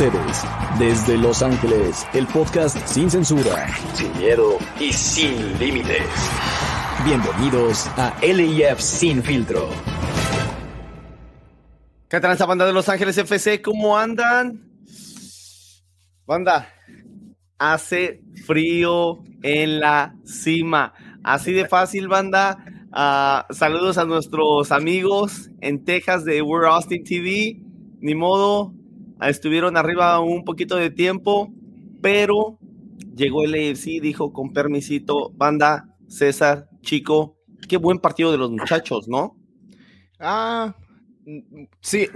ustedes, 0.00 0.44
desde 0.78 1.18
Los 1.18 1.42
Ángeles, 1.42 2.06
el 2.14 2.26
podcast 2.26 2.78
sin 2.86 3.10
censura, 3.10 3.68
sin 3.92 4.10
miedo 4.16 4.56
y 4.80 4.94
sin 4.94 5.58
límites. 5.58 6.06
Bienvenidos 7.04 7.86
a 7.98 8.16
LIF 8.22 8.80
Sin 8.80 9.22
Filtro. 9.22 9.68
¿Qué 12.08 12.18
tal 12.18 12.32
esta 12.32 12.46
banda 12.46 12.64
de 12.64 12.72
Los 12.72 12.88
Ángeles 12.88 13.18
FC? 13.18 13.60
¿Cómo 13.60 13.98
andan? 13.98 14.62
Banda, 16.24 16.72
hace 17.58 18.22
frío 18.46 19.22
en 19.42 19.80
la 19.80 20.14
cima. 20.24 20.94
Así 21.22 21.52
de 21.52 21.68
fácil, 21.68 22.08
banda. 22.08 22.64
Ah, 22.90 23.46
saludos 23.50 23.98
a 23.98 24.06
nuestros 24.06 24.72
amigos 24.72 25.50
en 25.60 25.84
Texas 25.84 26.24
de 26.24 26.40
We're 26.40 26.68
Austin 26.68 27.04
TV. 27.04 27.60
Ni 28.00 28.14
modo, 28.14 28.72
estuvieron 29.28 29.76
arriba 29.76 30.20
un 30.20 30.44
poquito 30.44 30.76
de 30.76 30.90
tiempo, 30.90 31.52
pero 32.00 32.58
llegó 33.14 33.44
el 33.44 33.54
AFC, 33.54 34.00
dijo 34.00 34.32
con 34.32 34.52
permisito, 34.52 35.30
banda, 35.34 35.86
César, 36.08 36.68
chico, 36.82 37.36
qué 37.68 37.76
buen 37.76 37.98
partido 37.98 38.32
de 38.32 38.38
los 38.38 38.50
muchachos, 38.50 39.06
¿no? 39.08 39.36
Ah, 40.18 40.74
sí, 41.80 42.08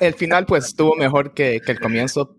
el 0.00 0.14
final 0.14 0.46
pues 0.46 0.66
estuvo 0.66 0.94
mejor 0.96 1.34
que, 1.34 1.60
el 1.66 1.80
comienzo. 1.80 2.36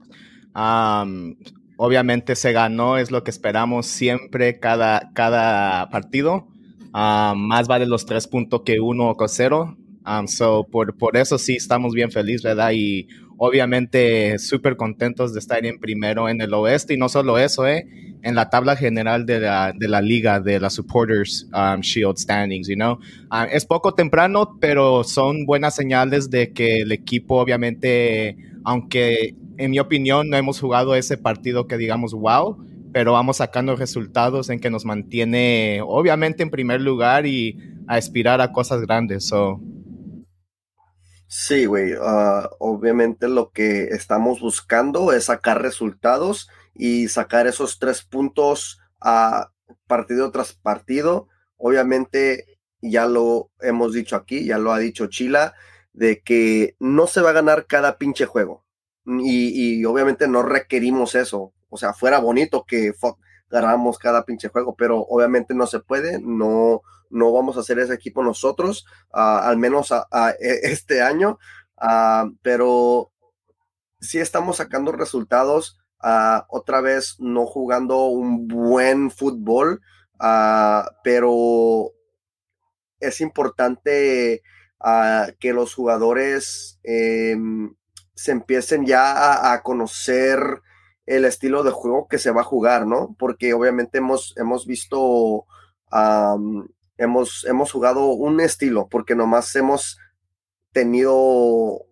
obviamente 1.78 2.36
se 2.36 2.54
ganó, 2.54 2.98
es 2.98 3.12
lo 3.12 3.24
que 3.24 3.32
esperamos 3.32 3.86
siempre 3.88 4.60
cada, 4.60 5.12
cada 5.14 5.90
partido. 5.90 6.48
más 6.94 7.68
vale 7.68 7.86
los 7.86 8.06
tres 8.06 8.28
puntos 8.28 8.62
que 8.66 8.80
uno 8.80 9.12
o 9.12 9.28
cero. 9.28 9.78
so 10.28 10.68
por, 10.72 10.96
por 10.98 11.18
eso 11.18 11.38
sí 11.38 11.56
estamos 11.56 11.94
bien 11.94 12.12
felices, 12.12 12.44
¿verdad? 12.44 12.72
Y 12.74 13.08
obviamente 13.38 14.38
súper 14.40 14.76
contentos 14.76 15.34
de 15.34 15.40
estar 15.40 15.66
en 15.66 15.80
primero 15.80 16.30
en 16.30 16.42
el 16.42 16.54
oeste 16.54 16.94
y 16.94 16.98
no 16.98 17.10
solo 17.10 17.38
eso, 17.38 17.68
¿eh? 17.68 17.88
en 18.24 18.36
la 18.36 18.50
tabla 18.50 18.76
general 18.76 19.26
de 19.26 19.42
la, 19.42 19.74
de 19.78 19.88
la 19.88 20.02
liga, 20.02 20.40
de 20.40 20.60
la 20.60 20.70
Supporters 20.70 21.48
um, 21.54 21.82
Shield 21.82 22.18
Standings, 22.18 22.68
you 22.68 22.76
know. 22.76 22.94
Uh, 23.30 23.46
es 23.52 23.66
poco 23.66 23.94
temprano, 23.94 24.58
pero 24.62 25.04
son 25.04 25.46
buenas 25.46 25.76
señales 25.76 26.30
de 26.30 26.54
que 26.54 26.80
el 26.80 26.94
equipo 26.94 27.36
obviamente, 27.36 28.38
aunque 28.64 29.36
en 29.58 29.72
mi 29.72 29.80
opinión 29.80 30.30
no 30.30 30.38
hemos 30.38 30.60
jugado 30.60 30.96
ese 30.96 31.18
partido 31.18 31.68
que 31.68 31.78
digamos 31.78 32.14
wow, 32.14 32.58
pero 32.94 33.12
vamos 33.12 33.38
sacando 33.38 33.76
resultados 33.76 34.50
en 34.50 34.60
que 34.60 34.70
nos 34.70 34.86
mantiene 34.86 35.82
obviamente 35.86 36.44
en 36.44 36.50
primer 36.50 36.80
lugar 36.80 37.26
y 37.26 37.58
a 37.88 37.96
aspirar 37.96 38.40
a 38.40 38.54
cosas 38.54 38.82
grandes. 38.82 39.26
So, 39.28 39.60
Sí, 41.36 41.66
güey. 41.66 41.96
Ah, 42.00 42.48
obviamente 42.60 43.28
lo 43.28 43.50
que 43.52 43.86
estamos 43.86 44.40
buscando 44.40 45.12
es 45.14 45.26
sacar 45.26 45.64
resultados 45.64 46.48
y 46.76 47.08
sacar 47.08 47.48
esos 47.48 47.80
tres 47.80 48.04
puntos 48.04 48.80
a 49.02 49.50
partido 49.88 50.30
tras 50.30 50.54
partido. 50.54 51.28
Obviamente 51.58 52.60
ya 52.82 53.08
lo 53.08 53.50
hemos 53.62 53.94
dicho 53.94 54.16
aquí, 54.16 54.46
ya 54.46 54.60
lo 54.60 54.74
ha 54.74 54.78
dicho 54.78 55.08
Chila, 55.08 55.56
de 55.92 56.22
que 56.22 56.76
no 56.80 57.08
se 57.08 57.22
va 57.22 57.32
a 57.32 57.34
ganar 57.34 57.66
cada 57.66 57.98
pinche 57.98 58.28
juego. 58.28 58.64
Y, 59.08 59.80
y 59.80 59.86
obviamente 59.86 60.28
no 60.28 60.44
requerimos 60.44 61.16
eso. 61.16 61.52
O 61.70 61.78
sea, 61.78 61.94
fuera 61.96 62.20
bonito 62.20 62.64
que 62.64 62.94
ganáramos 63.50 63.98
cada 63.98 64.24
pinche 64.24 64.50
juego, 64.50 64.76
pero 64.76 65.00
obviamente 65.00 65.56
no 65.56 65.66
se 65.66 65.80
puede, 65.80 66.20
no, 66.22 66.84
no 67.14 67.32
vamos 67.32 67.56
a 67.56 67.62
hacer 67.62 67.80
ese 67.80 67.94
equipo 67.94 68.24
nosotros, 68.24 68.86
ah, 69.14 69.48
al 69.48 69.58
menos 69.58 69.92
a, 69.92 70.06
e, 70.40 70.60
este 70.64 71.02
año, 71.02 71.38
ah, 71.78 72.30
pero 72.42 73.12
sí 74.02 74.20
estamos 74.20 74.58
sacando 74.58 74.92
resultados, 74.92 75.80
ah, 76.02 76.46
otra 76.50 76.82
vez 76.82 77.16
no 77.20 77.46
jugando 77.46 78.08
un 78.08 78.48
buen 78.48 79.12
fútbol, 79.12 79.82
pero 81.04 81.92
es 83.00 83.22
importante 83.22 84.42
que 85.40 85.54
los 85.54 85.74
jugadores 85.74 86.80
em, 86.84 87.76
se 88.16 88.32
empiecen 88.32 88.86
ya 88.86 89.52
a, 89.52 89.62
conocer 89.64 90.40
el 91.06 91.26
estilo 91.26 91.64
de 91.64 91.72
juego 91.72 92.08
que 92.08 92.20
se 92.20 92.32
va 92.32 92.42
a 92.42 92.46
jugar, 92.46 92.88
¿no? 92.88 93.16
Porque 93.20 93.54
obviamente 93.54 93.98
hemos, 93.98 94.34
hemos 94.38 94.66
visto 94.66 95.46
hemos, 96.98 97.46
hemos 97.46 97.72
jugado 97.72 98.08
un 98.08 98.40
estilo, 98.40 98.88
porque 98.90 99.16
nomás 99.16 99.56
hemos 99.56 99.98
tenido, 100.72 101.86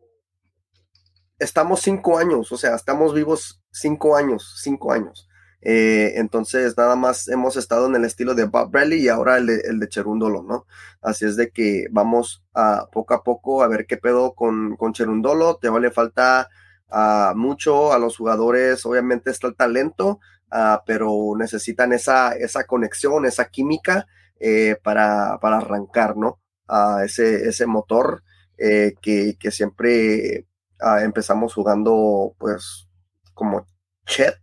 estamos 1.39 1.81
cinco 1.81 2.17
años, 2.17 2.51
o 2.51 2.57
sea, 2.57 2.75
estamos 2.75 3.13
vivos 3.13 3.62
cinco 3.72 4.16
años, 4.16 4.59
cinco 4.62 4.91
años. 4.91 5.28
Eh, 5.63 6.13
entonces, 6.16 6.75
nada 6.75 6.95
más 6.95 7.28
hemos 7.28 7.56
estado 7.56 7.85
en 7.85 7.95
el 7.95 8.03
estilo 8.03 8.34
de 8.34 8.45
Bob 8.45 8.72
Bradley 8.72 9.01
y 9.01 9.09
ahora 9.09 9.38
el 9.38 9.45
de, 9.45 9.62
el 9.66 9.79
de 9.79 9.88
Cherundolo, 9.89 10.41
¿no? 10.41 10.66
Así 11.01 11.25
es 11.25 11.35
de 11.35 11.51
que 11.51 11.85
vamos 11.91 12.44
a 12.56 12.88
poco 12.91 13.13
a 13.13 13.23
poco 13.23 13.62
a 13.62 13.68
ver 13.68 13.85
qué 13.85 13.97
pedo 13.97 14.33
con, 14.33 14.75
con 14.75 14.94
Cherundolo. 14.94 15.57
Te 15.57 15.69
vale 15.69 15.91
falta 15.91 16.50
uh, 16.89 17.38
mucho 17.38 17.94
a 17.94 18.00
los 18.00 18.18
jugadores, 18.18 18.83
obviamente 18.88 19.29
está 19.29 19.47
el 19.47 19.56
talento, 19.56 20.19
uh, 20.51 20.79
pero 20.83 21.33
necesitan 21.38 21.94
esa, 21.94 22.33
esa 22.33 22.63
conexión, 22.63 23.28
esa 23.28 23.45
química 23.45 24.07
eh, 24.44 24.75
para, 24.84 25.38
para, 25.40 25.57
arrancar, 25.57 26.18
¿no? 26.18 26.40
A 26.68 27.03
ese, 27.06 27.47
ese 27.47 27.68
motor 27.68 28.24
eh, 28.57 28.96
que, 29.00 29.38
que, 29.40 29.52
siempre 29.52 30.47
ah, 30.79 31.03
empezamos 31.03 31.53
jugando, 31.53 32.34
pues, 32.40 32.88
como 33.35 33.68
chet, 34.07 34.35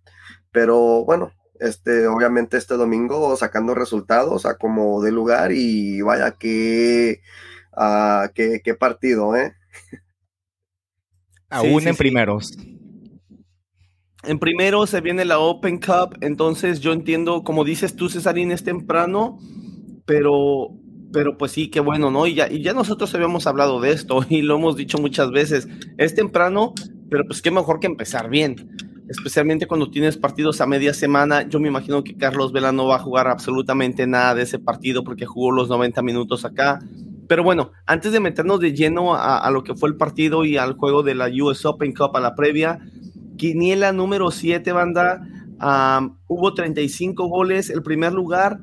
pero 0.53 1.05
bueno, 1.05 1.33
este, 1.59 2.07
obviamente 2.07 2.57
este 2.57 2.75
domingo 2.75 3.37
sacando 3.37 3.75
resultados 3.75 4.47
a 4.47 4.57
como 4.57 5.03
de 5.03 5.11
lugar 5.11 5.51
y 5.53 6.01
vaya 6.01 6.31
que, 6.31 7.21
uh, 7.77 8.29
qué, 8.35 8.61
qué 8.63 8.75
partido, 8.75 9.35
¿eh? 9.35 9.55
Aún 11.51 11.89
en 11.89 11.97
primeros. 11.97 12.57
En 14.23 14.39
primero 14.39 14.87
se 14.87 15.01
viene 15.01 15.25
la 15.25 15.41
Open 15.41 15.81
Cup, 15.81 16.19
entonces 16.21 16.81
yo 16.81 16.93
entiendo, 16.93 17.43
como 17.43 17.65
dices 17.65 17.97
tú, 17.97 18.09
Cesarín, 18.09 18.53
es 18.53 18.63
temprano, 18.63 19.39
pero, 20.09 20.71
pero 21.13 21.37
pues 21.37 21.53
sí, 21.53 21.69
qué 21.69 21.81
bueno, 21.81 22.11
¿no? 22.11 22.27
Y 22.27 22.35
ya, 22.35 22.51
y 22.51 22.63
ya 22.63 22.73
nosotros 22.73 23.15
habíamos 23.15 23.47
hablado 23.47 23.79
de 23.79 23.93
esto 23.93 24.25
y 24.31 24.41
lo 24.41 24.57
hemos 24.57 24.75
dicho 24.75 24.99
muchas 24.99 25.31
veces. 25.31 25.69
Es 25.99 26.15
temprano, 26.15 26.73
pero 27.11 27.25
pues 27.27 27.43
qué 27.43 27.51
mejor 27.53 27.79
que 27.79 27.87
empezar 27.87 28.31
bien. 28.31 28.75
Especialmente 29.07 29.67
cuando 29.67 29.91
tienes 29.91 30.17
partidos 30.17 30.63
a 30.63 30.67
media 30.67 30.95
semana. 30.95 31.47
Yo 31.47 31.61
me 31.61 31.69
imagino 31.69 32.03
que 32.05 32.17
Carlos 32.17 32.53
Vela 32.53 32.73
no 32.73 32.87
va 32.87 32.97
a 32.97 33.01
jugar 33.01 33.29
absolutamente 33.29 34.07
nada 34.07 34.35
de 34.35 34.43
ese 34.43 34.59
partido 34.59 35.05
porque 35.05 35.27
jugó 35.27 35.53
los 35.53 35.69
90 35.69 36.01
minutos 36.03 36.47
acá. 36.47 36.79
Pero 37.27 37.43
bueno, 37.43 37.73
antes 37.85 38.11
de 38.13 38.21
meternos 38.21 38.61
de 38.61 38.73
lleno 38.73 39.15
a, 39.15 39.51
lo 39.51 39.63
que 39.63 39.75
fue 39.75 39.91
el 39.91 39.97
partido 39.97 40.47
y 40.47 40.57
al 40.57 40.73
juego 40.73 41.03
de 41.03 41.15
la 41.15 41.29
US 41.43 41.67
Open 41.67 41.93
Cup 41.93 42.17
a 42.17 42.21
la 42.21 42.35
previa, 42.35 42.79
Quiniela 43.37 43.93
número 43.93 44.31
7, 44.31 44.73
banda. 44.73 45.21
hubo 46.27 46.55
35 46.55 47.29
goles, 47.29 47.69
el 47.69 47.83
primer 47.83 48.15
lugar 48.15 48.59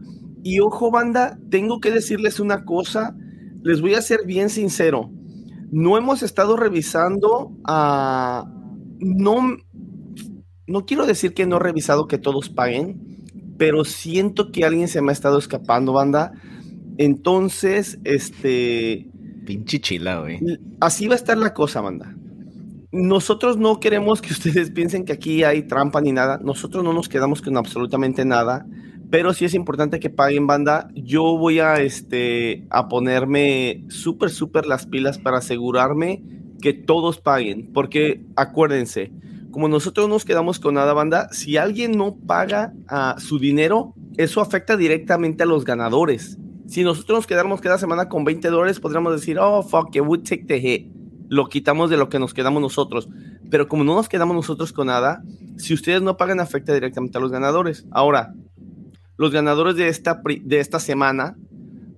y 0.47 0.59
ojo, 0.59 0.91
banda, 0.91 1.39
tengo 1.49 1.79
que 1.79 1.89
decirles 1.89 2.39
una 2.39 2.65
cosa, 2.65 3.17
les 3.63 3.81
voy 3.81 3.95
a 3.95 4.01
ser 4.03 4.27
bien 4.27 4.51
sincero. 4.51 5.09
No 5.71 5.97
hemos 5.97 6.21
estado 6.21 6.55
revisando 6.55 7.57
a... 7.63 8.45
no, 8.99 9.57
no 10.67 10.85
quiero 10.85 11.07
decir 11.07 11.33
que 11.33 11.47
no 11.47 11.55
he 11.55 11.59
revisado 11.61 12.05
que 12.05 12.19
todos 12.19 12.49
paguen, 12.49 13.23
pero 13.57 13.85
siento 13.85 14.51
que 14.51 14.65
alguien 14.65 14.87
se 14.87 15.01
me 15.01 15.11
ha 15.11 15.13
estado 15.13 15.39
escapando, 15.39 15.93
banda. 15.93 16.33
Entonces, 16.99 17.97
este... 18.03 19.09
Pinche 19.47 19.81
chila, 19.81 20.19
güey. 20.19 20.39
Así 20.79 21.07
va 21.07 21.15
a 21.15 21.17
estar 21.17 21.39
la 21.39 21.55
cosa, 21.55 21.81
banda. 21.81 22.15
Nosotros 22.91 23.57
no 23.57 23.79
queremos 23.79 24.21
que 24.21 24.31
ustedes 24.33 24.69
piensen 24.69 25.05
que 25.05 25.13
aquí 25.13 25.43
hay 25.43 25.63
trampa 25.63 26.01
ni 26.01 26.11
nada. 26.11 26.39
Nosotros 26.43 26.83
no 26.83 26.93
nos 26.93 27.09
quedamos 27.09 27.41
con 27.41 27.57
absolutamente 27.57 28.25
nada 28.25 28.67
pero 29.09 29.33
sí 29.33 29.45
es 29.45 29.53
importante 29.53 29.99
que 29.99 30.09
paguen 30.09 30.47
banda. 30.47 30.89
Yo 30.95 31.37
voy 31.37 31.59
a, 31.59 31.75
este, 31.81 32.65
a 32.69 32.87
ponerme 32.87 33.83
súper, 33.89 34.29
súper 34.29 34.65
las 34.65 34.85
pilas 34.85 35.17
para 35.17 35.37
asegurarme 35.37 36.23
que 36.61 36.73
todos 36.73 37.19
paguen, 37.19 37.71
porque 37.73 38.23
acuérdense, 38.35 39.11
como 39.51 39.67
nosotros 39.67 40.09
nos 40.09 40.25
quedamos 40.25 40.59
con 40.59 40.75
nada 40.75 40.93
banda, 40.93 41.29
si 41.31 41.57
alguien 41.57 41.91
no 41.91 42.15
paga 42.15 42.73
a 42.87 43.15
su 43.19 43.39
dinero, 43.39 43.93
eso 44.17 44.41
afecta 44.41 44.75
directamente 44.75 45.43
a 45.43 45.45
los 45.45 45.63
ganadores. 45.63 46.37
Si 46.67 46.83
nosotros 46.83 47.19
nos 47.19 47.27
quedamos 47.27 47.61
cada 47.61 47.77
semana 47.77 48.09
con 48.09 48.23
20 48.23 48.49
dólares, 48.49 48.79
podríamos 48.79 49.13
decir, 49.13 49.37
oh, 49.39 49.61
fuck, 49.61 49.95
it 49.95 50.01
would 50.01 50.23
take 50.23 50.45
the 50.45 50.59
hit. 50.59 50.91
Lo 51.29 51.47
quitamos 51.47 51.89
de 51.89 51.97
lo 51.97 52.09
que 52.09 52.19
nos 52.19 52.33
quedamos 52.33 52.61
nosotros. 52.61 53.07
Pero 53.49 53.67
como 53.67 53.83
no 53.83 53.95
nos 53.95 54.09
quedamos 54.09 54.35
nosotros 54.35 54.73
con 54.73 54.87
nada, 54.87 55.23
si 55.57 55.73
ustedes 55.73 56.01
no 56.01 56.17
pagan, 56.17 56.39
afecta 56.39 56.73
directamente 56.73 57.17
a 57.17 57.21
los 57.21 57.31
ganadores. 57.31 57.85
Ahora, 57.91 58.33
los 59.17 59.31
ganadores 59.31 59.75
de 59.75 59.87
esta, 59.87 60.21
de 60.43 60.59
esta 60.59 60.79
semana 60.79 61.37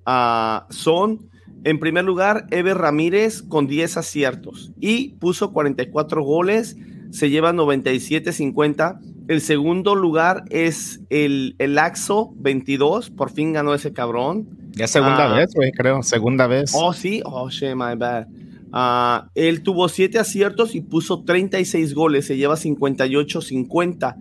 uh, 0.06 0.72
son, 0.72 1.30
en 1.64 1.80
primer 1.80 2.06
lugar, 2.06 2.46
Ever 2.52 2.78
Ramírez 2.78 3.42
con 3.42 3.68
10 3.68 3.98
aciertos 3.98 4.72
y 4.80 5.10
puso 5.20 5.52
44 5.54 6.22
goles. 6.24 6.78
se 7.12 7.30
lleva 7.30 7.54
97.50. 7.54 9.00
El 9.28 9.42
segundo 9.42 9.96
lugar 9.96 10.44
es 10.50 11.02
el, 11.10 11.56
el 11.58 11.78
Axo 11.80 12.34
22. 12.38 13.10
Por 13.12 13.32
fin 13.32 13.54
ganó 13.54 13.74
ese 13.74 13.92
cabrón. 13.94 14.48
Ya 14.74 14.88
segunda 14.88 15.32
Ah. 15.34 15.36
vez, 15.38 15.54
güey, 15.54 15.72
creo. 15.72 16.04
Segunda 16.04 16.48
vez. 16.48 16.72
Oh, 16.76 16.94
sí. 16.94 17.22
Oh, 17.26 17.50
shit, 17.50 17.76
my 17.76 17.96
bad. 17.98 18.28
Ah, 18.72 19.30
él 19.36 19.64
tuvo 19.64 19.88
7 19.90 20.20
aciertos 20.20 20.76
y 20.76 20.82
puso 20.82 21.24
36 21.24 21.94
goles. 21.94 22.26
Se 22.28 22.38
lleva 22.38 22.56
58.50. 22.56 24.16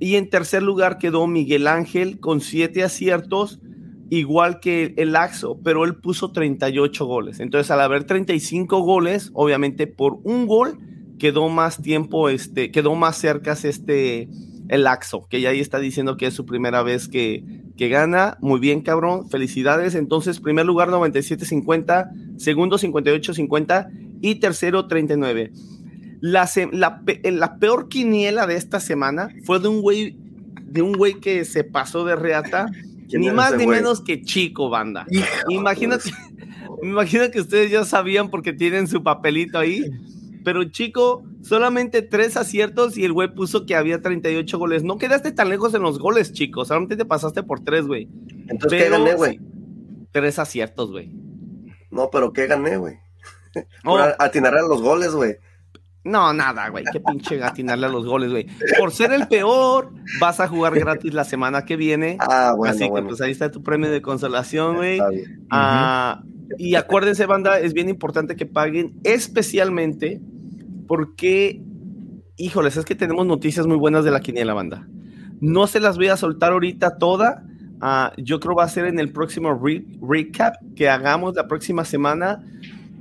Y 0.00 0.16
en 0.16 0.30
tercer 0.30 0.62
lugar 0.62 0.98
quedó 0.98 1.26
Miguel 1.26 1.66
Ángel 1.66 2.20
con 2.20 2.40
7 2.40 2.82
aciertos, 2.84 3.60
igual 4.10 4.60
que 4.60 4.94
el 4.96 5.16
Axo, 5.16 5.58
pero 5.62 5.84
él 5.84 5.96
puso 5.96 6.32
38 6.32 7.04
goles. 7.04 7.40
Entonces, 7.40 7.70
al 7.70 7.80
haber 7.80 8.04
35 8.04 8.80
goles, 8.80 9.30
obviamente 9.34 9.86
por 9.86 10.18
un 10.22 10.46
gol 10.46 10.78
quedó 11.18 11.48
más 11.48 11.82
tiempo, 11.82 12.28
este, 12.28 12.70
quedó 12.70 12.94
más 12.94 13.16
cerca 13.16 13.52
este, 13.52 14.28
el 14.68 14.86
Axo, 14.86 15.26
que 15.28 15.40
ya 15.40 15.50
ahí 15.50 15.60
está 15.60 15.78
diciendo 15.78 16.16
que 16.16 16.26
es 16.26 16.34
su 16.34 16.46
primera 16.46 16.82
vez 16.82 17.08
que, 17.08 17.44
que 17.76 17.88
gana. 17.88 18.38
Muy 18.40 18.60
bien, 18.60 18.82
cabrón. 18.82 19.28
Felicidades. 19.28 19.94
Entonces, 19.94 20.40
primer 20.40 20.66
lugar 20.66 20.88
97.50, 20.88 22.38
segundo 22.38 22.78
58.50 22.78 24.18
y 24.20 24.36
tercero 24.36 24.86
39. 24.86 25.52
La, 26.20 26.48
la, 26.72 27.00
pe- 27.04 27.20
la 27.30 27.58
peor 27.58 27.88
quiniela 27.88 28.46
de 28.46 28.56
esta 28.56 28.80
semana 28.80 29.28
fue 29.44 29.60
de 29.60 29.68
un 29.68 29.80
güey 29.82 30.16
de 30.62 30.82
un 30.82 30.92
güey 30.92 31.14
que 31.14 31.44
se 31.46 31.64
pasó 31.64 32.04
de 32.04 32.14
reata, 32.16 32.66
¿Quién 33.08 33.22
ni 33.22 33.30
más 33.30 33.52
ni 33.56 33.64
güey? 33.64 33.78
menos 33.78 34.02
que 34.02 34.20
Chico, 34.22 34.68
banda. 34.68 35.06
Imagínate, 35.48 36.10
me 36.82 36.88
imagino 36.90 37.30
que 37.30 37.40
ustedes 37.40 37.70
ya 37.70 37.84
sabían 37.84 38.28
porque 38.30 38.52
tienen 38.52 38.86
su 38.86 39.02
papelito 39.02 39.58
ahí, 39.58 39.84
pero 40.44 40.64
Chico, 40.64 41.24
solamente 41.42 42.02
tres 42.02 42.36
aciertos 42.36 42.98
y 42.98 43.04
el 43.04 43.12
güey 43.14 43.34
puso 43.34 43.64
que 43.64 43.74
había 43.76 44.02
38 44.02 44.58
goles. 44.58 44.84
No 44.84 44.98
quedaste 44.98 45.32
tan 45.32 45.48
lejos 45.48 45.72
en 45.72 45.80
los 45.82 45.98
goles, 45.98 46.32
Chico, 46.34 46.64
solamente 46.66 46.96
te 46.96 47.04
pasaste 47.06 47.42
por 47.42 47.60
tres, 47.60 47.86
güey. 47.86 48.08
Entonces, 48.48 48.82
¿qué 48.82 48.90
gané, 48.90 49.14
güey? 49.14 49.40
Tres 50.12 50.38
aciertos, 50.38 50.90
güey. 50.90 51.10
No, 51.90 52.10
pero 52.10 52.32
¿qué 52.34 52.46
gané, 52.46 52.76
güey? 52.76 52.96
Oh, 53.84 53.98
atinar 54.18 54.54
a 54.56 54.62
los 54.62 54.82
goles, 54.82 55.12
güey. 55.12 55.36
No, 56.04 56.32
nada, 56.32 56.68
güey. 56.70 56.84
Qué 56.90 57.00
pinche 57.00 57.36
gatinarle 57.36 57.86
a 57.86 57.88
los 57.90 58.06
goles, 58.06 58.30
güey. 58.30 58.46
Por 58.78 58.92
ser 58.92 59.12
el 59.12 59.26
peor, 59.28 59.92
vas 60.20 60.40
a 60.40 60.48
jugar 60.48 60.74
gratis 60.78 61.12
la 61.12 61.24
semana 61.24 61.64
que 61.64 61.76
viene. 61.76 62.16
Ah, 62.30 62.54
bueno, 62.56 62.70
Así 62.72 62.84
que 62.84 62.90
bueno. 62.90 63.08
pues 63.08 63.20
ahí 63.20 63.30
está 63.32 63.50
tu 63.50 63.62
premio 63.62 63.90
de 63.90 64.00
consolación, 64.00 64.76
güey. 64.76 65.00
Bien. 65.10 65.46
Ah, 65.50 66.22
y 66.56 66.76
acuérdense, 66.76 67.26
banda, 67.26 67.58
es 67.60 67.74
bien 67.74 67.88
importante 67.90 68.36
que 68.36 68.46
paguen, 68.46 68.94
especialmente 69.04 70.20
porque, 70.86 71.60
híjoles, 72.36 72.76
es 72.78 72.84
que 72.84 72.94
tenemos 72.94 73.26
noticias 73.26 73.66
muy 73.66 73.76
buenas 73.76 74.04
de 74.04 74.10
la 74.10 74.20
quiniela, 74.20 74.54
banda. 74.54 74.86
No 75.40 75.66
se 75.66 75.80
las 75.80 75.96
voy 75.96 76.08
a 76.08 76.16
soltar 76.16 76.52
ahorita 76.52 76.96
toda. 76.96 77.44
Ah, 77.80 78.12
yo 78.16 78.40
creo 78.40 78.54
va 78.56 78.64
a 78.64 78.68
ser 78.68 78.86
en 78.86 78.98
el 78.98 79.12
próximo 79.12 79.52
re- 79.54 79.84
recap 80.00 80.54
que 80.74 80.88
hagamos 80.88 81.34
la 81.34 81.46
próxima 81.46 81.84
semana. 81.84 82.42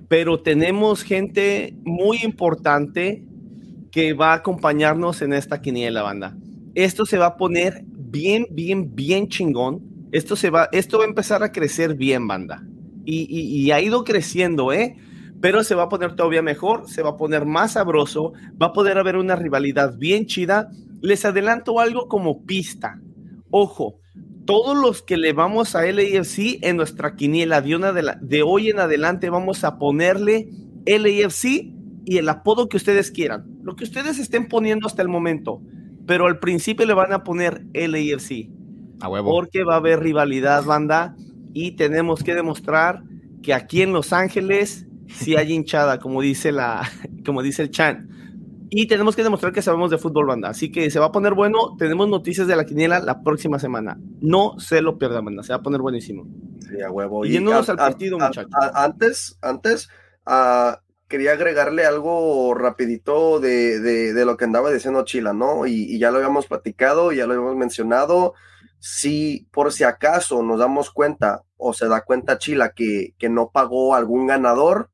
Pero 0.08 0.40
tenemos 0.42 1.04
gente 1.04 1.76
muy 1.84 2.20
importante 2.24 3.24
que 3.92 4.14
va 4.14 4.32
a 4.32 4.36
acompañarnos 4.38 5.22
en 5.22 5.34
esta 5.34 5.62
quiniela, 5.62 6.02
banda. 6.04 6.38
Esto 6.76 7.06
se 7.06 7.18
va 7.18 7.28
a 7.28 7.38
poner 7.38 7.84
bien, 7.90 8.48
bien, 8.52 8.96
bien 8.96 9.28
chingón. 9.28 9.82
Esto, 10.12 10.36
se 10.36 10.50
va, 10.50 10.70
esto 10.72 11.00
va 11.00 11.06
a 11.06 11.08
empezar 11.08 11.44
a 11.44 11.52
crecer 11.52 11.96
bien, 11.96 12.28
banda. 12.28 12.64
Y, 13.06 13.22
y- 13.30 13.62
y 13.66 13.72
ha 13.72 13.82
ido 13.82 14.04
creciendo, 14.04 14.72
¿eh? 14.72 14.96
Pero 15.42 15.64
se 15.64 15.76
va 15.76 15.84
a 15.84 15.90
poner 15.90 16.16
todavía 16.16 16.42
mejor, 16.42 16.88
se 16.90 17.02
va 17.04 17.12
a 17.12 17.18
poner 17.18 17.46
más 17.46 17.74
sabroso, 17.74 18.34
va 18.62 18.68
a 18.68 18.74
poder 18.74 18.98
haber 18.98 19.18
una 19.18 19.36
rivalidad 19.36 19.98
bien 19.98 20.26
chida. 20.26 20.70
Les 21.02 21.26
adelanto 21.26 21.80
algo 21.80 22.08
como 22.08 22.44
pista. 22.46 23.00
Ojo, 23.50 24.00
todos 24.48 24.76
los 24.76 25.04
que 25.04 25.18
le 25.18 25.34
vamos 25.34 25.76
a 25.76 25.84
LAFC 25.86 26.58
en 26.64 26.78
nuestra 26.78 27.16
quiniela 27.16 27.62
de, 27.62 27.76
una 27.76 27.94
de, 27.94 28.02
la- 28.02 28.18
de 28.22 28.42
hoy 28.42 28.70
en 28.70 28.80
adelante 28.80 29.30
vamos 29.30 29.64
a 29.64 29.78
ponerle 29.78 30.50
LAFC 30.88 31.46
y 32.06 32.18
el 32.18 32.30
apodo 32.30 32.70
que 32.70 32.78
ustedes 32.78 33.12
quieran, 33.12 33.46
lo 33.62 33.76
que 33.76 33.84
ustedes 33.84 34.18
estén 34.18 34.48
poniendo 34.48 34.88
hasta 34.88 35.02
el 35.04 35.10
momento, 35.10 35.62
pero 36.08 36.26
al 36.26 36.40
principio 36.40 36.86
le 36.86 36.94
van 36.94 37.12
a 37.14 37.24
poner 37.24 37.66
LAFC 37.74 38.50
A 39.02 39.10
huevo. 39.10 39.30
porque 39.30 39.64
va 39.64 39.76
a 39.76 39.78
haber 39.78 40.00
rivalidad, 40.00 40.64
banda, 40.64 41.16
y 41.54 41.72
tenemos 41.76 42.24
que 42.24 42.34
demostrar 42.34 43.04
que 43.44 43.54
aquí 43.54 43.82
en 43.82 43.92
Los 43.94 44.14
Ángeles 44.14 44.88
sí 45.08 45.36
hay 45.36 45.52
hinchada, 45.54 46.00
como 46.00 46.22
dice 46.22 46.52
la, 46.52 46.90
como 47.26 47.42
dice 47.44 47.64
el 47.64 47.72
chan. 47.72 48.10
Y 48.70 48.88
tenemos 48.88 49.16
que 49.16 49.24
demostrar 49.24 49.54
que 49.54 49.62
sabemos 49.62 49.90
de 49.92 49.98
fútbol, 49.98 50.26
banda. 50.26 50.50
Así 50.50 50.72
que 50.72 50.90
se 50.90 51.00
va 51.00 51.06
a 51.08 51.12
poner 51.12 51.34
bueno. 51.34 51.76
Tenemos 51.78 52.08
noticias 52.10 52.48
de 52.48 52.56
la 52.56 52.66
quiniela 52.66 53.00
la 53.00 53.22
próxima 53.22 53.60
semana. 53.60 53.98
No 54.20 54.60
se 54.60 54.82
lo 54.82 54.98
pierdan, 54.98 55.24
banda. 55.26 55.44
Se 55.44 55.54
va 55.54 55.58
a 55.58 55.62
poner 55.64 55.80
buenísimo. 55.82 56.28
Sí, 56.60 56.82
a 56.82 56.92
huevo. 56.92 57.26
Y 57.26 57.32
yéndonos 57.32 57.70
a- 57.70 57.72
al 57.74 57.78
partido, 57.78 58.18
a- 58.22 58.28
muchachos. 58.28 58.52
a- 58.54 58.84
antes, 58.84 59.38
antes, 59.42 59.90
ah, 60.26 60.82
quería 61.08 61.32
agregarle 61.32 61.86
algo 61.86 62.54
rapidito 62.56 63.40
de, 63.40 63.80
de- 63.80 64.14
de 64.14 64.26
lo 64.26 64.36
que 64.36 64.44
andaba 64.46 64.70
diciendo 64.72 65.06
Chila, 65.06 65.32
¿no? 65.32 65.66
Y, 65.66 65.84
y 65.96 66.00
ya 66.00 66.12
lo 66.12 66.18
habíamos 66.18 66.48
platicado, 66.48 67.14
ya 67.14 67.26
lo 67.26 67.34
habíamos 67.34 67.56
mencionado. 67.56 68.34
Si 68.80 69.48
por 69.52 69.72
si 69.72 69.86
acaso 69.86 70.44
nos 70.44 70.60
damos 70.60 70.92
cuenta 70.92 71.44
o 71.56 71.72
se 71.74 71.88
da 71.88 72.02
cuenta 72.02 72.38
Chila 72.38 72.74
que, 72.74 73.14
que 73.18 73.30
no 73.30 73.50
pagó 73.52 73.96
algún 73.96 74.28
ganador, 74.28 74.90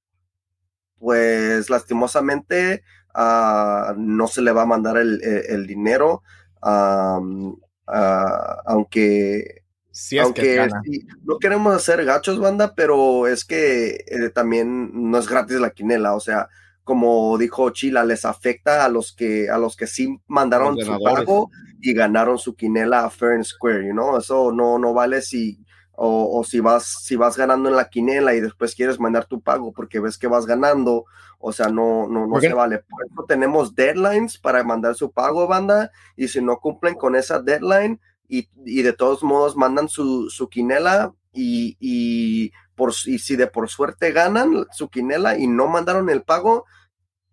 pues 0.99 1.69
lastimosamente 1.69 2.83
ah, 3.13 3.93
no 3.97 4.27
se 4.27 4.41
le 4.41 4.51
va 4.51 4.63
a 4.63 4.65
mandar 4.65 4.97
el, 4.97 5.21
el- 5.23 5.45
el 5.49 5.67
dinero, 5.67 6.23
am, 6.61 7.55
ah, 7.87 8.61
aunque 8.65 9.63
Si 9.91 10.17
es 10.17 10.31
que 10.31 10.43
aunque 10.45 10.69
sí, 10.83 11.05
no 11.23 11.37
queremos 11.39 11.73
hacer 11.75 12.05
gachos, 12.05 12.39
banda, 12.39 12.73
pero 12.75 13.27
es 13.27 13.45
que 13.45 14.03
eh, 14.07 14.29
también 14.33 14.91
no 15.11 15.17
es 15.17 15.27
gratis 15.27 15.59
la 15.59 15.71
quinela, 15.71 16.15
o 16.15 16.19
sea, 16.19 16.47
como 16.83 17.37
dijo 17.37 17.69
Chila, 17.71 18.03
les 18.05 18.25
afecta 18.25 18.85
a 18.85 18.89
los 18.89 19.13
que 19.15 19.49
a 19.49 19.57
los 19.57 19.75
que 19.75 19.87
sí 19.87 20.19
mandaron 20.27 20.77
su 20.79 20.99
pago 21.01 21.49
y 21.79 21.93
ganaron 21.93 22.37
su 22.37 22.55
quinela 22.55 23.05
a 23.05 23.09
fair 23.09 23.33
and 23.33 23.43
square, 23.45 23.85
you 23.85 23.91
know? 23.93 24.17
Eso 24.17 24.51
no 24.51 24.77
no 24.79 24.93
vale 24.93 25.21
si 25.21 25.59
o, 25.93 26.39
o 26.39 26.43
si 26.43 26.59
vas 26.59 26.85
si 27.03 27.15
vas 27.15 27.37
ganando 27.37 27.69
en 27.69 27.75
la 27.75 27.89
quinela 27.89 28.33
y 28.35 28.41
después 28.41 28.75
quieres 28.75 28.99
mandar 28.99 29.25
tu 29.25 29.41
pago 29.41 29.71
porque 29.73 29.99
ves 29.99 30.17
que 30.17 30.27
vas 30.27 30.45
ganando, 30.45 31.05
o 31.45 31.51
sea, 31.51 31.67
no 31.67 32.07
no 32.07 32.25
no 32.25 32.39
se 32.39 32.53
vale. 32.53 32.79
Por 32.89 33.05
eso 33.05 33.25
tenemos 33.27 33.75
deadlines 33.75 34.37
para 34.37 34.63
mandar 34.63 34.95
su 34.95 35.11
pago, 35.11 35.45
banda, 35.45 35.91
y 36.15 36.29
si 36.29 36.41
no 36.41 36.57
cumplen 36.57 36.95
con 36.95 37.15
esa 37.17 37.41
deadline 37.41 37.99
y, 38.29 38.47
y 38.65 38.81
de 38.81 38.93
todos 38.93 39.23
modos 39.23 39.57
mandan 39.57 39.89
su, 39.89 40.29
su 40.29 40.47
quinela 40.47 41.13
y, 41.33 41.75
y, 41.81 42.51
por, 42.75 42.93
y 43.05 43.19
si 43.19 43.35
de 43.35 43.47
por 43.47 43.67
suerte 43.69 44.11
ganan 44.13 44.65
su 44.71 44.87
quinela 44.89 45.37
y 45.37 45.47
no 45.47 45.67
mandaron 45.67 46.09
el 46.09 46.23
pago, 46.23 46.63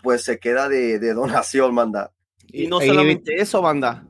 pues 0.02 0.25
se 0.25 0.38
queda 0.40 0.69
de, 0.69 0.99
de 0.99 1.14
donación, 1.14 1.73
manda. 1.75 2.11
Y 2.49 2.67
no 2.67 2.83
Y- 2.83 2.88
solamente 2.88 3.40
eso, 3.40 3.62
banda, 3.62 4.05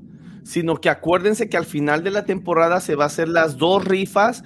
sino 0.45 0.77
que 0.81 0.89
acuérdense 0.89 1.51
que 1.51 1.59
al 1.59 1.67
final 1.67 2.03
de 2.05 2.11
la 2.11 2.25
temporada 2.25 2.81
se 2.81 2.95
va 2.97 3.05
a 3.05 3.09
hacer 3.09 3.29
las 3.29 3.59
dos 3.59 3.85
rifas, 3.85 4.43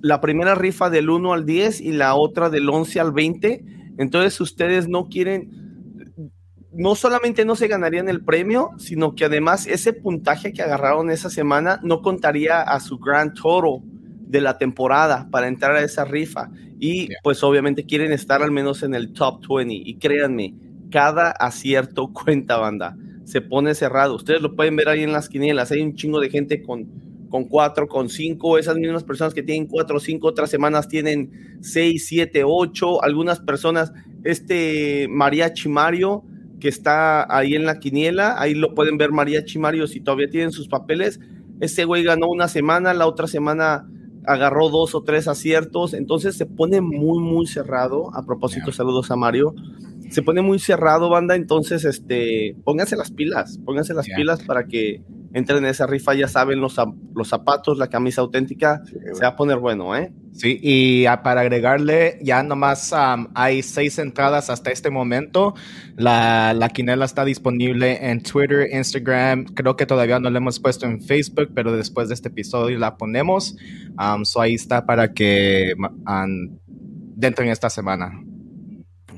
la 0.00 0.22
primera 0.22 0.54
rifa 0.54 0.88
del 0.88 1.10
1 1.10 1.34
al 1.34 1.44
10 1.44 1.82
y 1.82 1.92
la 1.92 2.14
otra 2.14 2.48
del 2.48 2.68
11 2.70 2.98
al 3.00 3.12
20. 3.12 3.64
Entonces 3.98 4.40
ustedes 4.40 4.88
no 4.88 5.08
quieren, 5.08 6.30
no 6.72 6.94
solamente 6.94 7.44
no 7.44 7.56
se 7.56 7.68
ganarían 7.68 8.08
el 8.08 8.22
premio, 8.22 8.70
sino 8.78 9.14
que 9.14 9.24
además 9.24 9.66
ese 9.66 9.92
puntaje 9.92 10.52
que 10.52 10.62
agarraron 10.62 11.10
esa 11.10 11.30
semana 11.30 11.80
no 11.82 12.02
contaría 12.02 12.60
a 12.60 12.80
su 12.80 12.98
grand 12.98 13.34
total 13.34 13.82
de 14.26 14.40
la 14.40 14.58
temporada 14.58 15.28
para 15.30 15.48
entrar 15.48 15.76
a 15.76 15.82
esa 15.82 16.04
rifa. 16.04 16.50
Y 16.78 17.08
pues 17.22 17.42
obviamente 17.42 17.86
quieren 17.86 18.12
estar 18.12 18.42
al 18.42 18.50
menos 18.50 18.82
en 18.82 18.94
el 18.94 19.12
top 19.12 19.40
20. 19.48 19.72
Y 19.74 19.96
créanme, 19.96 20.54
cada 20.90 21.30
acierto 21.30 22.08
cuenta, 22.12 22.58
banda. 22.58 22.96
Se 23.24 23.40
pone 23.40 23.74
cerrado. 23.74 24.14
Ustedes 24.14 24.40
lo 24.40 24.54
pueden 24.54 24.76
ver 24.76 24.88
ahí 24.88 25.02
en 25.02 25.12
las 25.12 25.28
quinielas. 25.28 25.72
Hay 25.72 25.80
un 25.80 25.94
chingo 25.94 26.20
de 26.20 26.30
gente 26.30 26.62
con, 26.62 26.86
con 27.28 27.44
cuatro, 27.44 27.86
con 27.88 28.08
cinco. 28.08 28.58
Esas 28.58 28.76
mismas 28.76 29.04
personas 29.04 29.34
que 29.34 29.42
tienen 29.42 29.66
cuatro 29.66 29.96
o 29.96 30.00
cinco, 30.00 30.28
otras 30.28 30.50
semanas 30.50 30.88
tienen 30.88 31.58
seis, 31.60 32.06
siete, 32.06 32.42
ocho. 32.44 33.02
Algunas 33.02 33.40
personas, 33.40 33.92
este 34.24 35.06
Mariachi 35.10 35.68
Mario, 35.68 36.24
que 36.60 36.68
está 36.68 37.26
ahí 37.34 37.54
en 37.54 37.66
la 37.66 37.78
quiniela, 37.78 38.40
ahí 38.40 38.54
lo 38.54 38.74
pueden 38.74 38.96
ver 38.96 39.12
Mariachi 39.12 39.58
Mario 39.58 39.86
si 39.86 40.00
todavía 40.00 40.30
tienen 40.30 40.52
sus 40.52 40.68
papeles. 40.68 41.20
Ese 41.60 41.84
güey 41.84 42.02
ganó 42.02 42.28
una 42.28 42.48
semana, 42.48 42.94
la 42.94 43.06
otra 43.06 43.26
semana 43.26 43.88
agarró 44.26 44.68
dos 44.70 44.94
o 44.94 45.02
tres 45.02 45.28
aciertos, 45.28 45.94
entonces 45.94 46.36
se 46.36 46.46
pone 46.46 46.80
muy, 46.80 47.22
muy 47.22 47.46
cerrado. 47.46 48.14
A 48.14 48.24
propósito, 48.26 48.72
saludos 48.72 49.10
a 49.10 49.16
Mario. 49.16 49.54
Se 50.10 50.22
pone 50.22 50.42
muy 50.42 50.58
cerrado, 50.58 51.08
banda, 51.08 51.34
entonces, 51.34 51.84
este, 51.84 52.56
pónganse 52.64 52.96
las 52.96 53.10
pilas, 53.10 53.58
pónganse 53.64 53.92
las 53.94 54.06
Yeah. 54.06 54.16
pilas 54.16 54.42
para 54.42 54.66
que 54.66 55.02
entren 55.36 55.58
en 55.58 55.66
esa 55.66 55.86
rifa, 55.86 56.14
ya 56.14 56.28
saben, 56.28 56.60
los, 56.60 56.76
los 57.14 57.28
zapatos, 57.28 57.76
la 57.76 57.88
camisa 57.88 58.22
auténtica, 58.22 58.82
se 58.86 59.20
va 59.22 59.28
a 59.28 59.36
poner 59.36 59.58
bueno, 59.58 59.94
¿eh? 59.94 60.10
Sí, 60.32 60.58
y 60.62 61.04
para 61.22 61.42
agregarle, 61.42 62.18
ya 62.22 62.42
nomás 62.42 62.94
hay 63.34 63.62
seis 63.62 63.98
entradas 63.98 64.48
hasta 64.48 64.70
este 64.70 64.88
momento. 64.88 65.54
La, 65.96 66.54
la, 66.54 66.70
quinela 66.70 67.04
está 67.04 67.26
disponible 67.26 68.10
en 68.10 68.22
Twitter, 68.22 68.68
Instagram. 68.72 69.44
Creo 69.44 69.76
que 69.76 69.84
todavía 69.84 70.18
no 70.20 70.30
la 70.30 70.38
hemos 70.38 70.58
puesto 70.58 70.86
en 70.86 71.02
Facebook, 71.02 71.50
pero 71.54 71.76
después 71.76 72.08
de 72.08 72.14
este 72.14 72.28
episodio 72.28 72.78
la 72.78 72.96
ponemos. 72.96 73.56
so 74.24 74.40
ahí 74.40 74.54
está 74.54 74.86
para 74.86 75.12
que 75.12 75.74
dentro 77.14 77.44
en 77.44 77.50
esta 77.50 77.68
semana. 77.68 78.22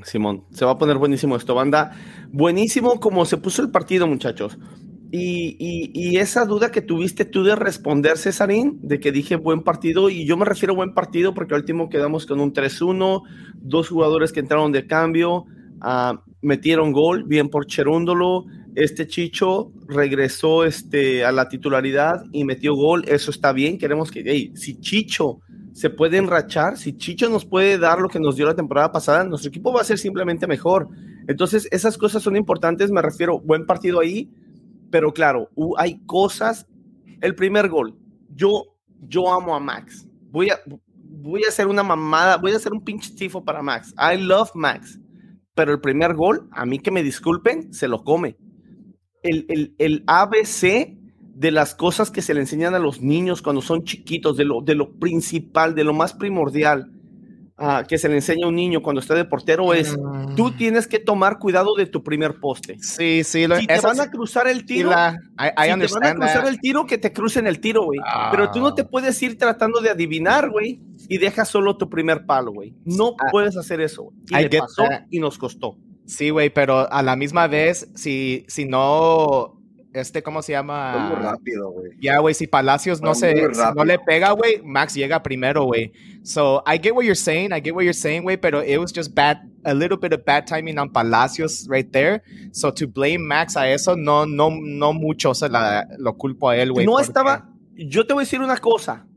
Simón, 0.03 0.45
se 0.51 0.65
va 0.65 0.71
a 0.71 0.77
poner 0.77 0.97
buenísimo 0.97 1.35
esto, 1.35 1.55
banda. 1.55 1.91
Buenísimo 2.31 2.99
como 2.99 3.25
se 3.25 3.37
puso 3.37 3.61
el 3.61 3.69
partido, 3.69 4.07
muchachos. 4.07 4.57
Y, 5.11 6.17
esa 6.17 6.45
duda 6.45 6.71
que 6.71 6.81
tuviste 6.81 7.25
tú 7.25 7.43
de 7.43 7.55
responder, 7.55 8.17
Cesarín, 8.17 8.79
de 8.81 8.99
que 8.99 9.11
dije 9.11 9.35
buen 9.37 9.61
partido, 9.61 10.09
y 10.09 10.25
yo 10.25 10.37
me 10.37 10.45
refiero 10.45 10.73
a 10.73 10.75
buen 10.75 10.93
partido 10.93 11.33
porque 11.33 11.55
al 11.55 11.61
último 11.61 11.89
quedamos 11.89 12.25
con 12.25 12.39
un 12.39 12.53
3-1, 12.53 13.23
dos 13.55 13.89
jugadores 13.89 14.31
que 14.31 14.41
entraron 14.41 14.71
de 14.71 14.85
cambio, 14.85 15.45
uh, 15.81 16.17
metieron 16.41 16.91
gol, 16.91 17.23
bien 17.23 17.49
por 17.49 17.65
Cherúndolo, 17.65 18.45
este 18.75 19.07
Chicho 19.07 19.71
regresó 19.87 20.63
este, 20.63 21.25
a 21.25 21.31
la 21.31 21.49
titularidad 21.49 22.23
y 22.31 22.43
metió 22.43 22.75
gol, 22.75 23.03
eso 23.07 23.31
está 23.31 23.51
bien, 23.51 23.77
queremos 23.77 24.11
que, 24.11 24.51
si 24.53 24.79
Chicho 24.79 25.39
se 25.73 25.89
puede 25.89 26.17
enrachar, 26.17 26.77
si 26.77 26.97
Chicho 26.97 27.29
nos 27.29 27.45
puede 27.45 27.77
dar 27.77 27.99
lo 27.99 28.09
que 28.09 28.19
nos 28.19 28.35
dio 28.35 28.45
la 28.45 28.55
temporada 28.55 28.91
pasada, 28.91 29.23
nuestro 29.23 29.49
equipo 29.49 29.73
va 29.73 29.81
a 29.81 29.85
ser 29.85 29.97
simplemente 29.97 30.45
mejor. 30.45 30.89
Entonces, 31.27 31.67
esas 31.71 31.97
cosas 31.97 32.21
son 32.21 32.35
importantes, 32.35 32.91
me 32.91 33.01
refiero, 33.01 33.39
buen 33.39 33.65
partido 33.65 33.99
ahí, 33.99 34.29
pero 34.91 35.13
claro, 35.13 35.49
hay 35.77 35.99
cosas. 36.05 36.67
El 37.21 37.35
primer 37.35 37.69
gol, 37.69 37.97
yo, 38.33 38.63
yo 39.01 39.31
amo 39.31 39.55
a 39.55 39.59
Max. 39.59 40.07
Voy 40.31 40.49
a, 40.49 40.59
voy 40.95 41.43
a 41.43 41.49
hacer 41.49 41.67
una 41.67 41.83
mamada, 41.83 42.37
voy 42.37 42.53
a 42.53 42.57
hacer 42.57 42.73
un 42.73 42.83
pinche 42.83 43.13
tifo 43.13 43.43
para 43.43 43.61
Max. 43.61 43.93
I 43.97 44.17
love 44.17 44.51
Max. 44.55 44.99
Pero 45.55 45.73
el 45.73 45.81
primer 45.81 46.15
gol, 46.15 46.47
a 46.51 46.65
mí 46.65 46.79
que 46.79 46.91
me 46.91 47.03
disculpen, 47.03 47.73
se 47.73 47.87
lo 47.87 48.03
come. 48.03 48.37
El, 49.23 49.45
el, 49.49 49.75
el 49.77 50.03
ABC 50.07 50.97
de 51.35 51.51
las 51.51 51.75
cosas 51.75 52.11
que 52.11 52.21
se 52.21 52.33
le 52.33 52.41
enseñan 52.41 52.75
a 52.75 52.79
los 52.79 53.01
niños 53.01 53.41
cuando 53.41 53.61
son 53.61 53.83
chiquitos, 53.83 54.37
de 54.37 54.45
lo, 54.45 54.61
de 54.61 54.75
lo 54.75 54.97
principal, 54.97 55.75
de 55.75 55.83
lo 55.83 55.93
más 55.93 56.13
primordial 56.13 56.91
que 57.87 57.97
se 57.97 58.09
le 58.09 58.15
enseña 58.15 58.45
a 58.45 58.49
un 58.49 58.55
niño 58.55 58.81
cuando 58.81 59.01
está 59.01 59.15
de 59.15 59.25
portero 59.25 59.73
es, 59.73 59.97
tú 60.35 60.47
mm. 60.47 60.57
tienes 60.57 60.87
que 60.87 60.99
tomar 60.99 61.39
cuidado 61.39 61.75
de 61.75 61.85
tu 61.85 62.03
primer 62.03 62.39
poste. 62.39 62.77
Sí, 62.79 63.23
sí. 63.23 63.47
Lo, 63.47 63.57
si 63.57 63.67
te 63.67 63.79
van 63.81 63.99
a 63.99 64.09
cruzar 64.09 64.47
el 64.47 64.65
tiro, 64.65 64.89
si 64.89 64.95
te 64.95 65.99
van 65.99 66.05
a 66.05 66.15
cruzar 66.15 66.47
el 66.47 66.59
tiro, 66.59 66.85
que 66.85 66.97
te 66.97 67.11
crucen 67.11 67.47
el 67.47 67.59
tiro, 67.59 67.83
güey. 67.83 67.99
Pero 68.31 68.51
tú 68.51 68.59
no 68.59 68.73
te 68.73 68.83
ah. 68.83 68.87
puedes 68.89 69.21
ir 69.21 69.37
tratando 69.37 69.81
de 69.81 69.89
adivinar, 69.89 70.49
güey, 70.49 70.79
y 71.07 71.17
dejas 71.17 71.49
solo 71.49 71.77
tu 71.77 71.89
primer 71.89 72.25
palo, 72.25 72.51
güey. 72.51 72.73
No 72.85 73.15
ah. 73.19 73.27
puedes 73.31 73.57
hacer 73.57 73.81
eso. 73.81 74.11
Y 74.29 74.35
le 74.35 74.59
pasó 74.59 74.83
y 75.09 75.19
nos 75.19 75.37
costó. 75.37 75.77
Sí, 76.05 76.31
güey, 76.31 76.49
pero 76.49 76.91
a 76.91 77.03
la 77.03 77.15
misma 77.15 77.47
vez, 77.47 77.89
si, 77.93 78.45
si 78.47 78.65
no 78.65 79.58
este, 79.93 80.21
¿cómo 80.21 80.41
se 80.41 80.51
llama? 80.51 81.09
muy 81.09 81.23
rápido, 81.23 81.71
güey. 81.71 81.91
Ya, 81.99 82.19
güey, 82.19 82.33
si 82.35 82.47
Palacios 82.47 83.01
no, 83.01 83.15
se, 83.15 83.49
no 83.75 83.83
le 83.83 83.99
pega, 83.99 84.31
güey, 84.31 84.61
Max 84.63 84.93
llega 84.93 85.23
primero, 85.23 85.63
güey. 85.65 85.91
So, 86.23 86.63
I 86.67 86.77
get 86.77 86.93
what 86.93 87.03
you're 87.03 87.15
saying, 87.15 87.51
I 87.51 87.61
get 87.61 87.73
what 87.73 87.83
you're 87.83 87.93
saying, 87.93 88.23
güey, 88.23 88.37
pero 88.37 88.61
it 88.61 88.77
was 88.77 88.91
just 88.93 89.15
bad, 89.15 89.39
a 89.65 89.73
little 89.73 89.97
bit 89.97 90.13
of 90.13 90.23
bad 90.25 90.45
timing 90.45 90.77
on 90.77 90.89
Palacios 90.91 91.67
right 91.69 91.91
there. 91.91 92.21
So, 92.51 92.71
to 92.71 92.87
blame 92.87 93.25
Max 93.25 93.55
a 93.57 93.69
eso, 93.69 93.95
no, 93.95 94.25
no, 94.25 94.49
no 94.51 94.93
mucho 94.93 95.33
se 95.33 95.49
la, 95.49 95.87
lo 95.97 96.15
culpo 96.17 96.49
a 96.49 96.57
él, 96.57 96.71
güey. 96.71 96.85
No 96.85 96.99
estaba, 96.99 97.49
yo 97.73 98.05
te 98.05 98.13
voy 98.13 98.21
a 98.21 98.25
decir 98.25 98.41
una 98.41 98.57
cosa, 98.57 99.07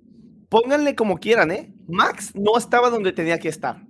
pónganle 0.49 0.95
como 0.95 1.19
quieran, 1.19 1.51
¿eh? 1.51 1.75
Max 1.89 2.35
no 2.35 2.57
estaba 2.57 2.89
donde 2.89 3.13
tenía 3.13 3.39
que 3.39 3.49
estar. 3.49 3.85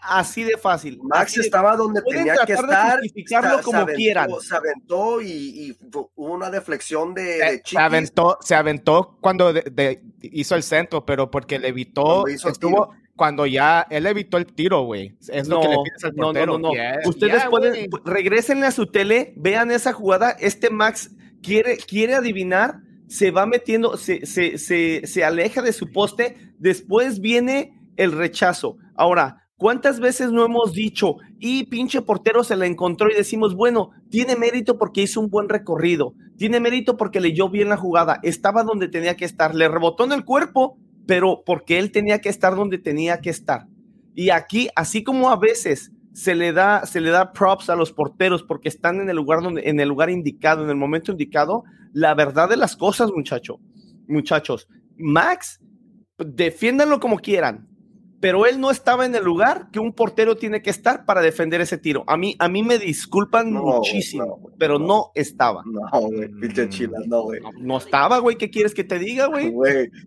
Así 0.00 0.44
de 0.44 0.56
fácil. 0.56 0.98
Max 1.02 1.36
estaba 1.38 1.76
donde 1.76 2.02
tenía 2.02 2.36
que 2.46 2.52
estar. 2.52 3.00
De 3.00 3.62
como 3.62 3.86
quieran. 3.86 4.30
Se 4.40 4.56
aventó 4.56 5.20
y, 5.20 5.76
hubo 5.90 6.10
una 6.16 6.50
deflexión 6.50 7.14
de, 7.14 7.60
se, 7.64 7.78
aventó, 7.78 8.38
se 8.40 8.54
aventó 8.54 9.18
cuando 9.20 9.52
hizo 10.22 10.54
el 10.54 10.62
centro, 10.62 11.04
pero 11.04 11.30
porque 11.30 11.58
le 11.58 11.68
evitó. 11.68 12.26
Estuvo, 12.26 12.94
cuando 13.16 13.46
ya 13.46 13.86
él 13.90 14.06
evitó 14.06 14.38
el 14.38 14.46
tiro, 14.46 14.82
güey. 14.82 15.16
Es 15.28 15.48
lo 15.48 15.60
que 15.60 15.68
le 15.68 15.76
pides 15.84 16.04
al 16.04 16.14
portero. 16.14 16.58
No, 16.58 16.70
no, 16.70 16.74
no. 16.74 17.08
Ustedes 17.08 17.44
pueden, 17.50 17.90
regresenle 18.04 18.66
a 18.66 18.70
su 18.70 18.86
tele, 18.86 19.34
vean 19.36 19.70
esa 19.70 19.92
jugada. 19.92 20.30
Este 20.30 20.70
Max 20.70 21.10
quiere, 21.42 21.76
quiere 21.76 22.14
adivinar, 22.14 22.80
se 23.08 23.30
va 23.30 23.44
metiendo, 23.44 23.96
se, 23.96 24.24
se, 24.24 24.56
se, 24.58 25.06
se 25.06 25.24
aleja 25.24 25.60
de 25.60 25.72
su 25.72 25.90
poste. 25.90 26.36
Después 26.58 27.20
viene 27.20 27.74
el 27.96 28.12
rechazo. 28.12 28.76
Ahora, 28.94 29.47
¿Cuántas 29.58 29.98
veces 29.98 30.30
no 30.30 30.44
hemos 30.44 30.72
dicho, 30.72 31.16
y 31.40 31.64
pinche 31.64 32.00
portero 32.00 32.44
se 32.44 32.54
la 32.54 32.66
encontró 32.66 33.10
y 33.10 33.14
decimos, 33.14 33.56
bueno, 33.56 33.90
tiene 34.08 34.36
mérito 34.36 34.78
porque 34.78 35.02
hizo 35.02 35.20
un 35.20 35.30
buen 35.30 35.48
recorrido, 35.48 36.14
tiene 36.36 36.60
mérito 36.60 36.96
porque 36.96 37.20
leyó 37.20 37.48
bien 37.48 37.68
la 37.68 37.76
jugada, 37.76 38.20
estaba 38.22 38.62
donde 38.62 38.86
tenía 38.86 39.16
que 39.16 39.24
estar, 39.24 39.56
le 39.56 39.68
rebotó 39.68 40.04
en 40.04 40.12
el 40.12 40.24
cuerpo, 40.24 40.78
pero 41.08 41.42
porque 41.44 41.80
él 41.80 41.90
tenía 41.90 42.20
que 42.20 42.28
estar 42.28 42.54
donde 42.54 42.78
tenía 42.78 43.20
que 43.20 43.30
estar. 43.30 43.66
Y 44.14 44.30
aquí, 44.30 44.68
así 44.76 45.02
como 45.02 45.28
a 45.28 45.36
veces 45.36 45.90
se 46.12 46.36
le 46.36 46.52
da, 46.52 46.86
se 46.86 47.00
le 47.00 47.10
da 47.10 47.32
props 47.32 47.68
a 47.68 47.74
los 47.74 47.92
porteros 47.92 48.44
porque 48.44 48.68
están 48.68 49.00
en 49.00 49.10
el 49.10 49.16
lugar 49.16 49.42
donde, 49.42 49.68
en 49.68 49.80
el 49.80 49.88
lugar 49.88 50.08
indicado, 50.08 50.62
en 50.62 50.70
el 50.70 50.76
momento 50.76 51.10
indicado, 51.10 51.64
la 51.92 52.14
verdad 52.14 52.48
de 52.48 52.56
las 52.56 52.76
cosas, 52.76 53.10
muchacho, 53.10 53.58
muchachos, 54.06 54.68
Max, 54.96 55.60
defiéndanlo 56.16 57.00
como 57.00 57.18
quieran, 57.18 57.67
pero 58.20 58.46
él 58.46 58.60
no 58.60 58.70
estaba 58.70 59.06
en 59.06 59.14
el 59.14 59.24
lugar 59.24 59.68
que 59.72 59.78
un 59.78 59.92
portero 59.92 60.36
tiene 60.36 60.62
que 60.62 60.70
estar 60.70 61.04
para 61.04 61.20
defender 61.20 61.60
ese 61.60 61.78
tiro. 61.78 62.04
A 62.06 62.16
mí, 62.16 62.34
a 62.38 62.48
mí 62.48 62.62
me 62.62 62.78
disculpan 62.78 63.52
muchísimo, 63.52 64.50
pero 64.58 64.78
no, 64.78 65.12
estaba. 65.14 65.62
No, 65.64 66.00
güey, 66.00 66.28
pinche 66.28 66.68
chila, 66.68 66.98
no, 67.06 67.22
güey. 67.22 67.40
No, 67.60 67.78
estaba, 67.78 68.18
güey, 68.18 68.36
¿qué 68.36 68.50
quieres 68.50 68.74
que 68.74 68.84
te 68.84 68.98
diga, 68.98 69.26
güey? 69.52 69.52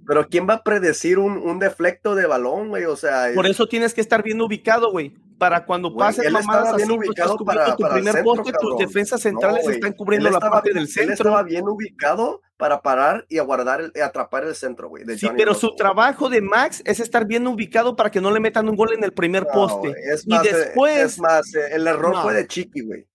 pero 0.05 0.27
¿quién 0.27 0.47
va 0.47 0.55
a 0.55 0.63
predecir 0.63 1.19
un, 1.19 1.37
un 1.37 1.59
deflecto 1.59 2.15
de 2.15 2.27
balón, 2.27 2.69
güey? 2.69 2.85
O 2.85 2.95
sea... 2.95 3.27
Por 3.33 3.47
eso 3.47 3.67
tienes 3.67 3.93
que 3.93 4.01
estar 4.01 4.23
bien 4.23 4.41
ubicado, 4.41 4.91
güey 4.91 5.13
para 5.41 5.65
cuando 5.65 5.95
pases 5.95 6.31
mamadas 6.31 6.75
así, 6.75 6.87
tú 6.87 7.01
estás 7.01 7.31
cubriendo 7.31 7.75
tu 7.75 7.89
primer 7.89 8.23
poste, 8.23 8.51
tus 8.61 8.77
defensas 8.77 9.21
centrales 9.21 9.67
están 9.67 9.93
cubriendo 9.93 10.29
la 10.29 10.39
parte 10.39 10.71
del 10.71 10.87
centro. 10.87 11.03
Él 11.03 11.13
estaba 11.13 11.41
bien 11.41 11.67
ubicado 11.67 12.41
para 12.61 12.79
parar 12.83 13.25
y 13.27 13.39
aguardar, 13.39 13.81
el, 13.81 14.03
atrapar 14.03 14.43
el 14.43 14.53
centro, 14.53 14.87
güey. 14.87 15.03
Sí, 15.17 15.27
pero 15.35 15.55
su 15.55 15.73
trabajo 15.73 16.29
de 16.29 16.41
Max 16.41 16.83
es 16.85 16.99
estar 16.99 17.25
bien 17.25 17.47
ubicado 17.47 17.95
para 17.95 18.11
que 18.11 18.21
no 18.21 18.29
le 18.29 18.39
metan 18.39 18.69
un 18.69 18.75
gol 18.75 18.93
en 18.93 19.03
el 19.03 19.13
primer 19.13 19.47
poste. 19.47 19.95
y 20.27 20.35
eh, 20.35 20.39
después... 20.43 20.97
Es 20.99 21.19
más, 21.19 21.55
eh, 21.55 21.69
el 21.71 21.87
error 21.87 22.21
fue 22.21 22.35
de 22.35 22.45
Chiqui, 22.45 22.81
güey. 22.81 23.07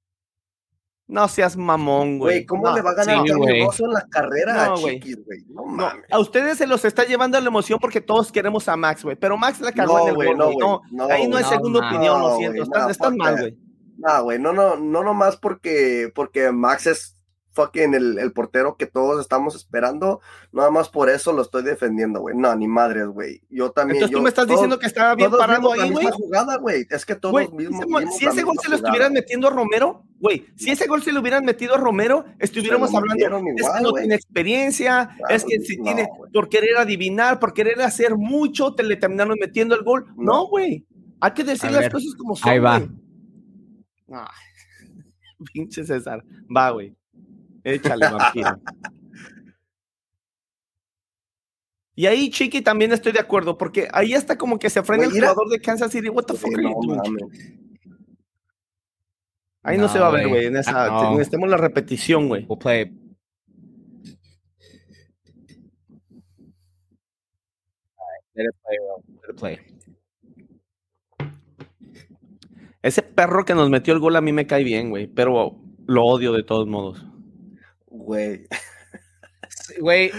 No 1.06 1.28
seas 1.28 1.56
mamón, 1.56 2.18
güey. 2.18 2.38
Güey, 2.38 2.46
¿cómo 2.46 2.74
le 2.74 2.82
va 2.82 2.90
a 2.90 2.94
ganar 2.94 3.24
sí, 3.24 3.84
en 3.84 3.92
la 3.92 4.04
carrera 4.10 4.64
a 4.64 4.74
Chiquis, 4.74 5.24
güey? 5.24 5.44
No, 5.48 5.64
mames. 5.64 6.04
A 6.10 6.18
ustedes 6.18 6.58
se 6.58 6.66
los 6.66 6.84
está 6.84 7.04
llevando 7.04 7.40
la 7.40 7.46
emoción 7.46 7.78
porque 7.80 8.00
todos 8.00 8.32
queremos 8.32 8.68
a 8.68 8.76
Max, 8.76 9.04
güey. 9.04 9.14
Pero 9.14 9.36
Max 9.36 9.60
la 9.60 9.70
cagó 9.70 10.00
en 10.00 10.08
el 10.08 10.14
güey. 10.16 10.34
No, 10.34 10.82
no, 10.90 11.06
ahí 11.06 11.28
no 11.28 11.36
hay 11.36 11.44
segunda 11.44 11.88
opinión, 11.88 12.20
lo 12.20 12.36
siento. 12.36 12.64
están, 12.90 13.16
mal, 13.16 13.38
güey. 13.38 13.56
No, 13.96 14.24
güey, 14.24 14.40
no, 14.40 14.52
no, 14.52 14.74
no 14.74 15.04
nomás 15.04 15.36
porque, 15.36 16.10
porque 16.12 16.50
Max 16.50 16.88
es 16.88 17.15
fucking 17.56 17.94
el, 17.94 18.18
el, 18.18 18.32
portero 18.32 18.76
que 18.76 18.86
todos 18.86 19.20
estamos 19.20 19.56
esperando. 19.56 20.20
Nada 20.52 20.70
más 20.70 20.88
por 20.90 21.08
eso 21.08 21.32
lo 21.32 21.42
estoy 21.42 21.62
defendiendo, 21.62 22.20
güey. 22.20 22.36
No, 22.36 22.54
ni 22.54 22.68
madres, 22.68 23.06
güey. 23.08 23.40
Yo 23.48 23.72
también. 23.72 23.96
Entonces 23.96 24.16
tú 24.16 24.22
me 24.22 24.28
estás 24.28 24.46
diciendo 24.46 24.78
que 24.78 24.86
estaba 24.86 25.14
bien 25.14 25.30
parado 25.30 25.72
ahí, 25.72 25.90
güey. 25.90 26.06
jugada, 26.12 26.58
güey. 26.58 26.86
Es 26.90 27.04
que 27.04 27.16
todos 27.16 27.52
mismos. 27.52 27.86
Si 28.16 28.26
ese 28.26 28.42
gol 28.42 28.54
se 28.62 28.68
lo 28.68 28.76
estuvieran 28.76 29.12
metiendo 29.12 29.48
a 29.48 29.50
Romero, 29.50 30.04
güey, 30.20 30.46
si 30.54 30.70
ese 30.70 30.86
gol 30.86 31.02
se 31.02 31.12
lo 31.12 31.20
hubieran 31.20 31.44
metido 31.44 31.74
a 31.74 31.78
Romero, 31.78 32.26
estuviéramos 32.38 32.94
hablando. 32.94 33.38
es 33.56 33.68
que 33.68 33.82
no 33.82 33.92
tiene 33.92 34.14
experiencia, 34.14 35.16
es 35.28 35.44
que 35.44 35.58
si 35.60 35.80
tiene, 35.82 36.06
por 36.32 36.48
querer 36.48 36.76
adivinar, 36.76 37.40
por 37.40 37.54
querer 37.54 37.80
hacer 37.80 38.16
mucho, 38.16 38.74
te 38.74 38.82
le 38.82 38.96
terminaron 38.96 39.36
metiendo 39.40 39.74
el 39.74 39.82
gol. 39.82 40.06
No, 40.16 40.46
güey. 40.46 40.86
Hay 41.20 41.30
que 41.32 41.44
decir 41.44 41.70
las 41.70 41.88
cosas 41.88 42.14
como 42.14 42.36
son. 42.36 42.50
Ahí 42.50 42.58
va. 42.58 42.82
pinche 45.52 45.84
César. 45.84 46.24
Va, 46.54 46.70
güey. 46.70 46.94
Échale, 47.66 48.08
vampiro. 48.08 48.60
Y 51.96 52.06
ahí, 52.06 52.30
Chiqui, 52.30 52.62
también 52.62 52.92
estoy 52.92 53.10
de 53.10 53.18
acuerdo, 53.18 53.58
porque 53.58 53.88
ahí 53.92 54.12
está 54.12 54.38
como 54.38 54.58
que 54.58 54.70
se 54.70 54.82
frena 54.84 55.04
el 55.04 55.10
jugador 55.10 55.48
de 55.48 55.60
Kansas 55.60 55.90
City. 55.90 56.08
What 56.08 56.26
the 56.26 56.34
fuck 56.34 56.52
are 56.54 56.62
you 56.62 56.80
doing? 56.80 57.60
Ahí 59.64 59.78
no, 59.78 59.88
se 59.88 59.98
va 59.98 60.08
a 60.08 60.10
ver, 60.12 60.28
güey. 60.28 60.46
En 60.46 60.56
esa, 60.56 60.84
ah, 60.84 61.10
necesitamos 61.10 61.48
la 61.48 61.56
repetición, 61.56 62.28
güey. 62.28 62.44
We'll 62.46 62.58
play. 62.58 62.84
Let 68.34 68.44
it 68.44 68.54
play, 68.62 68.78
Let 69.22 69.30
it 69.32 69.40
play. 69.40 69.58
Ese 72.80 73.02
perro 73.02 73.44
que 73.44 73.54
nos 73.54 73.70
metió 73.70 73.92
el 73.92 73.98
gol 73.98 74.14
a 74.14 74.20
mí 74.20 74.32
me 74.32 74.46
cae 74.46 74.62
bien, 74.62 74.90
güey, 74.90 75.08
pero 75.08 75.58
lo 75.86 76.04
odio 76.04 76.32
de 76.32 76.44
todos 76.44 76.68
modos. 76.68 77.04
Güey. 78.06 78.46
Güey. 79.80 80.12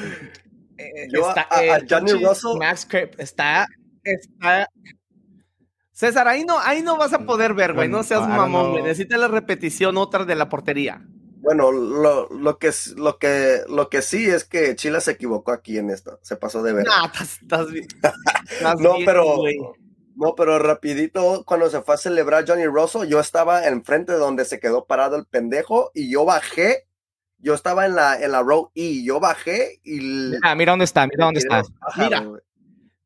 eh, 0.77 1.07
Yo 1.11 1.27
está, 1.29 1.47
a- 1.49 1.75
a 1.75 1.79
Johnny 1.89 2.11
Russell- 2.23 2.57
Max 2.59 2.85
Crip 2.85 3.19
está. 3.19 3.65
Está. 4.03 4.67
César, 5.91 6.27
ahí 6.27 6.43
no, 6.45 6.59
ahí 6.59 6.81
no 6.83 6.97
vas 6.97 7.13
a 7.13 7.19
poder 7.25 7.53
ver, 7.53 7.73
güey. 7.73 7.87
No 7.89 8.03
seas 8.03 8.27
mamón, 8.27 8.71
güey. 8.71 8.83
Necesitas 8.83 9.19
la 9.19 9.27
repetición 9.29 9.97
otra 9.97 10.25
de 10.25 10.35
la 10.35 10.47
portería. 10.49 11.01
Bueno, 11.39 11.71
lo, 11.71 12.27
lo, 12.29 12.59
que, 12.59 12.71
lo, 12.97 13.17
que, 13.17 13.61
lo 13.69 13.89
que 13.89 14.01
sí 14.01 14.29
es 14.29 14.43
que 14.43 14.75
Chile 14.75 14.99
se 15.01 15.11
equivocó 15.11 15.51
aquí 15.53 15.77
en 15.77 15.89
esto. 15.89 16.19
Se 16.21 16.35
pasó 16.35 16.61
de 16.61 16.73
ver. 16.73 16.85
Nah, 16.85 17.05
estás, 17.05 17.39
estás 17.41 17.71
bien. 17.71 17.87
No, 18.81 18.93
bien, 18.95 19.05
pero, 19.05 19.23
no, 20.15 20.35
pero 20.35 20.59
rapidito, 20.59 21.43
cuando 21.45 21.69
se 21.69 21.81
fue 21.81 21.95
a 21.95 21.97
celebrar 21.97 22.43
Johnny 22.47 22.65
Russell, 22.65 23.07
yo 23.07 23.19
estaba 23.21 23.65
enfrente 23.65 24.11
de 24.11 24.17
donde 24.19 24.43
se 24.45 24.59
quedó 24.59 24.85
parado 24.85 25.15
el 25.15 25.25
pendejo 25.25 25.89
y 25.95 26.11
yo 26.11 26.25
bajé. 26.25 26.86
Yo 27.39 27.53
estaba 27.53 27.85
en 27.85 27.95
la, 27.95 28.19
en 28.21 28.31
la 28.31 28.41
row 28.41 28.71
E, 28.75 29.03
yo 29.03 29.19
bajé 29.19 29.79
y... 29.83 29.99
le- 30.29 30.39
Ah, 30.43 30.55
mira 30.55 30.71
dónde 30.71 30.85
está, 30.85 31.05
mira 31.07 31.25
dónde 31.25 31.39
está. 31.39 31.61
Mira. 31.97 32.19
güey. 32.21 32.41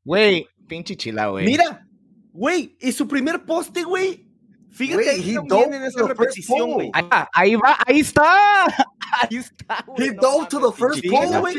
Güey, 0.04 0.48
pinche 0.68 0.96
chila, 0.96 1.28
güey. 1.28 1.46
Mira, 1.46 1.86
güey, 2.32 2.76
y 2.80 2.92
su 2.92 3.08
primer 3.08 3.44
poste, 3.46 3.84
güey. 3.84 4.26
Fíjate 4.72 5.04
Güey, 5.04 5.10
ahí 5.10 5.36
también 5.50 5.74
en 5.74 5.84
esa 5.84 6.08
repetición, 6.08 6.72
güey. 6.72 6.90
Ahí, 6.94 7.04
va, 7.12 7.30
ahí 7.34 7.56
va, 7.56 7.78
ahí 7.86 8.00
está. 8.00 8.66
Ahí 9.24 9.36
está, 9.38 9.84
güey. 9.86 10.08
He 10.08 10.14
no 10.14 10.22
dove 10.22 10.48
to 10.48 10.72
the 10.72 10.78
first 10.78 11.04
pole, 11.10 11.38
güey. 11.42 11.56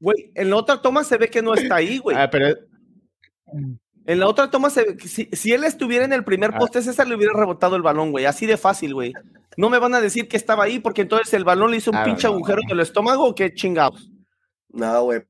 Güey, 0.00 0.32
en 0.34 0.50
la 0.50 0.56
otra 0.56 0.82
toma 0.82 1.04
se 1.04 1.16
ve 1.16 1.30
que 1.30 1.40
no 1.42 1.54
está 1.54 1.76
ahí, 1.76 1.98
güey. 1.98 2.16
Ah, 2.18 2.28
pero 2.28 2.56
En 4.06 4.18
la 4.20 4.26
otra 4.28 4.50
toma 4.50 4.68
se 4.70 4.82
ve 4.84 4.96
que 4.96 5.06
si, 5.08 5.28
si 5.32 5.52
él 5.52 5.62
estuviera 5.64 6.04
en 6.04 6.12
el 6.12 6.24
primer 6.24 6.50
Ah. 6.54 6.58
poste, 6.58 6.82
César 6.82 7.06
le 7.08 7.14
hubiera 7.16 7.32
rebotado 7.34 7.76
el 7.76 7.82
balón, 7.82 8.10
güey. 8.10 8.24
Así 8.26 8.46
de 8.46 8.56
fácil, 8.56 8.94
güey. 8.94 9.12
No 9.56 9.70
me 9.70 9.78
van 9.78 9.94
a 9.94 10.00
decir 10.00 10.28
que 10.28 10.36
estaba 10.36 10.64
ahí 10.64 10.78
porque 10.78 11.02
entonces 11.02 11.32
el 11.34 11.44
balón 11.44 11.70
le 11.70 11.78
hizo 11.78 11.90
un 11.90 12.02
pinche 12.04 12.26
agujero 12.26 12.60
en 12.62 12.70
el 12.70 12.80
estómago 12.80 13.24
o 13.26 13.34
qué 13.34 13.52
chingados. 13.54 14.10
No, 14.68 15.02
güey. 15.04 15.22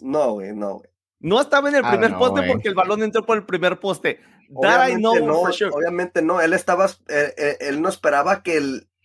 No, 0.00 0.32
güey, 0.32 0.52
no, 0.54 0.74
güey. 0.78 0.90
No 1.20 1.40
estaba 1.40 1.68
en 1.70 1.76
el 1.76 1.82
don't 1.82 1.92
primer 1.94 2.10
know, 2.10 2.18
poste 2.20 2.46
porque 2.46 2.68
el 2.68 2.74
balón 2.74 3.02
entró 3.02 3.24
por 3.24 3.36
el 3.38 3.44
primer 3.46 3.80
poste. 3.80 4.20
Obviamente 4.54 5.00
no, 5.22 5.34
for 5.40 5.54
sure. 5.54 5.70
obviamente 5.72 6.20
no. 6.22 6.40
Él 6.40 6.52
estaba, 6.52 6.86
él, 7.08 7.32
él- 7.36 7.56
él 7.60 7.82
no 7.82 7.88
esperaba 7.88 8.42
que 8.42 8.60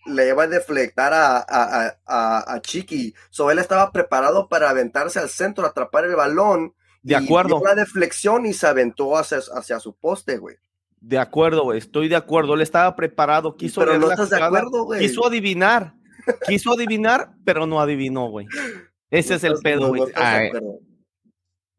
le 0.06 0.28
iba 0.28 0.42
a 0.42 0.46
deflectar 0.46 1.14
a, 1.14 1.38
a, 1.38 1.96
a, 2.06 2.54
a- 2.54 2.60
Chiqui. 2.60 3.14
So 3.30 3.50
él 3.50 3.58
estaba 3.58 3.90
preparado 3.92 4.48
para 4.48 4.68
aventarse 4.68 5.18
al 5.18 5.30
centro, 5.30 5.66
atrapar 5.66 6.04
el 6.04 6.16
balón. 6.16 6.74
De 7.02 7.14
y 7.14 7.16
acuerdo. 7.16 7.56
dio 7.58 7.64
la 7.66 7.74
deflexión 7.74 8.44
y 8.44 8.52
se 8.52 8.66
aventó 8.66 9.16
hacia, 9.16 9.38
hacia 9.54 9.80
su 9.80 9.94
poste, 9.96 10.36
güey. 10.36 10.56
De 11.00 11.18
acuerdo, 11.18 11.64
güey. 11.64 11.78
Estoy 11.78 12.08
de 12.08 12.16
acuerdo. 12.16 12.54
Él 12.54 12.60
estaba 12.60 12.94
preparado. 12.94 13.56
Quiso 13.56 13.80
Pero 13.80 13.92
leer 13.92 14.00
no 14.02 14.06
la 14.08 14.14
estás 14.14 14.30
de 14.30 14.42
acuerdo, 14.42 14.84
güey. 14.84 15.00
Quiso 15.00 15.26
adivinar. 15.26 15.94
Quiso 16.46 16.72
adivinar, 16.72 17.32
pero 17.44 17.66
no 17.66 17.80
adivinó, 17.80 18.28
güey. 18.28 18.46
Ese 19.10 19.30
No 19.30 19.36
es 19.36 19.44
el 19.44 19.52
estás- 19.54 19.62
pedo, 19.62 19.80
no- 19.80 19.88
güey. 19.88 20.12
no. 20.52 20.78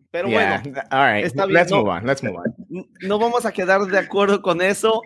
Pero 0.10 0.28
yeah. 0.28 0.62
bueno, 0.64 0.80
all 0.92 1.14
right. 1.16 1.26
está 1.26 1.46
bien, 1.46 1.54
Let's 1.58 1.72
no. 1.72 1.78
move 1.78 1.90
on. 1.90 2.06
Let's 2.06 2.22
move 2.24 2.36
on. 2.36 2.54
n- 2.70 2.86
no 3.08 3.18
vamos 3.20 3.46
a 3.46 3.52
quedar 3.54 3.82
de 3.86 3.98
acuerdo 3.98 4.42
con 4.42 4.62
eso. 4.62 5.02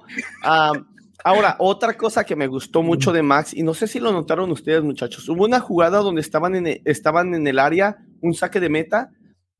Ahora, 1.24 1.55
otra 1.60 1.95
cosa 1.95 2.24
que 2.24 2.36
me 2.36 2.48
gustó 2.48 2.81
mucho 2.84 3.12
de 3.12 3.22
Max, 3.24 3.53
y 3.53 3.63
no 3.63 3.74
sé 3.74 3.88
si 3.88 4.00
lo 4.00 4.12
notaron 4.12 4.51
ustedes, 4.51 4.84
muchachos, 4.84 5.27
hubo 5.29 5.45
una 5.45 5.60
jugada 5.60 6.00
donde 6.00 6.22
estaban 6.22 6.55
en 6.55 6.67
el, 6.67 6.81
estaban 6.86 7.34
en 7.34 7.48
el 7.48 7.57
área, 7.60 7.98
un 8.22 8.34
saque 8.34 8.60
de 8.60 8.69
meta, 8.69 9.10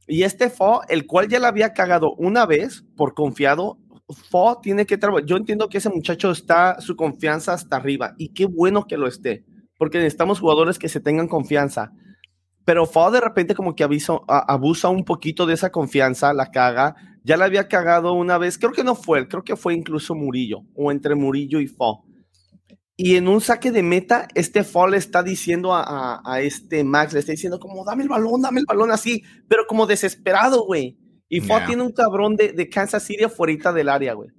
y 0.07 0.24
este 0.24 0.50
Fo, 0.50 0.81
el 0.89 1.07
cual 1.07 1.27
ya 1.27 1.39
la 1.39 1.47
había 1.47 1.74
cagado 1.74 2.13
una 2.17 2.45
vez 2.45 2.83
por 2.95 3.13
confiado, 3.15 3.77
Fo 4.09 4.59
tiene 4.61 4.85
que 4.85 4.98
trabajar. 4.98 5.25
Yo 5.25 5.37
entiendo 5.37 5.68
que 5.70 5.79
ese 5.79 5.89
muchacho 5.89 6.31
está, 6.31 6.79
su 6.81 6.96
confianza 6.96 7.53
hasta 7.53 7.75
arriba, 7.75 8.13
y 8.18 8.29
qué 8.29 8.46
bueno 8.46 8.85
que 8.87 8.98
lo 8.98 9.07
esté, 9.07 9.46
porque 9.77 9.98
necesitamos 9.98 10.39
jugadores 10.39 10.77
que 10.79 10.89
se 10.89 11.00
tengan 11.00 11.27
confianza. 11.27 11.91
Pero 12.65 12.85
Fo 12.85 13.11
de 13.11 13.22
repente 13.22 13.55
como 13.55 13.75
que 13.75 13.83
aviso, 13.83 14.24
a- 14.27 14.51
abusa 14.53 14.89
un 14.89 15.03
poquito 15.05 15.46
de 15.46 15.53
esa 15.53 15.72
confianza, 15.72 16.33
la 16.33 16.51
caga. 16.51 16.96
Ya 17.24 17.37
la 17.37 17.46
había 17.46 17.68
cagado 17.68 18.13
una 18.13 18.37
vez, 18.37 18.57
creo 18.57 18.72
que 18.72 18.83
no 18.83 18.96
fue 18.96 19.20
él, 19.20 19.27
creo 19.27 19.44
que 19.44 19.55
fue 19.55 19.74
incluso 19.74 20.13
Murillo, 20.15 20.61
o 20.75 20.91
entre 20.91 21.15
Murillo 21.15 21.59
y 21.59 21.68
Fo. 21.68 22.05
Y 22.98 23.15
en 23.18 23.27
un 23.27 23.41
saque 23.41 23.72
de 23.72 23.83
meta, 23.83 24.27
este 24.35 24.63
Fo 24.63 24.87
le 24.87 24.98
está 24.98 25.22
diciendo 25.24 25.74
a, 25.74 25.81
a- 25.83 26.22
a 26.24 26.41
este 26.41 26.83
Max, 26.83 27.13
le 27.13 27.20
está 27.20 27.31
diciendo 27.31 27.59
como, 27.59 27.83
dame 27.83 28.03
el 28.03 28.09
balón, 28.09 28.41
dame 28.41 28.59
el 28.61 28.65
balón 28.68 28.91
así, 28.91 29.24
pero 29.48 29.63
como 29.68 29.85
desesperado, 29.87 30.63
güey. 30.65 30.98
Y 31.27 31.42
Fo 31.42 31.57
Yeah. 31.57 31.66
tiene 31.66 31.83
un 31.83 31.92
cabrón 31.92 32.35
de, 32.35 32.53
de 32.53 32.70
Kansas 32.70 33.03
City 33.03 33.24
afuera 33.24 33.74
del 33.74 33.90
área, 33.90 34.14
güey. 34.14 34.29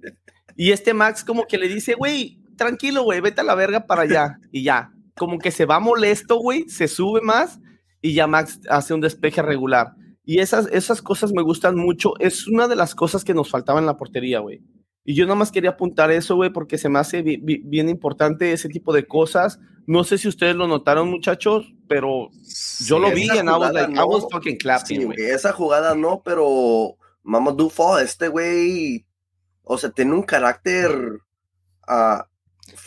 Y 0.55 0.71
este 0.71 0.93
Max 0.93 1.23
como 1.23 1.45
que 1.45 1.57
le 1.57 1.67
dice, 1.67 1.93
güey, 1.93 2.39
tranquilo, 2.57 3.03
güey, 3.03 3.21
vete 3.21 3.41
a 3.41 3.43
la 3.43 3.55
verga 3.55 3.85
para 3.85 4.03
allá. 4.03 4.39
Y 4.51 4.63
ya, 4.63 4.91
como 5.15 5.37
que 5.39 5.51
se 5.51 5.65
va 5.65 5.79
molesto, 5.79 6.37
güey, 6.37 6.67
se 6.69 6.87
sube 6.87 7.21
más 7.21 7.59
y 8.01 8.13
ya 8.13 8.27
Max 8.27 8.59
hace 8.69 8.93
un 8.93 9.01
despeje 9.01 9.41
regular. 9.41 9.93
Y 10.23 10.39
esas, 10.39 10.67
esas 10.67 11.01
cosas 11.01 11.31
me 11.33 11.41
gustan 11.41 11.75
mucho. 11.75 12.13
Es 12.19 12.47
una 12.47 12.67
de 12.67 12.75
las 12.75 12.95
cosas 12.95 13.23
que 13.23 13.33
nos 13.33 13.49
faltaba 13.49 13.79
en 13.79 13.85
la 13.85 13.97
portería, 13.97 14.39
güey. 14.39 14.61
Y 15.09 15.15
yo 15.15 15.23
nada 15.25 15.35
más 15.35 15.53
quería 15.53 15.69
apuntar 15.69 16.11
eso, 16.11 16.35
güey, 16.35 16.49
porque 16.51 16.77
se 16.77 16.89
me 16.89 16.99
hace 16.99 17.21
bi- 17.21 17.37
bi- 17.37 17.61
bien 17.63 17.87
importante 17.87 18.51
ese 18.51 18.67
tipo 18.67 18.91
de 18.91 19.07
cosas. 19.07 19.57
No 19.85 20.03
sé 20.03 20.17
si 20.17 20.27
ustedes 20.27 20.57
lo 20.57 20.67
notaron, 20.67 21.09
muchachos, 21.09 21.73
pero 21.87 22.27
yo 22.81 22.99
lo 22.99 23.09
vi 23.11 23.29
and 23.29 23.47
I 23.47 23.53
was 23.53 23.71
like, 23.71 23.91
I 23.93 23.95
no. 23.95 24.07
was 24.07 24.25
fucking 24.29 24.57
clapping, 24.57 25.05
güey. 25.05 25.17
esa 25.21 25.53
jugada 25.53 25.95
no, 25.95 26.21
pero 26.25 26.97
Mamadou 27.23 27.69
Fall, 27.69 28.03
este 28.03 28.27
güey, 28.27 29.05
o 29.63 29.77
sea, 29.77 29.91
tiene 29.91 30.11
un 30.13 30.23
carácter. 30.23 30.91
ah, 31.87 32.27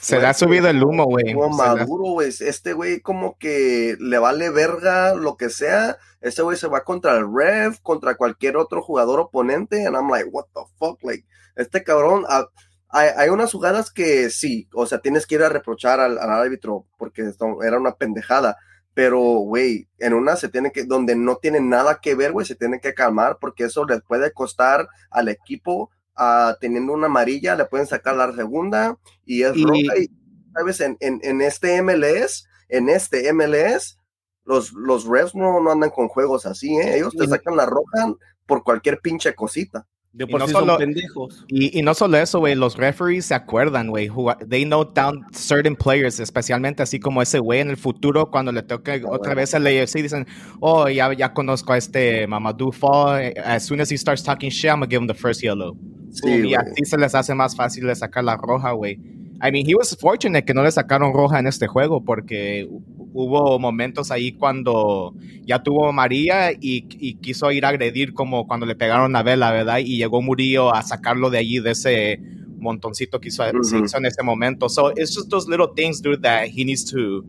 Se 0.00 0.20
le 0.20 0.26
ha 0.26 0.35
subido 0.35 0.68
el 0.68 0.85
humo, 0.85 1.04
güey. 1.06 1.35
maduro, 1.35 2.12
güey. 2.12 2.28
Este 2.28 2.74
güey 2.74 3.00
como 3.00 3.38
que 3.38 3.96
le 3.98 4.18
vale 4.18 4.50
verga 4.50 5.14
lo 5.14 5.38
que 5.38 5.48
sea. 5.48 5.96
Este 6.20 6.42
güey 6.42 6.59
se 6.59 6.68
va 6.68 6.85
contra 6.85 7.16
el 7.16 7.24
ref, 7.35 7.80
contra 7.80 8.14
cualquier 8.14 8.59
otro 8.59 8.83
jugador 8.83 9.20
oponente. 9.20 9.87
And 9.87 9.96
I'm 9.96 10.11
like, 10.11 10.28
what 10.30 10.44
the 10.54 10.61
fuck? 10.78 11.02
Like, 11.02 11.24
este 11.60 11.82
cabrón. 11.84 12.24
ah, 12.28 12.46
hay, 12.88 13.08
hay 13.16 13.28
unas 13.30 13.52
jugadas 13.52 13.90
que 13.92 14.30
sí, 14.30 14.68
o 14.74 14.86
sea, 14.86 14.98
tienes 15.00 15.26
que 15.26 15.36
ir 15.36 15.42
a 15.42 15.48
reprochar 15.48 16.00
al, 16.00 16.18
al 16.18 16.30
árbitro 16.30 16.86
porque 16.98 17.22
esto 17.22 17.62
era 17.62 17.78
una 17.78 17.94
pendejada. 17.94 18.56
Pero, 18.94 19.20
güey, 19.20 19.88
en 19.98 20.14
una 20.14 20.34
se 20.36 20.48
tiene 20.48 20.72
que, 20.72 20.84
donde 20.84 21.14
no 21.14 21.36
tiene 21.36 21.60
nada 21.60 22.00
que 22.02 22.14
ver, 22.16 22.32
güey, 22.32 22.44
se 22.46 22.56
tiene 22.56 22.80
que 22.80 22.92
calmar 22.94 23.38
porque 23.40 23.64
eso 23.64 23.84
les 23.86 24.02
puede 24.02 24.32
costar 24.32 24.88
al 25.10 25.28
equipo. 25.28 25.90
ah, 26.16 26.56
teniendo 26.60 26.92
una 26.92 27.06
amarilla, 27.06 27.54
le 27.56 27.64
pueden 27.66 27.86
sacar 27.86 28.16
la 28.16 28.32
segunda 28.34 28.98
y 29.24 29.42
es 29.44 29.56
Y- 29.56 29.64
roja. 29.64 29.98
Y, 29.98 30.10
¿sabes? 30.54 30.80
En, 30.80 30.96
en, 31.00 31.20
en 31.22 31.40
este 31.40 31.80
MLS, 31.82 32.44
en 32.68 32.88
este 32.90 33.32
MLS, 33.32 33.96
los, 34.44 34.72
los 34.72 35.06
refs 35.06 35.34
no, 35.34 35.60
no 35.62 35.70
andan 35.70 35.90
con 35.90 36.08
juegos 36.08 36.44
así, 36.44 36.76
¿eh? 36.76 36.96
Ellos 36.96 37.14
te 37.16 37.26
sacan 37.28 37.56
la 37.56 37.64
roja 37.66 38.12
por 38.46 38.64
cualquier 38.64 39.00
pinche 39.00 39.34
cosita. 39.34 39.86
De 40.12 40.24
Y 40.24 40.26
por 40.26 40.40
no 40.40 40.46
sí 40.48 40.52
solo- 40.52 40.72
son 40.72 40.78
pendejos. 40.78 41.44
Y, 41.46 41.78
y 41.78 41.82
no 41.82 41.94
solo 41.94 42.16
eso, 42.16 42.40
güey, 42.40 42.56
los 42.56 42.76
referees 42.76 43.26
se 43.26 43.34
acuerdan, 43.34 43.88
güey. 43.88 44.10
They 44.48 44.64
note 44.64 45.00
down 45.00 45.24
certain 45.32 45.76
players, 45.76 46.18
especialmente 46.18 46.82
así 46.82 46.98
como 46.98 47.22
ese 47.22 47.38
güey 47.38 47.60
en 47.60 47.70
el 47.70 47.76
futuro, 47.76 48.28
cuando 48.28 48.50
le 48.50 48.62
toque 48.64 49.02
otra 49.04 49.18
bueno. 49.18 49.34
vez 49.36 49.54
al 49.54 49.66
AFC, 49.66 50.02
dicen, 50.02 50.26
oh, 50.58 50.88
ya, 50.88 51.12
ya 51.14 51.32
conozco 51.32 51.72
a 51.72 51.78
este 51.78 52.26
Mamadou 52.26 52.72
Fall. 52.72 53.20
eh, 53.22 53.34
As 53.44 53.64
soon 53.66 53.80
as 53.80 53.92
he 53.92 53.96
starts 53.96 54.24
talking 54.24 54.50
shit, 54.50 54.64
I'm 54.70 54.80
gonna 54.80 54.86
give 54.90 55.00
him 55.00 55.06
the 55.06 55.14
first 55.14 55.42
yellow. 55.42 55.76
Sí, 56.10 56.28
Boom, 56.28 56.44
y 56.46 56.54
así 56.54 56.84
se 56.84 56.98
les 56.98 57.14
hace 57.14 57.32
más 57.36 57.54
fácil 57.54 57.86
de 57.86 57.94
sacar 57.94 58.24
la 58.24 58.36
roja, 58.36 58.72
güey. 58.72 58.98
I 59.42 59.50
mean, 59.50 59.66
he 59.66 59.74
was 59.74 59.96
fortunate 59.98 60.44
que 60.44 60.53
no 60.55 60.62
le 60.62 60.70
sacaron 60.70 61.12
roja 61.14 61.38
en 61.38 61.46
este 61.46 61.66
juego 61.66 62.05
porque 62.05 62.66
hu- 62.68 62.83
hubo 63.14 63.59
momentos 63.59 64.11
ahí 64.11 64.33
cuando 64.33 65.14
ya 65.46 65.62
tuvo 65.62 65.90
María 65.92 66.53
y, 66.53 66.85
y 66.98 67.14
quiso 67.14 67.50
ir 67.50 67.64
a 67.64 67.68
agredir 67.70 68.12
como 68.12 68.46
cuando 68.46 68.66
le 68.66 68.74
pegaron 68.74 69.16
a 69.16 69.22
Vela, 69.22 69.50
¿verdad? 69.50 69.79
Y 69.79 69.96
llegó 69.96 70.20
Murillo 70.20 70.74
a 70.74 70.83
sacarlo 70.83 71.31
de 71.31 71.38
allí, 71.38 71.59
de 71.59 71.70
ese 71.70 72.20
montoncito 72.59 73.18
que 73.20 73.29
hizo, 73.29 73.42
en 73.46 74.05
ese 74.07 74.22
momento. 74.22 74.68
So 74.68 74.90
it's 74.90 75.14
just 75.14 75.31
those 75.31 75.48
little 75.48 75.68
things, 75.74 76.03
dude, 76.03 76.20
that 76.22 76.48
he 76.48 76.64
needs 76.64 76.85
to 76.92 77.24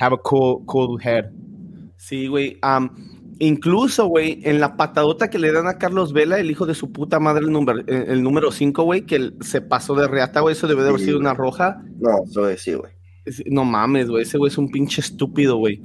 have 0.00 0.14
a 0.14 0.18
cool, 0.18 0.64
cool 0.66 0.98
head. 0.98 1.26
Sí, 1.98 2.26
güey. 2.28 2.56
am, 2.62 2.88
incluso, 3.40 4.06
güey, 4.06 4.40
en 4.44 4.60
la 4.60 4.76
patadota 4.76 5.28
que 5.30 5.38
le 5.38 5.50
dan 5.50 5.66
a 5.66 5.78
Carlos 5.78 6.12
Vela, 6.12 6.38
el 6.38 6.50
hijo 6.50 6.66
de 6.66 6.74
su 6.74 6.92
puta 6.92 7.18
madre, 7.18 7.44
el, 7.44 7.50
número 7.50 7.80
eh, 7.80 8.04
el 8.08 8.22
número 8.22 8.52
5, 8.52 8.82
güey, 8.84 9.02
que 9.02 9.16
él 9.16 9.34
se 9.40 9.60
pasó 9.60 9.94
de 9.94 10.06
reata, 10.06 10.40
güey, 10.40 10.52
eso 10.52 10.68
debe 10.68 10.82
de 10.82 10.90
haber 10.90 11.00
Sí, 11.00 11.06
sido 11.06 11.18
una 11.18 11.34
roja. 11.34 11.82
No, 11.98 12.10
eso 12.24 12.48
es 12.48 12.62
sí, 12.62 12.74
güey. 12.74 12.92
No 13.46 13.64
mames, 13.64 14.08
güey, 14.08 14.22
ese 14.22 14.38
güey 14.38 14.50
es 14.50 14.58
un 14.58 14.70
pinche 14.70 15.00
estúpido, 15.00 15.56
güey. 15.56 15.82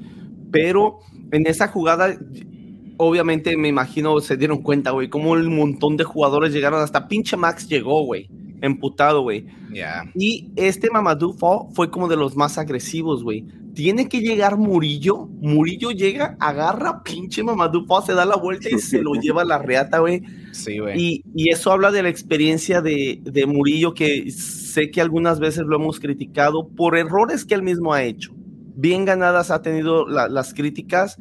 Pero 0.52 1.00
en 1.32 1.48
esa 1.48 1.68
jugada, 1.68 2.16
obviamente 2.98 3.58
me 3.58 3.70
imagino 3.70 4.20
se 4.20 4.38
dieron 4.38 4.62
cuenta, 4.62 4.92
güey, 4.92 5.10
cómo 5.10 5.32
un 5.32 5.56
montón 5.56 5.98
de 5.98 6.04
jugadores 6.04 6.54
llegaron, 6.54 6.82
hasta 6.82 7.08
pinche 7.08 7.38
Max 7.38 7.68
llegó, 7.68 8.04
güey, 8.06 8.30
emputado, 8.62 9.22
güey. 9.22 9.46
Yeah. 9.72 10.12
Y 10.14 10.52
este 10.56 10.90
Mamadou 10.90 11.34
Fall 11.34 11.68
fue 11.74 11.90
como 11.90 12.08
de 12.08 12.18
los 12.18 12.36
más 12.36 12.58
agresivos, 12.58 13.24
güey. 13.24 13.46
Tiene 13.76 14.10
que 14.10 14.22
llegar 14.22 14.58
Murillo. 14.58 15.28
Murillo 15.28 15.92
llega, 15.92 16.36
agarra 16.40 17.04
pinche 17.04 17.44
Mamadou 17.44 17.86
se 18.04 18.14
da 18.14 18.26
la 18.26 18.38
vuelta 18.38 18.70
y 18.70 18.80
se 18.80 19.02
lo 19.02 19.14
lleva 19.22 19.44
a 19.44 19.46
la 19.46 19.60
reata, 19.60 20.00
güey. 20.00 20.24
Sí, 20.52 20.80
güey. 20.80 21.22
Y, 21.36 21.50
eso 21.50 21.72
habla 21.72 21.92
de 21.92 22.02
la 22.02 22.10
experiencia 22.10 22.82
de, 22.82 23.20
de, 23.22 23.46
Murillo, 23.46 23.94
que 23.94 24.32
sé 24.32 24.90
que 24.90 25.02
algunas 25.02 25.40
veces 25.40 25.66
lo 25.68 25.76
hemos 25.76 26.00
criticado 26.00 26.70
por 26.70 26.98
errores 26.98 27.46
que 27.46 27.54
él 27.54 27.62
mismo 27.62 27.94
ha 27.94 28.04
hecho. 28.04 28.34
Bien 28.78 29.06
ganadas 29.06 29.52
ha 29.52 29.62
tenido 29.62 30.08
las 30.08 30.54
críticas, 30.54 31.18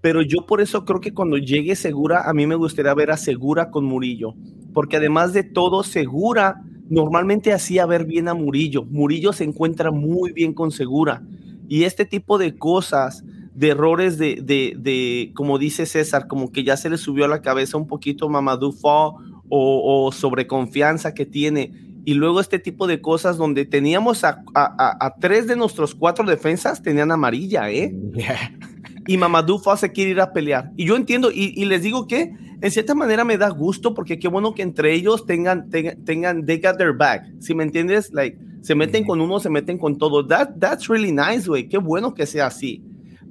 pero 0.00 0.22
yo 0.22 0.46
por 0.46 0.60
eso 0.60 0.84
creo 0.84 1.00
que 1.00 1.12
cuando 1.12 1.36
llegue 1.36 1.76
Segura, 1.76 2.28
a 2.28 2.32
mí 2.32 2.46
me 2.46 2.54
gustaría 2.54 2.94
ver 2.94 3.10
a 3.10 3.16
Segura 3.16 3.70
con 3.70 3.84
Murillo, 3.84 4.34
porque 4.72 4.96
además 4.96 5.32
de 5.32 5.42
todo, 5.42 5.82
Segura 5.82 6.62
normalmente 6.88 7.52
hacía 7.52 7.86
ver 7.86 8.04
bien 8.04 8.28
a 8.28 8.34
Murillo. 8.34 8.84
Murillo 8.84 9.32
se 9.32 9.44
encuentra 9.44 9.90
muy 9.90 10.32
bien 10.32 10.54
con 10.54 10.70
Segura. 10.70 11.22
Y 11.68 11.84
este 11.84 12.04
tipo 12.04 12.38
de 12.38 12.56
cosas, 12.56 13.24
de 13.54 13.68
errores 13.68 14.18
de, 14.18 14.40
de, 14.42 14.74
de, 14.78 15.32
como 15.34 15.58
dice 15.58 15.84
César, 15.84 16.26
como 16.26 16.50
que 16.50 16.64
ya 16.64 16.76
se 16.76 16.88
le 16.90 16.96
subió 16.96 17.24
a 17.24 17.28
la 17.28 17.42
cabeza 17.42 17.76
un 17.76 17.86
poquito 17.86 18.28
Mamadou 18.28 18.72
Fall 18.72 19.12
o, 19.48 20.06
o 20.06 20.12
sobreconfianza 20.12 21.12
que 21.12 21.26
tiene. 21.26 21.72
Y 22.04 22.14
luego 22.14 22.40
este 22.40 22.58
tipo 22.58 22.86
de 22.86 23.02
cosas 23.02 23.36
donde 23.36 23.66
teníamos 23.66 24.24
a, 24.24 24.42
a, 24.54 24.96
a, 25.04 25.16
tres 25.16 25.46
de 25.46 25.56
nuestros 25.56 25.94
cuatro 25.94 26.24
defensas 26.24 26.82
tenían 26.82 27.10
amarilla, 27.12 27.70
¿eh? 27.70 27.94
Y 29.06 29.16
Mamadou 29.16 29.58
Fall 29.58 29.78
se 29.78 29.90
quiere 29.90 30.10
ir 30.10 30.20
a 30.20 30.32
pelear. 30.32 30.70
Y 30.76 30.84
yo 30.84 30.94
entiendo, 30.94 31.30
y, 31.32 31.54
y, 31.56 31.64
les 31.64 31.82
digo 31.82 32.06
que 32.06 32.34
en 32.60 32.70
cierta 32.70 32.94
manera 32.94 33.24
me 33.24 33.38
da 33.38 33.48
gusto 33.48 33.94
porque 33.94 34.18
qué 34.18 34.28
bueno 34.28 34.54
que 34.54 34.62
entre 34.62 34.92
ellos 34.94 35.24
tengan, 35.24 35.70
tengan, 35.70 36.04
tengan 36.04 36.46
they 36.46 36.58
got 36.58 36.76
their 36.76 36.94
back. 36.94 37.24
Si 37.40 37.54
me 37.54 37.64
entiendes, 37.64 38.12
like, 38.12 38.38
se 38.62 38.74
meten 38.74 39.04
con 39.04 39.20
uno, 39.20 39.40
se 39.40 39.50
meten 39.50 39.78
con 39.78 39.98
todo. 39.98 40.26
That, 40.26 40.58
that's 40.58 40.88
really 40.88 41.12
nice, 41.12 41.48
güey. 41.48 41.68
Qué 41.68 41.78
bueno 41.78 42.14
que 42.14 42.26
sea 42.26 42.46
así. 42.46 42.82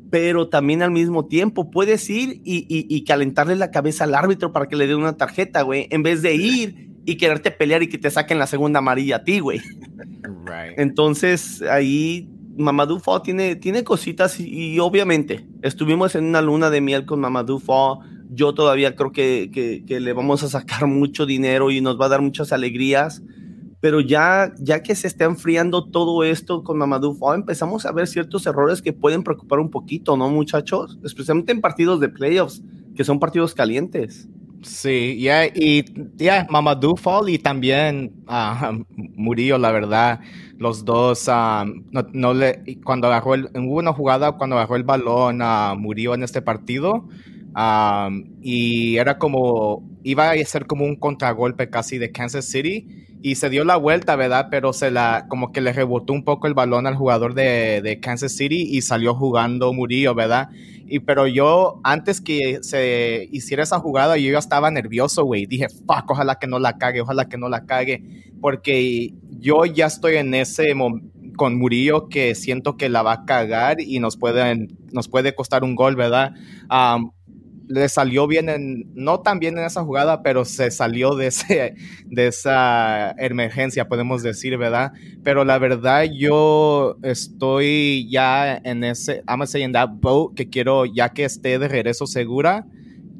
Pero 0.09 0.47
también 0.47 0.81
al 0.81 0.91
mismo 0.91 1.25
tiempo 1.25 1.69
puedes 1.69 2.09
ir 2.09 2.41
y, 2.45 2.65
y, 2.67 3.03
calentarle 3.03 3.57
la 3.57 3.71
cabeza 3.71 4.05
al 4.05 4.15
árbitro 4.15 4.53
para 4.53 4.67
que 4.67 4.77
le 4.77 4.87
dé 4.87 4.95
una 4.95 5.17
tarjeta, 5.17 5.63
güey, 5.63 5.87
en 5.89 6.01
vez 6.01 6.21
de 6.21 6.33
ir 6.35 6.91
y 7.05 7.17
quererte 7.17 7.51
pelear 7.51 7.83
y 7.83 7.89
que 7.89 7.97
te 7.97 8.09
saquen 8.09 8.39
la 8.39 8.47
segunda 8.47 8.79
amarilla 8.79 9.17
a 9.17 9.23
ti, 9.25 9.39
güey. 9.39 9.59
Entonces 10.77 11.61
ahí 11.61 12.29
Mamadou 12.57 12.99
Fall 12.99 13.21
tiene, 13.21 13.57
tiene 13.57 13.83
cositas 13.83 14.39
y, 14.39 14.79
obviamente 14.79 15.45
estuvimos 15.61 16.15
en 16.15 16.25
una 16.25 16.41
luna 16.41 16.69
de 16.69 16.79
miel 16.79 17.05
con 17.05 17.19
Mamadou 17.19 17.59
Fall. 17.59 17.99
Yo 18.29 18.53
todavía 18.53 18.95
creo 18.95 19.11
que, 19.11 19.49
que, 19.53 19.83
que, 19.85 19.99
le 19.99 20.13
vamos 20.13 20.41
a 20.43 20.47
sacar 20.47 20.87
mucho 20.87 21.25
dinero 21.25 21.69
y 21.69 21.81
nos 21.81 21.99
va 21.99 22.05
a 22.05 22.09
dar 22.09 22.21
muchas 22.21 22.53
alegrías 22.53 23.21
pero 23.79 24.01
ya, 24.01 24.53
ya 24.59 24.81
que 24.81 24.95
se 24.95 25.07
está 25.07 25.25
enfriando 25.25 25.85
todo 25.85 26.23
esto 26.23 26.63
con 26.63 26.77
Mamadou 26.77 27.13
Fall, 27.13 27.39
empezamos 27.39 27.85
a 27.85 27.91
ver 27.91 28.07
ciertos 28.07 28.45
errores 28.45 28.81
que 28.81 28.93
pueden 28.93 29.23
preocupar 29.23 29.59
un 29.59 29.69
poquito, 29.69 30.17
¿no, 30.17 30.29
muchachos? 30.29 30.97
Especialmente 31.03 31.51
en 31.51 31.61
partidos 31.61 31.99
de 31.99 32.09
playoffs, 32.09 32.63
que 32.95 33.03
son 33.03 33.19
partidos 33.19 33.53
calientes. 33.53 34.27
Sí, 34.63 35.19
ya, 35.21 35.45
y 35.45 35.85
ya, 36.15 36.47
Mamadou 36.49 36.97
Fall 36.97 37.29
y 37.29 37.37
también 37.37 38.23
uh, 38.27 38.83
Murillo, 39.15 39.57
la 39.59 39.71
verdad, 39.71 40.21
los 40.57 40.83
dos, 40.83 41.27
ah, 41.29 41.65
no, 42.13 42.33
le, 42.33 42.79
cuando 42.83 43.07
agarró 43.07 43.35
el, 43.35 43.49
hubo 43.55 43.77
una 43.77 43.93
jugada 43.93 44.31
cuando 44.33 44.57
agarró 44.57 44.75
el 44.75 44.83
balón 44.83 45.41
a 45.43 45.75
Murillo 45.75 46.15
en 46.15 46.23
este 46.23 46.41
partido, 46.41 47.07
y 48.41 48.97
era 48.97 49.17
como, 49.17 49.87
iba 50.03 50.31
a 50.31 50.45
ser 50.45 50.65
como 50.65 50.85
un 50.85 50.95
contragolpe 50.95 51.69
casi 51.69 51.97
de 51.97 52.11
Kansas 52.11 52.45
City, 52.45 52.87
y 53.27 53.35
se 53.35 53.49
dio 53.49 53.65
la 53.65 53.75
vuelta, 53.75 54.15
¿verdad? 54.15 54.47
Pero 54.49 54.71
se 54.71 54.89
la, 54.89 55.25
como 55.27 55.51
que 55.51 55.59
le 55.59 55.73
rebotó 55.73 56.13
un 56.13 56.23
poco 56.23 56.47
el 56.47 56.53
balón 56.53 56.87
al 56.87 56.95
jugador 56.95 57.33
de, 57.33 57.81
de, 57.81 57.99
Kansas 57.99 58.31
City 58.31 58.69
y 58.71 58.81
salió 58.81 59.13
jugando 59.15 59.73
Murillo, 59.73 60.15
¿verdad? 60.15 60.47
Y 60.87 60.99
pero 60.99 61.27
yo, 61.27 61.81
antes 61.83 62.21
que 62.21 62.59
se 62.61 63.27
hiciera 63.33 63.63
esa 63.63 63.79
jugada, 63.79 64.15
yo 64.15 64.31
ya 64.31 64.39
estaba 64.39 64.71
nervioso, 64.71 65.25
güey. 65.25 65.45
Dije, 65.45 65.67
fuck, 65.67 66.09
ojalá 66.09 66.35
que 66.35 66.47
no 66.47 66.57
la 66.57 66.77
cague, 66.77 67.01
ojalá 67.01 67.27
que 67.27 67.37
no 67.37 67.49
la 67.49 67.65
cague, 67.65 68.01
porque 68.39 69.13
yo 69.29 69.65
ya 69.65 69.87
estoy 69.87 70.15
en 70.15 70.33
ese 70.33 70.73
con 71.35 71.57
Murillo 71.57 72.07
que 72.07 72.33
siento 72.33 72.77
que 72.77 72.87
la 72.87 73.03
va 73.03 73.11
a 73.11 73.25
cagar 73.25 73.81
y 73.81 73.99
nos, 73.99 74.15
pueden, 74.15 74.77
nos 74.93 75.09
puede 75.09 75.35
costar 75.35 75.65
un 75.65 75.75
gol, 75.75 75.97
¿verdad? 75.97 76.31
Le 77.67 77.89
salió 77.89 78.27
bien 78.27 78.49
en, 78.49 78.85
no 78.95 79.19
tan 79.19 79.39
bien 79.39 79.57
en 79.57 79.65
esa 79.65 79.83
jugada, 79.83 80.23
pero 80.23 80.45
se 80.45 80.71
salió 80.71 81.15
de, 81.15 81.27
ese, 81.27 81.75
de 82.05 82.27
esa 82.27 83.11
emergencia, 83.17 83.87
podemos 83.87 84.23
decir, 84.23 84.57
¿verdad? 84.57 84.93
Pero 85.23 85.43
la 85.43 85.57
verdad 85.57 86.05
yo 86.11 86.97
estoy 87.03 88.09
ya 88.09 88.57
en 88.63 88.83
ese, 88.83 89.23
I'm 89.27 89.39
gonna 89.39 89.71
that 89.73 89.89
boat, 89.99 90.35
que 90.35 90.49
quiero, 90.49 90.85
ya 90.85 91.09
que 91.09 91.25
esté 91.25 91.59
de 91.59 91.67
regreso 91.67 92.07
segura, 92.07 92.65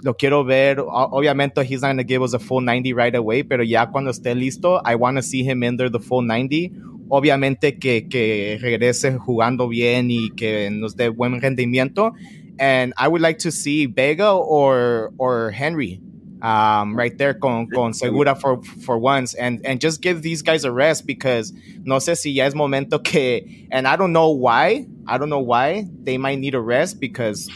lo 0.04 0.16
quiero 0.16 0.46
ver, 0.46 0.80
obviamente 0.80 1.62
he's 1.62 1.82
not 1.82 1.90
gonna 1.90 2.04
give 2.04 2.24
us 2.24 2.34
a 2.34 2.40
full 2.40 2.64
90 2.64 2.96
right 2.96 3.16
away, 3.16 3.44
pero 3.44 3.64
ya 3.64 3.88
cuando 3.88 4.12
esté 4.12 4.36
listo, 4.36 4.82
I 4.86 4.96
want 4.96 5.18
to 5.18 5.24
see 5.24 5.44
him 5.44 5.64
enter 5.64 5.92
the 5.92 6.00
full 6.00 6.26
90. 6.26 6.74
Obviamente 7.10 7.78
que, 7.80 8.08
que 8.10 8.58
regrese 8.60 9.18
jugando 9.18 9.70
bien 9.70 10.12
y 10.12 10.30
que 10.32 10.70
nos 10.70 10.98
dé 10.98 11.08
buen 11.08 11.40
rendimiento 11.42 12.14
and 12.60 12.94
I 12.98 13.08
would 13.08 13.22
like 13.22 13.40
to 13.40 13.52
see 13.52 13.86
Vega 13.86 14.30
or 14.32 15.12
or 15.18 15.52
Henry 15.52 16.02
um, 16.42 16.96
right 16.96 17.18
there 17.18 17.34
con, 17.34 17.68
con 17.74 17.94
Segura 17.94 18.36
for 18.36 18.62
for 18.86 18.98
once. 18.98 19.34
And 19.34 19.66
and 19.66 19.80
just 19.80 20.02
give 20.02 20.22
these 20.22 20.42
guys 20.42 20.64
a 20.64 20.72
rest 20.72 21.06
because 21.06 21.54
no 21.84 21.98
sé 21.98 22.16
si 22.18 22.32
ya 22.32 22.46
es 22.46 22.56
momento 22.56 23.00
que 23.00 23.68
and 23.72 23.88
I 23.88 23.96
don't 23.96 24.14
know 24.14 24.30
why 24.30 24.86
I 25.08 25.18
don't 25.18 25.30
know 25.30 25.40
why 25.40 25.88
they 26.04 26.18
might 26.18 26.40
need 26.40 26.56
a 26.56 26.62
rest 26.62 27.00
because 27.00 27.50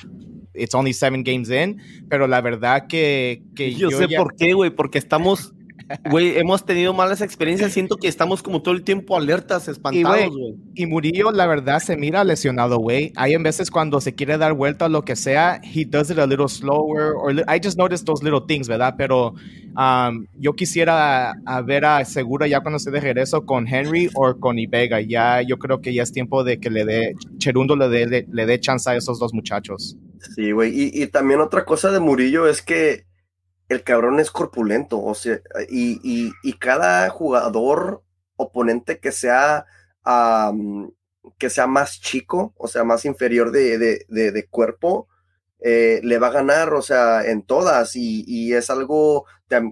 it's 0.53 0.75
only 0.75 0.91
seven 0.91 1.23
games 1.23 1.49
in 1.49 1.81
pero 2.09 2.27
la 2.27 2.41
verdad 2.41 2.89
que, 2.89 3.41
que 3.55 3.71
yo, 3.71 3.89
yo 3.89 3.97
sé 3.97 4.09
ya... 4.09 4.17
por 4.17 4.35
qué 4.35 4.53
güey 4.53 4.69
porque 4.69 4.99
estamos 4.99 5.53
Güey, 6.09 6.37
hemos 6.37 6.65
tenido 6.65 6.93
malas 6.93 7.21
experiencias. 7.21 7.71
Siento 7.73 7.97
que 7.97 8.07
estamos 8.07 8.41
como 8.43 8.61
todo 8.61 8.73
el 8.73 8.83
tiempo 8.83 9.17
alertas, 9.17 9.67
espantados, 9.67 10.35
güey. 10.35 10.55
Y, 10.75 10.85
Murillo, 10.85 11.31
la 11.31 11.47
verdad, 11.47 11.79
se 11.79 11.97
mira 11.97 12.23
lesionado, 12.23 12.77
güey. 12.77 13.11
Hay 13.15 13.33
en 13.33 13.43
veces 13.43 13.71
cuando 13.71 14.01
se 14.01 14.13
quiere 14.13 14.37
dar 14.37 14.53
vuelta 14.53 14.85
o 14.85 14.89
lo 14.89 15.03
que 15.03 15.15
sea, 15.15 15.61
he 15.63 15.85
does 15.85 16.09
it 16.09 16.19
a 16.19 16.25
little 16.25 16.47
slower. 16.47 17.13
Or 17.15 17.31
I 17.33 17.59
just 17.61 17.77
noticed 17.77 18.05
those 18.05 18.23
little 18.23 18.41
things, 18.47 18.67
¿verdad? 18.67 18.95
Pero 18.97 19.33
um, 19.75 20.25
yo 20.37 20.53
quisiera 20.53 21.33
a 21.45 21.61
ver 21.61 21.85
a 21.85 22.03
Segura 22.05 22.47
ya 22.47 22.61
cuando 22.61 22.77
esté 22.77 22.91
de 22.91 22.99
regreso 22.99 23.45
con 23.45 23.67
Henry 23.67 24.09
o 24.15 24.35
con 24.39 24.59
Ibega. 24.59 25.01
Ya, 25.01 25.41
yo 25.41 25.57
creo 25.57 25.81
que 25.81 25.93
ya 25.93 26.03
es 26.03 26.11
tiempo 26.11 26.43
de 26.43 26.59
que 26.59 26.69
le 26.69 26.85
dé, 26.85 27.15
Cherundo 27.37 27.75
le 27.75 27.89
dé, 27.89 28.27
le, 28.31 28.45
dé 28.45 28.59
chance 28.59 28.89
a 28.89 28.95
esos 28.95 29.19
dos 29.19 29.33
muchachos. 29.33 29.97
Sí, 30.35 30.51
güey. 30.51 30.71
Y, 30.73 31.03
y 31.03 31.07
también 31.07 31.39
otra 31.39 31.65
cosa 31.65 31.91
de 31.91 31.99
Murillo 31.99 32.47
es 32.47 32.61
que 32.61 33.10
el 33.71 33.83
cabrón 33.83 34.19
es 34.19 34.31
corpulento, 34.31 35.01
o 35.01 35.15
sea, 35.15 35.39
y, 35.69 36.33
cada 36.59 37.09
jugador 37.09 38.03
oponente 38.35 38.99
que 38.99 39.11
sea, 39.11 39.65
que 41.37 41.49
sea 41.49 41.67
más 41.67 42.01
chico, 42.01 42.53
o 42.57 42.67
sea, 42.67 42.83
más 42.83 43.05
inferior 43.05 43.51
de, 43.51 44.47
cuerpo, 44.49 45.07
eh, 45.59 46.01
le 46.03 46.17
va 46.17 46.27
a 46.27 46.31
ganar, 46.31 46.73
o 46.73 46.81
sea, 46.81 47.23
en 47.25 47.43
todas, 47.43 47.95
y, 47.95 48.53
es 48.53 48.69
algo 48.69 49.25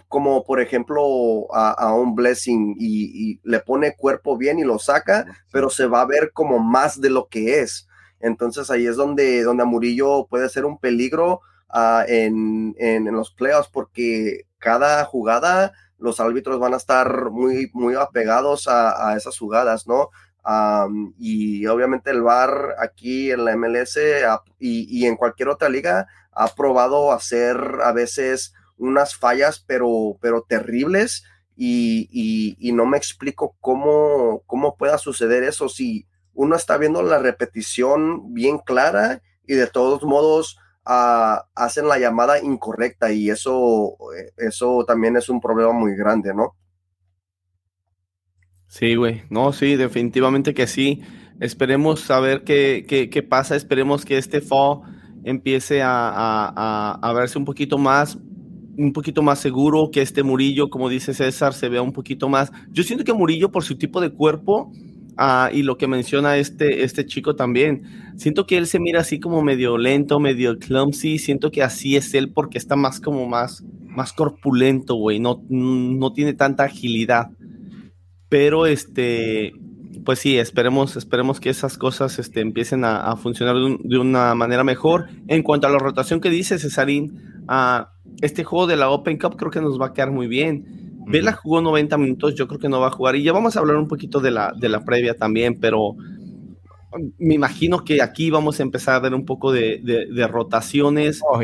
como, 0.08 0.46
por 0.46 0.62
ejemplo, 0.62 1.54
a, 1.54 1.94
un 1.94 2.16
Blessing, 2.16 2.76
y, 2.80 3.42
le 3.44 3.60
pone 3.60 3.98
cuerpo 3.98 4.38
bien 4.38 4.60
y 4.60 4.64
lo 4.64 4.80
saca, 4.80 5.26
pero 5.52 5.70
se 5.70 5.88
va 5.88 6.02
a 6.02 6.06
ver 6.06 6.32
como 6.32 6.60
más 6.60 7.02
de 7.02 7.10
lo 7.10 7.28
que 7.28 7.60
es. 7.60 7.88
Entonces 8.22 8.70
ahí 8.70 8.86
es 8.86 8.96
donde, 8.96 9.44
donde 9.44 9.64
a 9.64 9.66
Murillo 9.66 10.28
puede 10.30 10.50
ser 10.50 10.66
un 10.66 10.78
peligro 10.78 11.42
uh, 11.74 12.04
en, 12.08 12.76
en, 12.78 13.06
los 13.12 13.32
playoffs 13.32 13.70
porque 13.72 14.46
cada 14.58 15.06
jugada 15.06 15.74
los 15.98 16.20
árbitros 16.20 16.60
van 16.60 16.74
a 16.74 16.78
estar 16.78 17.30
muy, 17.30 17.70
muy 17.74 17.96
apegados 17.96 18.68
a, 18.68 19.10
a 19.10 19.18
esas 19.18 19.38
jugadas, 19.38 19.88
¿no? 19.88 20.10
Um, 20.46 21.14
y 21.20 21.66
obviamente 21.68 22.12
el 22.12 22.22
VAR 22.22 22.76
aquí 22.80 23.30
en 23.30 23.46
la 23.46 23.56
MLS 23.56 24.00
y, 24.58 24.88
y, 24.90 25.06
en 25.06 25.18
cualquier 25.18 25.50
otra 25.50 25.70
liga 25.70 26.08
ha 26.32 26.48
probado 26.56 27.12
hacer 27.12 27.58
a 27.84 27.92
veces 27.92 28.54
unas 28.78 29.16
fallas, 29.16 29.64
pero, 29.68 30.18
pero 30.22 30.42
terribles. 30.48 31.24
Y, 31.56 32.08
y, 32.12 32.56
y, 32.58 32.72
no 32.72 32.86
me 32.86 32.98
explico 32.98 33.58
cómo, 33.60 34.44
cómo 34.46 34.78
pueda 34.78 34.98
suceder 34.98 35.44
eso 35.44 35.68
si 35.68 36.08
uno 36.34 36.56
está 36.56 36.78
viendo 36.78 37.04
la 37.04 37.20
repetición 37.20 38.34
bien 38.34 38.60
clara 38.60 39.22
y 39.46 39.56
de 39.56 39.68
todos 39.68 40.04
modos 40.04 40.58
hacen 40.90 41.88
la 41.88 42.00
llamada 42.00 42.42
incorrecta 42.42 43.12
y 43.12 43.30
eso, 43.30 43.96
eso 44.38 44.84
también 44.88 45.18
es 45.18 45.30
un 45.30 45.40
problema 45.40 45.72
muy 45.72 45.96
grande, 45.96 46.34
¿no? 46.34 46.56
Sí, 48.68 48.96
güey. 48.96 49.24
No, 49.30 49.52
sí, 49.52 49.76
definitivamente 49.76 50.54
que 50.54 50.68
sí. 50.68 51.02
Esperemos 51.40 52.02
saber 52.02 52.44
qué, 52.44 52.86
qué, 52.88 53.10
qué 53.10 53.24
pasa. 53.24 53.56
Esperemos 53.56 54.06
que 54.06 54.18
este 54.18 54.42
fall 54.42 54.82
empiece 55.24 55.82
a, 55.82 56.10
a, 56.10 57.00
a, 57.02 57.14
verse 57.14 57.38
un 57.38 57.46
poquito 57.46 57.78
más, 57.78 58.18
un 58.78 58.94
poquito 58.94 59.22
más 59.22 59.40
seguro, 59.40 59.90
que 59.92 60.02
este 60.02 60.24
Murillo, 60.24 60.70
como 60.70 60.90
dice 60.90 61.14
César, 61.14 61.54
se 61.54 61.70
vea 61.70 61.82
un 61.82 61.94
poquito 61.94 62.30
más. 62.30 62.52
Yo 62.72 62.84
siento 62.84 63.04
que 63.04 63.14
Murillo, 63.14 63.52
por 63.52 63.64
su 63.64 63.78
tipo 63.78 64.02
de 64.02 64.12
cuerpo, 64.12 64.72
Ah, 65.22 65.50
y 65.52 65.64
lo 65.64 65.78
que 65.78 65.86
menciona 65.86 66.38
este, 66.38 66.86
este 66.86 67.06
chico 67.06 67.36
también. 67.36 68.14
Siento 68.16 68.48
que 68.48 68.56
él 68.58 68.68
se 68.68 68.80
mira 68.80 69.02
así 69.02 69.20
como 69.20 69.42
medio 69.42 69.78
lento, 69.78 70.18
medio 70.22 70.58
clumsy. 70.58 71.20
Siento 71.20 71.52
que 71.52 71.62
así 71.62 71.98
es 71.98 72.14
él 72.14 72.32
porque 72.32 72.58
está 72.58 72.78
más 72.78 73.02
como 73.02 73.28
más, 73.28 73.62
más 73.90 74.14
corpulento, 74.14 74.96
güey. 74.96 75.20
No, 75.20 75.44
no 75.50 76.14
tiene 76.14 76.32
tanta 76.32 76.64
agilidad. 76.64 77.32
Pero 78.30 78.66
este, 78.66 79.52
pues 80.06 80.20
sí, 80.20 80.38
esperemos, 80.38 80.96
esperemos 80.96 81.42
que 81.42 81.50
esas 81.50 81.78
cosas 81.78 82.18
este, 82.18 82.40
empiecen 82.40 82.86
a, 82.86 83.14
funcionar 83.18 83.58
de, 83.58 83.98
una 83.98 84.36
manera 84.36 84.64
mejor. 84.64 85.10
En 85.28 85.44
cuanto 85.44 85.68
a 85.68 85.70
la 85.70 85.80
rotación 85.80 86.22
que 86.22 86.30
dice 86.30 86.60
Cesarín, 86.60 87.44
a 87.50 87.92
este 88.22 88.46
juego 88.46 88.68
de 88.68 88.78
la 88.78 88.90
Open 88.90 89.18
Cup 89.18 89.36
creo 89.36 89.52
que 89.52 89.60
nos 89.60 89.78
va 89.82 89.88
a 89.88 89.94
quedar 89.94 90.12
muy 90.12 90.28
bien. 90.28 90.89
Vela 91.10 91.34
jugó 91.34 91.62
90 91.62 91.98
minutos, 91.98 92.36
yo 92.36 92.48
creo 92.48 92.60
que 92.60 92.70
no 92.70 92.80
va 92.80 92.88
a 92.88 92.92
jugar. 92.92 93.16
Y 93.16 93.24
ya 93.24 93.34
vamos 93.34 93.56
a 93.56 93.60
hablar 93.60 93.78
un 93.78 93.88
poquito 93.88 94.20
de 94.20 94.32
la, 94.32 94.54
de 94.56 94.70
la 94.70 94.86
previa 94.86 95.16
también, 95.16 95.60
pero 95.60 95.96
me 97.18 97.34
imagino 97.34 97.84
que 97.84 98.02
aquí 98.02 98.30
vamos 98.30 98.60
a 98.60 98.64
empezar 98.64 98.96
a 98.96 99.00
ver 99.00 99.14
un 99.14 99.26
poco 99.26 99.52
de, 99.52 99.82
de, 99.84 100.28
rotaciones. 100.28 101.22
Oh, 101.28 101.40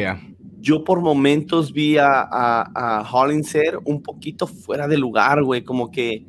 yo 0.59 0.83
por 0.83 1.01
momentos 1.01 1.73
vi 1.73 1.97
a, 1.97 2.21
a, 2.21 2.99
a 2.99 3.11
Hollinger 3.11 3.79
un 3.85 4.01
poquito 4.01 4.47
fuera 4.47 4.87
de 4.87 4.97
lugar, 4.97 5.43
güey, 5.43 5.63
como 5.63 5.91
que 5.91 6.25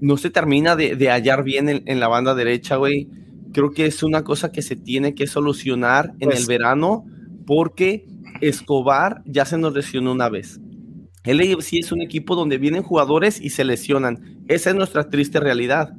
no 0.00 0.16
se 0.16 0.30
termina 0.30 0.76
de, 0.76 0.96
de 0.96 1.10
hallar 1.10 1.42
bien 1.42 1.68
en, 1.68 1.82
en, 1.86 2.00
la 2.00 2.08
banda 2.08 2.34
derecha, 2.34 2.76
güey. 2.76 3.08
Creo 3.52 3.72
que 3.72 3.86
es 3.86 4.02
una 4.02 4.22
cosa 4.22 4.52
que 4.52 4.62
se 4.62 4.76
tiene 4.76 5.14
que 5.14 5.26
solucionar 5.26 6.12
en 6.20 6.28
pues 6.28 6.40
el 6.40 6.46
verano 6.46 7.04
porque 7.46 8.06
Escobar 8.40 9.22
ya 9.26 9.44
se 9.44 9.58
nos 9.58 9.74
lesionó 9.74 10.12
una 10.12 10.28
vez. 10.28 10.60
El 11.22 11.40
AFC 11.40 11.74
es 11.74 11.92
un 11.92 12.00
equipo 12.00 12.34
donde 12.34 12.56
vienen 12.56 12.82
jugadores 12.82 13.40
y 13.40 13.50
se 13.50 13.64
lesionan. 13.64 14.42
Esa 14.48 14.70
es 14.70 14.76
nuestra 14.76 15.10
triste 15.10 15.38
realidad. 15.38 15.94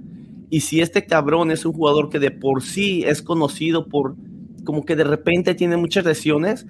Y 0.49 0.61
si 0.61 0.81
este 0.81 1.05
cabrón 1.05 1.51
es 1.51 1.63
un 1.65 1.73
jugador 1.73 2.09
que 2.09 2.19
de 2.19 2.31
por 2.31 2.63
sí 2.63 3.03
es 3.05 3.21
conocido 3.21 3.87
por 3.87 4.15
como 4.65 4.83
que 4.83 4.95
de 4.95 5.03
repente 5.03 5.55
tiene 5.55 5.77
muchas 5.77 6.05
lesiones, 6.05 6.65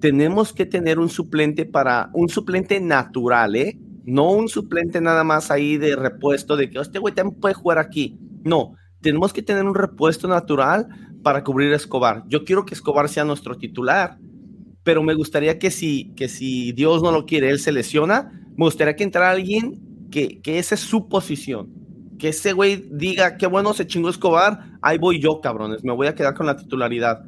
tenemos 0.00 0.52
que 0.52 0.66
tener 0.66 0.98
un 0.98 1.08
suplente 1.08 1.64
para 1.64 2.10
un 2.12 2.28
suplente 2.28 2.78
natural, 2.78 3.56
¿eh? 3.56 3.78
No 4.04 4.30
un 4.32 4.48
suplente 4.48 5.00
nada 5.00 5.24
más 5.24 5.50
ahí 5.50 5.78
de 5.78 5.96
repuesto 5.96 6.56
de 6.56 6.68
que 6.68 6.78
este 6.78 6.98
güey 6.98 7.14
también 7.14 7.40
puede 7.40 7.54
jugar 7.54 7.78
aquí. 7.78 8.18
No, 8.44 8.74
tenemos 9.00 9.32
que 9.32 9.42
tener 9.42 9.64
un 9.64 9.74
repuesto 9.74 10.28
natural 10.28 10.88
para 11.22 11.42
cubrir 11.42 11.72
a 11.72 11.76
Escobar. 11.76 12.24
Yo 12.28 12.44
quiero 12.44 12.66
que 12.66 12.74
Escobar 12.74 13.08
sea 13.08 13.24
nuestro 13.24 13.56
titular 13.56 14.18
pero 14.84 15.02
me 15.02 15.14
gustaría 15.14 15.58
que 15.58 15.70
si, 15.70 16.12
que 16.14 16.28
si 16.28 16.72
Dios 16.72 17.02
no 17.02 17.10
lo 17.10 17.24
quiere, 17.24 17.48
él 17.48 17.58
se 17.58 17.72
lesiona, 17.72 18.30
me 18.56 18.66
gustaría 18.66 18.94
que 18.94 19.02
entrara 19.02 19.30
alguien 19.30 19.80
que, 20.10 20.40
que 20.42 20.58
esa 20.58 20.74
es 20.74 20.82
su 20.82 21.08
posición. 21.08 21.70
Que 22.18 22.28
ese 22.28 22.52
güey 22.52 22.86
diga, 22.92 23.36
qué 23.36 23.46
bueno 23.46 23.74
se 23.74 23.86
chingó 23.86 24.10
Escobar, 24.10 24.78
ahí 24.82 24.98
voy 24.98 25.20
yo, 25.20 25.40
cabrones, 25.40 25.82
me 25.82 25.92
voy 25.92 26.06
a 26.06 26.14
quedar 26.14 26.34
con 26.34 26.46
la 26.46 26.56
titularidad. 26.56 27.24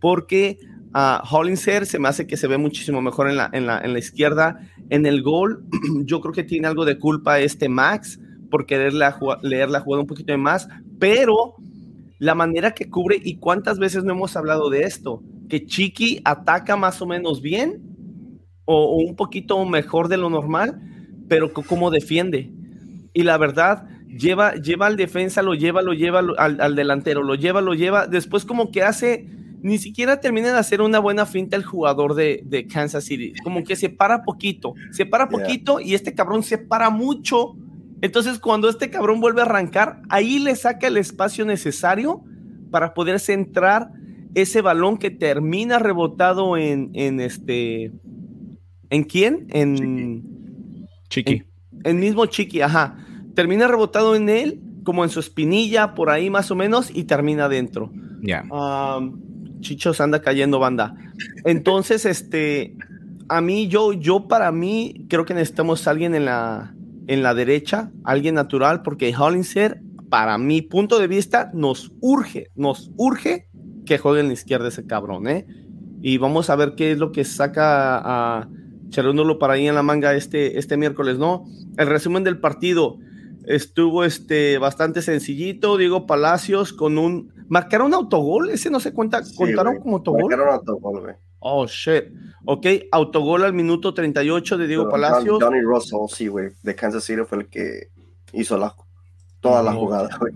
Porque 0.00 0.58
a 0.92 1.22
uh, 1.24 1.36
Hollinger 1.36 1.86
se 1.86 1.98
me 1.98 2.08
hace 2.08 2.26
que 2.26 2.36
se 2.36 2.46
ve 2.46 2.58
muchísimo 2.58 3.00
mejor 3.00 3.30
en 3.30 3.36
la, 3.36 3.48
en 3.52 3.66
la, 3.66 3.80
en 3.80 3.92
la 3.94 3.98
izquierda. 3.98 4.60
En 4.90 5.06
el 5.06 5.22
gol, 5.22 5.64
yo 6.04 6.20
creo 6.20 6.34
que 6.34 6.44
tiene 6.44 6.68
algo 6.68 6.84
de 6.84 6.98
culpa 6.98 7.40
este 7.40 7.68
Max 7.68 8.20
por 8.50 8.66
querer 8.66 8.92
leer 8.92 9.70
la 9.70 9.80
jugada 9.80 10.02
un 10.02 10.06
poquito 10.06 10.36
más, 10.36 10.68
pero 10.98 11.54
la 12.20 12.36
manera 12.36 12.72
que 12.72 12.88
cubre 12.88 13.18
y 13.20 13.38
cuántas 13.38 13.80
veces 13.80 14.04
no 14.04 14.12
hemos 14.12 14.36
hablado 14.36 14.70
de 14.70 14.82
esto 14.82 15.22
que 15.50 15.66
Chiqui 15.66 16.20
ataca 16.24 16.76
más 16.76 17.02
o 17.02 17.06
menos 17.06 17.42
bien 17.42 17.82
o, 18.64 18.96
un 18.96 19.16
poquito 19.16 19.62
mejor 19.66 20.08
de 20.08 20.16
lo 20.16 20.30
normal, 20.30 20.80
pero 21.28 21.52
como 21.52 21.90
defiende. 21.90 22.50
Y 23.12 23.24
la 23.24 23.36
verdad, 23.36 23.88
lleva, 24.06 24.54
lleva 24.54 24.86
al 24.86 24.96
defensa, 24.96 25.42
lo 25.42 25.54
lleva, 25.54 25.82
lo 25.82 25.92
lleva 25.92 26.20
al, 26.38 26.76
delantero, 26.76 27.22
lo 27.22 27.34
lleva, 27.34 27.60
lo 27.60 27.74
lleva. 27.74 28.06
Después 28.06 28.44
como 28.44 28.70
que 28.70 28.82
hace, 28.82 29.26
ni 29.60 29.78
siquiera 29.78 30.20
termina 30.20 30.52
de 30.52 30.58
hacer 30.58 30.80
una 30.82 31.00
buena 31.00 31.26
finta 31.26 31.56
el 31.56 31.64
jugador 31.64 32.14
de, 32.14 32.68
Kansas 32.72 33.04
City. 33.04 33.32
Como 33.42 33.64
que 33.64 33.74
se 33.74 33.88
para 33.88 34.22
poquito, 34.22 34.74
se 34.92 35.04
para 35.04 35.28
poquito 35.30 35.80
y 35.80 35.94
este 35.94 36.14
cabrón 36.14 36.42
se 36.42 36.58
para 36.58 36.90
mucho. 36.90 37.56
Entonces 38.02 38.38
cuando 38.38 38.68
este 38.68 38.90
cabrón 38.90 39.20
vuelve 39.20 39.42
a 39.42 39.44
arrancar, 39.44 40.02
ahí 40.08 40.38
le 40.38 40.56
saca 40.56 40.86
el 40.86 40.96
espacio 40.96 41.44
necesario 41.44 42.22
para 42.70 42.94
poder 42.94 43.20
centrar 43.20 43.90
ese 44.34 44.62
balón 44.62 44.96
que 44.96 45.10
termina 45.10 45.78
rebotado 45.78 46.56
en, 46.56 46.90
en 46.94 47.20
este. 47.20 47.92
¿En 48.88 49.04
quién? 49.04 49.46
En. 49.50 50.86
Chiqui. 51.08 51.44
En, 51.84 52.00
mismo 52.00 52.26
Chiqui, 52.26 52.60
ajá. 52.60 52.96
Termina 53.34 53.66
rebotado 53.66 54.14
en 54.14 54.28
él, 54.28 54.60
como 54.84 55.04
en 55.04 55.10
su 55.10 55.20
espinilla, 55.20 55.94
por 55.94 56.10
ahí 56.10 56.30
más 56.30 56.50
o 56.50 56.54
menos, 56.54 56.90
y 56.94 57.04
termina 57.04 57.46
adentro. 57.46 57.92
Ya. 58.22 58.44
Chichos 59.60 60.00
anda 60.00 60.22
cayendo 60.22 60.58
banda. 60.58 60.94
Entonces, 61.44 62.04
este. 62.06 62.76
A 63.28 63.40
mí, 63.40 63.68
yo, 63.68 63.92
yo 63.92 64.26
para 64.26 64.50
mí, 64.50 65.06
creo 65.08 65.24
que 65.24 65.34
necesitamos 65.34 65.86
alguien 65.86 66.16
en 66.16 66.24
la, 66.24 66.74
en 67.10 67.24
la 67.24 67.34
derecha, 67.34 67.90
alguien 68.04 68.36
natural, 68.36 68.82
porque 68.82 69.12
Hollinger, 69.12 69.82
para 70.10 70.38
mi 70.38 70.62
punto 70.62 71.00
de 71.00 71.08
vista, 71.08 71.50
nos 71.52 71.92
urge, 72.00 72.52
nos 72.54 72.92
urge 72.96 73.48
que 73.84 73.98
juegue 73.98 74.20
en 74.20 74.28
la 74.28 74.34
izquierda 74.34 74.68
ese 74.68 74.86
cabrón, 74.86 75.26
¿eh? 75.26 75.44
Y 76.00 76.18
vamos 76.18 76.50
a 76.50 76.56
ver 76.56 76.76
qué 76.76 76.92
es 76.92 76.98
lo 76.98 77.10
que 77.10 77.24
saca 77.24 77.98
a 77.98 78.48
Cherúnulo 78.90 79.40
para 79.40 79.54
ahí 79.54 79.66
en 79.66 79.74
la 79.74 79.82
manga 79.82 80.14
este, 80.14 80.56
este 80.56 80.76
miércoles, 80.76 81.18
¿no? 81.18 81.46
El 81.78 81.88
resumen 81.88 82.22
del 82.22 82.38
partido 82.38 82.98
estuvo 83.44 84.04
este, 84.04 84.58
bastante 84.58 85.02
sencillito. 85.02 85.76
Diego 85.78 86.06
Palacios 86.06 86.72
con 86.72 86.96
un. 86.96 87.32
¿Marcaron 87.48 87.92
autogol? 87.92 88.50
Ese 88.50 88.70
no 88.70 88.78
se 88.78 88.92
cuenta. 88.92 89.20
¿Contaron 89.36 89.80
como 89.80 89.96
autogol? 89.96 90.22
Marcaron 90.22 90.54
autogol, 90.54 91.00
güey. 91.00 91.14
Oh, 91.40 91.66
shit. 91.66 92.04
Ok, 92.44 92.66
autogol 92.92 93.44
al 93.44 93.54
minuto 93.54 93.92
38 93.94 94.58
de 94.58 94.66
Diego 94.66 94.88
Palacios. 94.88 95.42
Johnny 95.42 95.60
Russell, 95.60 96.06
sí, 96.08 96.28
güey, 96.28 96.50
de 96.62 96.74
Kansas 96.74 97.04
City 97.04 97.22
fue 97.26 97.38
el 97.38 97.48
que 97.48 97.88
hizo 98.32 98.56
la, 98.58 98.74
toda 99.40 99.62
la 99.62 99.72
jugada, 99.72 100.16
güey. 100.18 100.34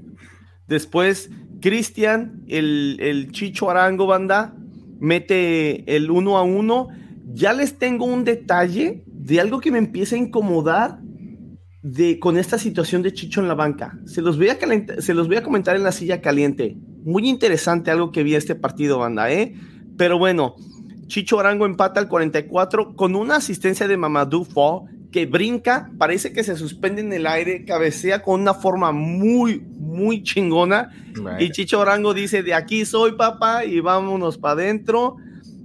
Después, 0.67 1.31
Cristian, 1.61 2.43
el, 2.49 3.29
Chicho 3.33 3.71
Arango 3.71 4.07
Banda, 4.07 4.55
mete 4.99 5.95
el 5.95 6.11
uno 6.11 6.39
a 6.39 6.43
uno. 6.43 6.89
Ya 7.33 7.53
les 7.53 7.79
tengo 7.79 8.07
un 8.07 8.25
detalle 8.25 9.05
de 9.07 9.41
algo 9.41 9.61
que 9.61 9.71
me 9.71 9.79
empieza 9.79 10.17
a 10.17 10.19
incomodar 10.19 11.01
de, 11.83 12.19
con 12.19 12.39
esta 12.39 12.59
situación 12.59 13.03
de 13.03 13.13
Chicho 13.13 13.41
en 13.43 13.49
la 13.49 13.55
banca. 13.55 13.99
Se 14.07 14.23
los, 14.23 14.39
voy 14.39 14.49
a 14.49 14.59
se 15.01 15.13
los 15.13 15.27
voy 15.27 15.37
a 15.37 15.43
comentar 15.43 15.77
en 15.77 15.83
la 15.83 15.93
silla 15.93 16.23
caliente. 16.23 16.79
Muy 17.05 17.29
interesante 17.29 17.91
algo 17.91 18.11
que 18.11 18.23
vi 18.23 18.35
este 18.35 18.55
partido, 18.55 18.99
banda, 18.99 19.31
¿eh? 19.31 19.55
Pero 19.99 20.19
bueno, 20.19 20.57
Chicho 21.07 21.41
Arango 21.41 21.67
empata 21.67 22.01
al 22.01 22.09
44 22.09 22.95
con 22.97 23.15
una 23.15 23.37
asistencia 23.37 23.87
de 23.89 23.97
Mamadou 23.97 24.45
Fall 24.45 24.89
que 25.15 25.27
brinca, 25.27 25.93
parece 25.97 26.33
que 26.33 26.43
se 26.43 26.57
suspende 26.57 27.01
en 27.01 27.13
el 27.13 27.29
aire, 27.29 27.65
cabecea 27.65 28.21
con 28.21 28.41
una 28.41 28.53
forma 28.53 28.91
muy, 28.91 29.61
muy 29.61 30.25
chingona. 30.25 30.91
Y 31.39 31.51
Chicho 31.51 31.79
Orango 31.79 32.15
dice, 32.15 32.43
de 32.43 32.53
aquí 32.53 32.85
soy 32.85 33.13
papá 33.13 33.65
y 33.65 33.79
vámonos 33.79 34.39
para 34.39 34.55
adentro. 34.55 35.17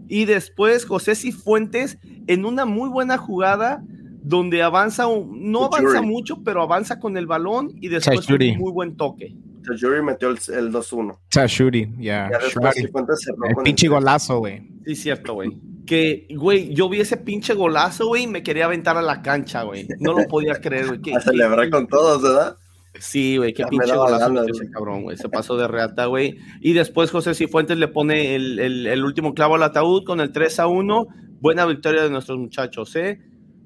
Y 0.07 0.25
después 0.25 0.85
José 0.85 1.15
Cifuentes 1.15 1.97
en 2.27 2.45
una 2.45 2.65
muy 2.65 2.89
buena 2.89 3.17
jugada 3.17 3.83
donde 4.21 4.61
avanza, 4.61 5.05
no 5.31 5.65
avanza 5.65 6.03
mucho, 6.03 6.43
pero 6.43 6.61
avanza 6.61 6.99
con 6.99 7.17
el 7.17 7.25
balón 7.25 7.71
y 7.81 7.87
después 7.87 8.29
un 8.29 8.57
muy 8.57 8.71
buen 8.71 8.97
toque. 8.97 9.35
Tajuri 9.65 10.01
metió 10.01 10.29
el, 10.29 10.37
2-1. 10.37 11.17
Tajuri, 11.29 11.93
ya. 11.97 12.27
El 12.27 13.55
pinche 13.63 13.87
golazo, 13.87 14.39
güey. 14.39 14.67
Sí, 14.85 14.95
cierto, 14.95 15.33
güey 15.33 15.49
que, 15.89 16.27
güey, 16.35 16.71
yo 16.75 16.87
vi 16.87 17.01
ese 17.01 17.17
pinche 17.17 17.55
golazo, 17.55 18.09
güey, 18.09 18.25
y 18.25 18.27
me 18.27 18.43
quería 18.43 18.65
aventar 18.65 18.95
a 18.95 19.01
la 19.01 19.23
cancha, 19.23 19.63
güey. 19.63 19.87
No 19.99 20.13
lo 20.13 20.27
podía 20.27 20.53
creer, 20.61 20.85
güey. 20.85 21.01
A 21.15 21.19
celebrar 21.19 21.67
con 21.71 21.87
todos, 21.87 22.21
¿verdad? 22.21 22.57
Sí, 22.99 23.37
güey, 23.37 23.55
qué 23.55 23.65
pinche 23.65 23.95
golazo 23.95 24.45
ese 24.45 24.69
cabrón, 24.69 25.01
güey. 25.01 25.17
Se 25.17 25.29
pasó 25.29 25.57
de 25.57 25.67
reata, 25.67 26.05
güey. 26.05 26.37
Y 26.61 26.73
después 26.73 27.09
José 27.09 27.33
Cifuentes 27.33 27.79
le 27.79 27.87
pone 27.87 28.35
el, 28.35 28.59
el, 28.59 29.03
último 29.03 29.33
clavo 29.33 29.55
al 29.55 29.63
ataúd 29.63 30.03
con 30.03 30.21
el 30.21 30.31
3 30.31 30.59
a 30.59 30.67
1. 30.67 31.07
Buena 31.41 31.65
victoria 31.65 32.03
de 32.03 32.11
nuestros 32.11 32.37
muchachos, 32.37 32.95
¿eh? 32.95 33.19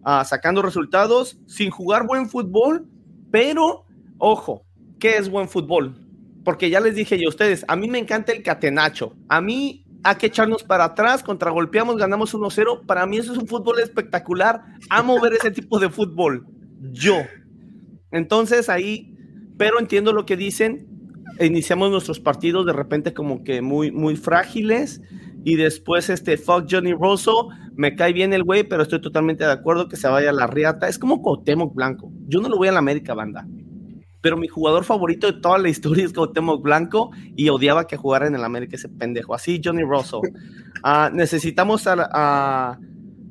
Ah, 0.06 0.23
sacando 0.23 0.62
resultados 0.62 1.38
sin 1.45 1.71
jugar 1.71 2.08
buen 2.08 2.29
fútbol, 2.29 2.88
pero, 3.32 3.84
ojo, 4.17 4.63
¿qué 5.03 5.17
es 5.17 5.29
buen 5.29 5.49
fútbol? 5.49 5.97
Porque 6.45 6.69
ya 6.69 6.79
les 6.79 6.95
dije 6.95 7.19
yo 7.19 7.27
a 7.27 7.29
ustedes, 7.29 7.65
a 7.67 7.75
mí 7.75 7.89
me 7.89 7.99
encanta 7.99 8.31
el 8.31 8.41
catenacho. 8.41 9.17
A 9.27 9.41
mí 9.41 9.85
hay 10.01 10.15
que 10.15 10.27
echarnos 10.27 10.63
para 10.63 10.85
atrás, 10.85 11.23
contragolpeamos, 11.23 11.97
ganamos 11.97 12.33
1-0. 12.33 12.85
Para 12.85 13.05
mí 13.05 13.17
eso 13.17 13.33
es 13.33 13.37
un 13.37 13.45
fútbol 13.45 13.81
espectacular. 13.81 14.63
Amo 14.89 15.19
ver 15.19 15.33
ese 15.33 15.51
tipo 15.51 15.77
de 15.77 15.89
fútbol. 15.89 16.47
Yo. 16.93 17.17
Entonces 18.11 18.69
ahí, 18.69 19.13
pero 19.57 19.77
entiendo 19.77 20.13
lo 20.13 20.25
que 20.25 20.37
dicen. 20.37 20.87
Iniciamos 21.41 21.91
nuestros 21.91 22.21
partidos 22.21 22.65
de 22.65 22.71
repente 22.71 23.13
como 23.13 23.43
que 23.43 23.61
muy, 23.61 23.91
muy 23.91 24.15
frágiles. 24.15 25.01
Y 25.43 25.57
después 25.57 26.09
este 26.09 26.37
fuck 26.37 26.65
Johnny 26.71 26.93
Rosso, 26.93 27.49
me 27.75 27.97
cae 27.97 28.13
bien 28.13 28.31
el 28.31 28.45
güey, 28.45 28.63
pero 28.63 28.83
estoy 28.83 29.01
totalmente 29.01 29.43
de 29.43 29.51
acuerdo 29.51 29.89
que 29.89 29.97
se 29.97 30.07
vaya 30.07 30.29
a 30.29 30.33
la 30.33 30.47
riata. 30.47 30.87
Es 30.87 30.97
como 30.97 31.21
Cuauhtémoc 31.21 31.75
Blanco. 31.75 32.09
Yo 32.29 32.39
no 32.39 32.47
lo 32.47 32.55
voy 32.55 32.69
a 32.69 32.71
la 32.71 32.79
América, 32.79 33.13
banda. 33.13 33.45
Pero 34.23 34.38
mi 34.38 34.47
jugador 34.47 34.86
favorito 34.86 35.27
de 35.27 35.33
toda 35.41 35.57
la 35.57 35.67
historia 35.67 36.05
es 36.05 36.13
Cuauhtémoc 36.13 36.63
Blanco 36.63 37.12
y 37.36 37.49
odiaba 37.49 37.88
que 37.88 37.97
jugara 37.97 38.25
en 38.25 38.36
el 38.36 38.43
América 38.45 38.77
ese 38.77 38.88
pendejo. 38.88 39.36
Así, 39.36 39.62
Johnny 39.63 39.83
Russell. 39.83 40.21
Ah, 40.86 41.09
necesitamos 41.13 41.88
a, 41.88 42.77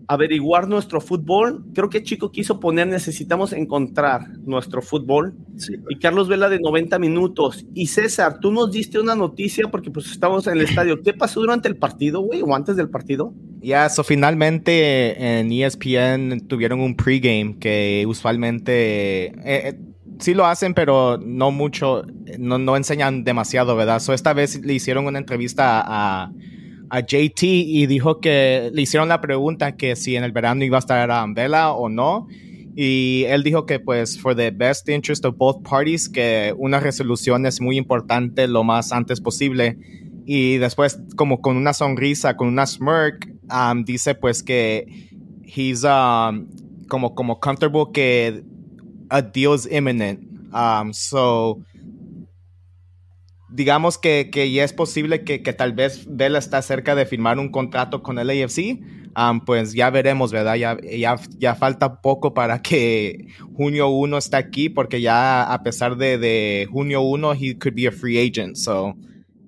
averiguar 0.09 0.69
nuestro 0.69 1.03
fútbol. 1.03 1.67
Creo 1.75 1.91
que 1.91 2.03
Chico 2.03 2.33
quiso 2.33 2.59
poner, 2.59 2.87
necesitamos 2.87 3.53
encontrar 3.53 4.27
nuestro 4.39 4.81
fútbol. 4.81 5.35
Y 5.91 5.99
Carlos 5.99 6.29
Vela 6.29 6.49
de 6.49 6.61
90 6.61 6.99
minutos. 6.99 7.67
Y 7.75 7.89
César, 7.89 8.39
tú 8.41 8.53
nos 8.53 8.73
diste 8.73 8.99
una 8.99 9.15
noticia 9.15 9.71
porque 9.71 9.91
pues 9.91 10.11
estamos 10.11 10.47
en 10.47 10.55
el 10.55 10.63
estadio. 10.63 11.03
¿Qué 11.03 11.13
pasó 11.13 11.41
durante 11.41 11.69
el 11.69 11.77
partido, 11.77 12.23
güey? 12.23 12.41
¿O 12.41 12.55
antes 12.55 12.75
del 12.77 12.89
partido? 12.89 13.35
Ya, 13.61 13.85
eso 13.85 14.03
finalmente 14.03 15.41
en 15.41 15.53
ESPN 15.53 16.49
tuvieron 16.49 16.81
un 16.81 16.97
pregame 16.97 17.59
que 17.59 18.07
usualmente... 18.09 19.27
Eh, 19.27 19.69
eh, 19.69 19.92
sí 20.23 20.35
lo 20.35 20.47
hacen, 20.47 20.75
pero 20.75 21.19
no 21.19 21.51
mucho, 21.51 22.05
no, 22.39 22.59
no 22.59 22.77
enseñan 22.77 23.25
demasiado, 23.25 23.77
¿verdad? 23.77 24.01
So 24.01 24.13
esta 24.13 24.33
vez 24.33 24.61
le 24.65 24.73
hicieron 24.73 25.07
una 25.07 25.19
entrevista 25.19 25.83
a, 25.85 26.33
a 26.91 27.01
JT 27.01 27.43
y 27.43 27.87
dijo 27.87 28.21
que 28.21 28.71
le 28.73 28.83
hicieron 28.83 29.09
la 29.09 29.21
pregunta 29.21 29.77
que 29.77 29.97
si 29.97 30.17
en 30.17 30.25
el 30.25 30.33
verano 30.33 30.65
iba 30.65 30.77
a 30.77 30.81
estar 30.81 31.11
a 31.11 31.27
Vela 31.29 31.73
o 31.73 31.89
no. 31.89 32.29
Y 32.75 33.25
él 33.29 33.43
dijo 33.43 33.67
que 33.67 33.81
pues 33.81 34.19
for 34.19 34.35
the 34.35 34.51
best 34.51 34.89
interest 34.89 35.25
of 35.25 35.37
both 35.37 35.63
parties, 35.69 36.09
que 36.09 36.55
una 36.57 36.81
resolución 36.81 37.45
es 37.45 37.61
muy 37.61 37.77
importante 37.77 38.47
lo 38.47 38.65
más 38.65 38.93
antes 38.93 39.21
posible. 39.21 39.77
Y 40.25 40.59
después 40.59 41.01
como 41.17 41.41
con 41.41 41.57
una 41.57 41.75
sonrisa, 41.75 42.37
con 42.37 42.49
una 42.49 42.67
smirk, 42.67 43.29
um, 43.51 43.85
dice 43.85 44.15
pues 44.15 44.43
que 44.43 44.87
he's 45.45 45.85
um, 45.85 46.47
como, 46.89 47.15
como 47.15 47.41
comfortable 47.41 47.87
que 47.93 48.43
a 49.13 49.21
deal 49.21 49.55
is 49.55 49.67
imminent. 49.71 50.21
Um, 50.53 50.93
so 50.93 51.63
digamos 53.53 53.99
que, 53.99 54.31
que, 54.31 54.51
ya 54.51 54.65
es 54.65 54.73
posible 54.73 55.25
que, 55.25 55.43
que, 55.43 55.53
tal 55.53 55.75
vez 55.75 56.07
Vela 56.09 56.39
está 56.39 56.63
cerca 56.63 56.95
de 56.95 57.05
firmar 57.05 57.39
un 57.39 57.51
contrato 57.51 58.03
con 58.03 58.19
el 58.19 58.31
AFC, 58.31 58.81
um, 59.15 59.41
pues 59.45 59.75
ya 59.75 59.91
veremos, 59.91 60.33
¿verdad? 60.33 60.55
Ya, 60.55 60.79
ya, 60.83 61.17
ya, 61.39 61.55
falta 61.55 62.01
poco 62.01 62.33
para 62.33 62.63
que 62.63 63.27
junio 63.55 63.89
1 63.89 64.17
esté 64.17 64.37
aquí, 64.37 64.69
porque 64.71 65.03
ya 65.03 65.43
a 65.43 65.63
pesar 65.63 65.97
de, 65.97 66.17
de, 66.17 66.67
junio 66.71 67.03
1, 67.03 67.35
he 67.35 67.59
could 67.59 67.75
be 67.75 67.87
a 67.87 67.93
free 67.93 68.19
agent. 68.19 68.57
So, 68.57 68.95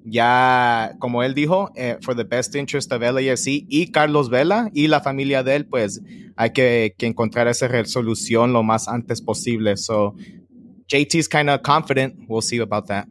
ya, 0.04 0.96
como 0.98 1.22
él 1.22 1.34
dijo, 1.34 1.70
eh, 1.74 1.96
for 2.02 2.14
the 2.14 2.24
best 2.24 2.54
interest 2.54 2.92
of 2.92 3.00
LAFC 3.00 3.64
y 3.68 3.90
Carlos 3.90 4.28
Vela 4.28 4.70
y 4.74 4.86
la 4.86 5.00
familia 5.00 5.42
de 5.42 5.56
él, 5.56 5.66
pues 5.66 6.02
hay 6.36 6.50
que, 6.50 6.94
que 6.98 7.06
encontrar 7.06 7.48
esa 7.48 7.68
resolución 7.68 8.52
lo 8.52 8.62
más 8.62 8.86
antes 8.86 9.22
posible. 9.22 9.76
So, 9.78 10.14
JT's 10.88 11.28
kind 11.28 11.48
of 11.48 11.62
confident. 11.62 12.16
We'll 12.28 12.42
see 12.42 12.60
about 12.60 12.86
that. 12.86 13.08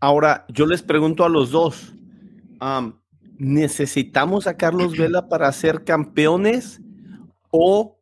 Ahora, 0.00 0.46
yo 0.48 0.64
les 0.64 0.82
pregunto 0.82 1.24
a 1.24 1.28
los 1.28 1.50
dos, 1.50 1.92
¿necesitamos 3.36 4.46
a 4.46 4.56
Carlos 4.56 4.96
Vela 4.96 5.28
para 5.28 5.52
ser 5.52 5.84
campeones 5.84 6.80
o 7.50 8.00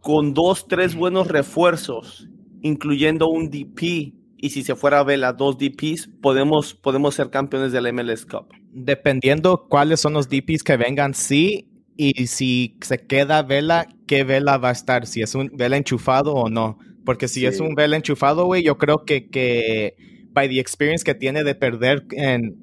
con 0.00 0.34
dos, 0.34 0.66
tres 0.66 0.96
buenos 0.96 1.28
refuerzos, 1.28 2.28
incluyendo 2.60 3.28
un 3.28 3.50
DP? 3.50 4.23
Y 4.44 4.50
si 4.50 4.62
se 4.62 4.76
fuera 4.76 5.02
Vela, 5.02 5.32
dos 5.32 5.56
DPs, 5.56 6.06
podemos, 6.20 6.74
podemos 6.74 7.14
ser 7.14 7.30
campeones 7.30 7.72
del 7.72 7.90
MLS 7.94 8.26
Cup. 8.26 8.48
Dependiendo 8.72 9.66
cuáles 9.70 10.00
son 10.00 10.12
los 10.12 10.28
DPs 10.28 10.62
que 10.62 10.76
vengan, 10.76 11.14
sí. 11.14 11.70
Y 11.96 12.26
si 12.26 12.76
se 12.82 12.98
queda 12.98 13.42
Vela, 13.42 13.88
¿qué 14.06 14.22
Vela 14.22 14.58
va 14.58 14.68
a 14.68 14.72
estar? 14.72 15.06
Si 15.06 15.22
es 15.22 15.34
un 15.34 15.50
Vela 15.54 15.78
enchufado 15.78 16.34
o 16.34 16.50
no. 16.50 16.76
Porque 17.06 17.26
si 17.26 17.46
es 17.46 17.58
un 17.58 17.74
Vela 17.74 17.96
enchufado, 17.96 18.44
güey, 18.44 18.62
yo 18.62 18.76
creo 18.76 19.06
que, 19.06 19.30
que 19.30 19.96
by 20.32 20.46
the 20.46 20.60
experience 20.60 21.02
que 21.02 21.14
tiene 21.14 21.42
de 21.42 21.54
perder 21.54 22.04
en, 22.10 22.54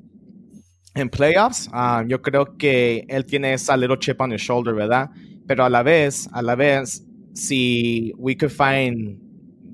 en 0.93 1.09
playoffs, 1.09 1.67
um, 1.73 2.07
yo 2.07 2.21
creo 2.21 2.57
que 2.59 3.05
él 3.07 3.25
tiene 3.25 3.55
esa 3.55 3.75
little 3.75 3.97
chip 3.97 4.21
on 4.21 4.31
his 4.31 4.41
shoulder, 4.41 4.75
¿verdad? 4.75 5.09
Pero 5.47 5.65
a 5.65 5.69
la 5.71 5.81
vez, 5.81 6.29
a 6.31 6.43
la 6.43 6.53
vez, 6.53 7.03
si 7.33 8.13
we 8.17 8.37
could 8.37 8.51
find 8.51 9.17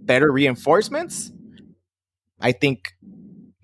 better 0.06 0.30
reinforcements, 0.34 1.34
I 2.40 2.54
think 2.54 2.96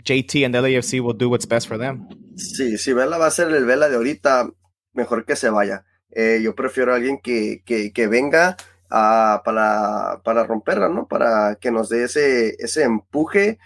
JT 0.04 0.46
and 0.46 0.56
LAFC 0.56 1.00
will 1.02 1.18
do 1.18 1.30
what's 1.30 1.48
best 1.48 1.68
for 1.68 1.78
them. 1.78 2.08
Sí, 2.36 2.78
si 2.78 2.94
Vela 2.94 3.18
va 3.18 3.28
a 3.28 3.32
ser 3.32 3.50
el 3.50 3.66
Vela 3.66 3.90
de 3.90 3.96
ahorita, 3.96 4.50
mejor 4.94 5.26
que 5.26 5.36
se 5.36 5.50
vaya. 5.50 5.86
Eh, 6.12 6.42
yo 6.44 6.56
prefiero 6.56 6.94
a 6.94 6.96
alguien 6.96 7.20
que, 7.20 7.64
que, 7.66 7.92
que 7.92 8.08
venga 8.08 8.58
uh, 8.92 9.44
para, 9.44 10.22
para 10.24 10.44
romperla, 10.44 10.90
¿no? 10.90 11.08
Para 11.08 11.56
que 11.56 11.72
nos 11.72 11.90
dé 11.90 12.04
ese, 12.04 12.56
ese 12.60 12.84
empuje 12.84 13.60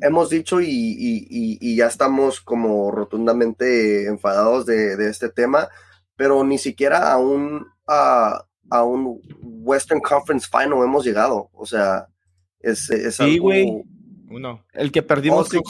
hemos 0.00 0.30
dicho 0.30 0.60
y, 0.60 1.76
ya 1.76 1.86
estamos 1.86 2.40
como 2.40 2.90
rotundamente 2.90 4.06
enfadados 4.06 4.66
de, 4.66 5.08
este 5.08 5.28
tema, 5.28 5.68
pero 6.16 6.44
ni 6.44 6.58
siquiera 6.58 7.12
a 7.12 7.18
un, 7.18 7.66
a, 7.86 8.44
un 8.84 9.20
Western 9.40 10.00
Conference 10.00 10.48
Final 10.50 10.84
hemos 10.84 11.04
llegado. 11.04 11.50
O 11.52 11.66
sea, 11.66 12.08
es, 12.70 13.16
sí, 13.16 13.38
güey. 13.38 13.82
Uno. 14.30 14.64
El 14.72 14.92
que 14.92 15.02
perdimos 15.02 15.48
con 15.48 15.62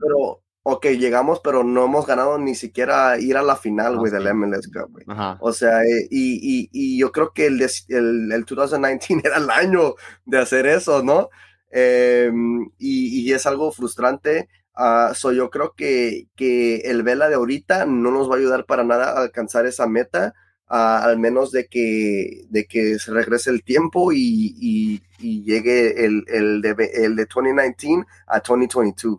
pero, 0.00 0.42
ok, 0.62 0.86
llegamos, 0.98 1.40
pero 1.40 1.64
no 1.64 1.84
hemos 1.84 2.06
ganado 2.06 2.38
ni 2.38 2.54
siquiera 2.54 3.18
ir 3.18 3.36
a 3.36 3.42
la 3.42 3.56
final, 3.56 3.98
güey, 3.98 4.12
del 4.12 4.32
MLS 4.34 4.68
Cup, 4.68 4.98
O 5.40 5.52
sea, 5.52 5.82
eh, 5.82 6.08
y, 6.10 6.98
yo 6.98 7.12
creo 7.12 7.32
que 7.32 7.46
el, 7.46 7.60
el, 7.88 8.32
el 8.32 8.44
2019 8.44 9.22
era 9.24 9.38
el 9.38 9.50
año 9.50 9.94
de 10.24 10.38
hacer 10.38 10.66
eso, 10.66 11.02
¿no? 11.02 11.28
Em, 11.70 12.70
y, 12.78 13.32
es 13.32 13.46
algo 13.46 13.72
frustrante. 13.72 14.48
Uh, 14.74 15.32
yo 15.32 15.50
creo 15.50 15.74
que, 15.74 16.28
que, 16.36 16.76
el 16.84 17.02
Vela 17.02 17.28
de 17.28 17.34
ahorita 17.34 17.84
no 17.84 18.10
nos 18.10 18.30
va 18.30 18.36
a 18.36 18.38
ayudar 18.38 18.64
para 18.64 18.84
nada 18.84 19.10
a 19.10 19.22
alcanzar 19.22 19.66
esa 19.66 19.86
meta, 19.86 20.34
uh, 20.70 20.74
al 20.74 21.18
menos 21.18 21.52
de 21.52 21.66
que, 21.66 22.46
de 22.48 22.66
que 22.66 22.98
se 22.98 23.12
regrese 23.12 23.50
el 23.50 23.62
tiempo 23.62 24.12
y, 24.12 24.54
y, 24.58 25.02
llegue 25.42 26.04
el, 26.04 26.24
el, 26.28 26.62
de, 26.62 26.90
el 26.94 27.16
de 27.16 27.26
2019 27.26 28.04
a 28.26 28.40
2022. 28.40 29.18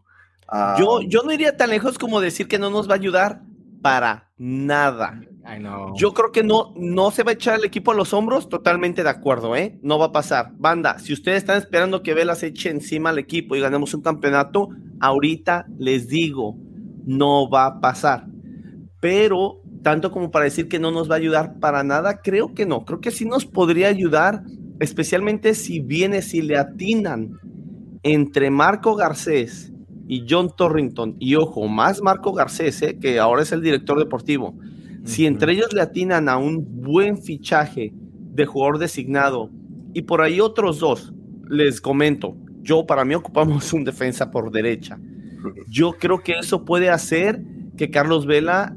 yo, 0.80 1.02
yo 1.02 1.24
no 1.24 1.34
iría 1.34 1.58
tan 1.58 1.72
lejos 1.72 1.98
como 1.98 2.22
decir 2.22 2.48
que 2.48 2.58
no 2.58 2.70
nos 2.70 2.88
va 2.88 2.94
a 2.94 2.98
ayudar 2.98 3.42
para 3.82 4.30
nada. 4.38 5.22
Yo 5.96 6.14
creo 6.14 6.32
que 6.32 6.44
no, 6.44 6.74
no 6.76 7.12
se 7.12 7.24
va 7.24 7.32
a 7.32 7.34
echar 7.34 7.58
el 7.58 7.66
equipo 7.66 7.92
a 7.92 7.96
los 7.96 8.14
hombros, 8.14 8.50
totalmente 8.50 9.04
de 9.04 9.10
acuerdo, 9.10 9.56
¿eh? 9.56 9.80
No 9.82 9.98
va 9.98 10.08
a 10.08 10.12
pasar. 10.12 10.52
Banda, 10.58 11.00
si 11.00 11.14
ustedes 11.14 11.40
están 11.40 11.58
esperando 11.58 12.04
que 12.04 12.14
Vela 12.14 12.36
se 12.36 12.48
eche 12.48 12.70
encima 12.70 13.10
al 13.10 13.20
equipo 13.20 13.56
y 13.56 13.60
ganemos 13.60 13.94
un 13.94 14.02
campeonato, 14.02 14.70
ahorita 15.00 15.66
les 15.80 16.08
digo, 16.08 16.56
no 17.06 17.50
va 17.50 17.66
a 17.66 17.82
pasar. 17.82 18.28
Pero, 19.02 19.62
tanto 19.82 20.12
como 20.12 20.32
para 20.32 20.46
decir 20.46 20.68
que 20.68 20.80
no 20.80 20.92
nos 20.92 21.10
va 21.10 21.16
a 21.16 21.20
ayudar 21.20 21.60
para 21.60 21.84
nada, 21.84 22.22
creo 22.22 22.54
que 22.54 22.66
no. 22.66 22.86
Creo 22.86 23.00
que 23.00 23.12
sí 23.12 23.26
nos 23.26 23.46
podría 23.46 23.88
ayudar, 23.88 24.44
especialmente 24.80 25.54
si 25.54 25.80
viene, 25.80 26.22
si 26.22 26.42
le 26.42 26.58
atinan 26.58 27.40
entre 28.04 28.50
Marco 28.50 28.96
Garcés 28.96 29.72
y 30.08 30.26
John 30.28 30.50
Torrington, 30.56 31.16
y 31.20 31.36
ojo, 31.36 31.68
más 31.68 32.02
Marco 32.02 32.34
Garcés, 32.34 32.82
¿eh? 32.82 32.98
que 33.00 33.20
ahora 33.20 33.44
es 33.44 33.52
el 33.52 33.62
director 33.62 34.00
deportivo 34.00 34.56
si 35.04 35.26
entre 35.26 35.54
ellos 35.54 35.74
le 35.74 35.82
atinan 35.82 36.30
a 36.30 36.38
un 36.38 36.82
buen 36.82 37.18
fichaje 37.18 37.94
de 37.94 38.46
jugador 38.46 38.78
designado 38.78 39.50
y 39.94 40.04
por 40.04 40.22
ahí 40.22 40.40
otros 40.40 40.80
dos, 40.80 41.14
les 41.50 41.82
comento, 41.82 42.36
yo 42.62 42.86
para 42.86 43.06
mí 43.06 43.16
ocupamos 43.16 43.74
un 43.74 43.84
defensa 43.84 44.30
por 44.30 44.52
derecha. 44.52 45.00
Yo 45.68 45.94
creo 45.94 46.20
que 46.20 46.34
eso 46.34 46.66
puede 46.66 46.90
hacer 46.90 47.42
que 47.78 47.90
Carlos 47.90 48.26
Vela 48.26 48.76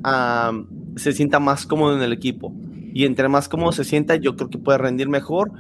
se 0.96 1.12
sienta 1.12 1.40
más 1.40 1.66
cómodo 1.66 1.96
en 1.96 2.02
el 2.02 2.12
equipo. 2.12 2.52
Y 2.94 3.06
entre 3.06 3.28
más 3.28 3.48
cómodo 3.48 3.72
se 3.72 3.84
sienta, 3.84 4.16
yo 4.16 4.36
creo 4.36 4.50
que 4.50 4.58
puede 4.58 4.78
rendir 4.78 5.08
mejor. 5.08 5.50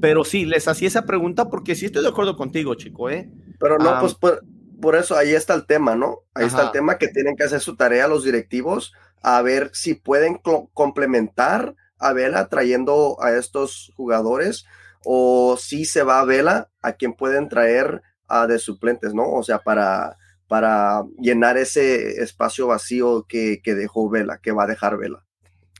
Pero 0.00 0.24
sí, 0.24 0.44
les 0.44 0.68
hacía 0.68 0.88
esa 0.88 1.06
pregunta 1.06 1.48
porque 1.48 1.74
sí 1.74 1.86
estoy 1.86 2.02
de 2.02 2.08
acuerdo 2.08 2.36
contigo, 2.36 2.74
chico, 2.74 3.08
¿eh? 3.08 3.30
Pero 3.58 3.78
no, 3.78 4.00
pues 4.00 4.14
por, 4.14 4.96
eso 4.96 5.16
ahí 5.16 5.30
está 5.30 5.54
el 5.54 5.64
tema, 5.64 5.94
¿no? 5.94 6.18
Ahí 6.34 6.46
está 6.46 6.64
el 6.64 6.70
tema 6.72 6.98
que 6.98 7.08
tienen 7.08 7.36
que 7.36 7.44
hacer 7.44 7.60
su 7.60 7.76
tarea 7.76 8.08
los 8.08 8.24
directivos 8.24 8.92
a 9.22 9.40
ver 9.42 9.70
si 9.72 9.94
pueden 9.94 10.40
complementar 10.74 11.76
a 11.98 12.12
Vela 12.12 12.48
trayendo 12.48 13.16
a 13.22 13.30
estos 13.32 13.92
jugadores 13.96 14.64
o 15.04 15.56
si 15.56 15.84
se 15.84 16.02
va 16.02 16.18
a 16.18 16.24
Vela 16.24 16.68
a 16.82 16.94
quien 16.94 17.12
pueden 17.12 17.48
traer 17.48 18.02
a 18.26 18.48
de 18.48 18.58
suplentes, 18.58 19.14
¿no? 19.14 19.30
O 19.30 19.44
sea, 19.44 19.60
para, 19.60 20.16
para 20.52 21.04
llenar 21.18 21.56
ese 21.56 22.22
espacio 22.22 22.66
vacío 22.66 23.24
que, 23.26 23.62
que 23.64 23.74
dejó 23.74 24.10
Vela, 24.10 24.36
que 24.36 24.52
va 24.52 24.64
a 24.64 24.66
dejar 24.66 24.98
Vela. 24.98 25.24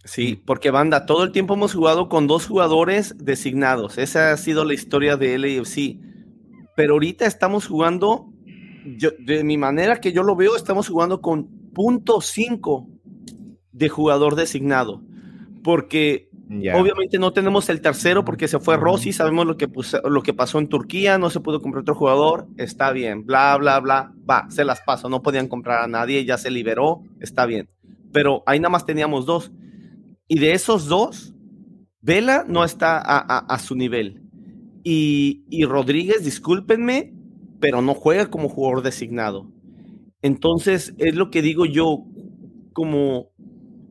Sí, 0.02 0.42
porque 0.46 0.70
banda, 0.70 1.04
todo 1.04 1.24
el 1.24 1.30
tiempo 1.30 1.52
hemos 1.52 1.74
jugado 1.74 2.08
con 2.08 2.26
dos 2.26 2.46
jugadores 2.46 3.14
designados. 3.18 3.98
Esa 3.98 4.32
ha 4.32 4.36
sido 4.38 4.64
la 4.64 4.72
historia 4.72 5.18
de 5.18 5.36
LAFC. 5.36 5.98
Pero 6.74 6.94
ahorita 6.94 7.26
estamos 7.26 7.66
jugando, 7.66 8.32
yo, 8.96 9.10
de 9.18 9.44
mi 9.44 9.58
manera 9.58 10.00
que 10.00 10.14
yo 10.14 10.22
lo 10.22 10.36
veo, 10.36 10.56
estamos 10.56 10.88
jugando 10.88 11.20
con 11.20 11.50
punto 11.74 12.22
cinco 12.22 12.88
de 13.72 13.90
jugador 13.90 14.36
designado, 14.36 15.02
porque 15.62 16.30
Obviamente 16.50 17.18
no 17.18 17.32
tenemos 17.32 17.68
el 17.70 17.80
tercero 17.80 18.24
porque 18.24 18.46
se 18.46 18.58
fue 18.58 18.76
Rossi, 18.76 19.12
sabemos 19.12 19.46
lo 19.46 19.56
que, 19.56 19.68
lo 20.04 20.22
que 20.22 20.34
pasó 20.34 20.58
en 20.58 20.68
Turquía, 20.68 21.16
no 21.16 21.30
se 21.30 21.40
pudo 21.40 21.62
comprar 21.62 21.82
otro 21.82 21.94
jugador, 21.94 22.46
está 22.58 22.92
bien, 22.92 23.24
bla, 23.24 23.56
bla, 23.56 23.80
bla, 23.80 24.12
va, 24.28 24.50
se 24.50 24.64
las 24.64 24.82
paso, 24.82 25.08
no 25.08 25.22
podían 25.22 25.48
comprar 25.48 25.82
a 25.82 25.86
nadie, 25.86 26.24
ya 26.26 26.36
se 26.36 26.50
liberó, 26.50 27.02
está 27.20 27.46
bien. 27.46 27.70
Pero 28.12 28.42
ahí 28.44 28.60
nada 28.60 28.70
más 28.70 28.84
teníamos 28.84 29.24
dos. 29.24 29.50
Y 30.28 30.38
de 30.40 30.52
esos 30.52 30.86
dos, 30.86 31.34
Vela 32.02 32.44
no 32.46 32.64
está 32.64 32.98
a, 32.98 33.58
su 33.58 33.74
nivel. 33.74 34.22
Y, 34.84 35.44
y 35.48 35.64
Rodríguez, 35.64 36.24
discúlpenme, 36.24 37.14
pero 37.60 37.80
no 37.80 37.94
juega 37.94 38.28
como 38.30 38.48
jugador 38.48 38.82
designado. 38.82 39.50
Entonces, 40.20 40.94
es 40.98 41.14
lo 41.14 41.30
que 41.30 41.42
digo 41.42 41.64
yo, 41.64 42.04
como 42.72 43.31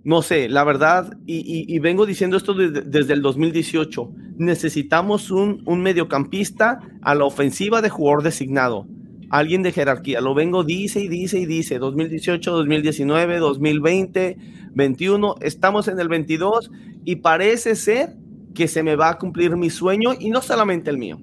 no 0.04 0.24
sé, 0.24 0.50
la 0.50 0.64
verdad, 0.64 1.16
y, 1.28 1.78
vengo 1.80 2.08
diciendo 2.08 2.36
esto 2.36 2.56
desde 2.56 3.14
el 3.14 3.22
2018, 3.22 4.12
necesitamos 4.38 5.30
un, 5.30 5.62
un, 5.66 5.84
mediocampista 5.84 6.80
a 7.02 7.14
la 7.14 7.26
ofensiva 7.26 7.84
de 7.84 7.90
jugador 7.90 8.24
designado, 8.24 8.88
alguien 9.30 9.62
de 9.62 9.72
jerarquía. 9.72 10.20
Lo 10.20 10.34
vengo, 10.34 10.64
dice 10.64 11.02
y 11.02 11.08
dice 11.08 11.38
y 11.38 11.46
dice, 11.46 11.78
2018, 11.78 12.52
2019, 12.52 13.38
2020, 13.38 14.38
21, 14.74 15.36
estamos 15.42 15.88
en 15.88 16.00
el 16.00 16.08
22 16.08 16.72
y 17.06 17.18
parece 17.18 17.76
ser 17.76 18.16
que 18.56 18.68
se 18.68 18.82
me 18.82 18.96
va 18.96 19.10
a 19.10 19.18
cumplir 19.20 19.56
mi 19.56 19.70
sueño 19.70 20.14
y 20.20 20.32
no 20.32 20.42
solamente 20.42 20.90
el 20.90 20.98
mío, 20.98 21.20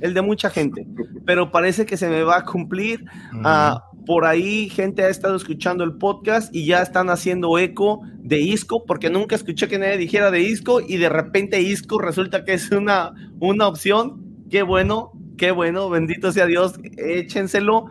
el 0.00 0.14
de 0.14 0.22
mucha 0.22 0.50
gente, 0.50 0.86
pero 1.26 1.50
parece 1.50 1.84
que 1.84 1.96
se 1.96 2.08
me 2.08 2.22
va 2.22 2.38
a 2.38 2.44
cumplir. 2.44 3.04
a 3.44 3.82
por 4.10 4.24
ahí 4.24 4.68
gente 4.68 5.04
ha 5.04 5.08
estado 5.08 5.36
escuchando 5.36 5.84
el 5.84 5.92
podcast 5.92 6.52
y 6.52 6.66
ya 6.66 6.82
están 6.82 7.10
haciendo 7.10 7.56
eco 7.60 8.00
de 8.18 8.40
Isco, 8.40 8.84
porque 8.84 9.08
nunca 9.08 9.36
escuché 9.36 9.68
que 9.68 9.78
nadie 9.78 9.98
dijera 9.98 10.32
de 10.32 10.40
Isco 10.40 10.80
y 10.80 10.96
de 10.96 11.08
repente 11.08 11.62
Isco 11.62 12.00
resulta 12.00 12.44
que 12.44 12.54
es 12.54 12.72
una, 12.72 13.12
una 13.38 13.68
opción. 13.68 14.20
Qué 14.50 14.64
bueno, 14.64 15.12
qué 15.38 15.52
bueno, 15.52 15.88
bendito 15.88 16.32
sea 16.32 16.46
Dios, 16.46 16.80
échenselo. 16.96 17.84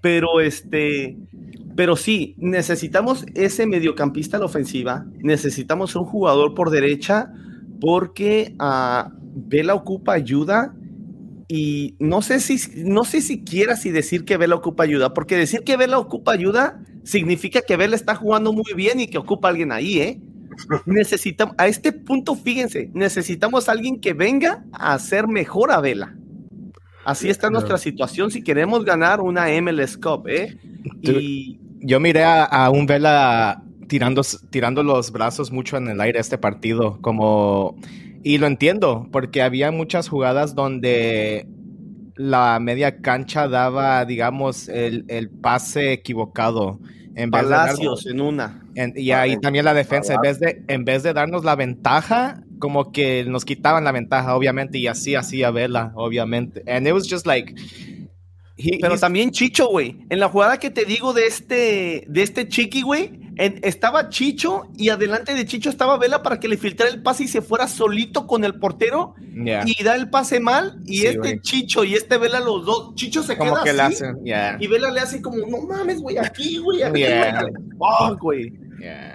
Pero 0.00 0.40
este, 0.40 1.18
pero 1.76 1.94
sí, 1.94 2.34
necesitamos 2.36 3.24
ese 3.36 3.68
mediocampista 3.68 4.38
a 4.38 4.40
la 4.40 4.46
ofensiva, 4.46 5.06
necesitamos 5.22 5.94
un 5.94 6.04
jugador 6.04 6.54
por 6.54 6.70
derecha 6.70 7.32
porque 7.80 8.56
uh, 8.58 9.08
Vela 9.36 9.74
ocupa 9.74 10.14
ayuda 10.14 10.74
y 11.48 11.94
no 11.98 12.22
sé 12.22 12.40
si 12.40 12.58
no 12.84 13.04
sé 13.04 13.20
siquiera 13.20 13.76
si 13.76 13.90
decir 13.90 14.24
que 14.24 14.36
Vela 14.36 14.54
ocupa 14.54 14.84
ayuda, 14.84 15.14
porque 15.14 15.36
decir 15.36 15.62
que 15.62 15.76
Vela 15.76 15.98
ocupa 15.98 16.32
ayuda 16.32 16.80
significa 17.04 17.60
que 17.62 17.76
Vela 17.76 17.96
está 17.96 18.14
jugando 18.14 18.52
muy 18.52 18.72
bien 18.74 19.00
y 19.00 19.06
que 19.06 19.18
ocupa 19.18 19.48
a 19.48 19.50
alguien 19.50 19.72
ahí, 19.72 20.00
¿eh? 20.00 20.20
Necesitamos, 20.86 21.54
a 21.58 21.66
este 21.66 21.92
punto, 21.92 22.34
fíjense, 22.34 22.90
necesitamos 22.94 23.68
a 23.68 23.72
alguien 23.72 24.00
que 24.00 24.12
venga 24.12 24.64
a 24.72 24.94
hacer 24.94 25.28
mejor 25.28 25.72
a 25.72 25.80
Vela. 25.80 26.16
Así 27.04 27.28
está 27.28 27.50
nuestra 27.50 27.76
situación 27.76 28.30
si 28.30 28.42
queremos 28.42 28.84
ganar 28.84 29.20
una 29.20 29.46
MLS 29.60 29.98
Cup, 29.98 30.26
¿eh? 30.28 30.56
Y... 31.02 31.60
Yo 31.86 32.00
miré 32.00 32.24
a, 32.24 32.70
un 32.70 32.86
Vela 32.86 33.62
tirando, 33.88 34.22
tirando 34.48 34.82
los 34.82 35.12
brazos 35.12 35.52
mucho 35.52 35.76
en 35.76 35.88
el 35.88 36.00
aire 36.00 36.18
este 36.18 36.38
partido, 36.38 36.98
como 37.02 37.76
y 38.24 38.38
lo 38.38 38.46
entiendo, 38.46 39.06
porque 39.12 39.42
había 39.42 39.70
muchas 39.70 40.08
jugadas 40.08 40.54
donde 40.54 41.46
la 42.16 42.58
media 42.58 43.02
cancha 43.02 43.48
daba, 43.48 44.04
digamos, 44.06 44.68
el, 44.68 45.30
pase 45.42 45.92
equivocado. 45.92 46.80
En 47.14 47.30
Palacios 47.30 48.06
en 48.06 48.20
una. 48.20 48.64
y 48.96 49.12
ahí 49.12 49.36
también 49.36 49.66
la 49.66 49.74
defensa, 49.74 50.14
en 50.14 50.20
vez, 50.22 50.40
de, 50.40 50.64
en 50.66 50.84
vez 50.84 51.02
de 51.02 51.12
darnos 51.12 51.44
la 51.44 51.54
ventaja, 51.54 52.42
como 52.58 52.92
que 52.92 53.24
nos 53.24 53.44
quitaban 53.44 53.84
la 53.84 53.92
ventaja, 53.92 54.34
obviamente, 54.34 54.78
y 54.78 54.86
así 54.86 55.14
hacía 55.14 55.50
Vela, 55.50 55.92
obviamente. 55.94 56.64
And 56.66 56.88
it 56.88 56.94
was 56.94 57.06
just 57.08 57.26
like, 57.26 57.54
pero 58.80 58.98
también 58.98 59.32
Chicho, 59.32 59.68
güey. 59.68 59.98
En 60.08 60.18
la 60.18 60.28
jugada 60.28 60.58
que 60.58 60.70
te 60.70 60.84
digo 60.84 61.12
de 61.12 61.26
este, 61.26 62.04
de 62.08 62.22
este 62.22 62.48
Chiqui, 62.48 62.82
güey, 62.82 63.23
estaba 63.36 64.08
Chicho 64.08 64.68
y 64.76 64.88
adelante 64.88 65.34
de 65.34 65.44
Chicho 65.46 65.70
estaba 65.70 65.98
Vela 65.98 66.22
para 66.22 66.38
que 66.38 66.48
le 66.48 66.56
filtrara 66.56 66.92
el 66.92 67.02
pase 67.02 67.24
y 67.24 67.28
se 67.28 67.42
fuera 67.42 67.66
solito 67.68 68.26
con 68.26 68.44
el 68.44 68.58
portero 68.58 69.14
y 69.66 69.82
da 69.82 69.96
el 69.96 70.10
pase 70.10 70.40
mal. 70.40 70.78
Y 70.86 71.06
este 71.06 71.40
Chicho 71.40 71.84
y 71.84 71.94
este 71.94 72.18
Vela, 72.18 72.40
los 72.40 72.64
dos, 72.64 72.94
Chicho 72.94 73.22
se 73.22 73.36
queda 73.36 73.86
así. 73.86 74.04
Y 74.60 74.66
Vela 74.66 74.90
le 74.90 75.00
hace 75.00 75.20
como, 75.20 75.38
no 75.46 75.62
mames, 75.62 76.00
güey, 76.00 76.18
aquí, 76.18 76.58
güey, 76.58 76.82
aquí, 76.82 77.04
güey. 78.20 78.52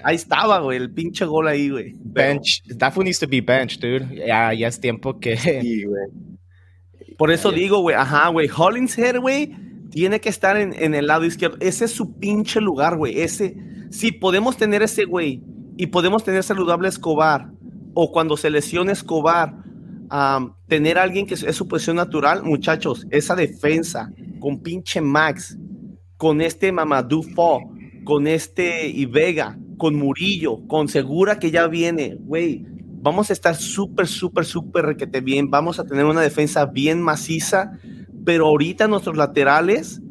Ahí 0.03 0.15
estaba, 0.15 0.59
güey, 0.59 0.77
el 0.77 0.91
pinche 0.91 1.25
gol 1.25 1.47
ahí, 1.47 1.69
güey. 1.69 1.93
Bench. 1.97 2.63
That 2.77 2.93
one 2.95 3.05
needs 3.05 3.19
to 3.19 3.27
be 3.27 3.41
bench, 3.41 3.79
dude. 3.79 4.07
Ya, 4.15 4.53
ya 4.53 4.67
es 4.67 4.79
tiempo 4.79 5.19
que. 5.19 5.37
Sí. 5.37 5.85
Por 7.17 7.31
eso 7.31 7.51
digo, 7.51 7.81
güey, 7.81 7.97
ajá, 7.97 8.29
güey, 8.29 8.49
Hollingshead, 8.49 9.19
güey, 9.19 9.53
tiene 9.89 10.19
que 10.21 10.29
estar 10.29 10.57
en, 10.57 10.93
el 10.93 11.07
lado 11.07 11.25
izquierdo. 11.25 11.57
Ese 11.59 11.85
es 11.85 11.91
su 11.91 12.17
pinche 12.17 12.61
lugar, 12.61 12.97
güey. 12.97 13.21
Ese, 13.21 13.55
si 13.89 14.11
podemos 14.11 14.57
tener 14.57 14.81
ese 14.81 15.05
güey 15.05 15.43
y 15.77 15.87
podemos 15.87 16.23
tener 16.23 16.43
saludable 16.43 16.89
Escobar, 16.89 17.51
o 17.93 18.11
cuando 18.11 18.37
se 18.37 18.49
lesione 18.49 18.91
Escobar, 18.91 19.55
tener 20.67 20.97
a 20.97 21.03
alguien 21.03 21.25
que 21.25 21.35
es, 21.35 21.55
su 21.55 21.67
posición 21.67 21.95
natural, 21.95 22.43
muchachos, 22.43 23.07
esa 23.11 23.35
defensa 23.35 24.11
con 24.39 24.61
pinche 24.61 25.01
Max, 25.01 25.57
con 26.17 26.41
este 26.41 26.71
Mamadou 26.71 27.23
Fo, 27.23 27.59
con 28.03 28.27
este 28.27 28.87
Ivega, 28.87 29.57
con 29.77 29.95
Murillo, 29.95 30.65
con 30.67 30.87
Segura 30.87 31.39
que 31.39 31.51
ya 31.51 31.67
viene, 31.67 32.17
güey 32.19 32.65
vamos 33.01 33.29
a 33.29 33.33
estar 33.33 33.55
súper, 33.55 34.07
súper, 34.07 34.45
súper 34.45 34.85
requete 34.85 35.21
bien, 35.21 35.49
vamos 35.49 35.79
a 35.79 35.85
tener 35.85 36.05
una 36.05 36.21
defensa 36.21 36.65
bien 36.65 37.01
maciza, 37.01 37.71
pero 38.25 38.47
ahorita 38.47 38.87
nuestros 38.87 39.17
laterales 39.17 40.01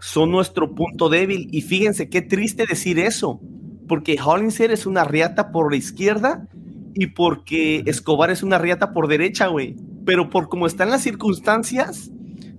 son 0.00 0.30
nuestro 0.30 0.74
punto 0.74 1.08
débil. 1.08 1.48
Y 1.50 1.62
fíjense 1.62 2.08
qué 2.08 2.22
triste 2.22 2.64
decir 2.68 2.98
eso, 2.98 3.40
porque 3.88 4.18
Hollinger 4.22 4.70
es 4.70 4.86
una 4.86 5.04
riata 5.04 5.50
por 5.50 5.70
la 5.70 5.76
izquierda 5.76 6.46
y 6.94 7.08
porque 7.08 7.82
Escobar 7.86 8.30
es 8.30 8.42
una 8.42 8.58
riata 8.58 8.92
por 8.92 9.08
derecha, 9.08 9.48
güey, 9.48 9.76
pero 10.04 10.30
por 10.30 10.48
cómo 10.48 10.66
están 10.66 10.90
las 10.90 11.02
circunstancias, 11.02 12.10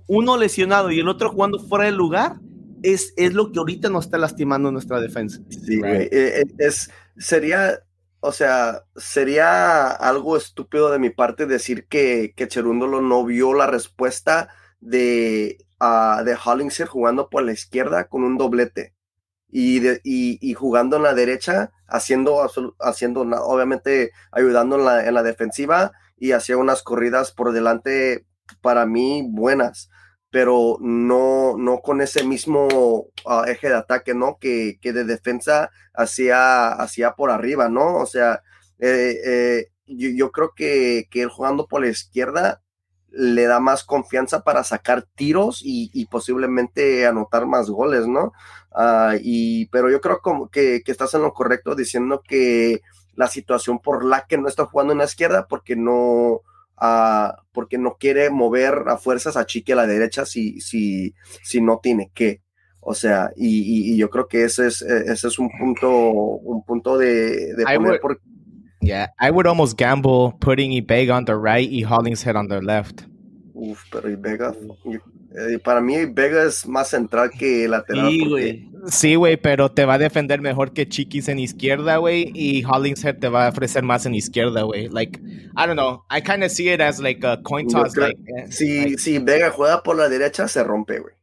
uno 0.06 0.36
lesionado 0.36 0.90
y 0.90 1.00
el 1.00 1.08
otro 1.08 1.30
jugando 1.30 1.58
fuera 1.58 1.86
del 1.86 1.96
lugar, 1.96 2.36
es, 2.82 3.14
es 3.16 3.32
lo 3.32 3.50
que 3.50 3.58
ahorita 3.58 3.88
nos 3.88 4.04
está 4.04 4.18
lastimando 4.18 4.70
nuestra 4.70 5.00
defensa. 5.00 5.40
Sí, 5.48 5.78
güey, 5.78 6.02
eh, 6.02 6.10
eh, 6.12 6.44
es, 6.58 6.90
sería 7.16 7.80
o 8.20 8.32
sea, 8.32 8.82
sería 8.96 9.88
algo 9.90 10.36
estúpido 10.36 10.90
de 10.90 10.98
mi 10.98 11.10
parte 11.10 11.46
decir 11.46 11.86
que, 11.86 12.32
que 12.34 12.48
Cherúndolo 12.48 13.00
no 13.00 13.24
vio 13.24 13.54
la 13.54 13.68
respuesta 13.68 14.48
de, 14.86 15.58
uh, 15.80 16.22
de 16.24 16.36
Hollingshead 16.42 16.88
jugando 16.88 17.28
por 17.28 17.42
la 17.42 17.52
izquierda 17.52 18.08
con 18.08 18.24
un 18.24 18.36
doblete 18.38 18.94
y, 19.48 19.80
de, 19.80 20.00
y, 20.04 20.54
jugando 20.54 20.96
en 20.96 21.02
la 21.04 21.14
derecha, 21.14 21.70
haciendo, 21.86 22.48
haciendo 22.80 23.20
obviamente 23.20 24.12
ayudando 24.32 24.76
en 24.76 24.84
la, 24.84 25.06
en 25.06 25.14
la 25.14 25.22
defensiva 25.22 25.92
y 26.16 26.32
hacía 26.32 26.56
unas 26.56 26.82
corridas 26.82 27.32
por 27.32 27.52
delante 27.52 28.26
para 28.60 28.86
mí 28.86 29.26
buenas 29.28 29.90
pero 30.30 30.76
no, 30.80 31.56
no 31.56 31.80
con 31.80 32.02
ese 32.02 32.22
mismo 32.22 33.06
ah, 33.24 33.44
eje 33.48 33.68
de 33.68 33.76
ataque, 33.76 34.12
¿no? 34.12 34.38
Que, 34.38 34.78
que 34.82 34.92
de 34.92 35.04
defensa 35.04 35.70
hacía, 35.94 36.72
hacía 36.72 37.12
por 37.12 37.30
arriba, 37.30 37.70
¿no? 37.70 37.96
O 37.96 38.04
sea, 38.04 38.42
eh, 38.78 39.16
eh, 39.24 39.66
yo, 39.86 40.32
creo 40.32 40.52
que, 40.54 41.06
que 41.10 41.22
él 41.22 41.30
jugando 41.30 41.66
por 41.68 41.80
la 41.80 41.88
izquierda 41.88 42.60
le 43.16 43.44
da 43.46 43.60
más 43.60 43.82
confianza 43.82 44.44
para 44.44 44.62
sacar 44.62 45.02
tiros 45.14 45.62
y, 45.64 46.06
posiblemente 46.06 47.06
anotar 47.06 47.46
más 47.46 47.70
goles, 47.70 48.06
¿no? 48.06 48.32
Ah, 48.72 49.14
y, 49.20 49.66
pero 49.66 49.90
yo 49.90 50.00
creo 50.00 50.20
como 50.20 50.48
que, 50.50 50.82
que, 50.84 50.92
estás 50.92 51.14
en 51.14 51.22
lo 51.22 51.32
correcto 51.32 51.74
diciendo 51.74 52.22
que 52.26 52.82
la 53.14 53.28
situación 53.28 53.78
por 53.78 54.04
la 54.04 54.26
que 54.26 54.36
no 54.36 54.48
está 54.48 54.66
jugando 54.66 54.92
en 54.92 54.98
la 54.98 55.06
izquierda, 55.06 55.46
porque 55.48 55.76
no, 55.76 56.42
porque 57.52 57.78
no 57.78 57.96
quiere 57.98 58.28
mover 58.28 58.84
a 58.86 58.98
fuerzas 58.98 59.36
a 59.38 59.46
Chiqui 59.46 59.72
a 59.72 59.76
la 59.76 59.86
derecha 59.86 60.26
si, 60.26 60.60
si, 60.60 61.14
si 61.42 61.62
no 61.62 61.80
tiene 61.82 62.10
que. 62.12 62.42
O 62.80 62.94
sea, 62.94 63.32
y, 63.34 63.96
yo 63.96 64.10
creo 64.10 64.28
que 64.28 64.44
ese 64.44 64.66
es, 64.66 64.82
ese 64.82 65.28
es 65.28 65.38
un 65.38 65.50
punto, 65.58 65.90
un 65.90 66.62
punto 66.64 66.98
de, 66.98 67.54
de 67.54 67.64
poner 67.64 68.00
por... 68.00 68.20
Yeah, 68.80 69.08
I 69.18 69.30
would 69.30 69.46
almost 69.46 69.76
gamble 69.76 70.32
putting 70.40 70.72
Ibega 70.72 71.14
on 71.14 71.24
the 71.24 71.36
right 71.36 71.68
y 71.68 71.82
Hollingshead 71.82 72.36
on 72.36 72.48
the 72.48 72.60
left. 72.60 73.04
Uf, 73.54 73.84
pero 73.90 74.10
Ibega, 74.10 74.54
eh, 75.38 75.58
para 75.58 75.80
mí 75.80 76.06
Vega 76.06 76.44
es 76.44 76.66
más 76.66 76.88
central 76.88 77.30
que 77.30 77.68
lateral. 77.68 78.10
Sí, 78.10 78.28
güey. 78.28 78.70
Sí, 78.88 79.14
güey, 79.16 79.36
pero 79.36 79.70
te 79.70 79.84
va 79.84 79.94
a 79.94 79.98
defender 79.98 80.40
mejor 80.40 80.72
que 80.72 80.88
Chiquis 80.88 81.28
en 81.28 81.38
izquierda, 81.38 81.96
güey, 81.96 82.30
y 82.34 82.64
Hollingshead 82.64 83.18
te 83.18 83.28
va 83.28 83.46
a 83.46 83.48
ofrecer 83.48 83.82
más 83.82 84.06
en 84.06 84.14
izquierda, 84.14 84.62
güey. 84.62 84.88
Like, 84.88 85.18
I 85.18 85.66
don't 85.66 85.74
know, 85.74 86.04
I 86.10 86.20
kind 86.20 86.44
of 86.44 86.50
see 86.50 86.70
it 86.70 86.80
as 86.80 87.00
like 87.00 87.26
a 87.26 87.38
coin 87.42 87.66
toss. 87.68 87.96
like, 87.96 88.18
eh, 88.36 88.46
si, 88.50 88.96
si 88.98 89.18
Vega 89.18 89.50
juega 89.50 89.82
por 89.82 89.96
la 89.96 90.08
derecha, 90.08 90.48
se 90.48 90.62
rompe, 90.62 91.00
güey. 91.00 91.15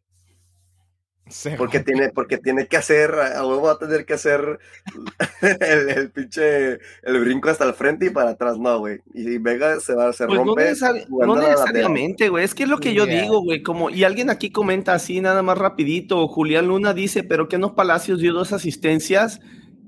Porque 1.58 1.80
tiene, 1.80 2.10
porque 2.10 2.38
tiene 2.38 2.68
que 2.68 2.78
hacer, 2.78 3.12
a 3.14 3.46
huevo 3.46 3.64
va 3.64 3.72
a 3.74 3.78
tener 3.78 4.06
que 4.06 4.14
hacer 4.14 4.60
el, 5.42 5.90
el, 5.90 6.12
pinche, 6.12 6.74
el 7.04 7.20
brinco 7.20 7.50
hasta 7.50 7.66
el 7.66 7.74
frente 7.74 8.08
y 8.08 8.10
para 8.10 8.32
atrás, 8.32 8.60
no, 8.60 8.80
güey. 8.80 9.00
Y 9.14 9.38
Vega 9.40 9.80
se 9.80 9.96
va, 9.96 10.14
se 10.14 10.26
pues 10.26 10.38
rompe. 10.38 10.74
No, 11.10 11.36
necesariamente, 11.36 12.30
güey. 12.30 12.44
Es 12.44 12.54
que 12.54 12.64
es 12.64 12.70
lo 12.70 12.78
que 12.78 12.94
yo 12.94 13.06
digo, 13.06 13.42
güey. 13.42 13.64
Como, 13.64 13.90
y 13.90 14.04
alguien 14.04 14.30
aquí 14.30 14.52
comenta 14.52 14.94
así, 14.94 15.22
nada 15.22 15.42
más 15.42 15.58
rapidito. 15.58 16.28
Julián 16.28 16.68
Luna 16.68 16.94
dice, 16.94 17.24
pero 17.24 17.48
que 17.48 17.58
no 17.58 17.76
Palacios 17.76 18.20
dio 18.20 18.34
dos 18.34 18.54
asistencias. 18.54 19.42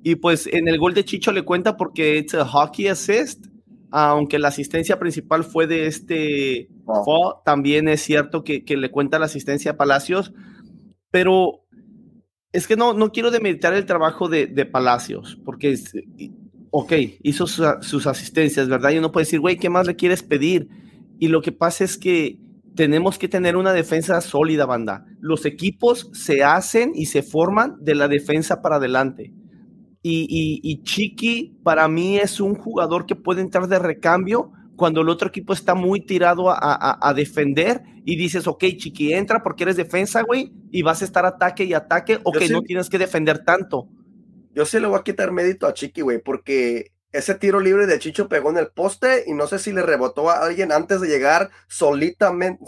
Y 0.03 0.15
pues 0.15 0.47
en 0.47 0.67
el 0.67 0.77
gol 0.77 0.93
de 0.93 1.05
Chicho 1.05 1.31
le 1.31 1.43
cuenta 1.43 1.77
porque 1.77 2.19
es 2.19 2.33
a 2.33 2.45
hockey 2.45 2.87
assist. 2.87 3.45
Aunque 3.91 4.39
la 4.39 4.49
asistencia 4.49 4.99
principal 4.99 5.43
fue 5.43 5.67
de 5.67 5.87
este 5.87 6.69
también 7.45 7.87
es 7.87 8.01
cierto 8.01 8.43
que, 8.43 8.65
que 8.65 8.77
le 8.77 8.91
cuenta 8.91 9.19
la 9.19 9.25
asistencia 9.25 9.71
a 9.71 9.77
Palacios 9.77 10.33
pero 11.15 11.65
es 12.51 12.67
que 12.67 12.75
no, 12.75 12.91
no 12.91 13.13
quiero 13.13 13.31
demeritar 13.31 13.73
el 13.73 13.85
trabajo 13.85 14.27
de, 14.27 14.47
de 14.47 14.65
Palacios, 14.65 15.39
porque, 15.45 15.79
ok, 16.71 16.91
hizo 17.23 17.47
sus, 17.47 18.05
asistencias, 18.05 18.67
¿verdad? 18.67 18.89
Y 18.89 18.97
uno 18.97 19.13
puede 19.13 19.23
decir, 19.23 19.39
güey, 19.39 19.55
¿qué 19.55 19.69
más 19.69 19.87
le 19.87 19.95
quieres 19.95 20.23
pedir? 20.23 20.67
Y 21.17 21.29
lo 21.29 21.41
que 21.41 21.53
pasa 21.53 21.85
es 21.85 21.97
que 21.97 22.37
tenemos 22.75 23.17
que 23.17 23.29
tener 23.29 23.55
una 23.55 23.71
defensa 23.71 24.19
sólida, 24.19 24.65
banda. 24.65 25.05
Los 25.21 25.45
equipos 25.45 26.09
se 26.11 26.43
hacen 26.43 26.91
y 26.93 27.05
se 27.05 27.23
forman 27.23 27.77
de 27.79 27.95
la 27.95 28.09
defensa 28.09 28.61
para 28.61 28.75
adelante. 28.75 29.33
Y, 30.01 30.59
y 30.61 30.83
Chiqui 30.83 31.59
para 31.63 31.87
mí 31.87 32.17
es 32.17 32.41
un 32.41 32.55
jugador 32.55 33.05
que 33.05 33.15
puede 33.15 33.39
entrar 33.39 33.69
de 33.69 33.79
recambio 33.79 34.51
cuando 34.75 34.99
el 34.99 35.07
otro 35.07 35.29
equipo 35.29 35.53
está 35.53 35.75
muy 35.75 36.01
tirado 36.01 36.49
a, 36.49 37.13
defender 37.15 37.81
y 38.05 38.15
dices, 38.15 38.45
ok, 38.47 38.63
chiqui, 38.77 39.13
entra 39.13 39.41
porque 39.41 39.63
eres 39.63 39.75
defensa, 39.75 40.21
güey, 40.21 40.53
y 40.71 40.83
vas 40.83 41.01
a 41.01 41.05
estar 41.05 41.25
ataque 41.25 41.63
y 41.63 41.73
ataque, 41.73 42.19
o 42.23 42.31
que 42.31 42.47
no 42.49 42.61
tienes 42.61 42.87
que 42.87 42.99
defender 42.99 43.43
tanto. 43.43 43.89
Yo 44.53 44.65
sí 44.65 44.79
le 44.79 44.87
voy 44.87 44.99
a 44.99 45.03
quitar 45.03 45.31
mérito 45.31 45.65
a 45.65 45.73
Chiqui, 45.73 46.01
güey, 46.01 46.21
porque 46.21 46.93
ese 47.11 47.33
tiro 47.35 47.59
libre 47.59 47.87
de 47.87 47.97
Chicho 47.97 48.29
pegó 48.29 48.51
en 48.51 48.57
el 48.57 48.67
poste 48.67 49.23
y 49.25 49.33
no 49.33 49.47
sé 49.47 49.57
si 49.57 49.71
le 49.71 49.81
rebotó 49.81 50.29
a 50.29 50.45
alguien 50.45 50.71
antes 50.71 51.01
de 51.01 51.07
llegar 51.07 51.49
solitamente, 51.67 52.63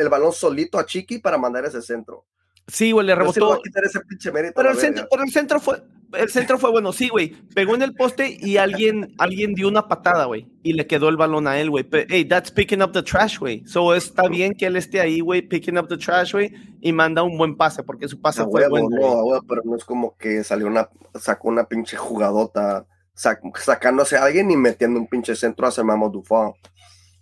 el 0.00 0.08
balón 0.08 0.32
solito 0.32 0.78
a 0.78 0.86
Chiqui 0.86 1.18
para 1.18 1.38
mandar 1.38 1.64
ese 1.64 1.80
centro. 1.80 2.26
Sí, 2.66 2.92
güey, 2.92 3.06
le 3.06 3.14
rebotó. 3.14 3.60
pero, 3.72 4.70
el 4.70 4.78
centro, 4.78 5.06
pero 5.08 5.22
el 5.22 5.30
centro 5.30 5.60
fue, 5.60 5.82
el 6.16 6.28
centro 6.30 6.58
fue 6.58 6.70
bueno, 6.70 6.92
sí, 6.92 7.08
güey. 7.08 7.30
Pegó 7.54 7.74
en 7.74 7.82
el 7.82 7.94
poste 7.94 8.36
y 8.40 8.56
alguien, 8.56 9.14
alguien 9.18 9.54
dio 9.54 9.68
una 9.68 9.88
patada, 9.88 10.24
güey. 10.24 10.46
Y 10.62 10.72
le 10.72 10.86
quedó 10.86 11.08
el 11.08 11.16
balón 11.16 11.46
a 11.46 11.58
él, 11.58 11.70
güey. 11.70 11.86
Hey, 12.08 12.24
that's 12.24 12.50
picking 12.50 12.82
up 12.82 12.92
the 12.92 13.02
trash, 13.02 13.38
güey. 13.38 13.64
So 13.66 13.94
está 13.94 14.28
bien 14.28 14.52
que 14.54 14.66
él 14.66 14.76
esté 14.76 15.00
ahí, 15.00 15.20
güey, 15.20 15.42
picking 15.42 15.78
up 15.78 15.88
the 15.88 15.96
trash, 15.96 16.32
güey, 16.32 16.52
y 16.80 16.92
manda 16.92 17.22
un 17.22 17.36
buen 17.36 17.56
pase, 17.56 17.82
porque 17.82 18.08
su 18.08 18.20
pase 18.20 18.44
fue 18.44 18.68
bueno. 18.68 18.88
No, 18.90 19.40
pero 19.48 19.62
no 19.64 19.76
es 19.76 19.84
como 19.84 20.16
que 20.16 20.44
salió 20.44 20.66
una, 20.66 20.88
sacó 21.14 21.48
una 21.48 21.64
pinche 21.64 21.96
jugadota 21.96 22.86
sacándose 23.14 24.16
a 24.16 24.24
alguien 24.24 24.50
y 24.50 24.56
metiendo 24.56 24.98
un 24.98 25.06
pinche 25.06 25.36
centro 25.36 25.68
a 25.68 25.82
Mamo 25.82 26.10
Dufan. 26.10 26.52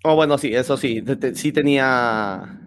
Oh, 0.04 0.16
bueno, 0.16 0.38
sí, 0.38 0.54
eso 0.54 0.76
sí. 0.76 1.02
Sí 1.34 1.52
tenía. 1.52 2.58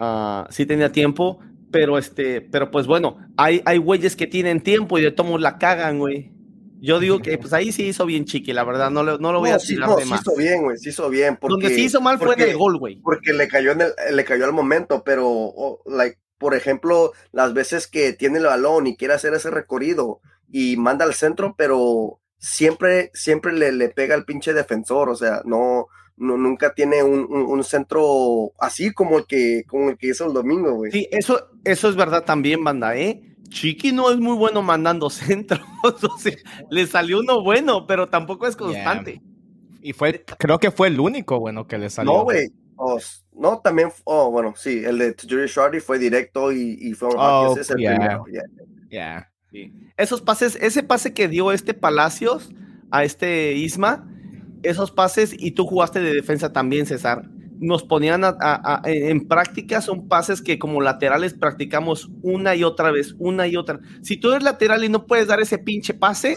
Uh, 0.00 0.44
sí 0.50 0.66
tenía 0.66 0.90
tiempo 0.90 1.38
pero 1.74 1.98
este, 1.98 2.40
pero 2.40 2.70
pues 2.70 2.86
bueno, 2.86 3.18
hay, 3.36 3.60
hay 3.64 3.78
güeyes 3.78 4.14
que 4.14 4.28
tienen 4.28 4.60
tiempo 4.60 4.96
y 4.96 5.02
de 5.02 5.10
todos 5.10 5.40
la 5.40 5.58
cagan, 5.58 5.98
güey. 5.98 6.30
Yo 6.80 7.00
digo 7.00 7.18
que 7.18 7.36
pues 7.36 7.52
ahí 7.52 7.72
sí 7.72 7.86
hizo 7.86 8.06
bien 8.06 8.26
Chiqui, 8.26 8.52
la 8.52 8.62
verdad, 8.62 8.92
no, 8.92 9.02
no 9.02 9.32
lo 9.32 9.40
voy 9.40 9.50
a 9.50 9.54
decir 9.54 9.80
no, 9.80 9.98
Sí 9.98 10.14
hizo 10.14 10.36
bien, 10.36 10.62
güey, 10.62 10.78
sí 10.78 10.90
hizo 10.90 11.10
bien. 11.10 11.36
Porque, 11.36 11.50
Donde 11.50 11.74
sí 11.74 11.86
hizo 11.86 12.00
mal 12.00 12.20
fue 12.20 12.34
en 12.34 12.42
el 12.42 12.56
gol, 12.56 12.78
güey. 12.78 13.00
Porque 13.02 13.32
le 13.32 13.48
cayó, 13.48 13.72
en 13.72 13.80
el, 13.80 13.92
le 14.12 14.24
cayó 14.24 14.44
al 14.44 14.52
momento, 14.52 15.02
pero, 15.04 15.80
like, 15.86 16.16
por 16.38 16.54
ejemplo, 16.54 17.10
las 17.32 17.54
veces 17.54 17.88
que 17.88 18.12
tiene 18.12 18.38
el 18.38 18.44
balón 18.44 18.86
y 18.86 18.96
quiere 18.96 19.14
hacer 19.14 19.34
ese 19.34 19.50
recorrido 19.50 20.20
y 20.48 20.76
manda 20.76 21.04
al 21.04 21.14
centro, 21.14 21.56
pero 21.58 22.20
siempre, 22.38 23.10
siempre 23.14 23.52
le, 23.52 23.72
le 23.72 23.88
pega 23.88 24.14
al 24.14 24.26
pinche 24.26 24.52
defensor, 24.52 25.08
o 25.08 25.16
sea, 25.16 25.42
no, 25.44 25.88
no, 26.16 26.36
nunca 26.36 26.74
tiene 26.74 27.02
un, 27.02 27.64
centro 27.64 28.52
así 28.58 28.92
como 28.92 29.18
el 29.18 29.26
que, 29.26 29.64
como 29.66 29.90
el 29.90 29.98
que 29.98 30.08
hizo 30.08 30.26
el 30.26 30.32
domingo, 30.32 30.74
güey. 30.74 30.92
Sí, 30.92 31.08
eso, 31.10 31.48
eso 31.64 31.88
es 31.88 31.96
verdad 31.96 32.24
también, 32.24 32.62
banda, 32.62 32.96
¿eh? 32.96 33.34
Chiqui 33.48 33.92
no 33.92 34.10
es 34.10 34.18
muy 34.18 34.36
bueno 34.36 34.62
mandando 34.62 35.10
centros, 35.10 35.60
o 35.82 36.18
sea, 36.18 36.36
le 36.70 36.86
salió 36.86 37.20
uno 37.20 37.42
bueno, 37.42 37.86
pero 37.86 38.08
tampoco 38.08 38.46
es 38.46 38.56
constante. 38.56 39.20
Y 39.82 39.92
fue, 39.92 40.24
creo 40.38 40.58
que 40.58 40.70
fue 40.70 40.88
el 40.88 40.98
único 40.98 41.38
bueno 41.38 41.66
que 41.66 41.78
le 41.78 41.90
salió. 41.90 42.12
No, 42.12 42.24
güey. 42.24 42.48
no, 43.32 43.58
también, 43.58 43.90
oh, 44.04 44.30
bueno, 44.30 44.54
sí, 44.56 44.82
el 44.84 44.98
de 44.98 45.16
Jury 45.28 45.46
Shardy 45.46 45.80
fue 45.80 45.98
directo 45.98 46.52
y, 46.52 46.94
fue 46.94 47.08
un 47.08 47.16
oh, 47.18 47.56
ese 47.56 47.74
primero. 47.74 48.24
Esos 49.96 50.22
pases, 50.22 50.56
ese 50.60 50.82
pase 50.82 51.12
que 51.12 51.28
dio 51.28 51.52
este 51.52 51.74
Palacios 51.74 52.50
a 52.90 53.04
este 53.04 53.52
Isma, 53.52 54.08
esos 54.64 54.90
pases 54.90 55.34
y 55.38 55.52
tú 55.52 55.66
jugaste 55.66 56.00
de 56.00 56.12
defensa 56.12 56.52
también, 56.52 56.86
César. 56.86 57.28
Nos 57.60 57.84
ponían 57.84 58.22
en 58.84 59.28
práctica, 59.28 59.80
son 59.80 60.08
pases 60.08 60.42
que 60.42 60.58
como 60.58 60.80
laterales 60.80 61.34
practicamos 61.34 62.10
una 62.22 62.54
y 62.56 62.64
otra 62.64 62.90
vez, 62.90 63.14
una 63.18 63.46
y 63.46 63.56
otra. 63.56 63.78
Si 64.02 64.16
tú 64.16 64.32
eres 64.32 64.42
lateral 64.42 64.84
y 64.84 64.88
no 64.88 65.06
puedes 65.06 65.28
dar 65.28 65.40
ese 65.40 65.58
pinche 65.58 65.94
pase, 65.94 66.36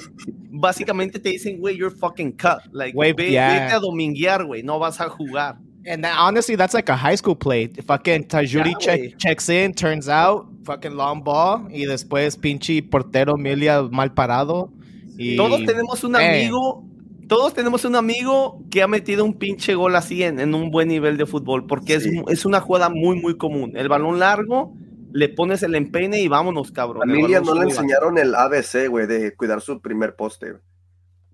básicamente 0.52 1.20
te 1.20 1.30
dicen, 1.30 1.60
güey, 1.60 1.76
you're 1.76 1.96
fucking 1.96 2.34
cut. 2.34 2.60
Like, 2.72 2.96
wey, 2.96 3.14
vete 3.14 3.40
a 3.40 3.80
dominguear, 3.80 4.46
güey, 4.46 4.64
no 4.64 4.80
vas 4.80 5.02
a 5.02 5.10
jugar. 5.10 5.58
And 5.88 6.06
honestly, 6.06 6.58
that's 6.58 6.74
like 6.74 6.90
a 6.90 6.98
high 6.98 7.16
school 7.16 7.36
play. 7.36 7.68
Fucking 7.68 8.26
Tajuri 8.26 8.74
checks 9.18 9.50
in, 9.50 9.74
turns 9.74 10.10
out, 10.10 10.46
fucking 10.66 10.96
long 10.96 11.24
ball, 11.24 11.68
y 11.72 11.86
después 11.86 12.36
pinche 12.36 12.84
portero 12.84 13.38
Milia 13.38 13.82
mal 13.90 14.14
parado. 14.14 14.70
Y, 15.18 15.38
Todos 15.38 15.64
tenemos 15.66 16.04
un 16.04 16.16
amigo 16.18 16.86
todos 17.28 17.54
tenemos 17.54 17.86
un 17.86 17.96
amigo 17.96 18.64
que 18.72 18.82
ha 18.82 18.88
metido 18.88 19.24
un 19.26 19.38
pinche 19.38 19.76
gol 19.76 19.96
así 19.96 20.24
en, 20.24 20.54
un 20.54 20.72
buen 20.72 20.88
nivel 20.88 21.18
de 21.18 21.26
fútbol, 21.26 21.68
porque 21.68 21.96
es, 21.96 22.08
es, 22.28 22.46
una 22.46 22.62
jugada 22.62 22.90
muy, 22.90 23.20
muy 23.20 23.38
común. 23.38 23.74
El 23.76 23.90
balón 23.90 24.20
largo, 24.20 24.74
le 25.12 25.30
pones 25.30 25.64
el 25.64 25.76
empeine 25.76 26.22
y 26.22 26.28
vámonos, 26.28 26.72
cabrón. 26.72 27.10
A 27.10 27.14
Lilia 27.14 27.42
no 27.42 27.54
le 27.56 27.64
enseñaron 27.64 28.18
el 28.18 28.36
ABC, 28.36 28.88
güey, 28.90 29.08
de 29.08 29.36
cuidar 29.36 29.62
su 29.62 29.82
primer 29.82 30.16
poste. 30.16 30.56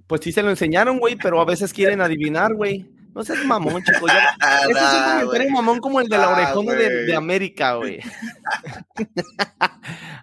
Pues 0.08 0.22
sí 0.22 0.32
se 0.32 0.44
lo 0.44 0.50
enseñaron, 0.50 1.00
güey, 1.00 1.16
pero 1.16 1.42
a 1.42 1.46
veces 1.46 1.74
quieren 1.74 2.02
adivinar, 2.02 2.54
güey. 2.54 2.90
No 3.14 3.24
seas 3.24 3.46
mamón, 3.46 3.84
chico. 3.84 4.08
Ya, 4.08 4.36
ese 4.70 4.72
es 4.72 4.78
un 4.78 5.20
comentario 5.20 5.52
mamón 5.52 5.80
como 5.80 6.00
el 6.02 6.08
de 6.08 6.18
la 6.18 6.26
ah, 6.26 6.34
orejona 6.34 6.74
de, 6.74 7.16
América, 7.16 7.76
güey. 7.76 8.00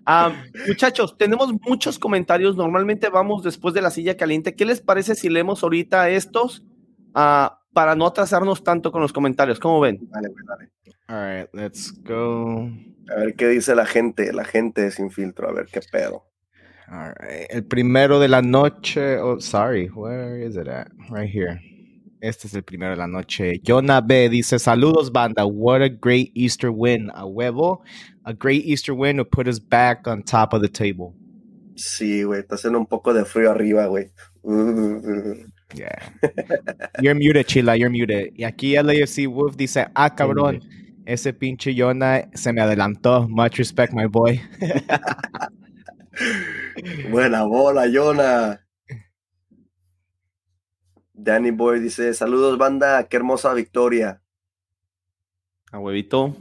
Ah, 0.06 0.32
muchachos, 0.66 1.16
tenemos 1.16 1.52
muchos 1.60 1.98
comentarios. 1.98 2.56
Normalmente 2.56 3.10
vamos 3.10 3.44
después 3.44 3.74
de 3.74 3.82
la 3.82 3.90
silla 3.90 4.16
caliente. 4.16 4.56
¿Qué 4.56 4.64
les 4.64 4.80
parece 4.80 5.14
si 5.14 5.28
leemos 5.28 5.62
ahorita 5.62 6.08
estos 6.08 6.64
uh, 7.14 7.48
para 7.72 7.94
no 7.94 8.06
atrasarnos 8.06 8.64
tanto 8.64 8.90
con 8.90 9.02
los 9.02 9.12
comentarios? 9.12 9.60
¿Cómo 9.60 9.78
ven? 9.78 10.00
Dale, 10.10 10.30
pues 10.30 10.44
dale. 10.46 10.70
All 11.06 11.42
right, 11.42 11.54
let's 11.54 11.92
go. 12.02 12.70
A 13.14 13.20
ver 13.20 13.34
qué 13.36 13.48
dice 13.48 13.74
la 13.74 13.86
gente, 13.86 14.32
la 14.32 14.44
gente 14.44 14.90
sin 14.90 15.10
filtro, 15.10 15.48
a 15.48 15.52
ver 15.52 15.66
qué 15.70 15.80
pedo. 15.92 16.24
All 16.90 17.14
right. 17.20 17.46
El 17.50 17.64
primero 17.64 18.18
de 18.18 18.28
la 18.28 18.42
noche. 18.42 19.18
Oh, 19.18 19.38
sorry. 19.38 19.88
Where 19.88 20.44
is 20.44 20.56
it 20.56 20.66
at? 20.66 20.88
Right 21.08 21.30
here. 21.30 21.60
Este 22.20 22.48
es 22.48 22.54
el 22.54 22.62
primero 22.62 22.92
de 22.92 22.98
la 22.98 23.06
noche. 23.06 23.60
Jonah 23.66 24.00
B 24.00 24.28
dice: 24.28 24.58
Saludos, 24.58 25.10
banda. 25.10 25.46
What 25.46 25.82
a 25.82 25.88
great 25.88 26.30
Easter 26.34 26.70
win. 26.70 27.10
A 27.14 27.24
huevo. 27.24 27.82
A 28.24 28.34
great 28.34 28.64
Easter 28.66 28.94
win 28.94 29.16
to 29.16 29.24
put 29.24 29.48
us 29.48 29.58
back 29.58 30.06
on 30.06 30.22
top 30.22 30.52
of 30.52 30.60
the 30.60 30.68
table. 30.68 31.14
Sí, 31.76 32.24
güey. 32.24 32.40
Está 32.40 32.56
haciendo 32.56 32.78
un 32.78 32.86
poco 32.86 33.14
de 33.14 33.24
frío 33.24 33.50
arriba, 33.50 33.86
güey. 33.86 34.10
Yeah. 35.72 36.10
You're 37.00 37.14
muted, 37.14 37.46
Chila. 37.46 37.78
You're 37.78 37.90
muted. 37.90 38.32
Y 38.34 38.42
aquí 38.42 38.74
LAFC 38.74 39.28
Wolf 39.28 39.56
dice: 39.56 39.86
Ah, 39.94 40.14
cabrón. 40.14 40.60
Ese 41.06 41.32
pinche 41.32 41.74
Jonah 41.74 42.28
se 42.34 42.52
me 42.52 42.60
adelantó. 42.60 43.28
Much 43.28 43.58
respect, 43.58 43.92
my 43.92 44.06
boy. 44.06 44.40
Buena 47.10 47.44
bola, 47.44 47.86
Jonah. 47.86 48.60
Danny 51.22 51.50
Boy 51.50 51.80
dice, 51.80 52.14
saludos 52.14 52.56
banda, 52.56 53.06
qué 53.08 53.16
hermosa 53.16 53.52
victoria. 53.52 54.22
A 55.70 55.78
huevito. 55.78 56.34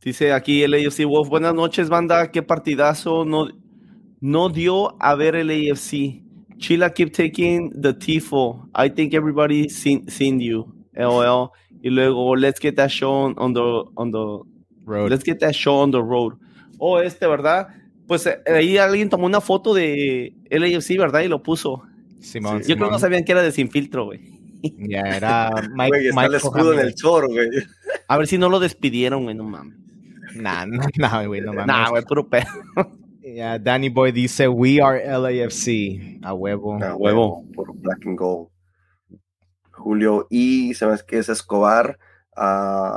Dice 0.00 0.32
aquí 0.32 0.62
el 0.62 0.74
AFC 0.74 1.04
Wolf, 1.04 1.28
buenas 1.28 1.54
noches 1.54 1.88
banda, 1.88 2.30
qué 2.30 2.42
partidazo. 2.42 3.24
No, 3.24 3.48
no 4.20 4.48
dio 4.48 4.96
a 5.02 5.14
ver 5.16 5.34
el 5.34 5.50
AFC. 5.50 6.22
Chila 6.58 6.90
keep 6.90 7.12
taking 7.12 7.70
the 7.70 7.92
tifo. 7.92 8.68
I 8.74 8.88
think 8.88 9.14
everybody 9.14 9.68
seen, 9.68 10.08
seen 10.08 10.40
you. 10.40 10.72
LOL. 10.94 11.50
Y 11.82 11.90
luego, 11.90 12.34
let's 12.36 12.60
get 12.60 12.76
that 12.76 12.90
show 12.90 13.32
on 13.36 13.52
the, 13.52 13.84
on 13.96 14.10
the 14.10 14.42
road. 14.84 15.10
Let's 15.10 15.24
get 15.24 15.40
that 15.40 15.54
show 15.54 15.80
on 15.80 15.90
the 15.90 16.02
road. 16.02 16.34
Oh, 16.78 17.00
este, 17.00 17.26
¿verdad? 17.26 17.68
Pues 18.06 18.26
eh, 18.26 18.40
ahí 18.46 18.78
alguien 18.78 19.08
tomó 19.08 19.26
una 19.26 19.40
foto 19.40 19.74
de 19.74 20.34
LAFC, 20.50 20.96
¿verdad? 20.98 21.20
Y 21.20 21.28
lo 21.28 21.42
puso. 21.42 21.82
Simón, 22.20 22.62
Yo 22.62 22.76
creo 22.76 22.88
que 22.88 22.92
no 22.92 22.98
sabían 22.98 23.24
que 23.24 23.32
era 23.32 23.42
de 23.42 23.52
sin 23.52 23.70
filtro, 23.70 24.06
güey. 24.06 24.20
Ya 24.76 25.02
era 25.02 25.50
Mike, 25.72 25.88
güey, 25.88 26.08
está 26.08 26.26
el 26.26 26.34
escudo 26.34 26.72
en 26.72 26.80
el 26.80 26.94
chor, 26.94 27.28
güey. 27.28 27.48
A 28.08 28.16
ver 28.16 28.26
si 28.26 28.38
no 28.38 28.48
lo 28.48 28.58
despidieron, 28.58 29.24
güey, 29.24 29.34
no 29.34 29.44
mames. 29.44 29.76
Nah, 30.34 30.66
nah, 30.98 31.24
güey, 31.24 31.40
no 31.40 31.52
mames. 31.52 31.66
Nah, 31.66 31.90
güey, 31.90 32.02
puro 32.04 32.28
pedo. 32.28 32.46
Yeah, 33.22 33.58
Danny 33.58 33.88
Boy 33.88 34.10
dice, 34.10 34.48
we 34.48 34.80
are 34.80 35.04
LAFC. 35.04 36.18
A 36.22 36.32
huevo. 36.34 36.82
A 36.82 36.94
huevo, 36.96 37.44
por 37.54 37.74
Black 37.76 38.06
and 38.06 38.18
Gold. 38.18 38.48
Julio, 39.70 40.26
y 40.28 40.74
sabes 40.74 41.02
que 41.02 41.18
es 41.18 41.28
Escobar, 41.28 41.98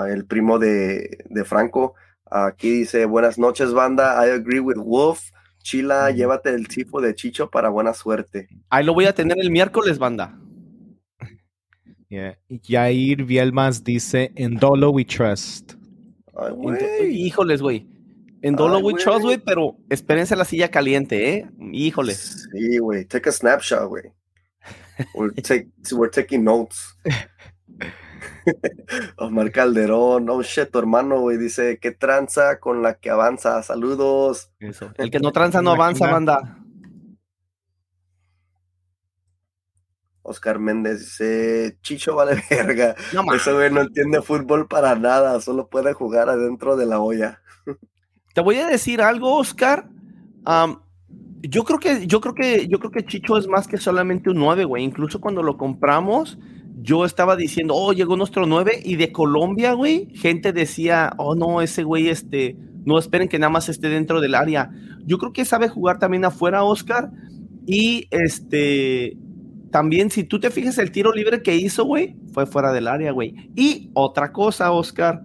el 0.10 0.26
primo 0.26 0.58
de, 0.58 1.26
de 1.30 1.46
Franco. 1.46 1.94
Aquí 2.26 2.80
dice, 2.80 3.06
buenas 3.06 3.38
noches, 3.38 3.74
banda. 3.74 4.26
I 4.26 4.32
agree 4.32 4.60
with 4.60 4.78
Wolf. 4.78 5.32
Chila, 5.62 6.12
llévate 6.12 6.50
el 6.50 6.68
tipo 6.68 7.02
de 7.02 7.16
Chicho 7.16 7.50
para 7.50 7.70
buena 7.70 7.94
suerte. 7.94 8.48
Ahí 8.70 8.86
lo 8.86 8.94
voy 8.94 9.06
a 9.06 9.14
tener 9.14 9.38
el 9.40 9.52
miércoles, 9.52 9.98
banda. 10.00 10.38
Yeah. 12.10 12.38
Yair 12.50 13.24
Vielmas 13.24 13.86
dice, 13.86 14.34
en 14.36 14.56
Dolo 14.56 14.90
we 14.90 15.06
trust. 15.06 15.76
Ay. 16.36 17.26
Híjoles, 17.26 17.62
güey. 17.62 17.88
En 18.42 18.56
Dolo 18.56 18.78
Ay, 18.78 18.84
We. 18.84 18.94
Trust, 18.96 19.22
güey, 19.22 19.38
pero 19.38 19.78
espérense 19.90 20.36
la 20.36 20.46
silla 20.46 20.70
caliente, 20.70 21.34
¿eh? 21.34 21.50
Híjoles. 21.72 22.48
Sí, 22.52 22.78
güey. 22.80 23.06
Take 23.06 23.30
a 23.30 23.32
snapshot, 23.32 23.88
güey. 23.88 24.04
We're, 25.14 25.34
take, 25.44 25.68
we're 25.92 26.12
taking 26.12 26.44
notes. 26.44 26.98
Omar 29.18 29.52
Calderón, 29.52 30.30
oh 30.30 30.42
shit, 30.42 30.70
tu 30.72 30.80
hermano, 30.80 31.20
güey, 31.20 31.38
dice, 31.38 31.80
¿qué 31.80 31.92
tranza 31.92 32.60
con 32.60 32.82
la 32.82 32.96
que 32.96 33.10
avanza? 33.10 33.62
Saludos. 33.64 34.52
Eso. 34.60 34.92
El 34.98 35.12
que 35.12 35.20
no 35.20 35.32
tranza 35.32 35.62
no 35.62 35.72
avanza, 35.72 36.12
banda. 36.12 36.58
Oscar 40.24 40.60
Méndez 40.60 41.00
dice, 41.00 41.78
Chicho 41.82 42.16
vale 42.16 42.42
verga. 42.50 42.96
No. 43.14 43.34
Ese 43.34 43.54
güey 43.54 43.72
no 43.72 43.82
entiende 43.82 44.22
fútbol 44.22 44.68
para 44.68 44.96
nada, 44.96 45.40
solo 45.42 45.68
puede 45.68 45.94
jugar 45.94 46.30
adentro 46.30 46.76
de 46.76 46.86
la 46.86 47.00
olla. 47.00 47.42
Te 48.34 48.42
voy 48.42 48.58
a 48.58 48.68
decir 48.68 49.02
algo, 49.02 49.36
Oscar. 49.38 49.90
Yo 51.44 51.64
creo 51.64 51.80
que, 51.80 52.08
yo 52.08 52.22
creo 52.22 52.36
que, 52.36 52.68
yo 52.68 52.80
creo 52.80 52.92
que 52.92 53.06
Chicho 53.06 53.38
es 53.38 53.48
más 53.48 53.68
que 53.68 53.78
solamente 53.78 54.30
un 54.30 54.38
9, 54.38 54.66
güey. 54.66 54.84
Incluso 54.84 55.20
cuando 55.20 55.42
lo 55.42 55.58
compramos, 55.58 56.38
yo 56.82 57.06
estaba 57.06 57.36
diciendo, 57.36 57.76
oh, 57.76 57.94
llegó 57.94 58.18
nuestro 58.18 58.46
9, 58.46 58.82
y 58.84 58.96
de 58.96 59.12
Colombia, 59.12 59.74
güey, 59.74 60.08
gente 60.16 60.52
decía, 60.52 61.14
oh 61.18 61.36
no, 61.36 61.62
ese 61.62 61.84
güey, 61.84 62.10
este, 62.10 62.58
no 62.86 62.98
esperen 62.98 63.28
que 63.28 63.40
nada 63.40 63.52
más 63.52 63.70
esté 63.70 63.90
dentro 63.90 64.20
del 64.20 64.36
área. 64.36 64.72
Yo 65.06 65.18
creo 65.18 65.34
que 65.34 65.46
sabe 65.46 65.70
jugar 65.70 66.00
también 66.00 66.26
afuera, 66.26 66.64
Oscar. 66.64 67.12
Y 67.68 68.08
este, 68.10 69.18
también, 69.72 70.10
si 70.10 70.24
tú 70.24 70.40
te 70.40 70.50
fijas, 70.50 70.78
el 70.80 70.92
tiro 70.92 71.12
libre 71.14 71.44
que 71.44 71.56
hizo, 71.56 71.86
güey, 71.86 72.16
fue 72.34 72.46
fuera 72.46 72.72
del 72.72 72.88
área, 72.88 73.12
güey. 73.12 73.52
Y 73.56 73.92
otra 73.94 74.32
cosa, 74.32 74.72
Oscar, 74.72 75.24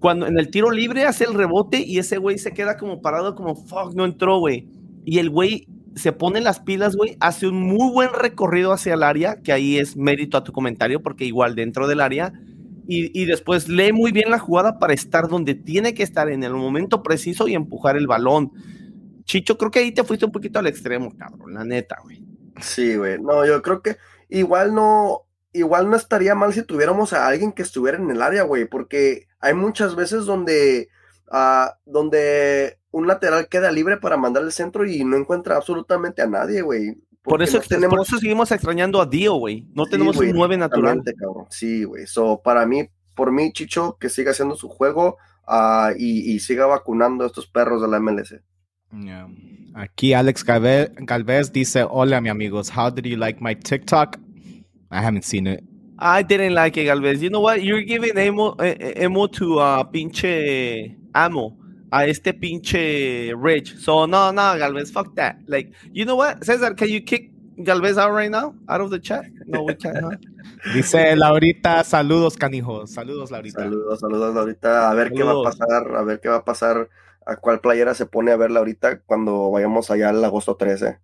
cuando 0.00 0.26
en 0.26 0.38
el 0.38 0.50
tiro 0.50 0.70
libre 0.70 1.04
hace 1.04 1.24
el 1.24 1.34
rebote 1.34 1.84
y 1.84 1.98
ese 1.98 2.18
güey 2.18 2.38
se 2.38 2.52
queda 2.52 2.76
como 2.76 3.00
parado, 3.00 3.34
como 3.34 3.54
fuck, 3.54 3.94
no 3.94 4.04
entró, 4.04 4.38
güey. 4.38 4.68
Y 5.04 5.18
el 5.18 5.30
güey 5.30 5.66
se 5.98 6.12
pone 6.12 6.40
las 6.40 6.60
pilas, 6.60 6.96
güey, 6.96 7.16
hace 7.20 7.46
un 7.46 7.60
muy 7.60 7.92
buen 7.92 8.10
recorrido 8.12 8.72
hacia 8.72 8.94
el 8.94 9.02
área, 9.02 9.40
que 9.42 9.52
ahí 9.52 9.78
es 9.78 9.96
mérito 9.96 10.36
a 10.36 10.44
tu 10.44 10.52
comentario, 10.52 11.02
porque 11.02 11.24
igual 11.24 11.54
dentro 11.54 11.86
del 11.86 12.00
área. 12.00 12.32
Y, 12.86 13.10
y 13.20 13.26
después 13.26 13.68
lee 13.68 13.92
muy 13.92 14.12
bien 14.12 14.30
la 14.30 14.38
jugada 14.38 14.78
para 14.78 14.94
estar 14.94 15.28
donde 15.28 15.54
tiene 15.54 15.92
que 15.92 16.02
estar 16.02 16.30
en 16.30 16.42
el 16.42 16.54
momento 16.54 17.02
preciso 17.02 17.46
y 17.46 17.54
empujar 17.54 17.96
el 17.96 18.06
balón. 18.06 18.52
Chicho, 19.24 19.58
creo 19.58 19.70
que 19.70 19.80
ahí 19.80 19.92
te 19.92 20.04
fuiste 20.04 20.24
un 20.24 20.32
poquito 20.32 20.58
al 20.58 20.66
extremo, 20.66 21.14
cabrón, 21.14 21.52
la 21.52 21.64
neta, 21.64 21.98
güey. 22.02 22.24
Sí, 22.60 22.96
güey. 22.96 23.20
No, 23.20 23.44
yo 23.46 23.60
creo 23.60 23.82
que 23.82 23.96
igual 24.30 24.74
no, 24.74 25.26
igual 25.52 25.90
no 25.90 25.96
estaría 25.96 26.34
mal 26.34 26.52
si 26.52 26.62
tuviéramos 26.62 27.12
a 27.12 27.26
alguien 27.26 27.52
que 27.52 27.62
estuviera 27.62 27.98
en 27.98 28.10
el 28.10 28.22
área, 28.22 28.42
güey, 28.42 28.66
porque 28.66 29.26
hay 29.40 29.54
muchas 29.54 29.94
veces 29.94 30.24
donde, 30.24 30.88
ah, 31.30 31.74
donde 31.84 32.77
un 32.90 33.06
lateral 33.06 33.48
queda 33.48 33.70
libre 33.70 33.96
para 33.98 34.16
mandar 34.16 34.42
el 34.42 34.52
centro 34.52 34.86
y 34.86 35.04
no 35.04 35.16
encuentra 35.16 35.56
absolutamente 35.56 36.22
a 36.22 36.26
nadie, 36.26 36.62
güey. 36.62 36.96
Por 37.22 37.42
eso, 37.42 37.58
no 37.58 37.64
tenemos 37.64 37.96
por 37.96 38.06
eso 38.06 38.18
seguimos 38.18 38.50
extrañando 38.52 39.00
a 39.02 39.06
Dio, 39.06 39.34
güey. 39.34 39.66
No 39.74 39.84
Sí, 39.84 39.90
tenemos 39.90 40.16
un 40.16 40.30
9 40.30 40.56
natural. 40.56 41.02
cabrón. 41.04 41.46
Sí, 41.50 41.84
güey. 41.84 42.06
So, 42.06 42.40
para 42.42 42.64
mí, 42.64 42.88
por 43.14 43.32
mí, 43.32 43.52
Chicho, 43.52 43.98
que 44.00 44.08
siga 44.08 44.30
haciendo 44.30 44.54
su 44.56 44.68
juego 44.68 45.18
ah, 45.46 45.92
y, 45.98 46.32
y 46.32 46.40
siga 46.40 46.64
vacunando 46.66 47.24
a 47.24 47.26
estos 47.26 47.46
perros 47.46 47.82
de 47.82 47.88
la 47.88 48.00
MLS. 48.00 48.34
Yeah. 48.92 49.28
Aquí 49.74 50.14
Alex 50.14 50.44
Galve- 50.46 50.92
Galvez 51.00 51.52
dice, 51.52 51.84
hola, 51.88 52.20
mi 52.22 52.30
amigos. 52.30 52.70
How 52.74 52.90
did 52.90 53.04
you 53.04 53.18
like 53.18 53.38
my 53.42 53.54
TikTok? 53.54 54.16
I 54.90 55.02
haven't 55.02 55.24
seen 55.24 55.46
it. 55.46 55.62
I 55.98 56.22
didn't 56.22 56.54
like 56.54 56.80
it, 56.80 56.86
Galvez. 56.86 57.20
You 57.20 57.28
know 57.28 57.40
what? 57.42 57.58
You're 57.62 57.84
giving 57.84 58.16
emo, 58.16 58.54
eh, 58.60 58.76
eh, 58.80 59.04
emo 59.04 59.26
to 59.28 59.58
uh, 59.58 59.84
pinche 59.90 60.96
amo. 61.12 61.57
A 61.90 62.06
este 62.06 62.34
pinche 62.34 63.34
Rich. 63.34 63.78
So, 63.78 64.06
no, 64.06 64.32
no, 64.32 64.58
Galvez, 64.58 64.92
fuck 64.92 65.14
that. 65.14 65.36
Like, 65.46 65.72
you 65.92 66.04
know 66.04 66.16
what? 66.16 66.44
Cesar, 66.44 66.74
can 66.74 66.88
you 66.88 67.02
kick 67.02 67.32
Galvez 67.56 67.98
out 67.98 68.12
right 68.12 68.30
now? 68.30 68.54
Out 68.68 68.80
of 68.80 68.90
the 68.90 69.00
chat? 69.00 69.24
No, 69.46 69.62
we 69.62 69.74
can't, 69.74 69.98
huh? 70.00 70.16
Dice 70.74 71.16
Laurita, 71.16 71.82
saludos, 71.84 72.36
canijos. 72.36 72.90
Saludos, 72.90 73.30
Laurita. 73.30 73.62
Saludos, 73.62 74.00
saludos, 74.00 74.36
ahorita. 74.36 74.90
A 74.90 74.94
ver 74.94 75.12
qué 75.12 75.22
va 75.22 75.32
a 75.32 75.42
pasar, 75.42 75.96
a 75.96 76.02
ver 76.02 76.20
qué 76.20 76.28
va 76.28 76.36
a 76.36 76.44
pasar, 76.44 76.88
a 77.26 77.36
cuál 77.36 77.60
playera 77.60 77.94
se 77.94 78.06
pone 78.06 78.32
a 78.32 78.36
verla 78.36 78.58
ahorita 78.60 79.00
cuando 79.00 79.50
vayamos 79.50 79.90
allá 79.90 80.10
el 80.10 80.24
agosto 80.24 80.56
13. 80.56 80.98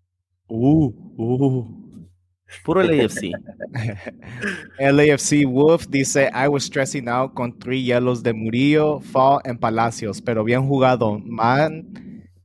Uh, 0.48 0.92
uh. 1.16 1.83
Puro 2.62 2.82
LAFC. 2.82 3.32
LAFC 4.78 5.46
Wolf 5.50 5.88
dice, 5.88 6.30
I 6.32 6.48
was 6.48 6.64
stressing 6.64 7.08
out 7.08 7.34
con 7.34 7.58
three 7.58 7.80
yellows 7.80 8.22
de 8.22 8.32
Murillo, 8.32 9.00
Fall 9.00 9.40
en 9.44 9.58
Palacios, 9.58 10.20
pero 10.20 10.44
bien 10.44 10.66
jugado. 10.66 11.18
Man, 11.24 11.84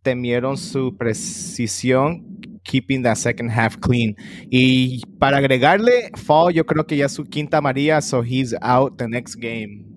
temieron 0.02 0.58
su 0.58 0.96
precisión, 0.98 2.40
keeping 2.64 3.04
the 3.04 3.16
second 3.16 3.50
half 3.50 3.78
clean. 3.78 4.16
Y 4.50 5.02
para 5.20 5.38
agregarle, 5.38 6.12
Fall 6.16 6.54
yo 6.54 6.66
creo 6.66 6.86
que 6.86 6.98
ya 6.98 7.06
es 7.06 7.14
su 7.14 7.26
quinta 7.26 7.58
amarilla, 7.58 8.02
so 8.02 8.22
he's 8.24 8.56
out 8.62 8.98
the 8.98 9.08
next 9.08 9.36
game. 9.36 9.89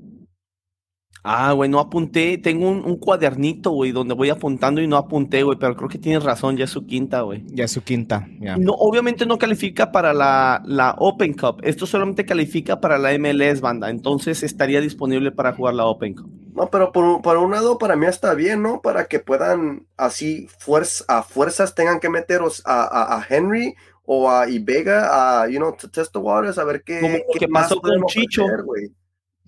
Ah, 1.25 1.53
güey, 1.53 1.71
no 1.71 1.79
apunté. 1.79 2.37
Tengo 2.39 2.69
un, 2.69 2.85
un 2.85 2.97
cuadernito, 2.97 3.71
güey, 3.71 3.93
donde 3.93 4.13
voy 4.15 4.29
apuntando 4.31 4.81
y 4.81 4.89
no 4.89 4.97
apunté, 4.97 5.45
güey, 5.45 5.57
pero 5.57 5.77
creo 5.77 5.89
que 5.89 5.99
tienes 5.99 6.25
razón, 6.25 6.57
ya 6.57 6.65
es 6.65 6.71
su 6.71 6.85
quinta, 6.85 7.21
güey. 7.21 7.45
Ya 7.47 7.65
es 7.65 7.71
su 7.71 7.83
quinta, 7.83 8.29
ya. 8.41 8.57
No, 8.57 8.73
obviamente 8.73 9.25
no 9.25 9.39
califica 9.39 9.93
para 9.93 10.13
la, 10.13 10.63
la 10.67 10.97
Open 10.99 11.35
Cup. 11.35 11.61
Esto 11.63 11.87
solamente 11.87 12.25
califica 12.27 12.81
para 12.81 12.99
la 12.99 13.17
MLS, 13.17 13.61
banda. 13.61 13.89
Entonces 13.91 14.43
estaría 14.43 14.81
disponible 14.81 15.31
para 15.31 15.53
jugar 15.53 15.75
la 15.75 15.85
Open 15.87 16.15
Cup. 16.15 16.29
No, 16.55 16.69
pero 16.71 16.91
por, 16.91 17.05
un- 17.05 17.23
por 17.23 17.37
un 17.39 17.53
lado 17.53 17.79
para 17.79 17.95
mí 17.95 18.07
está 18.07 18.35
bien, 18.35 18.61
¿no? 18.63 18.81
Para 18.83 19.05
que 19.07 19.21
puedan 19.21 19.87
así 19.97 20.49
fuerza, 20.59 21.05
a 21.07 21.23
fuerzas 21.23 21.75
tengan 21.77 22.01
que 22.01 22.11
meteros 22.11 22.63
a, 22.67 22.83
a, 22.83 23.19
a 23.19 23.27
Henry 23.29 23.75
o 24.05 24.29
a 24.29 24.49
Ibega 24.51 25.43
a, 25.43 25.49
you 25.49 25.59
know, 25.59 25.73
to 25.77 25.89
test 25.89 26.13
the 26.13 26.19
waters, 26.19 26.59
a 26.59 26.65
ver 26.65 26.83
qué, 26.83 27.25
qué 27.33 27.39
que 27.39 27.47
más 27.49 27.69
pasó 27.69 27.81
con 27.81 28.05
Chicho. 28.07 28.45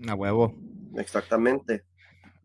A 0.09 0.15
huevo. 0.15 0.55
Exactamente. 0.97 1.83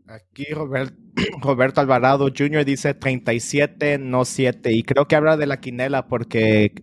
Aquí 0.08 0.46
Robert- 0.54 0.96
Roberto 1.42 1.82
Alvarado 1.82 2.30
Jr. 2.36 2.66
dice 2.66 2.94
37, 2.94 4.00
no 4.00 4.26
7. 4.26 4.74
Y 4.74 4.84
creo 4.84 5.08
que 5.08 5.16
habla 5.16 5.38
de 5.38 5.46
la 5.46 5.60
quinela 5.60 6.08
porque 6.08 6.74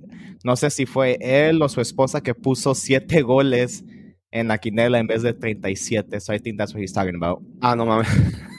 no 0.45 0.55
sé 0.57 0.71
si 0.71 0.87
fue 0.87 1.19
él 1.21 1.61
o 1.62 1.69
su 1.69 1.81
esposa 1.81 2.21
que 2.23 2.35
puso 2.35 2.75
7 2.75 3.23
goles 3.23 3.85
en 4.31 4.49
la 4.49 4.59
quinela 4.59 4.99
en 4.99 5.07
vez 5.07 5.23
de 5.23 5.33
37. 5.33 6.21
So 6.21 6.35
I 6.35 6.39
think 6.39 6.59
that's 6.59 6.73
what 6.73 6.83
he's 6.83 6.93
talking 6.93 7.17
about. 7.17 7.43
Ah, 7.61 7.75
no 7.75 7.87
mames. 7.87 8.09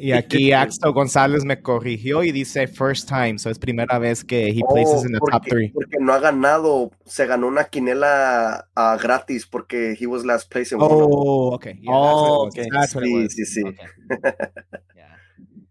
Y 0.00 0.12
aquí 0.12 0.52
Axel 0.52 0.92
González 0.92 1.44
me 1.44 1.60
corrigió 1.60 2.22
y 2.22 2.32
dice 2.32 2.66
first 2.66 3.08
time. 3.08 3.38
So 3.38 3.50
es 3.50 3.58
primera 3.58 3.98
vez 3.98 4.24
que 4.24 4.48
he 4.48 4.60
places 4.72 5.02
Oh, 5.02 5.06
in 5.06 5.12
the 5.12 5.18
porque, 5.18 5.32
top 5.38 5.46
3. 5.48 5.70
porque 5.74 5.96
no 6.00 6.12
ha 6.12 6.18
ganado, 6.20 6.90
se 7.04 7.26
ganó 7.26 7.48
una 7.48 7.64
quinela 7.64 8.68
ah, 8.74 8.96
gratis 9.00 9.46
porque 9.46 9.96
he 9.98 10.06
was 10.06 10.24
last 10.24 10.50
place 10.50 10.74
in 10.74 10.80
one. 10.80 10.90
Oh, 10.92 11.54
okay. 11.54 11.74
Yeah, 11.80 11.92
Oh, 11.92 12.46
okay. 12.48 12.64
Sí, 12.88 13.28
sí, 13.30 13.44
sí. 13.46 13.62
Okay. 13.62 13.86
Yeah. 14.96 15.16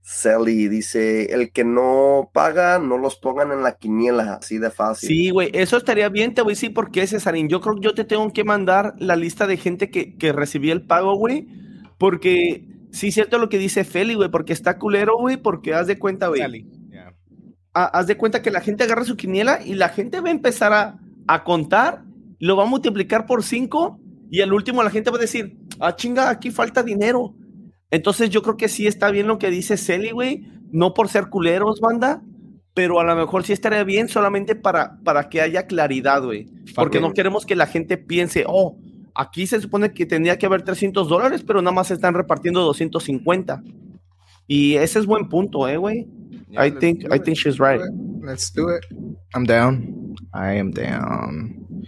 Sally 0.02 0.68
dice, 0.68 1.34
el 1.34 1.52
que 1.54 1.64
no 1.64 2.30
paga, 2.34 2.78
no 2.78 2.98
los 2.98 3.16
pongan 3.16 3.52
en 3.54 3.64
la 3.64 3.78
quiniela, 3.78 4.34
así 4.36 4.58
de 4.58 4.70
fácil. 4.70 5.08
Sí, 5.08 5.30
güey, 5.30 5.50
eso 5.54 5.78
estaría 5.78 6.10
bien. 6.10 6.34
Te 6.34 6.42
voy 6.42 6.52
a 6.52 6.56
decir 6.56 6.74
por 6.74 6.92
qué, 6.92 7.08
Cesarín. 7.08 7.48
Yo 7.48 7.62
creo 7.62 7.76
que 7.76 7.82
yo 7.82 7.94
te 7.94 8.04
tengo 8.04 8.32
que 8.34 8.44
mandar 8.44 8.96
la 9.00 9.16
lista 9.16 9.48
de 9.48 9.56
gente 9.56 9.90
que, 9.90 10.18
que 10.18 10.34
recibía 10.34 10.74
el 10.74 10.86
pago, 10.86 11.16
güey. 11.16 11.48
Porque 11.98 12.66
sí 12.94 13.12
cierto 13.12 13.40
lo 13.40 13.50
que 13.50 13.58
dice 13.58 13.84
Feli, 13.84 14.14
güey, 14.14 14.30
porque 14.30 14.54
está 14.54 14.78
culero, 14.78 15.18
güey, 15.18 15.36
porque 15.36 15.74
haz 15.74 15.88
de 15.88 16.00
cuenta, 16.00 16.28
güey. 16.28 16.40
Yeah. 16.90 17.14
haz 17.74 18.08
de 18.08 18.16
cuenta 18.16 18.42
que 18.42 18.52
la 18.52 18.62
gente 18.62 18.84
agarra 18.84 19.04
su 19.04 19.18
quiniela 19.18 19.60
y 19.66 19.74
la 19.74 19.90
gente 19.90 20.22
va 20.22 20.30
a 20.30 20.32
empezar 20.32 20.72
a, 20.72 21.00
a 21.28 21.44
contar, 21.44 22.04
lo 22.40 22.56
va 22.56 22.64
a 22.64 22.68
multiplicar 22.68 23.26
por 23.26 23.44
cinco 23.44 24.00
y 24.30 24.42
al 24.42 24.54
último 24.54 24.84
la 24.84 24.92
gente 24.92 25.10
va 25.10 25.18
a 25.18 25.22
decir, 25.22 25.58
ah, 25.80 25.96
chinga, 25.96 26.30
aquí 26.30 26.52
falta 26.52 26.84
dinero. 26.84 27.36
Entonces 27.90 28.30
yo 28.30 28.42
creo 28.42 28.58
que 28.58 28.70
sí 28.70 28.88
está 28.88 29.12
bien 29.12 29.28
lo 29.28 29.40
que 29.40 29.50
dice 29.50 29.76
Celi, 29.76 30.12
güey, 30.12 30.48
no 30.72 30.94
por 30.94 31.10
ser 31.10 31.30
culeros, 31.30 31.82
banda, 31.82 32.24
pero 32.76 33.00
a 33.00 33.04
lo 33.04 33.16
mejor 33.16 33.44
sí 33.44 33.54
estaría 33.54 33.84
bien 33.84 34.08
solamente 34.08 34.56
para, 34.56 35.00
para 35.04 35.30
que 35.30 35.42
haya 35.42 35.66
claridad, 35.66 36.24
güey. 36.24 36.48
Porque 36.76 37.00
no 37.00 37.14
queremos 37.14 37.46
que 37.46 37.56
la 37.56 37.68
gente 37.68 37.98
piense, 37.98 38.46
oh, 38.48 38.78
aquí 39.16 39.48
se 39.48 39.62
supone 39.62 39.94
que 39.94 40.06
tendría 40.06 40.38
que 40.38 40.46
haber 40.46 40.64
300 40.64 41.08
dólares, 41.08 41.44
pero 41.46 41.62
nada 41.62 41.74
más 41.74 41.88
se 41.88 41.96
están 41.96 42.14
repartiendo 42.14 42.62
250. 42.62 43.64
Y 44.48 44.76
ese 44.76 45.00
es 45.00 45.06
buen 45.06 45.30
punto, 45.30 45.68
eh, 45.68 45.78
güey. 45.78 46.08
Yeah, 46.50 46.68
I 46.68 46.72
think 46.72 47.06
I 47.12 47.20
think 47.20 47.38
she's 47.38 47.58
right. 47.58 47.82
Let's 48.22 48.54
do 48.54 48.76
it. 48.76 48.86
I'm 49.34 49.46
down. 49.46 50.16
I 50.34 50.60
am 50.60 50.72
down. 50.72 51.86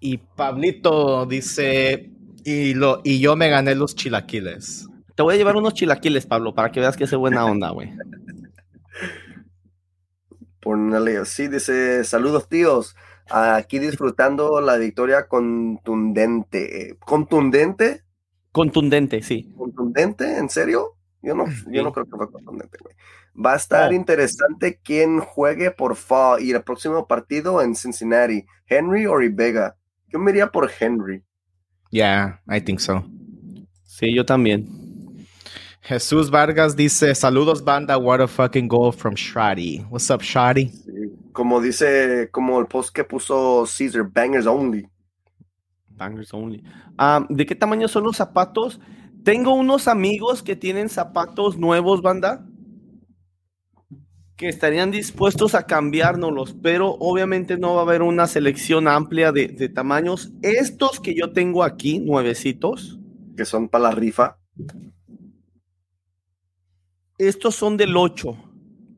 Y 0.00 0.18
Pablito 0.18 1.26
dice, 1.26 2.10
y, 2.44 2.74
lo, 2.74 3.00
y 3.04 3.20
yo 3.20 3.36
me 3.36 3.48
gané 3.48 3.74
los 3.74 3.94
chilaquiles. 3.94 4.88
Te 5.14 5.22
voy 5.22 5.34
a 5.34 5.38
llevar 5.38 5.56
unos 5.56 5.74
chilaquiles, 5.74 6.26
Pablo, 6.26 6.54
para 6.54 6.72
que 6.72 6.80
veas 6.80 6.96
que 6.96 7.04
es 7.04 7.14
buena 7.14 7.44
onda, 7.44 7.70
güey. 7.70 7.92
Ponele 10.60 11.18
así, 11.18 11.48
dice, 11.48 12.04
saludos 12.04 12.48
tíos, 12.48 12.94
aquí 13.30 13.78
disfrutando 13.78 14.60
la 14.60 14.76
victoria 14.76 15.26
contundente. 15.28 16.96
¿Contundente? 17.00 18.02
Contundente, 18.52 19.22
sí. 19.22 19.52
¿Contundente? 19.56 20.36
¿En 20.38 20.48
serio? 20.48 20.96
Yo 21.22 21.34
no, 21.34 21.46
Sí. 21.46 21.64
yo 21.70 21.82
no 21.82 21.92
creo 21.92 22.04
que 22.06 22.16
fue 22.16 22.30
contundente, 22.30 22.78
güey. 22.82 22.94
Va 23.34 23.54
a 23.54 23.56
estar 23.56 23.90
Oh. 23.90 23.94
interesante 23.94 24.78
quién 24.82 25.20
juegue 25.20 25.70
por 25.70 25.96
fall 25.96 26.42
y 26.42 26.50
el 26.50 26.62
próximo 26.62 27.06
partido 27.06 27.62
en 27.62 27.74
Cincinnati, 27.74 28.44
Henry 28.66 29.06
o 29.06 29.14
Vega. 29.32 29.76
Yo 30.08 30.18
me 30.18 30.32
iría 30.32 30.48
por 30.48 30.70
Henry. 30.78 31.22
Yeah, 31.90 32.42
I 32.48 32.60
think 32.60 32.80
so. 32.80 33.04
Sí, 33.84 34.14
yo 34.14 34.24
también. 34.26 34.68
Jesús 35.80 36.30
Vargas 36.30 36.76
dice, 36.76 37.14
saludos 37.14 37.64
banda, 37.64 37.96
what 37.98 38.20
a 38.20 38.28
fucking 38.28 38.68
goal 38.68 38.92
from 38.92 39.14
Shadi. 39.14 39.84
What's 39.90 40.10
up, 40.10 40.22
Shadi? 40.22 40.70
Como 41.32 41.60
dice, 41.60 42.28
como 42.30 42.60
el 42.60 42.66
post 42.66 42.94
que 42.94 43.04
puso 43.04 43.64
Caesar, 43.66 44.08
bangers 44.10 44.46
only. 44.46 44.88
Bangers 45.88 46.32
only. 46.34 46.62
Ah, 46.98 47.26
¿De 47.28 47.46
qué 47.46 47.54
tamaño 47.54 47.88
son 47.88 48.04
los 48.04 48.16
zapatos? 48.16 48.80
Tengo 49.24 49.54
unos 49.54 49.88
amigos 49.88 50.42
que 50.42 50.56
tienen 50.56 50.88
zapatos 50.88 51.56
nuevos, 51.56 52.02
banda, 52.02 52.44
que 54.36 54.48
estarían 54.48 54.90
dispuestos 54.90 55.54
a 55.54 55.66
cambiárnoslos, 55.66 56.56
pero 56.60 56.96
obviamente 56.98 57.56
no 57.56 57.74
va 57.74 57.82
a 57.82 57.84
haber 57.84 58.02
una 58.02 58.26
selección 58.26 58.88
amplia 58.88 59.30
de, 59.30 59.48
de 59.48 59.68
tamaños. 59.68 60.32
Estos 60.42 60.98
que 60.98 61.14
yo 61.14 61.32
tengo 61.32 61.62
aquí, 61.62 62.00
nuevecitos, 62.00 62.98
que 63.36 63.44
son 63.44 63.68
para 63.68 63.84
la 63.84 63.90
rifa. 63.92 64.38
estos 67.18 67.54
son 67.54 67.76
del 67.76 67.96
8, 67.96 68.51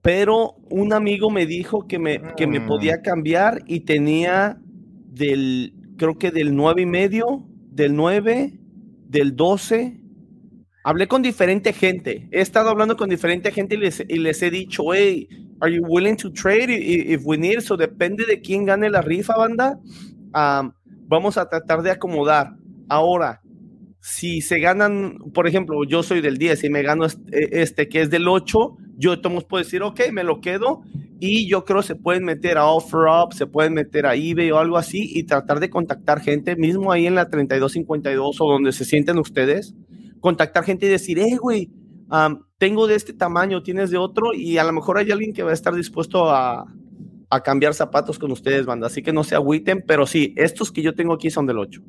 pero 0.05 0.57
un 0.69 0.93
amigo 0.93 1.31
me 1.31 1.47
dijo 1.47 1.89
que 1.89 1.99
me, 1.99 2.21
que 2.37 2.47
me 2.47 2.61
Mm. 2.61 2.67
podía 2.67 3.01
cambiar 3.01 3.63
y 3.67 3.81
tenía 3.81 4.59
del, 5.11 5.73
creo 5.97 6.19
que 6.19 6.31
del 6.31 6.55
9 6.55 6.83
y 6.83 6.87
medio, 6.87 7.49
del 7.71 7.97
9, 7.97 8.53
del 9.09 9.35
12. 9.35 9.99
Hablé 10.85 11.09
con 11.09 11.23
diferente 11.23 11.73
gente. 11.73 12.29
He 12.33 12.43
estado 12.43 12.69
hablando 12.69 12.99
con 12.99 13.09
diferente 13.09 13.51
gente 13.51 13.77
y 13.77 13.79
les, 13.79 14.05
y 14.07 14.19
les 14.19 14.43
he 14.43 14.51
dicho, 14.51 14.93
hey, 14.93 15.27
are 15.61 15.75
you 15.75 15.83
willing 15.89 16.17
to 16.17 16.31
trade 16.31 16.69
if 16.71 17.23
we 17.25 17.39
need? 17.39 17.61
So 17.61 17.79
depende 17.79 18.27
de 18.27 18.43
quién 18.43 18.67
gane 18.67 18.91
la 18.91 19.01
rifa, 19.01 19.35
banda. 19.39 19.81
Am, 20.35 20.75
vamos 21.07 21.39
a 21.39 21.49
tratar 21.49 21.81
de 21.81 21.93
acomodar. 21.93 22.51
Ahora, 22.91 23.41
si 24.01 24.43
se 24.43 24.59
ganan, 24.59 25.17
por 25.33 25.47
ejemplo, 25.49 25.83
yo 25.85 26.03
soy 26.03 26.21
del 26.21 26.37
10 26.37 26.65
y 26.65 26.69
me 26.69 26.83
gano 26.83 27.07
este, 27.07 27.63
este 27.63 27.89
que 27.89 28.03
es 28.03 28.11
del 28.11 28.29
8, 28.29 28.77
yo 28.97 29.21
todos 29.21 29.45
puedo 29.45 29.63
decir, 29.63 29.83
ok, 29.83 30.01
me 30.13 30.25
lo 30.25 30.41
quedo 30.41 30.83
y 31.21 31.49
yo 31.49 31.65
creo 31.65 31.83
se 31.83 31.95
pueden 31.95 32.25
meter 32.25 32.59
a 32.59 32.67
OfferUp, 32.67 33.33
se 33.33 33.47
pueden 33.47 33.75
meter 33.75 34.07
a 34.07 34.15
eBay 34.15 34.51
o 34.51 34.59
algo 34.59 34.77
así 34.77 35.11
y 35.15 35.25
tratar 35.25 35.61
de 35.61 35.71
contactar 35.71 36.21
gente 36.21 36.57
mismo 36.57 36.93
ahí 36.93 37.07
en 37.07 37.15
la 37.15 37.29
3252 37.29 38.41
o 38.41 38.45
donde 38.45 38.73
se 38.73 38.85
sienten 38.85 39.19
ustedes, 39.19 39.75
contactar 40.21 40.65
gente 40.65 40.87
y 40.87 40.91
decir, 40.91 41.19
eh, 41.19 41.37
güey, 41.41 41.71
tengo 42.59 42.87
de 42.87 42.95
este 42.95 43.13
tamaño, 43.13 43.63
tienes 43.63 43.91
de 43.91 43.99
otro 43.99 44.35
y 44.35 44.59
a 44.59 44.65
lo 44.65 44.73
mejor 44.73 44.99
hay 44.99 45.11
alguien 45.11 45.33
que 45.33 45.43
va 45.43 45.51
a 45.51 45.55
estar 45.55 45.75
dispuesto 45.75 46.31
a, 46.31 46.67
a 47.31 47.43
cambiar 47.43 47.75
zapatos 47.75 48.19
con 48.19 48.31
ustedes, 48.31 48.67
banda, 48.67 48.87
así 48.87 49.03
que 49.03 49.13
no 49.13 49.25
se 49.25 49.35
agüiten, 49.35 49.83
pero 49.87 50.07
sí, 50.07 50.35
estos 50.37 50.71
que 50.71 50.83
yo 50.83 50.95
tengo 50.95 51.15
aquí 51.15 51.31
son 51.31 51.47
del 51.47 51.59
8. 51.59 51.81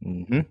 Ujú. 0.00 0.46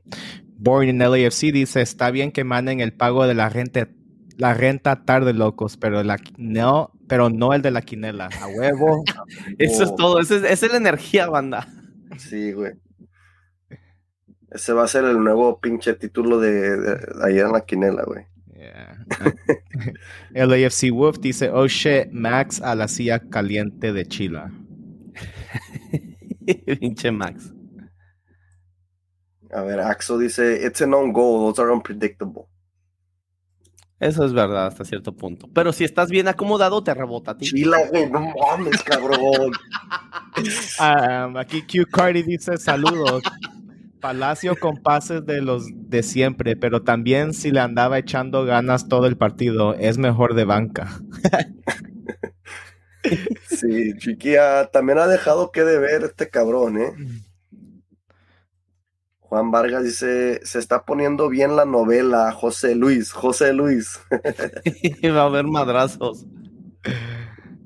Born 0.60 0.90
in 0.90 0.98
LAFC 0.98 1.52
dice, 1.52 1.82
está 1.82 2.10
bien 2.10 2.32
que 2.32 2.44
manden 2.44 2.80
el 2.80 2.94
pago 2.94 3.28
de 3.28 3.36
la 3.36 3.50
renta, 3.50 3.90
la 4.38 4.54
renta 4.54 5.04
tarde, 5.04 5.34
locos, 5.34 5.78
pero, 5.78 6.04
la, 6.04 6.18
no, 6.38 6.92
pero 7.08 7.30
no 7.30 7.54
el 7.54 7.62
de 7.62 7.72
la 7.72 7.82
quinela. 7.82 8.30
A 8.42 8.48
huevo. 8.48 9.04
Eso 9.58 9.84
es 9.84 9.96
todo, 9.96 10.20
esa 10.20 10.36
es, 10.36 10.44
esa 10.44 10.66
es 10.68 10.72
la 10.72 10.78
energía, 10.78 11.28
banda. 11.28 11.68
Sí, 12.18 12.52
güey. 12.54 12.74
Ese 14.52 14.74
va 14.74 14.84
a 14.84 14.88
ser 14.88 15.04
el 15.04 15.22
nuevo 15.24 15.60
pinche 15.60 15.94
título 15.94 16.40
de, 16.40 16.52
de, 16.52 16.96
de 16.96 17.26
ayer 17.26 17.46
en 17.46 17.52
la 17.52 17.66
quinela, 17.66 18.04
güey. 18.04 18.26
Yeah. 18.56 19.06
LAFC 20.46 20.92
Wolf 20.92 21.20
dice, 21.20 21.50
oh 21.50 21.68
shit, 21.68 22.12
Max 22.12 22.62
a 22.62 22.76
la 22.76 22.88
silla 22.88 23.20
caliente 23.20 23.94
de 23.94 24.06
Chila. 24.06 24.52
Pinche 26.80 27.12
Max. 27.12 27.54
A 29.52 29.62
ver, 29.62 29.80
Axo 29.80 30.18
dice, 30.18 30.66
it's 30.66 30.82
an 30.82 30.94
own 30.94 31.14
goal, 31.14 31.48
those 31.48 31.62
are 31.62 31.72
unpredictable. 31.72 32.48
Eso 34.00 34.26
es 34.26 34.34
verdad 34.34 34.68
hasta 34.68 34.86
cierto 34.86 35.16
punto. 35.16 35.50
Pero 35.54 35.74
si 35.74 35.84
estás 35.84 36.10
bien 36.10 36.28
acomodado, 36.28 36.84
te 36.84 36.94
rebota 36.94 37.32
a 37.32 37.38
ti. 37.38 37.46
Chila, 37.46 37.78
güey, 37.90 38.10
no 38.10 38.32
mames, 38.36 38.84
cabrón. 38.84 39.52
Um, 40.80 41.38
aquí 41.38 41.64
Q 41.64 41.86
Cardi 41.92 42.22
dice, 42.22 42.58
saludos. 42.58 43.24
Palacio 44.00 44.56
con 44.56 44.78
pases 44.78 45.26
de 45.26 45.42
los 45.42 45.66
de 45.74 46.04
siempre, 46.04 46.56
pero 46.56 46.84
también 46.84 47.34
si 47.34 47.50
le 47.50 47.60
andaba 47.60 47.98
echando 47.98 48.46
ganas 48.46 48.88
todo 48.88 49.08
el 49.08 49.18
partido, 49.18 49.74
es 49.74 49.98
mejor 49.98 50.36
de 50.36 50.46
banca. 50.46 51.02
Sí, 53.48 53.94
Chiquilla, 53.98 54.66
también 54.68 54.98
ha 54.98 55.08
dejado 55.08 55.52
que 55.52 55.64
de 55.64 55.80
ver 55.80 56.04
este 56.04 56.30
cabrón, 56.30 56.78
¿eh? 56.78 56.92
Juan 59.30 59.52
Vargas 59.52 59.84
dice, 59.84 60.40
se 60.44 60.58
está 60.60 60.84
poniendo 60.86 61.28
bien 61.30 61.56
la 61.56 61.66
novela, 61.66 62.32
José 62.32 62.76
Luis, 62.76 63.12
José 63.12 63.52
Luis. 63.54 64.00
Va 65.04 65.22
a 65.22 65.26
haber 65.26 65.46
madrazos. 65.46 66.26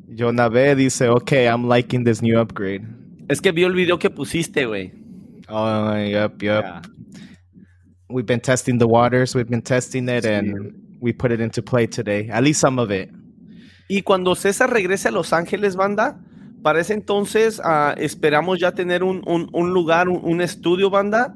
Jonabe 0.07 0.75
dice, 0.75 1.07
ok, 1.09 1.31
I'm 1.45 1.69
liking 1.69 2.03
this 2.03 2.21
new 2.21 2.39
upgrade. 2.39 2.81
Es 3.29 3.39
que 3.41 3.51
vio 3.51 3.67
el 3.67 3.73
video 3.73 3.97
que 3.99 4.09
pusiste, 4.09 4.65
güey. 4.65 4.91
Oh, 5.47 5.95
yep, 5.95 6.41
yep. 6.41 6.63
Ya. 6.63 6.81
We've 8.09 8.25
been 8.25 8.41
testing 8.41 8.77
the 8.77 8.87
waters, 8.87 9.35
we've 9.35 9.49
been 9.49 9.61
testing 9.61 10.09
it, 10.09 10.23
Sí. 10.23 10.29
and 10.29 10.73
we 10.99 11.13
put 11.13 11.31
it 11.31 11.39
into 11.39 11.61
play 11.61 11.87
today. 11.87 12.29
At 12.29 12.43
least 12.43 12.59
some 12.59 12.79
of 12.81 12.91
it. 12.91 13.09
Y 13.87 14.01
cuando 14.01 14.35
César 14.35 14.69
regrese 14.71 15.07
a 15.09 15.11
Los 15.11 15.31
Ángeles, 15.31 15.75
banda, 15.75 16.19
para 16.63 16.79
ese 16.81 16.93
entonces 16.93 17.61
ah, 17.63 17.93
esperamos 17.97 18.59
ya 18.59 18.71
tener 18.73 19.03
un, 19.03 19.21
un- 19.27 19.49
un 19.53 19.73
lugar, 19.73 20.09
un, 20.09 20.19
un 20.23 20.41
estudio, 20.41 20.89
banda. 20.89 21.35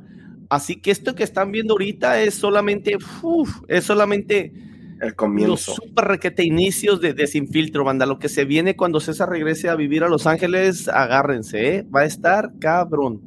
Así 0.49 0.75
que 0.75 0.91
esto 0.91 1.15
que 1.15 1.23
están 1.23 1.51
viendo 1.51 1.73
ahorita 1.73 2.21
es 2.21 2.35
solamente, 2.35 2.97
uf, 3.21 3.61
es 3.67 3.83
solamente 3.85 4.53
El 4.99 5.07
los 5.07 5.13
comienzo. 5.15 5.73
super 5.73 6.05
requete 6.05 6.45
inicios 6.45 7.01
de, 7.01 7.13
de 7.13 7.27
Sin 7.27 7.47
Filtro, 7.47 7.83
banda. 7.83 8.05
Lo 8.05 8.19
que 8.19 8.29
se 8.29 8.45
viene 8.45 8.75
cuando 8.75 8.99
César 8.99 9.29
regrese 9.29 9.69
a 9.69 9.75
vivir 9.75 10.03
a 10.03 10.09
Los 10.09 10.27
Ángeles, 10.27 10.87
agárrense, 10.87 11.75
¿eh? 11.77 11.83
Va 11.93 12.01
a 12.01 12.05
estar 12.05 12.51
cabrón. 12.59 13.21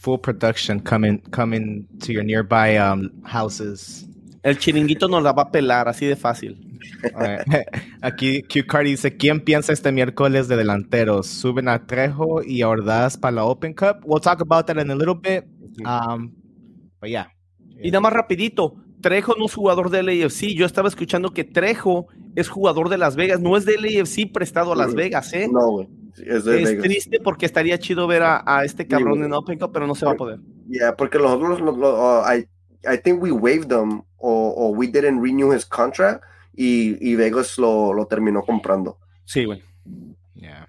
Full 0.00 0.20
production 0.20 0.78
coming 0.78 1.18
coming 1.32 1.86
to 1.98 2.12
your 2.12 2.24
nearby 2.24 2.78
um, 2.78 3.10
houses. 3.24 4.06
El 4.42 4.58
chiringuito 4.58 5.08
nos 5.08 5.22
la 5.22 5.32
va 5.32 5.42
a 5.42 5.50
pelar, 5.50 5.88
así 5.88 6.06
de 6.06 6.14
fácil. 6.14 6.65
Aquí 8.02 8.42
Q 8.42 8.66
Cardi 8.66 8.90
dice, 8.90 9.16
¿quién 9.16 9.40
piensa 9.40 9.72
este 9.72 9.92
miércoles 9.92 10.48
de 10.48 10.56
delanteros? 10.56 11.26
¿Suben 11.26 11.68
a 11.68 11.86
Trejo 11.86 12.42
y 12.42 12.62
a 12.62 12.68
Ordaz 12.68 13.16
para 13.16 13.32
la 13.36 13.44
Open 13.44 13.74
Cup? 13.74 13.98
We'll 14.04 14.20
talk 14.20 14.40
about 14.40 14.66
that 14.66 14.76
in 14.82 14.90
a 14.90 14.94
little 14.94 15.14
bit. 15.14 15.44
Um, 15.84 16.32
but 17.00 17.08
yeah. 17.10 17.28
Y 17.82 17.90
nada 17.90 18.00
más 18.00 18.12
rapidito, 18.12 18.76
Trejo 19.00 19.34
no 19.38 19.46
es 19.46 19.54
jugador 19.54 19.90
del 19.90 20.06
LAFC. 20.06 20.54
Yo 20.54 20.64
estaba 20.66 20.88
escuchando 20.88 21.32
que 21.32 21.44
Trejo 21.44 22.06
es 22.34 22.48
jugador 22.48 22.88
de 22.88 22.98
Las 22.98 23.16
Vegas, 23.16 23.40
no 23.40 23.56
es 23.56 23.64
del 23.64 23.82
LAFC 23.82 24.30
prestado 24.32 24.72
a 24.72 24.76
Las 24.76 24.92
Mm. 24.92 24.96
Vegas, 24.96 25.32
¿eh? 25.34 25.48
No, 25.50 25.70
güey. 25.70 25.88
Es 26.16 26.44
de 26.44 26.62
es 26.62 26.68
Vegas. 26.70 26.82
triste 26.84 27.18
porque 27.22 27.44
estaría 27.44 27.78
chido 27.78 28.06
ver 28.06 28.22
a, 28.22 28.42
a 28.46 28.64
este 28.64 28.86
cabrón 28.86 29.22
en 29.22 29.32
Open 29.34 29.58
Cup, 29.58 29.70
pero 29.72 29.86
no 29.86 29.94
se 29.94 30.06
va 30.06 30.12
a 30.12 30.16
poder. 30.16 30.40
Yeah, 30.68 30.96
porque 30.96 31.18
los 31.18 31.30
otros, 31.30 31.60
lo- 31.60 31.76
lo- 31.76 32.20
uh, 32.20 32.24
I, 32.32 32.46
I 32.90 32.96
think 33.02 33.22
we 33.22 33.30
waived 33.30 33.68
them 33.68 34.00
o 34.16 34.48
or 34.56 34.74
we 34.76 34.86
didn't 34.86 35.22
renew 35.22 35.52
his 35.52 35.66
contract 35.66 36.22
y, 36.56 37.10
y 37.10 37.14
Vegas 37.16 37.58
lo, 37.58 37.92
lo 37.92 38.06
terminó 38.06 38.42
comprando. 38.42 38.98
Sí, 39.24 39.44
güey. 39.44 39.62
Yeah. 40.34 40.68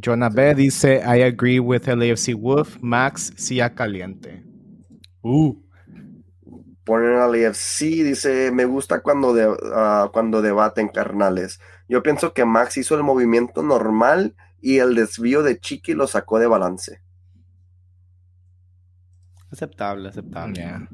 Jonah 0.00 0.28
B 0.28 0.54
dice, 0.54 1.02
I 1.04 1.22
agree 1.22 1.58
with 1.58 1.86
LAFC 1.86 2.34
Wolf. 2.34 2.76
Max, 2.80 3.32
Sia 3.36 3.74
Caliente. 3.74 4.42
Uh. 5.22 5.54
Ponen 6.84 7.18
al 7.18 7.34
AFC, 7.34 8.02
dice, 8.02 8.50
me 8.50 8.64
gusta 8.64 9.00
cuando, 9.00 9.34
de, 9.34 9.54
ah, 9.74 10.08
cuando 10.12 10.40
debaten 10.40 10.88
carnales. 10.88 11.60
Yo 11.88 12.02
pienso 12.02 12.32
que 12.32 12.44
Max 12.44 12.78
hizo 12.78 12.94
el 12.94 13.02
movimiento 13.02 13.62
normal 13.62 14.34
y 14.60 14.78
el 14.78 14.94
desvío 14.94 15.42
de 15.42 15.58
Chiqui 15.58 15.92
lo 15.92 16.06
sacó 16.06 16.38
de 16.38 16.46
balance. 16.46 17.02
Aceptable, 19.58 20.08
aceptable. 20.08 20.54
Yeah. 20.54 20.86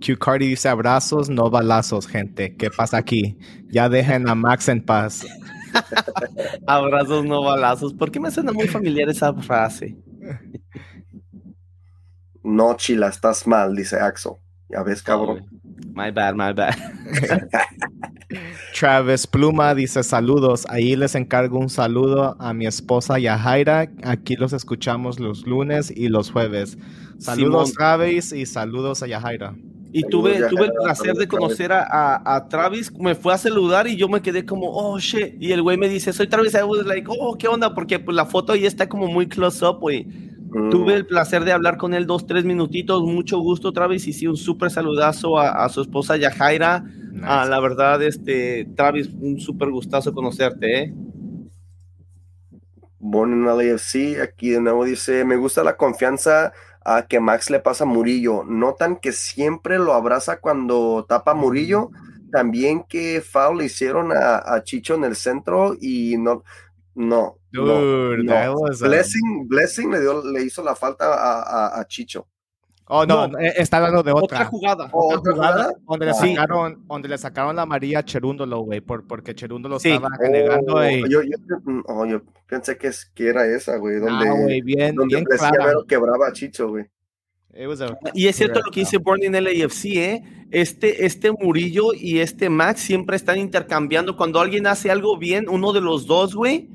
Q 0.00 0.16
Cardi 0.18 0.48
dice 0.48 0.68
abrazos, 0.68 1.28
no 1.30 1.48
balazos, 1.50 2.04
gente. 2.08 2.56
¿Qué 2.56 2.68
pasa 2.68 2.96
aquí? 2.96 3.38
Ya 3.70 3.88
dejen 3.88 4.28
a 4.28 4.34
Max 4.34 4.68
en 4.68 4.82
paz. 4.82 5.24
abrazos, 6.66 7.24
no 7.24 7.44
balazos. 7.44 7.94
¿Por 7.94 8.10
qué 8.10 8.18
me 8.18 8.32
suena 8.32 8.50
muy 8.50 8.66
familiar 8.66 9.08
esa 9.08 9.32
frase? 9.34 9.96
No, 12.42 12.74
Chila, 12.74 13.06
estás 13.06 13.46
mal, 13.46 13.76
dice 13.76 14.00
Axel. 14.00 14.32
Ya 14.68 14.82
ves, 14.82 15.00
cabrón. 15.00 15.46
My 15.94 16.10
bad, 16.10 16.34
my 16.34 16.52
bad. 16.52 16.74
Travis 18.78 19.26
Pluma 19.26 19.74
dice 19.74 20.02
saludos. 20.02 20.66
Ahí 20.68 20.96
les 20.96 21.14
encargo 21.14 21.58
un 21.58 21.70
saludo 21.70 22.36
a 22.38 22.52
mi 22.52 22.66
esposa 22.66 23.18
Yahaira. 23.18 23.90
Aquí 24.02 24.36
los 24.36 24.52
escuchamos 24.52 25.18
los 25.18 25.46
lunes 25.46 25.92
y 25.94 26.08
los 26.08 26.30
jueves. 26.30 26.76
Saludos, 27.18 27.72
Travis, 27.72 28.32
y 28.32 28.46
saludos 28.46 29.02
a 29.02 29.06
Yahaira. 29.06 29.54
Y 29.90 30.02
tuve, 30.02 30.46
tuve 30.48 30.66
el 30.66 30.72
placer 30.72 31.14
de 31.14 31.26
conocer 31.26 31.72
a, 31.72 32.22
a, 32.24 32.48
Travis, 32.48 32.92
me 32.92 33.14
fue 33.14 33.32
a 33.32 33.38
saludar 33.38 33.86
y 33.86 33.96
yo 33.96 34.06
me 34.06 34.20
quedé 34.20 34.44
como, 34.44 34.70
oh 34.70 34.98
shit. 34.98 35.34
Y 35.40 35.52
el 35.52 35.62
güey 35.62 35.78
me 35.78 35.88
dice, 35.88 36.12
soy 36.12 36.26
Travis. 36.28 36.54
I 36.54 36.62
was 36.62 36.84
like, 36.86 37.08
oh, 37.08 37.36
¿qué 37.38 37.48
onda? 37.48 37.74
Porque 37.74 37.98
pues, 37.98 38.14
la 38.14 38.26
foto 38.26 38.52
ahí 38.52 38.66
está 38.66 38.88
como 38.88 39.06
muy 39.06 39.26
close 39.26 39.64
up, 39.64 39.80
güey. 39.80 40.06
Mm. 40.50 40.70
Tuve 40.70 40.94
el 40.94 41.06
placer 41.06 41.44
de 41.44 41.52
hablar 41.52 41.76
con 41.76 41.94
él 41.94 42.06
dos, 42.06 42.26
tres 42.26 42.44
minutitos. 42.44 43.02
Mucho 43.02 43.38
gusto, 43.38 43.72
Travis. 43.72 44.06
Y 44.06 44.12
sí, 44.12 44.26
un 44.26 44.36
súper 44.36 44.70
saludazo 44.70 45.38
a, 45.38 45.64
a, 45.64 45.68
su 45.68 45.82
esposa 45.82 46.16
Yajaira. 46.16 46.84
Ah, 47.22 47.46
la 47.48 47.60
verdad, 47.60 48.02
este, 48.02 48.66
Travis, 48.76 49.08
un 49.20 49.40
súper 49.40 49.70
gustazo 49.70 50.12
conocerte, 50.12 50.82
¿eh? 50.82 50.94
Born 53.00 53.32
in 53.32 53.46
LAFC, 53.46 54.20
aquí 54.20 54.50
de 54.50 54.60
nuevo 54.60 54.84
dice, 54.84 55.24
me 55.24 55.36
gusta 55.36 55.62
la 55.62 55.76
confianza 55.76 56.52
a 56.84 57.06
que 57.06 57.20
Max 57.20 57.50
le 57.50 57.60
pasa 57.60 57.84
a 57.84 57.86
Murillo. 57.86 58.44
Notan 58.44 58.96
que 58.96 59.12
siempre 59.12 59.78
lo 59.78 59.94
abraza 59.94 60.40
cuando 60.40 61.04
tapa 61.08 61.32
a 61.32 61.34
Murillo. 61.34 61.90
También 62.32 62.84
que 62.88 63.22
foul 63.22 63.58
le 63.58 63.66
hicieron 63.66 64.10
a, 64.12 64.62
Chicho 64.62 64.94
en 64.94 65.04
el 65.04 65.16
centro 65.16 65.74
y 65.80 66.16
no, 66.18 66.44
no. 66.94 67.37
Blessing, 67.52 69.48
Blessing 69.48 69.90
le, 69.90 70.00
dio, 70.00 70.22
le 70.24 70.42
hizo 70.42 70.62
la 70.62 70.74
falta 70.74 71.14
a, 71.14 71.80
a 71.80 71.86
Chicho. 71.86 72.26
Oh, 72.90 73.04
no, 73.04 73.26
eh, 73.38 73.52
está 73.56 73.76
hablando 73.76 74.02
de 74.02 74.12
otra. 74.12 74.24
Otra 74.24 74.44
jugada. 74.46 74.88
¿Otra, 74.92 75.34
jugada? 75.34 75.72
Donde, 75.86 76.06
le 76.06 76.14
sacaron, 76.14 76.86
donde 76.86 77.08
le 77.08 77.18
sacaron 77.18 77.54
la 77.54 77.66
María 77.66 77.98
a 77.98 78.04
Cherúndolo, 78.04 78.60
güey, 78.60 78.80
por, 78.80 79.06
porque 79.06 79.34
Cherúndolo 79.34 79.76
estaba 79.76 80.08
renegando. 80.18 80.76
Oh, 80.76 80.90
yo, 81.06 81.20
yo, 81.22 81.36
oh, 81.86 82.06
yo, 82.06 82.22
pensé 82.46 82.78
que, 82.78 82.90
que, 83.14 83.28
era 83.28 83.46
esa, 83.46 83.76
güey. 83.76 83.98
Donde, 84.00 84.28
ah, 84.28 84.32
güey, 84.32 84.62
bien, 84.62 84.94
donde 84.94 85.16
bien 85.16 85.26
claro. 85.26 85.84
quebraba 85.84 86.28
a 86.28 86.32
Chicho, 86.32 86.68
güey. 86.68 86.86
Y 88.14 88.26
es 88.26 88.36
cierto 88.36 88.60
lo 88.64 88.70
que 88.70 88.80
dice 88.80 88.98
Born 88.98 89.22
in 89.22 89.32
LAFC, 89.32 89.84
¿eh? 89.96 90.22
Este, 90.50 91.04
este 91.04 91.32
Murillo 91.32 91.92
y 91.92 92.20
este 92.20 92.48
Max 92.48 92.80
siempre 92.80 93.16
están 93.16 93.38
intercambiando. 93.38 94.16
Cuando 94.16 94.40
alguien 94.40 94.66
hace 94.66 94.90
algo 94.90 95.18
bien, 95.18 95.48
uno 95.48 95.72
de 95.72 95.80
los 95.80 96.06
dos, 96.06 96.34
güey, 96.34 96.68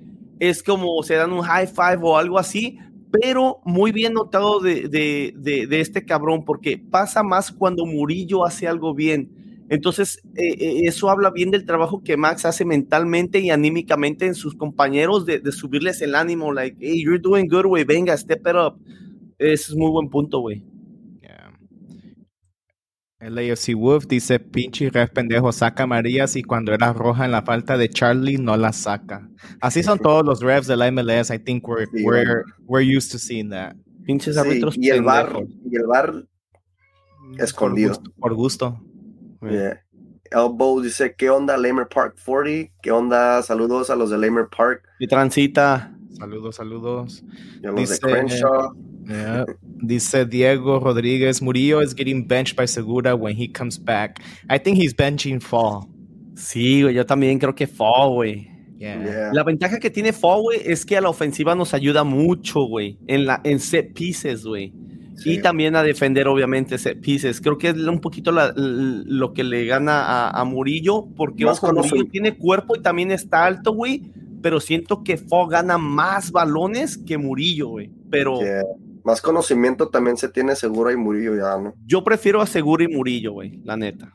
es 0.50 0.62
como 0.62 1.02
se 1.04 1.16
dan 1.16 1.32
un 1.32 1.42
high 1.42 1.68
five 1.68 2.00
o 2.02 2.18
algo 2.18 2.38
así, 2.38 2.78
pero 3.12 3.62
muy 3.64 3.94
bien 3.94 4.14
notado 4.14 4.60
de, 4.60 4.90
de, 4.90 5.34
de, 5.68 5.80
este 5.80 6.04
cabrón, 6.04 6.44
porque 6.44 6.78
pasa 6.78 7.24
más 7.24 7.52
cuando 7.52 7.86
Murillo 7.86 8.46
hace 8.46 8.68
algo 8.68 8.94
bien. 8.94 9.66
Entonces, 9.70 10.20
eh, 10.36 10.56
eh, 10.60 10.82
eso 10.84 11.10
habla 11.10 11.32
bien 11.32 11.50
del 11.50 11.66
trabajo 11.66 12.04
que 12.04 12.18
Max 12.18 12.44
hace 12.46 12.66
mentalmente 12.66 13.40
y 13.40 13.52
anímicamente 13.52 14.26
en 14.26 14.36
sus 14.36 14.56
compañeros, 14.56 15.26
de, 15.26 15.42
subirles 15.54 16.02
el 16.02 16.14
ánimo, 16.14 16.52
like, 16.52 16.76
hey, 16.80 17.02
you're 17.02 17.20
doing 17.20 17.48
good, 17.48 17.66
güey, 17.66 17.86
venga, 17.86 18.18
step 18.18 18.42
it 18.46 18.56
up. 18.56 18.78
Ese 19.40 19.72
es 19.72 19.76
muy 19.76 19.92
buen 19.92 20.10
punto, 20.10 20.40
güey. 20.40 20.73
El 23.24 23.38
AFC 23.38 23.74
Wolf 23.74 24.06
dice, 24.08 24.38
pinche 24.38 24.90
ref 24.90 25.12
pendejo, 25.12 25.54
saca 25.54 25.88
Marías 25.88 26.36
y 26.36 26.44
cuando 26.44 26.74
era 26.74 26.92
roja 26.92 27.24
en 27.24 27.32
la 27.32 27.42
falta 27.42 27.78
de 27.78 27.88
Charlie 27.88 28.38
no 28.38 28.58
la 28.58 28.74
saca. 28.74 29.30
Así 29.62 29.82
son 29.82 29.98
todos 30.00 30.26
los 30.26 30.42
refs 30.42 30.68
de 30.68 30.76
la 30.76 30.92
MLS. 30.92 31.32
I 31.32 31.40
think 31.40 31.66
we're, 31.66 31.88
we're, 32.04 32.44
we're 32.68 32.86
used 32.86 33.14
to 33.14 33.18
seeing 33.18 33.50
that. 33.50 33.78
Pinches 34.04 34.36
árbitros 34.36 34.76
y 34.78 34.90
el 34.90 35.04
bar 35.04 35.32
y 35.64 35.74
el 35.74 35.88
bar 35.88 36.26
escondido. 37.38 37.98
Por 38.20 38.34
gusto. 38.34 38.82
Elbow 40.30 40.82
dice, 40.82 41.16
¿qué 41.18 41.30
onda 41.30 41.56
Lamer 41.56 41.88
Park 41.88 42.18
40? 42.26 42.74
¿Qué 42.82 42.92
onda? 42.92 43.42
Saludos 43.42 43.90
a 43.90 43.96
los 43.96 44.10
de 44.10 44.18
Lamer 44.18 44.48
Park. 44.50 44.84
Y 45.00 45.08
transita. 45.08 45.96
Saludos, 46.18 46.58
saludos. 46.58 47.24
Y 47.62 47.68
a 47.68 47.72
los 47.72 47.90
de 47.90 48.00
Crenshaw. 48.00 48.76
Dice 49.82 50.26
Diego 50.26 50.80
Rodríguez, 50.80 51.42
Murillo 51.42 51.82
is 51.82 51.94
getting 51.94 52.26
benched 52.28 52.56
by 52.56 52.66
Segura 52.66 53.16
when 53.16 53.36
he 53.36 53.48
comes 53.48 53.78
back. 53.78 54.20
I 54.50 54.58
think 54.58 54.78
he's 54.78 54.96
benching 54.96 55.42
Fall. 55.42 55.88
Sí, 56.36 56.82
güey, 56.82 56.96
yo 56.96 57.06
también 57.06 57.40
creo 57.40 57.54
que 57.54 57.68
Fall, 57.68 58.14
güey. 58.14 58.54
La 59.32 59.44
ventaja 59.44 59.80
que 59.80 59.90
tiene 59.90 60.12
Fall, 60.12 60.42
güey, 60.42 60.62
es 60.66 60.86
que 60.86 60.98
a 60.98 61.02
la 61.02 61.10
ofensiva 61.10 61.56
nos 61.56 61.74
ayuda 61.74 62.04
mucho, 62.04 62.64
güey, 62.64 62.98
en, 63.08 63.26
la, 63.26 63.40
en 63.44 63.60
set 63.60 63.94
pieces, 63.94 64.46
güey. 64.46 64.74
Y 65.26 65.42
también 65.42 65.76
a 65.76 65.84
defender, 65.84 66.28
obviamente, 66.28 66.78
set 66.78 67.00
pieces. 67.00 67.40
Creo 67.40 67.58
que 67.58 67.70
es 67.70 67.76
un 67.76 68.02
poquito 68.02 68.32
lo 68.32 69.34
que 69.34 69.44
le 69.44 69.66
gana 69.66 70.30
a, 70.30 70.44
Murillo, 70.44 71.08
porque 71.16 71.46
ojo, 71.46 71.72
Murillo 71.72 72.06
tiene 72.12 72.36
cuerpo 72.36 72.76
y 72.76 72.82
también 72.82 73.12
está 73.12 73.46
alto, 73.46 73.74
güey. 73.74 74.02
Pero 74.42 74.60
siento 74.60 75.04
que 75.04 75.18
Fall 75.18 75.50
gana 75.50 75.78
más 75.78 76.32
balones 76.32 76.98
que 76.98 77.18
Murillo, 77.18 77.70
güey. 77.70 77.92
Pero 78.10 78.40
más 79.04 79.22
conocimiento 79.22 79.90
también 79.90 80.18
se 80.18 80.30
tiene 80.30 80.56
Segura 80.56 80.94
y 80.94 80.98
Murillo 80.98 81.36
ya, 81.36 81.58
¿no? 81.58 81.74
Yo 81.86 82.04
prefiero 82.04 82.42
a 82.42 82.46
Segura 82.46 82.84
y 82.84 82.88
Murillo, 82.88 83.34
güey, 83.34 83.62
la 83.64 83.78
neta. 83.78 84.12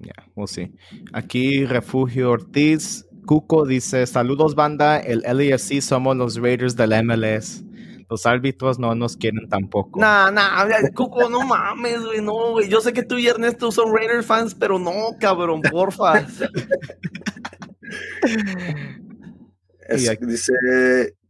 Ya, 0.00 0.12
yeah, 0.34 0.46
sí. 0.46 0.72
Aquí 1.12 1.64
Refugio 1.64 2.30
Ortiz. 2.30 3.04
Cuco 3.26 3.66
dice, 3.66 4.06
saludos 4.06 4.54
banda, 4.54 4.98
el 4.98 5.20
LAFC 5.20 5.82
somos 5.82 6.16
los 6.16 6.36
Raiders 6.36 6.76
del 6.76 6.94
MLS. 7.04 7.62
Los 8.08 8.24
árbitros 8.24 8.78
no 8.78 8.94
nos 8.94 9.18
quieren 9.18 9.50
tampoco. 9.50 10.00
Nah, 10.00 10.30
nah, 10.30 10.64
Cuco, 10.94 11.28
no 11.28 11.42
mames, 11.42 12.02
güey, 12.02 12.22
no, 12.22 12.52
güey. 12.52 12.70
Yo 12.70 12.80
sé 12.80 12.94
que 12.94 13.02
tú 13.02 13.18
y 13.18 13.26
Ernesto 13.26 13.70
son 13.70 13.94
Raiders 13.94 14.24
fans, 14.24 14.54
pero 14.54 14.78
no, 14.78 14.92
cabrón, 15.20 15.60
porfa. 15.60 16.22
dice 20.20 20.52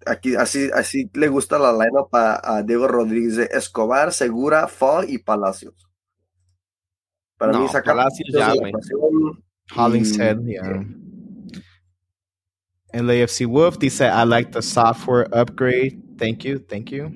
aquí 0.06 0.36
así, 0.36 0.70
así 0.74 1.10
le 1.14 1.28
gusta 1.28 1.58
la 1.58 1.72
lineup 1.72 2.14
a, 2.14 2.56
a 2.56 2.62
Diego 2.62 2.88
Rodríguez, 2.88 3.38
Escobar, 3.50 4.12
Segura, 4.12 4.68
Fall 4.68 5.10
y 5.10 5.18
Palacios. 5.18 5.74
Para 7.36 7.58
mí 7.58 7.68
saca 7.68 7.94
Palacios 7.94 8.28
ya, 8.32 8.52
güey. 8.54 8.72
Hollingshead, 9.74 10.38
yeah. 10.44 10.84
LAFC 12.92 13.46
Wolf 13.46 13.78
dice, 13.78 14.06
I 14.06 14.24
like 14.24 14.52
the 14.52 14.62
software 14.62 15.28
upgrade. 15.32 16.00
Thank 16.16 16.44
you, 16.44 16.58
thank 16.58 16.90
you. 16.90 17.12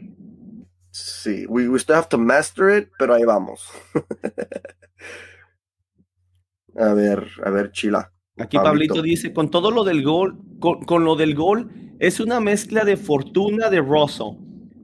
Sí, 0.92 1.46
we, 1.48 1.68
we 1.68 1.78
still 1.78 1.96
have 1.96 2.08
to 2.10 2.18
master 2.18 2.68
it, 2.68 2.90
pero 2.98 3.14
ahí 3.14 3.24
vamos. 3.24 3.66
a 6.76 6.92
ver, 6.92 7.26
a 7.42 7.50
ver, 7.50 7.72
Chila. 7.72 8.12
Aquí 8.36 8.58
Pablito. 8.58 9.00
dice, 9.00 9.32
con 9.32 9.50
todo 9.50 9.70
lo 9.70 9.84
del 9.84 10.02
gol, 10.02 10.38
con, 10.60 11.04
lo 11.04 11.16
del 11.16 11.34
gol, 11.34 11.91
es 12.02 12.18
una 12.18 12.40
mezcla 12.40 12.84
de 12.84 12.96
fortuna 12.96 13.70
de 13.70 13.78
Russell. 13.78 14.34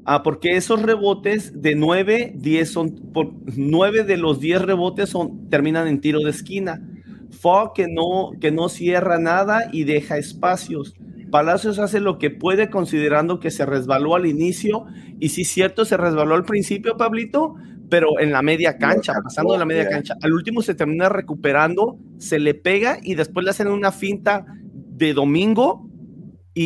Ah, 0.05 0.23
porque 0.23 0.57
esos 0.57 0.81
rebotes 0.81 1.61
de 1.61 1.75
9, 1.75 2.35
10 2.37 2.71
son, 2.71 2.95
por 3.13 3.33
9 3.57 4.05
de 4.05 4.17
los 4.17 4.39
10 4.39 4.63
rebotes 4.63 5.09
son, 5.11 5.51
terminan 5.51 5.89
en 5.89 6.01
tiro 6.01 6.21
de 6.21 6.31
esquina. 6.31 6.81
Fogg 7.31 7.73
que 7.75 7.89
no, 7.89 8.31
que 8.41 8.53
no 8.53 8.69
cierra 8.69 9.19
nada 9.19 9.69
y 9.73 9.83
deja 9.83 10.17
espacios. 10.17 10.95
Palacios 11.29 11.81
hace 11.81 11.99
lo 11.99 12.19
que 12.19 12.31
puede 12.31 12.71
considerando 12.71 13.41
que 13.41 13.51
se 13.51 13.67
resbaló 13.67 14.15
al 14.15 14.27
inicio 14.27 14.87
y 15.19 15.31
sí 15.31 15.45
cierto, 15.45 15.85
se 15.85 15.97
resbaló 15.97 16.37
al 16.37 16.45
principio, 16.45 16.97
Pablito, 16.97 17.57
pero 17.91 18.21
en 18.21 18.31
la 18.31 18.43
media 18.43 18.79
cancha, 18.79 19.15
pasando 19.25 19.55
de 19.55 19.59
la 19.59 19.67
media 19.67 19.89
cancha. 19.89 20.15
Al 20.23 20.33
último 20.33 20.63
se 20.63 20.77
termina 20.77 21.09
recuperando, 21.09 21.99
se 22.19 22.39
le 22.39 22.55
pega 22.55 22.99
y 23.03 23.17
después 23.17 23.43
le 23.43 23.51
hacen 23.51 23.67
una 23.67 23.91
finta 23.91 24.47
de 24.63 25.15
domingo 25.15 25.88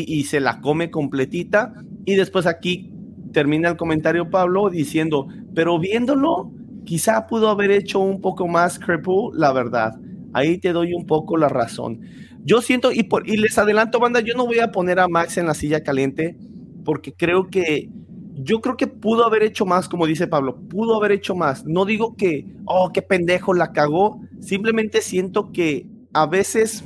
y, 0.00 0.24
se 0.24 0.40
la 0.40 0.60
come 0.60 0.90
completita. 0.90 1.74
Y 2.04 2.14
después 2.14 2.46
aquí 2.46 2.92
termina 3.32 3.68
el 3.68 3.76
comentario 3.76 4.30
Pablo 4.30 4.70
diciendo, 4.70 5.28
pero 5.54 5.78
viéndolo, 5.78 6.50
quizá 6.84 7.26
pudo 7.26 7.48
haber 7.48 7.70
hecho 7.70 8.00
un 8.00 8.20
poco 8.20 8.48
más 8.48 8.78
Crepú, 8.78 9.32
la 9.34 9.52
verdad. 9.52 9.92
Ahí 10.32 10.58
te 10.58 10.72
doy 10.72 10.94
un 10.94 11.06
poco 11.06 11.36
la 11.36 11.48
razón. 11.48 12.00
Yo 12.44 12.62
siento, 12.62 12.90
y, 12.92 13.04
por, 13.04 13.28
y 13.28 13.36
les 13.36 13.58
adelanto, 13.58 14.00
banda, 14.00 14.20
yo 14.20 14.34
no 14.34 14.46
voy 14.46 14.58
a 14.58 14.72
poner 14.72 14.98
a 14.98 15.08
Max 15.08 15.36
en 15.36 15.46
la 15.46 15.54
silla 15.54 15.82
caliente 15.82 16.36
porque 16.84 17.12
creo 17.12 17.48
que 17.48 17.88
yo 18.34 18.60
creo 18.60 18.76
que 18.76 18.86
pudo 18.86 19.26
haber 19.26 19.42
hecho 19.42 19.66
más, 19.66 19.88
como 19.88 20.06
dice 20.06 20.26
Pablo, 20.26 20.56
pudo 20.68 20.96
haber 20.96 21.12
hecho 21.12 21.34
más. 21.34 21.64
No 21.66 21.84
digo 21.84 22.16
que, 22.16 22.46
oh, 22.64 22.90
qué 22.92 23.02
pendejo 23.02 23.54
la 23.54 23.72
cagó, 23.72 24.20
simplemente 24.40 25.02
siento 25.02 25.52
que 25.52 25.86
a 26.12 26.26
veces 26.26 26.84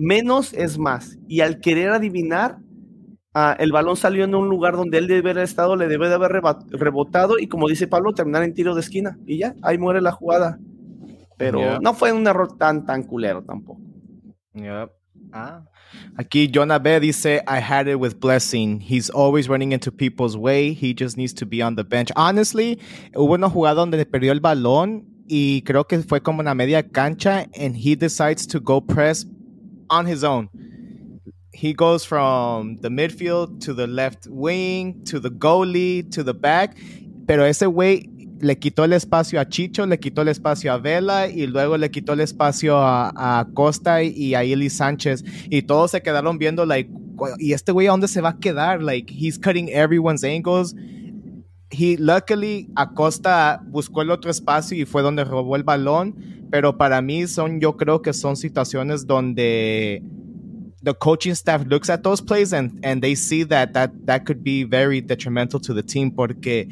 menos 0.00 0.52
es 0.52 0.78
más. 0.78 1.18
Y 1.28 1.40
al 1.40 1.60
querer 1.60 1.90
adivinar, 1.90 2.58
ah, 3.34 3.56
el 3.58 3.72
balón 3.72 3.96
salió 3.96 4.24
en 4.24 4.34
un 4.34 4.48
lugar 4.48 4.76
donde 4.76 4.98
él 4.98 5.06
debe 5.06 5.30
haber 5.30 5.44
estado, 5.44 5.76
le 5.76 5.88
debe 5.88 6.08
de 6.08 6.14
haber 6.14 6.32
rebotado 6.70 7.38
y 7.38 7.46
como 7.46 7.68
dice 7.68 7.86
Pablo, 7.86 8.12
terminar 8.12 8.42
en 8.42 8.54
tiro 8.54 8.74
de 8.74 8.80
esquina 8.80 9.18
y 9.26 9.38
ya, 9.38 9.54
ahí 9.62 9.78
muere 9.78 10.00
la 10.00 10.12
jugada. 10.12 10.58
Pero 11.36 11.80
no 11.80 11.94
fue 11.94 12.12
un 12.12 12.26
error 12.26 12.56
tan, 12.58 12.84
tan 12.84 13.02
culero 13.04 13.42
tampoco. 13.42 13.80
Ah. 15.32 15.62
Aquí 16.16 16.50
Jonah 16.52 16.78
B 16.78 17.00
dice, 17.00 17.42
I 17.46 17.60
had 17.60 17.88
it 17.88 17.96
with 17.96 18.20
Blessing. 18.20 18.80
He's 18.80 19.10
always 19.10 19.48
running 19.48 19.72
into 19.72 19.90
people's 19.90 20.36
way. 20.36 20.74
He 20.74 20.94
just 20.94 21.16
needs 21.16 21.32
to 21.34 21.46
be 21.46 21.62
on 21.62 21.76
the 21.76 21.84
bench. 21.84 22.10
Honestly, 22.14 22.78
hubo 23.14 23.34
una 23.34 23.48
jugada 23.48 23.76
donde 23.76 24.04
perdió 24.04 24.32
el 24.32 24.40
balón 24.40 25.06
y 25.26 25.62
creo 25.62 25.86
que 25.86 25.98
fue 26.00 26.20
como 26.20 26.40
una 26.40 26.54
media 26.54 26.82
cancha 26.82 27.46
and 27.58 27.76
he 27.76 27.94
decides 27.96 28.46
to 28.46 28.60
go 28.60 28.80
press 28.80 29.26
on 29.90 30.06
his 30.06 30.24
own. 30.24 30.48
He 31.52 31.74
goes 31.74 32.04
from 32.04 32.76
the 32.80 32.88
midfield 32.88 33.60
to 33.64 33.74
the 33.74 33.86
left 33.86 34.26
wing 34.28 35.02
to 35.04 35.20
the 35.20 35.30
goalie 35.30 36.10
to 36.12 36.22
the 36.22 36.32
back, 36.32 36.76
pero 37.26 37.44
ese 37.44 37.66
güey 37.66 38.08
le 38.40 38.58
quitó 38.58 38.84
el 38.84 38.92
espacio 38.92 39.40
a 39.40 39.48
Chicho, 39.48 39.86
le 39.86 39.98
quitó 39.98 40.22
el 40.22 40.28
espacio 40.28 40.72
a 40.72 40.78
Vela 40.78 41.28
y 41.28 41.46
luego 41.46 41.76
le 41.76 41.90
quitó 41.90 42.14
el 42.14 42.20
espacio 42.20 42.78
a, 42.78 43.46
Costa 43.54 44.02
y 44.02 44.34
a 44.34 44.42
Eli 44.42 44.70
Sánchez. 44.70 45.24
Y 45.50 45.62
todos 45.62 45.90
se 45.90 46.02
quedaron 46.02 46.38
viendo 46.38 46.64
like 46.64 46.90
y 47.38 47.52
este 47.52 47.72
güey 47.72 47.86
a 47.86 47.90
dónde 47.90 48.08
se 48.08 48.22
va 48.22 48.30
a 48.30 48.38
quedar 48.38 48.82
like 48.82 49.12
he's 49.12 49.38
cutting 49.38 49.68
everyone's 49.68 50.24
angles. 50.24 50.74
He 51.70 51.96
luckily 51.98 52.68
Acosta 52.76 53.62
buscó 53.66 54.02
el 54.02 54.10
otro 54.10 54.30
espacio 54.30 54.76
y 54.76 54.84
fue 54.86 55.02
donde 55.02 55.24
robó 55.24 55.56
el 55.56 55.62
balón 55.62 56.39
pero 56.50 56.76
para 56.76 57.00
mí 57.00 57.26
son 57.26 57.60
yo 57.60 57.76
creo 57.76 58.02
que 58.02 58.12
son 58.12 58.36
situaciones 58.36 59.06
donde 59.06 60.02
the 60.82 60.94
coaching 60.94 61.32
staff 61.32 61.64
looks 61.66 61.90
at 61.90 62.02
those 62.02 62.22
plays 62.22 62.52
and 62.52 62.78
and 62.84 63.02
they 63.02 63.14
see 63.14 63.44
that 63.44 63.72
that 63.72 63.90
that 64.04 64.24
could 64.24 64.42
be 64.42 64.64
very 64.64 65.00
detrimental 65.00 65.60
to 65.60 65.74
the 65.74 65.82
team 65.82 66.10
porque 66.10 66.68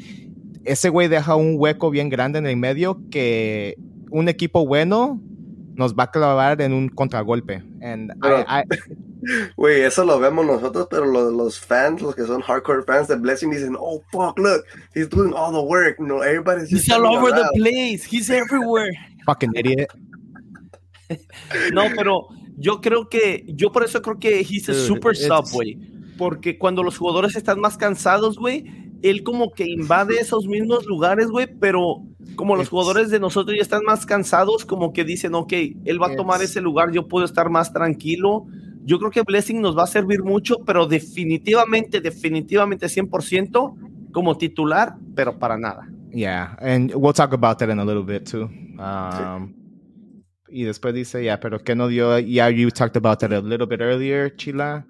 ese 0.65 0.89
güey 0.89 1.07
deja 1.07 1.35
un 1.35 1.55
hueco 1.57 1.89
bien 1.89 2.09
grande 2.09 2.39
en 2.39 2.45
el 2.45 2.57
medio 2.57 2.99
que 3.09 3.75
un 4.11 4.27
equipo 4.27 4.65
bueno 4.65 5.21
nos 5.75 5.93
va 5.93 6.03
a 6.03 6.11
clavar 6.11 6.61
en 6.61 6.73
un 6.73 6.89
contragolpe. 6.89 7.63
Güey, 9.57 9.81
eso 9.81 10.05
lo 10.05 10.17
vemos 10.17 10.45
nosotros, 10.45 10.87
pero 10.89 11.05
los, 11.05 11.33
los, 11.33 11.59
fans, 11.59 12.01
los 12.01 12.15
que 12.15 12.25
son 12.25 12.41
hardcore 12.41 12.83
fans 12.83 13.09
de 13.09 13.15
Blessing, 13.15 13.51
dicen, 13.51 13.75
oh, 13.77 14.01
fuck, 14.13 14.39
look, 14.39 14.65
he's 14.95 15.09
doing 15.09 15.33
all 15.33 15.51
the 15.51 15.61
work. 15.61 15.99
No, 15.99 16.21
everybody's 16.21 16.69
He's 16.69 16.89
all 16.89 17.05
over 17.05 17.31
the 17.31 17.49
place. 17.53 18.05
He's 18.05 18.29
everywhere. 18.29 18.91
Fucking 19.25 19.51
idiot. 19.55 19.89
no, 21.73 21.83
pero 21.95 22.27
yo 22.57 22.81
creo 22.81 23.07
que, 23.09 23.45
yo 23.47 23.71
por 23.71 23.83
eso 23.83 24.01
creo 24.01 24.19
que 24.19 24.39
he's 24.41 24.69
a 24.69 24.73
super 24.73 25.15
sub, 25.15 25.49
güey. 25.51 25.77
Porque 26.17 26.57
cuando 26.57 26.83
los 26.83 26.97
jugadores 26.97 27.35
están 27.35 27.59
más 27.61 27.77
cansados, 27.77 28.37
güey, 28.37 28.65
él 29.01 29.23
como 29.23 29.51
que 29.51 29.65
invade 29.65 30.19
esos 30.19 30.45
mismos 30.45 30.85
lugares, 30.85 31.27
güey, 31.27 31.47
pero 31.47 32.03
como 32.35 32.55
los 32.55 32.69
jugadores 32.69 33.09
de 33.09 33.19
nosotros 33.19 33.55
ya 33.55 33.61
están 33.61 33.83
más 33.85 34.05
cansados, 34.05 34.65
como 34.65 34.91
que 34.91 35.03
dicen, 35.03 35.35
ok, 35.35 35.53
él 35.85 36.01
va 36.01 36.07
a 36.07 36.15
tomar 36.15 36.41
ese 36.41 36.61
lugar, 36.61 36.91
yo 36.91 37.07
puedo 37.07 37.25
estar 37.25 37.49
más 37.49 37.71
tranquilo. 37.71 38.45
Yo 38.83 38.99
creo 38.99 39.11
que 39.11 39.21
Blessing 39.21 39.61
nos 39.61 39.77
va 39.77 39.83
a 39.83 39.87
servir 39.87 40.23
mucho, 40.23 40.57
pero 40.65 40.85
definitivamente, 40.85 42.01
definitivamente 42.01 42.87
100% 42.87 44.11
como 44.11 44.37
titular, 44.37 44.95
pero 45.15 45.37
para 45.37 45.57
nada. 45.57 45.87
Yeah, 46.11 46.55
and 46.59 46.93
we'll 46.93 47.13
talk 47.13 47.33
about 47.33 47.59
that 47.59 47.69
in 47.69 47.79
a 47.79 47.85
little 47.85 48.03
bit 48.03 48.25
too. 48.25 48.49
Um, 48.79 49.55
Y 50.51 50.63
después 50.63 50.93
dice, 50.93 51.23
yeah, 51.23 51.39
pero 51.39 51.59
que 51.59 51.75
no 51.75 51.87
dio, 51.87 52.17
yeah, 52.17 52.47
you 52.49 52.71
talked 52.71 52.95
about 52.97 53.19
that 53.19 53.31
a 53.31 53.39
little 53.39 53.67
bit 53.67 53.81
earlier, 53.81 54.29
Chila. 54.29 54.83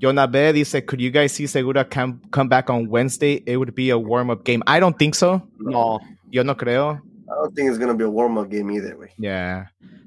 Yonabe 0.00 0.52
dice, 0.52 0.84
could 0.84 1.00
you 1.00 1.10
guys 1.10 1.32
see 1.32 1.46
Segura 1.46 1.84
come, 1.84 2.20
come 2.30 2.48
back 2.48 2.70
on 2.70 2.88
Wednesday? 2.88 3.42
It 3.46 3.56
would 3.56 3.74
be 3.74 3.90
a 3.90 3.98
warm-up 3.98 4.44
game. 4.44 4.62
I 4.66 4.80
don't 4.80 4.98
think 4.98 5.14
so. 5.14 5.42
No. 5.58 6.00
Yo 6.30 6.42
no 6.42 6.54
creo. 6.54 7.00
I 7.30 7.34
don't 7.34 7.54
think 7.54 7.68
it's 7.68 7.78
going 7.78 7.90
to 7.90 7.94
be 7.94 8.04
a 8.04 8.10
warm-up 8.10 8.50
game 8.50 8.70
either, 8.70 8.96
güey. 8.96 9.10
Yeah. 9.18 9.66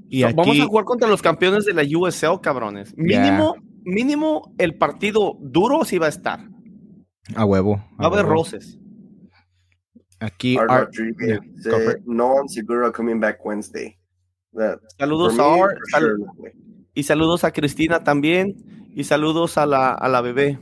Y 0.09 0.23
aquí, 0.23 0.35
Vamos 0.35 0.59
a 0.59 0.65
jugar 0.65 0.85
contra 0.85 1.07
los 1.07 1.21
campeones 1.21 1.65
de 1.65 1.73
la 1.73 1.83
USL, 1.83 2.41
cabrones. 2.41 2.93
Mínimo, 2.97 3.55
yeah. 3.55 3.63
mínimo 3.85 4.53
el 4.57 4.75
partido 4.75 5.37
duro 5.39 5.85
sí 5.85 5.97
va 5.97 6.07
a 6.07 6.09
estar. 6.09 6.39
A 7.35 7.45
huevo. 7.45 7.81
A 7.97 8.09
va 8.09 8.17
a 8.17 8.19
haber 8.19 8.25
roces. 8.25 8.77
Aquí, 10.21 10.55
Art 10.55 10.69
Art, 10.69 10.93
yeah, 11.19 11.39
Segura 12.47 12.91
coming 12.91 13.19
back 13.19 13.43
Wednesday. 13.43 13.97
That, 14.53 14.79
saludos 14.99 15.39
a 15.39 15.43
Art. 15.43 15.79
Sal 15.89 16.01
sure, 16.01 16.53
y 16.93 17.03
saludos 17.03 17.43
a 17.43 17.51
Cristina 17.51 18.03
también. 18.03 18.55
Y 18.93 19.03
saludos 19.03 19.57
a 19.57 19.65
la, 19.65 19.93
a 19.93 20.07
la 20.09 20.21
bebé. 20.21 20.59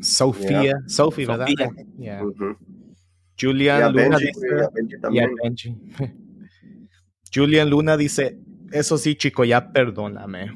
Sofía, 0.00 0.62
yeah. 0.62 0.74
Sophie, 0.86 1.26
¿verdad? 1.26 1.46
Uh 1.48 2.32
-huh. 2.32 2.56
Julian 3.38 3.92
Luna 3.92 4.18
Benji, 4.18 4.26
dice, 4.26 5.28
Benji. 5.42 5.76
Julian 7.34 7.68
Luna 7.70 7.96
dice, 7.96 8.38
eso 8.72 8.98
sí, 8.98 9.14
chico, 9.14 9.44
ya 9.44 9.72
perdóname. 9.72 10.50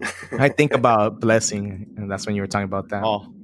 I 0.38 0.48
think 0.50 0.74
about 0.74 1.20
blessing, 1.20 1.86
and 1.96 2.10
that's 2.10 2.26
when 2.26 2.34
you 2.34 2.42
were 2.42 2.48
talking 2.48 2.68
about 2.68 2.88
that. 2.88 3.02
Oh. 3.04 3.35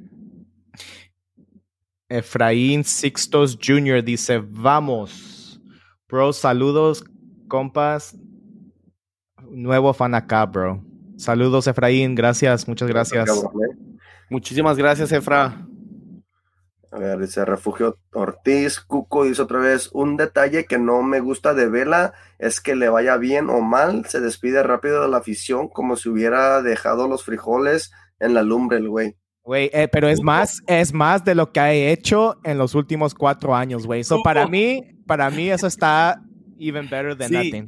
Efraín 2.12 2.84
Sixtos 2.84 3.58
Jr. 3.60 4.04
dice, 4.04 4.42
vamos. 4.44 5.58
Bro, 6.08 6.34
saludos, 6.34 7.04
compas. 7.48 8.14
Nuevo 9.50 9.94
fan 9.94 10.14
acá, 10.14 10.44
bro. 10.44 10.84
Saludos, 11.16 11.66
Efraín. 11.66 12.14
Gracias, 12.14 12.68
muchas 12.68 12.88
gracias. 12.88 13.30
Muchísimas 14.28 14.76
gracias, 14.76 15.10
Efra. 15.10 15.66
A 16.90 16.98
ver, 16.98 17.18
dice 17.18 17.46
Refugio 17.46 17.96
Ortiz. 18.12 18.80
Cuco 18.80 19.24
dice 19.24 19.40
otra 19.40 19.60
vez: 19.60 19.88
Un 19.92 20.18
detalle 20.18 20.66
que 20.66 20.78
no 20.78 21.02
me 21.02 21.20
gusta 21.20 21.54
de 21.54 21.70
Vela 21.70 22.12
es 22.38 22.60
que 22.60 22.76
le 22.76 22.90
vaya 22.90 23.16
bien 23.16 23.48
o 23.48 23.62
mal, 23.62 24.04
se 24.04 24.20
despide 24.20 24.62
rápido 24.62 25.00
de 25.00 25.08
la 25.08 25.16
afición 25.16 25.68
como 25.68 25.96
si 25.96 26.10
hubiera 26.10 26.60
dejado 26.60 27.08
los 27.08 27.24
frijoles 27.24 27.90
en 28.20 28.34
la 28.34 28.42
lumbre 28.42 28.76
el 28.76 28.90
güey. 28.90 29.16
Güey, 29.44 29.70
eh, 29.72 29.88
pero 29.90 30.08
es 30.08 30.22
más, 30.22 30.62
es 30.68 30.92
más 30.92 31.24
de 31.24 31.34
lo 31.34 31.50
que 31.50 31.58
ha 31.58 31.72
hecho 31.72 32.38
en 32.44 32.58
los 32.58 32.74
últimos 32.74 33.12
cuatro 33.12 33.54
años, 33.56 33.86
güey. 33.86 34.04
So, 34.04 34.22
para 34.22 34.46
mí, 34.46 34.82
para 35.06 35.30
mí 35.30 35.50
eso 35.50 35.66
está 35.66 36.22
even 36.60 36.88
better 36.88 37.16
than 37.16 37.32
nothing. 37.32 37.66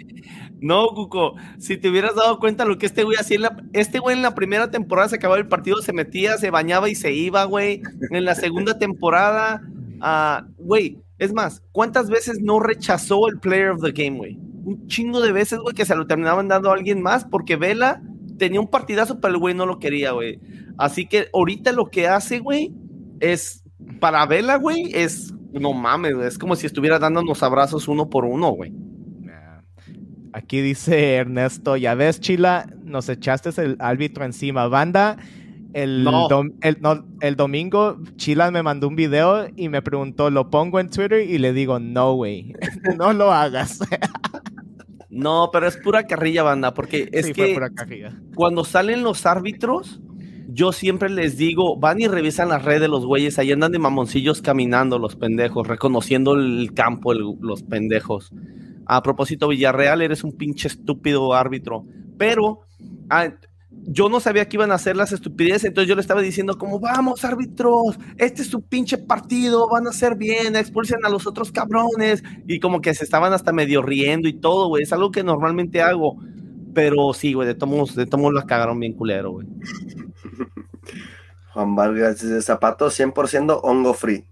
No, 0.61 0.87
Cuco, 0.95 1.35
si 1.59 1.77
te 1.77 1.89
hubieras 1.89 2.14
dado 2.14 2.39
cuenta 2.39 2.64
lo 2.64 2.79
que 2.79 2.87
este 2.87 3.03
güey 3.03 3.16
hacía, 3.18 3.57
este 3.72 3.99
güey 3.99 4.16
en 4.16 4.22
la 4.22 4.35
primera 4.35 4.70
temporada 4.70 5.09
se 5.09 5.16
acababa 5.16 5.39
el 5.39 5.49
partido, 5.49 5.83
se 5.83 5.93
metía, 5.93 6.39
se 6.39 6.51
bañaba 6.51 6.89
y 6.89 6.95
se 6.95 7.12
iba, 7.12 7.45
güey. 7.45 7.83
En 8.11 8.25
la 8.25 8.37
segunda 8.37 8.79
temporada, 8.79 9.61
uh, 10.01 10.47
güey, 10.59 10.99
es 11.18 11.33
más, 11.33 11.62
¿cuántas 11.72 12.09
veces 12.09 12.41
no 12.41 12.61
rechazó 12.61 13.29
el 13.29 13.41
player 13.41 13.70
of 13.70 13.83
the 13.83 13.93
game, 13.93 14.16
güey? 14.16 14.39
Un 14.64 14.87
chingo 14.87 15.20
de 15.20 15.33
veces, 15.33 15.59
güey, 15.59 15.75
que 15.75 15.85
se 15.85 15.97
lo 15.97 16.07
terminaban 16.07 16.49
dando 16.49 16.70
a 16.70 16.75
alguien 16.75 17.03
más 17.03 17.25
porque 17.25 17.57
Vela 17.57 18.01
tenía 18.39 18.61
un 18.61 18.68
partidazo, 18.68 19.20
pero 19.20 19.35
el 19.35 19.41
güey 19.41 19.55
no 19.55 19.66
lo 19.66 19.79
quería, 19.79 20.12
güey. 20.12 20.41
Así 20.79 21.07
que 21.07 21.29
ahorita 21.33 21.72
lo 21.72 21.87
que 21.87 22.09
hace, 22.09 22.41
güey, 22.41 22.72
es 23.20 23.62
para 24.01 24.27
Vela, 24.27 24.57
güey, 24.57 24.91
es 24.95 25.35
no 25.61 25.72
mames, 25.72 26.14
es 26.16 26.39
como 26.39 26.57
si 26.57 26.66
estuviera 26.66 26.99
dándonos 26.99 27.43
abrazos 27.43 27.89
uno 27.89 28.11
por 28.11 28.25
uno, 28.25 28.51
güey. 28.51 28.72
Aquí 30.33 30.61
dice 30.61 31.14
Ernesto, 31.14 31.77
ya 31.77 31.95
ves, 31.95 32.18
Chila, 32.20 32.68
nos 32.83 33.09
echaste 33.09 33.51
el 33.62 33.77
árbitro 33.79 34.25
encima. 34.25 34.66
Banda, 34.66 35.16
el, 35.75 36.09
el, 37.20 37.37
domingo 37.37 37.99
Chila 38.16 38.51
me 38.51 38.64
mandó 38.64 38.89
un 38.89 38.97
video 38.97 39.47
y 39.55 39.68
me 39.68 39.81
preguntó, 39.81 40.31
¿lo 40.31 40.51
pongo 40.51 40.81
en 40.81 40.91
Twitter? 40.91 41.20
Y 41.31 41.39
le 41.39 41.53
digo, 41.53 41.79
no, 41.79 42.14
güey, 42.14 42.53
no 42.99 43.12
lo 43.12 43.33
hagas. 43.33 43.79
no, 45.09 45.51
pero 45.53 45.68
es 45.68 45.77
pura 45.77 46.05
carrilla, 46.05 46.43
banda, 46.43 46.75
porque 46.75 47.09
es 47.12 47.33
que 47.33 47.57
cuando 48.35 48.64
salen 48.64 49.05
los 49.05 49.27
árbitros, 49.27 50.01
yo 50.55 50.73
siempre 50.73 51.11
les 51.11 51.37
digo, 51.37 51.77
van 51.77 52.01
y 52.01 52.07
revisan 52.07 52.49
las 52.49 52.65
redes 52.65 52.83
de 52.83 52.89
los 52.89 53.05
güeyes, 53.05 53.39
ahí 53.39 53.51
andan 53.51 53.73
de 53.73 53.81
mamoncillos 53.81 54.41
caminando 54.41 55.01
los 55.01 55.17
pendejos, 55.17 55.67
reconociendo 55.67 56.35
el 56.35 56.73
campo 56.75 57.13
los 57.13 57.65
pendejos. 57.65 58.33
A 58.87 59.03
propósito, 59.03 59.49
Villarreal, 59.49 60.01
eres 60.01 60.23
un 60.23 60.33
pinche 60.33 60.69
estúpido 60.69 61.35
árbitro. 61.35 61.85
Pero 62.17 62.61
ah, 63.11 63.35
yo 63.71 64.09
no 64.09 64.21
sabía 64.21 64.49
que 64.49 64.57
iban 64.57 64.71
a 64.71 64.77
hacer 64.77 64.97
las 64.97 65.11
estupideces, 65.11 65.65
entonces 65.65 65.89
yo 65.89 65.97
le 65.97 66.03
estaba 66.03 66.23
diciendo 66.23 66.57
como, 66.57 66.79
vamos 66.79 67.25
árbitros, 67.25 67.99
este 68.17 68.43
es 68.43 68.49
su 68.49 68.63
pinche 68.63 68.97
partido, 68.97 69.69
van 69.69 69.89
a 69.89 69.91
hacer 69.91 70.15
bien, 70.17 70.55
expulsen 70.55 71.05
a 71.05 71.09
los 71.09 71.27
otros 71.27 71.51
cabrones. 71.51 72.23
Y 72.47 72.61
como 72.61 72.81
que 72.81 72.95
se 72.95 73.03
estaban 73.03 73.33
hasta 73.33 73.53
medio 73.53 73.83
riendo 73.83 74.29
y 74.29 74.35
todo, 74.35 74.69
güey. 74.69 74.85
Es 74.85 74.93
algo 74.93 75.11
que 75.11 75.25
normalmente 75.25 75.83
hago. 75.83 76.17
Pero 76.73 77.13
sí, 77.13 77.33
güey, 77.33 77.49
de 77.49 77.55
todos 77.55 77.97
de 77.97 78.07
todos 78.07 78.33
la 78.33 78.45
cagaron 78.45 78.79
bien 78.79 78.93
culero, 78.93 79.33
güey. 79.33 79.49
Juan 81.53 81.77
Vargas 81.77 82.29
de 82.29 82.43
zapatos 82.43 82.99
100% 82.99 83.61
hongo 83.62 83.95
free. 83.95 84.27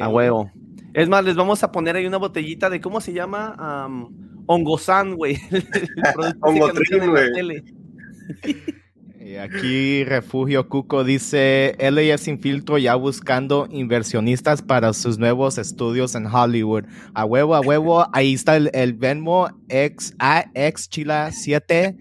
A 0.00 0.08
huevo. 0.08 0.50
Es 0.92 1.08
más, 1.08 1.24
les 1.24 1.34
vamos 1.34 1.62
a 1.62 1.72
poner 1.72 1.96
ahí 1.96 2.06
una 2.06 2.18
botellita 2.18 2.70
de, 2.70 2.80
¿cómo 2.80 3.00
se 3.00 3.12
llama? 3.12 3.86
Um, 3.86 4.44
Hongosan, 4.46 5.16
güey. 5.16 5.38
Hongotrin, 6.40 7.10
güey. 7.10 7.64
Y 9.24 9.36
aquí 9.36 10.04
Refugio 10.04 10.68
Cuco 10.68 11.02
dice, 11.02 11.74
LAF 11.80 12.20
sin 12.20 12.38
filtro 12.38 12.76
ya 12.76 12.94
buscando 12.94 13.66
inversionistas 13.70 14.60
para 14.60 14.92
sus 14.92 15.18
nuevos 15.18 15.56
estudios 15.56 16.14
en 16.14 16.26
Hollywood. 16.26 16.84
A 17.14 17.24
huevo, 17.24 17.54
a 17.54 17.62
huevo, 17.62 18.06
ahí 18.12 18.34
está 18.34 18.56
el, 18.56 18.70
el 18.74 18.92
Venmo 18.92 19.48
X, 19.70 20.14
A, 20.18 20.44
X 20.52 20.90
Chila 20.90 21.32
7 21.32 21.96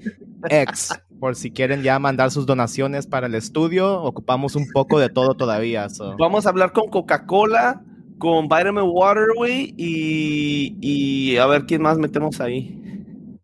X. 0.49 0.89
Por 1.23 1.37
si 1.37 1.51
quieren 1.51 1.83
ya 1.83 1.97
mandar 1.99 2.31
sus 2.31 2.45
donaciones 2.45 3.07
para 3.07 3.27
el 3.27 3.35
estudio, 3.35 4.01
ocupamos 4.01 4.57
un 4.57 4.67
poco 4.73 4.99
de 4.99 5.07
todo 5.07 5.35
todavía. 5.35 5.87
so. 5.87 6.17
Vamos 6.17 6.45
a 6.45 6.49
hablar 6.49 6.73
con 6.73 6.89
Coca-Cola, 6.89 7.81
con 8.17 8.49
Vitamin 8.49 8.83
Waterway 8.83 9.73
y, 9.77 10.75
y 10.81 11.37
a 11.37 11.45
ver 11.45 11.65
quién 11.65 11.81
más 11.81 11.97
metemos 11.97 12.41
ahí. 12.41 13.39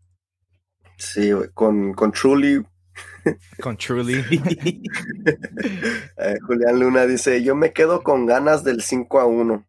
Sí, 0.98 1.32
con, 1.54 1.94
con 1.94 2.12
Truly. 2.12 2.66
Con 3.62 3.78
Truly. 3.78 4.26
eh, 6.18 6.36
Julián 6.46 6.82
Luna 6.82 7.06
dice, 7.06 7.42
yo 7.44 7.56
me 7.56 7.72
quedo 7.72 8.04
con 8.04 8.26
ganas 8.26 8.66
del 8.66 8.82
5 8.82 9.20
a 9.22 9.26
1. 9.26 9.66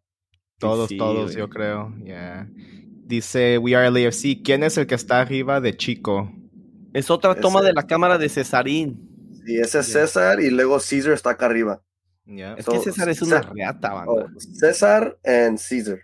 Todos, 0.59 0.89
Sí, 0.89 0.97
todos, 0.97 1.33
yo 1.33 1.47
creo. 1.47 1.95
Yeah. 2.03 2.49
Dice 3.05 3.57
We 3.57 3.73
Are 3.73 3.89
LAFC. 3.89 4.43
¿Quién 4.43 4.63
es 4.63 4.77
el 4.77 4.85
que 4.85 4.95
está 4.95 5.21
arriba 5.21 5.61
de 5.61 5.77
Chico? 5.77 6.29
Es 6.93 7.09
otra 7.09 7.35
toma 7.35 7.59
Ese- 7.59 7.67
de 7.69 7.73
la 7.73 7.83
cámara 7.87 8.17
de 8.17 8.29
Cesarín. 8.29 9.07
Y 9.45 9.59
ese 9.59 9.79
es 9.79 9.87
César 9.87 10.39
y 10.39 10.49
luego 10.49 10.77
Caesar 10.79 11.13
está 11.13 11.31
acá 11.31 11.47
arriba. 11.47 11.81
Yeah. 12.25 12.53
Es 12.57 12.65
que 12.65 12.79
César 12.79 13.09
es 13.09 13.21
una 13.21 13.37
César- 13.41 13.53
reata, 13.53 14.05
Oh, 14.05 14.15
banda. 14.17 14.33
César 14.39 15.17
and 15.25 15.59
Caesar. 15.59 15.99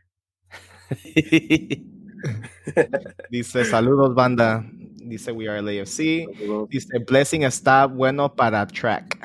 Dice 3.30 3.66
saludos, 3.66 4.16
banda. 4.16 4.66
Dice 5.04 5.32
We 5.32 5.48
Are 5.48 5.62
LAFC. 5.62 6.28
Dice 6.70 7.00
Blessing 7.08 7.44
está 7.44 7.86
bueno 7.86 8.34
para 8.36 8.66
track. 8.68 9.18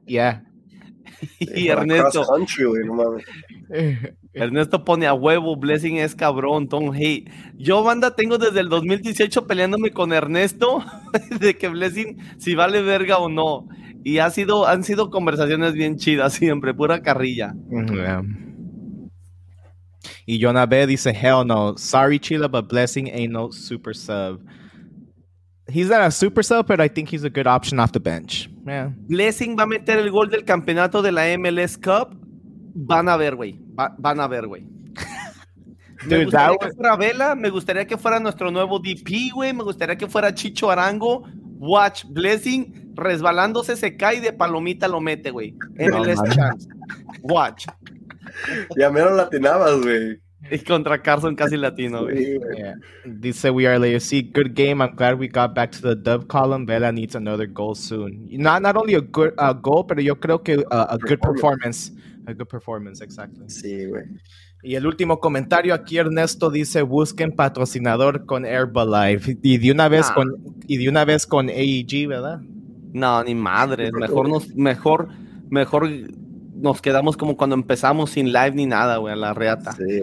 yeah. 0.06 0.44
y 1.38 1.68
Ernesto, 1.68 2.24
cross 2.24 2.28
country, 2.28 2.64
güey, 2.64 2.84
no 2.84 2.94
mames. 2.94 3.24
Ernesto 4.34 4.84
pone 4.84 5.06
a 5.06 5.14
huevo, 5.14 5.56
Blessing 5.56 5.98
es 5.98 6.14
cabrón, 6.14 6.68
Tom 6.68 6.92
Hey. 6.94 7.26
Yo, 7.56 7.82
banda, 7.82 8.14
tengo 8.14 8.38
desde 8.38 8.60
el 8.60 8.68
2018 8.68 9.46
peleándome 9.46 9.90
con 9.90 10.12
Ernesto 10.12 10.84
de 11.40 11.56
que 11.56 11.68
Blessing 11.68 12.18
si 12.38 12.54
vale 12.54 12.82
verga 12.82 13.18
o 13.18 13.28
no. 13.28 13.68
Y 14.04 14.18
ha 14.18 14.30
sido, 14.30 14.66
han 14.66 14.82
sido 14.82 15.10
conversaciones 15.10 15.74
bien 15.74 15.96
chidas 15.96 16.32
siempre, 16.32 16.74
pura 16.74 17.02
carrilla. 17.02 17.54
Yeah. 17.70 18.22
Y 20.26 20.40
Jonah 20.40 20.66
B 20.66 20.86
dice 20.86 21.10
hell 21.10 21.46
no. 21.46 21.76
Sorry, 21.76 22.18
Chila, 22.18 22.48
but 22.48 22.68
Blessing 22.68 23.08
ain't 23.08 23.32
no 23.32 23.52
super 23.52 23.94
sub. 23.94 24.40
He's 25.68 25.88
not 25.88 26.00
a 26.02 26.10
super 26.10 26.42
sub, 26.42 26.66
but 26.66 26.80
I 26.80 26.88
think 26.88 27.08
he's 27.08 27.24
a 27.24 27.30
good 27.30 27.46
option 27.46 27.78
off 27.78 27.92
the 27.92 28.00
bench. 28.00 28.50
Yeah. 28.66 28.90
Blessing 29.08 29.56
va 29.56 29.62
a 29.62 29.66
meter 29.66 29.98
el 29.98 30.10
gol 30.10 30.28
del 30.28 30.44
campeonato 30.44 31.02
de 31.02 31.12
la 31.12 31.22
MLS 31.38 31.76
Cup. 31.78 32.16
Van 32.74 33.08
a 33.08 33.16
ver, 33.16 33.36
güey. 33.36 33.58
Va- 33.78 33.94
van 33.98 34.18
a 34.20 34.26
ver, 34.26 34.46
güey. 34.46 34.62
Me 36.06 36.16
Dude, 36.16 36.24
gustaría 36.24 36.56
that 36.58 36.68
que 36.68 36.74
fuera 36.74 36.96
Vela, 36.96 37.34
me 37.36 37.48
gustaría 37.50 37.86
que 37.86 37.96
fuera 37.96 38.18
nuestro 38.18 38.50
nuevo 38.50 38.80
DP, 38.80 39.30
güey. 39.32 39.52
Me 39.52 39.62
gustaría 39.62 39.96
que 39.96 40.08
fuera 40.08 40.34
Chicho 40.34 40.68
Arango. 40.68 41.22
Watch, 41.58 42.04
Blessing, 42.08 42.92
resbalándose, 42.96 43.76
se 43.76 43.96
cae 43.96 44.16
y 44.16 44.20
de 44.20 44.32
palomita 44.32 44.88
lo 44.88 45.00
mete, 45.00 45.30
güey. 45.30 45.54
MLS. 45.78 46.20
Chance. 46.34 46.68
Watch. 47.22 47.66
Ya 48.76 48.90
menos 48.90 49.12
latinabas, 49.12 49.80
güey. 49.80 50.18
Y 50.50 50.58
contra 50.58 51.00
Carson 51.00 51.34
casi 51.36 51.56
latino, 51.56 52.02
güey. 52.02 52.38
Yeah. 52.56 52.74
Dice 53.04 53.50
We 53.50 53.66
Are 53.66 53.78
LAFC. 53.78 54.32
Good 54.32 54.54
game. 54.54 54.82
I'm 54.82 54.94
glad 54.96 55.18
we 55.18 55.28
got 55.28 55.54
back 55.54 55.70
to 55.72 55.80
the 55.80 55.94
dub 55.94 56.26
column. 56.28 56.66
Vela 56.66 56.92
needs 56.92 57.14
another 57.14 57.46
goal 57.46 57.74
soon. 57.74 58.28
Not 58.30 58.60
not 58.62 58.76
only 58.76 58.94
a 58.94 59.00
good 59.00 59.32
uh, 59.38 59.52
goal, 59.54 59.84
pero 59.86 60.00
yo 60.00 60.16
creo 60.16 60.42
que 60.42 60.58
uh, 60.58 60.86
a 60.90 60.98
good 60.98 61.20
performance. 61.20 61.92
A 62.26 62.34
good 62.34 62.48
performance, 62.48 63.00
exactly. 63.02 63.48
Sí, 63.48 63.86
güey. 63.86 64.04
Y 64.64 64.76
el 64.76 64.86
último 64.86 65.18
comentario 65.18 65.74
aquí, 65.74 65.98
Ernesto 65.98 66.48
dice, 66.50 66.82
busquen 66.82 67.32
patrocinador 67.32 68.26
con 68.26 68.44
Herbalife. 68.44 69.36
Y 69.42 69.58
de 69.58 69.72
una 69.72 69.88
vez 69.88 70.06
Ah. 70.10 70.14
con 70.14 70.34
y 70.68 70.76
de 70.76 70.88
una 70.88 71.04
vez 71.04 71.26
con 71.26 71.48
AEG, 71.48 72.06
¿verdad? 72.08 72.40
No, 72.92 73.24
ni 73.24 73.34
madre. 73.34 73.90
Mejor 73.90 74.28
nos, 74.28 74.54
mejor, 74.54 75.08
mejor 75.50 75.88
nos 76.54 76.80
quedamos 76.82 77.16
como 77.16 77.36
cuando 77.36 77.54
empezamos 77.56 78.10
sin 78.10 78.32
live 78.32 78.52
ni 78.52 78.66
nada, 78.66 78.96
güey, 78.98 79.12
a 79.14 79.16
la 79.16 79.34
reata. 79.34 79.72
Sí. 79.72 80.02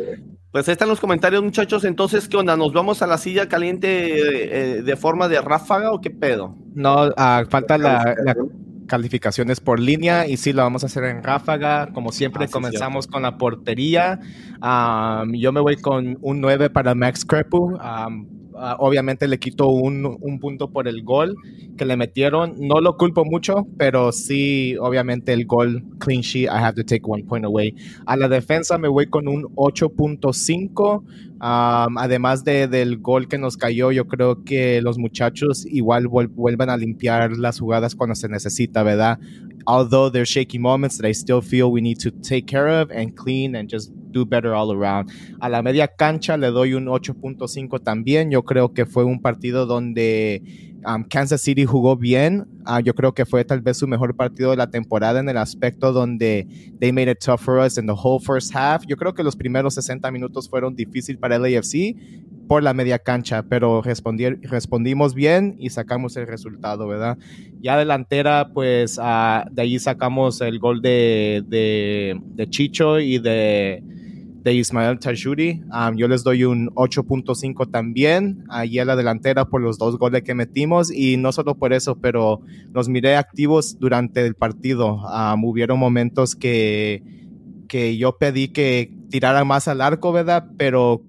Pues 0.51 0.67
ahí 0.67 0.71
están 0.73 0.89
los 0.89 0.99
comentarios, 0.99 1.43
muchachos. 1.43 1.83
Entonces, 1.83 2.27
¿qué 2.27 2.37
onda? 2.37 2.57
¿Nos 2.57 2.73
vamos 2.73 3.01
a 3.03 3.07
la 3.07 3.17
silla 3.19 3.47
caliente 3.47 4.77
eh, 4.77 4.81
de 4.81 4.95
forma 4.95 5.27
de 5.27 5.39
ráfaga 5.41 5.91
o 5.91 6.01
qué 6.01 6.09
pedo? 6.09 6.55
No, 6.73 7.09
ah, 7.17 7.43
falta 7.49 7.77
la, 7.77 8.15
la 8.25 8.35
Calificación. 8.35 8.49
calificaciones 8.87 9.59
por 9.59 9.79
línea 9.79 10.25
y 10.27 10.37
sí, 10.37 10.51
lo 10.53 10.63
vamos 10.63 10.83
a 10.83 10.87
hacer 10.87 11.03
en 11.03 11.21
ráfaga. 11.23 11.91
Como 11.93 12.11
siempre, 12.11 12.45
Ah, 12.45 12.47
sí, 12.47 12.53
comenzamos 12.53 13.05
con 13.07 13.21
la 13.21 13.37
portería. 13.37 14.19
Am, 14.61 15.33
yo 15.35 15.51
me 15.51 15.61
voy 15.61 15.77
con 15.77 16.17
un 16.21 16.41
9 16.41 16.71
para 16.71 16.95
Max 16.95 17.23
Crepu. 17.25 17.77
Am, 17.79 18.27
ah, 18.59 18.75
obviamente 18.79 19.27
le 19.27 19.39
quito 19.39 19.69
un, 19.69 20.17
un 20.19 20.39
punto 20.39 20.69
por 20.69 20.87
el 20.87 21.03
gol 21.03 21.35
que 21.77 21.85
le 21.85 21.97
metieron. 21.97 22.55
No 22.59 22.81
lo 22.81 22.97
culpo 22.97 23.25
mucho, 23.25 23.67
pero 23.77 24.11
sí, 24.11 24.75
obviamente 24.77 25.33
el 25.33 25.45
gol 25.45 25.83
clean 25.99 26.21
sheet, 26.21 26.45
I 26.45 26.57
have 26.57 26.75
to 26.75 26.83
take 26.83 27.01
one 27.05 27.23
point 27.23 27.45
away. 27.45 27.75
A 28.05 28.17
la 28.17 28.27
defensa 28.27 28.77
me 28.77 28.87
voy 28.87 29.07
con 29.07 29.27
un 29.27 29.43
8.5. 29.55 31.03
Um, 31.41 31.97
además 31.97 32.43
de, 32.43 32.67
del 32.67 32.97
gol 32.97 33.27
que 33.29 33.37
nos 33.37 33.55
cayó, 33.55 33.91
yo 33.93 34.07
creo 34.07 34.43
que 34.43 34.81
los 34.81 34.97
muchachos 34.97 35.65
igual 35.65 36.05
vuel- 36.07 36.27
vuelven 36.29 36.69
a 36.69 36.75
limpiar 36.75 37.31
las 37.37 37.59
jugadas 37.59 37.95
cuando 37.95 38.13
se 38.15 38.27
necesita, 38.27 38.83
¿verdad? 38.83 39.19
Although 39.65 40.11
there's 40.11 40.29
shaky 40.29 40.59
moments 40.59 40.97
that 40.97 41.07
I 41.07 41.13
still 41.13 41.41
feel 41.41 41.65
we 41.71 41.81
need 41.81 41.99
to 41.99 42.11
take 42.11 42.45
care 42.45 42.67
of 42.81 42.91
and 42.91 43.13
clean 43.15 43.55
and 43.55 43.69
just 43.71 43.91
do 44.11 44.25
better 44.25 44.53
all 44.53 44.71
around. 44.71 45.11
A 45.39 45.47
la 45.47 45.61
media 45.61 45.87
cancha 45.87 46.35
le 46.37 46.47
doy 46.47 46.73
un 46.73 46.87
8.5 46.87 47.79
también. 47.81 48.31
Yo 48.31 48.43
creo 48.43 48.73
que 48.73 48.85
fue 48.85 49.03
un 49.05 49.21
partido 49.21 49.65
donde 49.65 50.41
Kansas 51.09 51.41
City 51.41 51.65
jugó 51.65 51.95
bien. 51.97 52.45
Ah, 52.65 52.79
yo 52.79 52.93
creo 52.93 53.13
que 53.13 53.25
fue 53.25 53.43
tal 53.45 53.61
vez 53.61 53.77
su 53.77 53.87
mejor 53.87 54.15
partido 54.15 54.51
de 54.51 54.57
la 54.57 54.69
temporada 54.69 55.19
en 55.19 55.27
el 55.29 55.37
aspecto 55.37 55.91
donde 55.91 56.47
they 56.79 56.91
made 56.91 57.11
it 57.11 57.19
tough 57.23 57.39
for 57.41 57.59
us 57.59 57.77
in 57.77 57.85
the 57.87 57.93
whole 57.93 58.19
first 58.23 58.55
half. 58.55 58.83
Yo 58.87 58.95
creo 58.97 59.13
que 59.13 59.23
los 59.23 59.35
primeros 59.35 59.73
60 59.75 60.09
minutos 60.11 60.49
fueron 60.49 60.75
difíciles 60.75 61.19
para 61.19 61.35
el 61.35 61.45
AFC 61.57 61.95
por 62.47 62.63
la 62.63 62.73
media 62.73 62.97
cancha, 62.97 63.43
pero 63.43 63.83
respondi- 63.83 64.39
respondimos 64.41 65.13
bien 65.13 65.55
y 65.59 65.69
sacamos 65.69 66.17
el 66.17 66.25
resultado, 66.27 66.87
¿verdad? 66.87 67.17
Ya 67.61 67.77
delantera, 67.77 68.49
pues 68.53 68.97
ah, 69.01 69.45
de 69.51 69.61
ahí 69.61 69.77
sacamos 69.79 70.41
el 70.41 70.59
gol 70.59 70.81
de, 70.81 71.43
de 71.47 72.49
Chicho 72.49 72.99
y 72.99 73.19
de, 73.19 73.83
de 74.43 74.53
Ismael 74.53 74.99
Tajuri. 74.99 75.61
Um, 75.71 75.97
yo 75.97 76.07
les 76.07 76.23
doy 76.23 76.43
un 76.43 76.69
8.5 76.75 77.69
también, 77.71 78.43
ahí 78.49 78.79
a 78.79 78.85
la 78.85 78.95
delantera 78.95 79.45
por 79.45 79.61
los 79.61 79.77
dos 79.77 79.97
goles 79.97 80.23
que 80.23 80.33
metimos 80.33 80.91
y 80.91 81.17
no 81.17 81.31
solo 81.31 81.55
por 81.55 81.73
eso, 81.73 81.95
pero 81.99 82.41
los 82.73 82.87
miré 82.87 83.15
activos 83.15 83.77
durante 83.79 84.25
el 84.25 84.35
partido. 84.35 85.01
Hubieron 85.43 85.79
momentos 85.79 86.35
que, 86.35 87.03
que 87.67 87.97
yo 87.97 88.17
pedí 88.17 88.49
que 88.49 88.93
tiraran 89.09 89.47
más 89.47 89.67
al 89.67 89.81
arco, 89.81 90.11
¿verdad? 90.11 90.45
Pero 90.57 91.03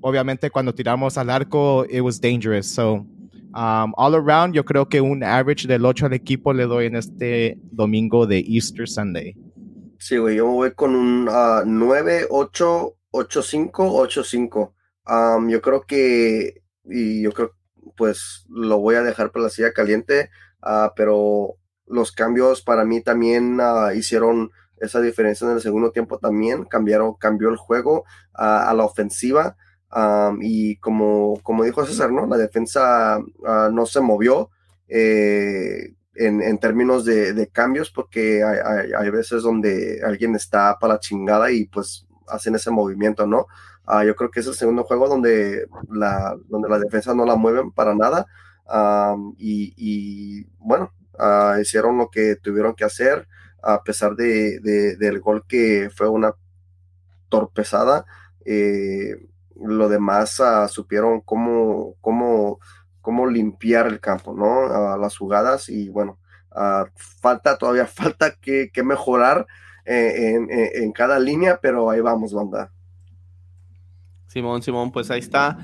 obviamente 0.00 0.50
cuando 0.50 0.74
tiramos 0.74 1.16
al 1.16 1.30
arco, 1.30 1.86
it 1.90 2.00
was 2.00 2.20
dangerous. 2.20 2.66
So, 2.66 3.06
um, 3.54 3.92
all 3.96 4.14
around, 4.14 4.54
yo 4.54 4.64
creo 4.64 4.88
que 4.88 5.00
un 5.00 5.24
average 5.24 5.66
del 5.66 5.84
8 5.84 6.06
al 6.06 6.12
equipo 6.12 6.52
le 6.52 6.64
doy 6.64 6.86
en 6.86 6.96
este 6.96 7.58
domingo 7.70 8.26
de 8.26 8.44
Easter 8.46 8.86
Sunday. 8.88 9.34
Sí, 10.04 10.18
güey, 10.18 10.36
yo 10.36 10.46
me 10.46 10.52
voy 10.52 10.74
con 10.74 10.94
un 10.94 11.28
ah, 11.30 11.62
9, 11.64 12.26
8, 12.28 12.94
8, 13.10 13.42
5, 13.42 13.90
8, 13.96 14.22
5. 14.22 14.74
Am, 15.04 15.48
yo 15.48 15.62
creo 15.62 15.86
que, 15.86 16.62
y 16.84 17.22
yo 17.22 17.32
creo, 17.32 17.52
pues 17.96 18.44
lo 18.50 18.78
voy 18.80 18.96
a 18.96 19.02
dejar 19.02 19.32
para 19.32 19.44
la 19.44 19.48
silla 19.50 19.72
caliente, 19.72 20.28
ah, 20.60 20.92
pero 20.94 21.54
los 21.86 22.12
cambios 22.12 22.60
para 22.60 22.84
mí 22.84 23.00
también 23.00 23.58
ah, 23.62 23.94
hicieron 23.94 24.50
esa 24.76 25.00
diferencia 25.00 25.46
en 25.46 25.54
el 25.54 25.62
segundo 25.62 25.90
tiempo 25.90 26.18
también, 26.18 26.64
cambiaron, 26.66 27.14
cambió 27.14 27.48
el 27.48 27.56
juego 27.56 28.04
ah, 28.34 28.68
a 28.68 28.74
la 28.74 28.84
ofensiva. 28.84 29.56
am, 29.88 30.38
y 30.42 30.76
como, 30.80 31.40
como 31.42 31.64
dijo 31.64 31.86
César, 31.86 32.12
¿no? 32.12 32.26
La 32.26 32.36
defensa 32.36 33.20
no 33.72 33.86
se 33.86 34.00
movió. 34.02 34.50
eh, 34.86 35.94
en, 36.16 36.42
en 36.42 36.58
términos 36.58 37.04
de, 37.04 37.32
de 37.32 37.48
cambios, 37.48 37.90
porque 37.90 38.42
hay, 38.44 38.58
hay, 38.64 38.90
hay 38.98 39.10
veces 39.10 39.42
donde 39.42 40.00
alguien 40.04 40.34
está 40.34 40.78
para 40.78 40.94
la 40.94 41.00
chingada 41.00 41.50
y 41.50 41.66
pues 41.66 42.06
hacen 42.28 42.54
ese 42.54 42.70
movimiento, 42.70 43.26
¿no? 43.26 43.46
Ah, 43.86 44.04
yo 44.04 44.14
creo 44.16 44.30
que 44.30 44.40
es 44.40 44.46
el 44.46 44.54
segundo 44.54 44.84
juego 44.84 45.08
donde 45.08 45.66
la, 45.90 46.36
donde 46.48 46.68
la 46.68 46.78
defensa 46.78 47.14
no 47.14 47.24
la 47.26 47.36
mueven 47.36 47.70
para 47.72 47.94
nada. 47.94 48.26
am, 48.66 49.34
y, 49.38 49.74
y, 49.76 50.44
bueno, 50.58 50.92
ah, 51.18 51.58
hicieron 51.60 51.98
lo 51.98 52.08
que 52.10 52.36
tuvieron 52.36 52.74
que 52.74 52.84
hacer, 52.84 53.28
a 53.62 53.82
pesar 53.82 54.14
de, 54.16 54.58
de- 54.60 54.96
del 54.96 55.20
gol 55.20 55.44
que 55.46 55.90
fue 55.94 56.08
una 56.08 56.34
torpezada. 57.28 58.04
eh, 58.44 59.16
lo 59.56 59.88
demás 59.88 60.40
ah, 60.40 60.66
supieron 60.68 61.20
cómo, 61.20 61.94
cómo, 62.00 62.58
cómo 63.04 63.26
limpiar 63.26 63.86
el 63.86 64.00
campo, 64.00 64.34
¿no? 64.34 64.62
Ah, 64.62 64.96
las 64.98 65.18
jugadas 65.18 65.68
y 65.68 65.90
bueno, 65.90 66.18
falta, 67.20 67.58
todavía 67.58 67.86
falta 68.02 68.34
que, 68.40 68.70
mejorar 68.82 69.46
eh, 69.84 70.38
en, 70.82 70.90
cada 70.92 71.18
línea, 71.20 71.58
pero 71.60 71.90
ahí 71.90 72.00
vamos, 72.00 72.32
banda. 72.32 72.72
Simón, 74.26 74.62
Simón, 74.62 74.90
pues 74.90 75.10
ahí 75.10 75.20
está. 75.20 75.58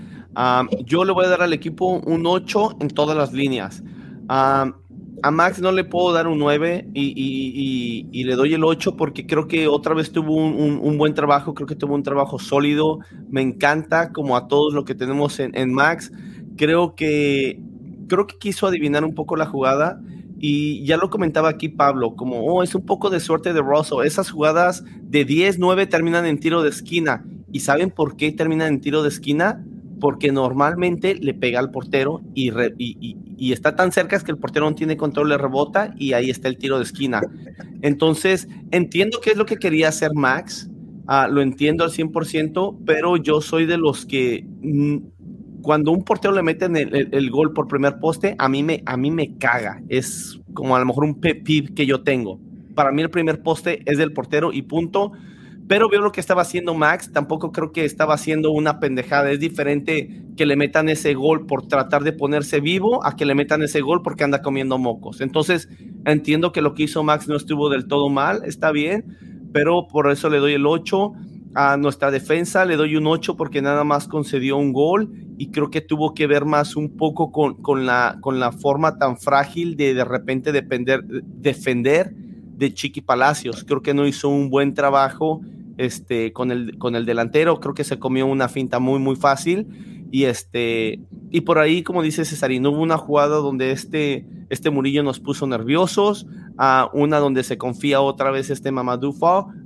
Yo 0.84 1.04
le 1.04 1.12
voy 1.12 1.24
a 1.24 1.28
dar 1.28 1.42
al 1.42 1.54
equipo 1.54 1.86
un 1.86 2.26
8 2.26 2.76
en 2.80 2.88
todas 2.88 3.16
las 3.16 3.32
líneas. 3.32 3.82
A 4.28 5.30
Max 5.32 5.60
no 5.60 5.72
le 5.72 5.84
puedo 5.84 6.12
dar 6.12 6.28
un 6.28 6.38
9 6.38 6.90
y, 6.92 8.24
le 8.24 8.34
doy 8.34 8.52
el 8.52 8.64
8 8.64 8.96
porque 8.98 9.26
creo 9.26 9.48
que 9.48 9.66
otra 9.66 9.94
vez 9.94 10.12
tuvo 10.12 10.36
un, 10.36 10.98
buen 10.98 11.14
trabajo, 11.14 11.54
creo 11.54 11.66
que 11.66 11.74
tuvo 11.74 11.94
un 11.94 12.02
trabajo 12.02 12.38
sólido, 12.38 12.98
me 13.30 13.40
encanta 13.40 14.12
como 14.12 14.36
a 14.36 14.46
todos 14.46 14.74
lo 14.74 14.84
que 14.84 14.94
tenemos 14.94 15.40
en, 15.40 15.56
en 15.56 15.72
Max. 15.72 16.12
Creo 16.60 16.94
que, 16.94 17.58
creo 18.06 18.26
que 18.26 18.36
quiso 18.36 18.66
adivinar 18.66 19.02
un 19.02 19.14
poco 19.14 19.34
la 19.34 19.46
jugada 19.46 19.98
y 20.38 20.84
ya 20.84 20.98
lo 20.98 21.08
comentaba 21.08 21.48
aquí 21.48 21.70
Pablo, 21.70 22.16
como, 22.16 22.44
oh, 22.44 22.62
es 22.62 22.74
un 22.74 22.84
poco 22.84 23.08
de 23.08 23.18
suerte 23.18 23.54
de 23.54 23.62
Russell. 23.62 24.04
Esas 24.04 24.30
jugadas 24.30 24.84
de 25.00 25.24
10, 25.24 25.58
9 25.58 25.86
terminan 25.86 26.26
en 26.26 26.38
tiro 26.38 26.62
de 26.62 26.68
esquina. 26.68 27.24
¿Y 27.50 27.60
saben 27.60 27.88
por 27.88 28.14
qué 28.14 28.30
terminan 28.32 28.74
en 28.74 28.80
tiro 28.82 29.02
de 29.02 29.08
esquina? 29.08 29.64
Porque 30.00 30.32
normalmente 30.32 31.14
le 31.14 31.32
pega 31.32 31.60
al 31.60 31.70
portero 31.70 32.20
y, 32.34 32.52
y, 32.76 33.52
está 33.54 33.74
tan 33.74 33.90
cerca 33.90 34.16
es 34.16 34.22
que 34.22 34.32
el 34.32 34.36
portero 34.36 34.68
no 34.68 34.76
tiene 34.76 34.98
control, 34.98 35.30
le 35.30 35.38
rebota 35.38 35.94
y 35.96 36.12
ahí 36.12 36.28
está 36.28 36.48
el 36.48 36.58
tiro 36.58 36.76
de 36.76 36.84
esquina. 36.84 37.22
Entonces, 37.80 38.48
entiendo 38.70 39.20
qué 39.22 39.30
es 39.30 39.38
lo 39.38 39.46
que 39.46 39.56
quería 39.56 39.88
hacer 39.88 40.12
Max, 40.12 40.68
ah, 41.06 41.26
lo 41.26 41.40
entiendo 41.40 41.84
al 41.84 41.90
100%, 41.90 42.80
pero 42.84 43.16
yo 43.16 43.40
soy 43.40 43.64
de 43.64 43.78
los 43.78 44.04
que 44.04 44.44
mm, 44.60 44.98
cuando 45.62 45.92
un 45.92 46.04
portero 46.04 46.34
le 46.34 46.42
mete 46.42 46.66
el, 46.66 47.30
gol 47.30 47.52
por 47.52 47.68
primer 47.68 47.98
poste, 47.98 48.34
a 48.38 48.48
mí, 48.48 48.62
me, 48.62 48.82
a 48.86 48.96
mí 48.96 49.10
me 49.10 49.36
caga. 49.38 49.82
Es 49.88 50.40
como 50.54 50.76
a 50.76 50.80
lo 50.80 50.86
mejor 50.86 51.04
un 51.04 51.20
pepip 51.20 51.74
que 51.74 51.86
yo 51.86 52.02
tengo. 52.02 52.38
Para 52.74 52.92
mí 52.92 53.02
el 53.02 53.10
primer 53.10 53.42
poste 53.42 53.82
es 53.86 53.98
del 53.98 54.12
portero 54.12 54.52
y 54.52 54.62
punto. 54.62 55.12
Pero 55.68 55.88
veo 55.88 56.00
lo 56.00 56.10
que 56.10 56.20
estaba 56.20 56.42
haciendo 56.42 56.74
Max. 56.74 57.12
Tampoco 57.12 57.52
creo 57.52 57.70
que 57.70 57.84
estaba 57.84 58.14
haciendo 58.14 58.50
una 58.50 58.80
pendejada. 58.80 59.30
Es 59.30 59.38
diferente 59.38 60.24
que 60.36 60.44
le 60.44 60.56
metan 60.56 60.88
ese 60.88 61.14
gol 61.14 61.46
por 61.46 61.68
tratar 61.68 62.02
de 62.02 62.12
ponerse 62.12 62.60
vivo 62.60 63.06
a 63.06 63.14
que 63.14 63.24
le 63.24 63.36
metan 63.36 63.62
ese 63.62 63.80
gol 63.80 64.02
porque 64.02 64.24
anda 64.24 64.42
comiendo 64.42 64.78
mocos. 64.78 65.20
Entonces 65.20 65.68
entiendo 66.06 66.50
que 66.50 66.60
lo 66.60 66.74
que 66.74 66.84
hizo 66.84 67.04
Max 67.04 67.28
no 67.28 67.36
estuvo 67.36 67.68
del 67.68 67.86
todo 67.86 68.08
mal. 68.08 68.42
Está 68.44 68.72
bien. 68.72 69.16
Pero 69.52 69.86
por 69.86 70.10
eso 70.10 70.28
le 70.28 70.38
doy 70.38 70.54
el 70.54 70.66
8 70.66 71.12
a 71.54 71.76
nuestra 71.76 72.10
defensa 72.10 72.64
le 72.64 72.76
doy 72.76 72.96
un 72.96 73.06
8 73.06 73.36
porque 73.36 73.60
nada 73.60 73.84
más 73.84 74.06
concedió 74.06 74.56
un 74.56 74.72
gol 74.72 75.10
y 75.36 75.50
creo 75.50 75.70
que 75.70 75.80
tuvo 75.80 76.14
que 76.14 76.26
ver 76.26 76.44
más 76.44 76.76
un 76.76 76.96
poco 76.96 77.32
con, 77.32 77.86
la, 77.86 78.18
con 78.20 78.38
la 78.38 78.52
forma 78.52 78.98
tan 78.98 79.16
frágil 79.16 79.76
de 79.76 79.94
de 79.94 80.04
repente 80.04 80.52
depender, 80.52 81.02
defender 81.04 82.12
de 82.14 82.72
Chiqui 82.72 83.00
Palacios. 83.00 83.64
Creo 83.64 83.82
que 83.82 83.94
no 83.94 84.06
hizo 84.06 84.28
un 84.28 84.50
buen 84.50 84.74
trabajo 84.74 85.40
este, 85.76 86.32
con, 86.32 86.52
el, 86.52 86.78
con 86.78 86.94
el 86.94 87.06
delantero, 87.06 87.58
creo 87.58 87.74
que 87.74 87.84
se 87.84 87.98
comió 87.98 88.26
una 88.26 88.48
finta 88.48 88.78
muy, 88.78 89.00
muy 89.00 89.16
fácil 89.16 89.66
y 90.10 90.24
este 90.24 91.00
y 91.30 91.42
por 91.42 91.58
ahí 91.58 91.82
como 91.82 92.02
dice 92.02 92.24
Cesarino 92.24 92.70
hubo 92.70 92.82
una 92.82 92.98
jugada 92.98 93.36
donde 93.36 93.72
este 93.72 94.26
este 94.48 94.70
Murillo 94.70 95.02
nos 95.02 95.20
puso 95.20 95.46
nerviosos 95.46 96.26
a 96.58 96.90
una 96.92 97.18
donde 97.18 97.44
se 97.44 97.58
confía 97.58 98.00
otra 98.00 98.30
vez 98.30 98.50
este 98.50 98.72
Mamadou 98.72 99.14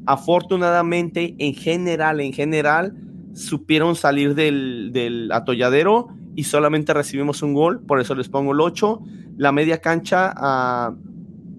afortunadamente 0.07 1.35
en 1.39 1.55
general 1.55 2.21
en 2.21 2.33
general 2.33 2.95
supieron 3.33 3.97
salir 3.97 4.35
del, 4.35 4.91
del 4.93 5.33
atolladero 5.33 6.09
y 6.37 6.45
solamente 6.45 6.93
recibimos 6.93 7.43
un 7.43 7.55
gol 7.55 7.81
por 7.81 8.01
eso 8.01 8.15
les 8.15 8.29
pongo 8.29 8.53
el 8.53 8.61
8 8.61 9.01
la 9.37 9.53
media 9.53 9.81
cancha 9.81 10.35
uh, 10.37 10.97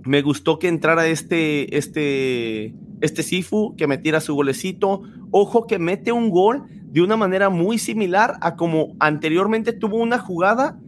me 0.07 0.21
gustó 0.21 0.59
que 0.59 0.67
entrara 0.67 1.07
este 1.07 1.75
este 1.75 2.75
este 3.01 3.23
Sifu 3.23 3.75
que 3.75 3.87
metiera 3.87 4.21
su 4.21 4.35
golecito. 4.35 5.01
Ojo 5.31 5.67
que 5.67 5.79
mete 5.79 6.11
un 6.11 6.29
gol 6.29 6.63
de 6.95 7.01
una 7.01 7.17
manera 7.17 7.49
muy 7.49 7.77
similar 7.77 8.37
a 8.39 8.55
como 8.55 8.95
anteriormente 9.01 9.73
tuvo 9.73 9.97
una 9.97 10.17
jugada 10.17 10.79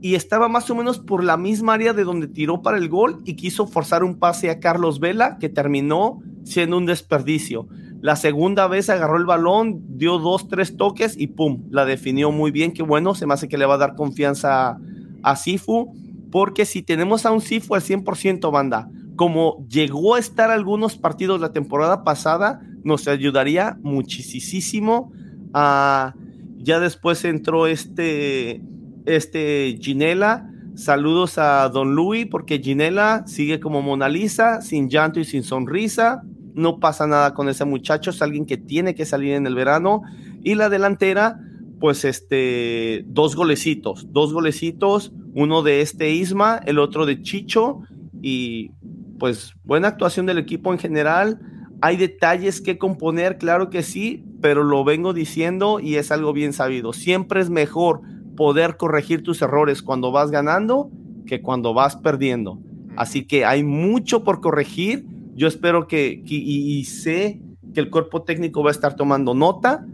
y 0.00 0.14
estaba 0.14 0.46
más 0.46 0.70
o 0.70 0.76
menos 0.76 1.00
por 1.00 1.24
la 1.24 1.36
misma 1.36 1.74
área 1.74 1.92
de 1.92 2.04
donde 2.04 2.28
tiró 2.28 2.62
para 2.62 2.78
el 2.78 2.88
gol 2.88 3.20
y 3.24 3.34
quiso 3.34 3.66
forzar 3.66 4.04
un 4.04 4.20
pase 4.20 4.48
a 4.48 4.60
Carlos 4.60 5.00
Vela 5.00 5.38
que 5.40 5.48
terminó 5.48 6.22
siendo 6.44 6.78
un 6.78 6.86
desperdicio. 6.86 7.66
La 8.00 8.14
segunda 8.14 8.68
vez 8.68 8.88
agarró 8.90 9.16
el 9.16 9.26
balón, 9.26 9.82
dio 9.98 10.18
dos, 10.18 10.46
tres 10.46 10.76
toques 10.76 11.18
y 11.18 11.26
pum, 11.26 11.64
la 11.70 11.84
definió 11.84 12.30
muy 12.30 12.52
bien. 12.52 12.72
Qué 12.72 12.84
bueno, 12.84 13.16
se 13.16 13.26
me 13.26 13.34
hace 13.34 13.48
que 13.48 13.58
le 13.58 13.66
va 13.66 13.74
a 13.74 13.78
dar 13.78 13.96
confianza 13.96 14.78
a, 15.24 15.34
Sifu, 15.34 15.92
porque 16.30 16.64
si 16.64 16.82
tenemos 16.82 17.26
a 17.26 17.32
un 17.32 17.40
Sifu 17.40 17.74
al 17.74 17.82
100%, 17.82 18.52
banda, 18.52 18.88
como 19.16 19.66
llegó 19.68 20.14
a 20.14 20.20
estar 20.20 20.52
algunos 20.52 20.96
partidos 20.96 21.40
la 21.40 21.52
temporada 21.52 22.04
pasada, 22.04 22.60
nos 22.84 23.08
ayudaría 23.08 23.78
muchísimo 23.82 25.10
ya 25.52 26.80
después 26.80 27.24
entró 27.24 27.66
este, 27.66 28.60
este 29.04 29.78
Ginela. 29.80 30.50
Saludos 30.74 31.38
a 31.38 31.68
Don 31.70 31.94
Luis, 31.94 32.26
porque 32.26 32.58
Ginela 32.58 33.24
sigue 33.26 33.60
como 33.60 33.80
Mona 33.80 34.08
Lisa, 34.08 34.60
sin 34.60 34.90
llanto 34.90 35.20
y 35.20 35.24
sin 35.24 35.42
sonrisa. 35.42 36.22
No 36.54 36.80
pasa 36.80 37.06
nada 37.06 37.34
con 37.34 37.48
ese 37.48 37.64
muchacho, 37.64 38.10
es 38.10 38.20
alguien 38.20 38.46
que 38.46 38.56
tiene 38.56 38.94
que 38.94 39.06
salir 39.06 39.34
en 39.34 39.46
el 39.46 39.54
verano. 39.54 40.02
Y 40.42 40.54
la 40.54 40.68
delantera, 40.68 41.40
pues 41.80 42.04
este, 42.04 43.04
dos 43.06 43.36
golecitos, 43.36 44.06
dos 44.12 44.32
golecitos, 44.32 45.12
uno 45.34 45.62
de 45.62 45.80
este 45.80 46.10
Isma, 46.10 46.60
el 46.66 46.78
otro 46.78 47.06
de 47.06 47.22
Chicho. 47.22 47.80
Y 48.20 48.70
pues 49.18 49.54
buena 49.64 49.88
actuación 49.88 50.26
del 50.26 50.38
equipo 50.38 50.72
en 50.72 50.78
general 50.78 51.38
hay 51.86 51.96
detalles 51.96 52.60
que 52.60 52.78
componer, 52.78 53.38
claro 53.38 53.70
que 53.70 53.84
sí, 53.84 54.24
pero 54.40 54.64
lo 54.64 54.82
vengo 54.82 55.12
diciendo 55.12 55.78
y 55.78 55.94
es 55.94 56.10
algo 56.10 56.32
bien 56.32 56.52
sabido. 56.52 56.92
Siempre 56.92 57.40
es 57.40 57.48
mejor 57.48 58.00
poder 58.36 58.76
corregir 58.76 59.22
tus 59.22 59.40
errores 59.40 59.84
cuando 59.84 60.10
vas 60.10 60.32
ganando 60.32 60.90
que 61.28 61.42
cuando 61.42 61.74
vas 61.74 61.94
perdiendo. 61.94 62.58
Así 62.96 63.24
que 63.24 63.44
hay 63.44 63.62
mucho 63.62 64.24
por 64.24 64.40
corregir. 64.40 65.06
Yo 65.36 65.46
espero 65.46 65.86
que, 65.86 66.22
y, 66.24 66.84
sé 66.86 67.40
que 67.72 67.78
el 67.78 67.88
cuerpo 67.88 68.24
técnico 68.24 68.64
va 68.64 68.70
a 68.70 68.72
estar 68.72 68.96
tomando 68.96 69.32
nota, 69.34 69.86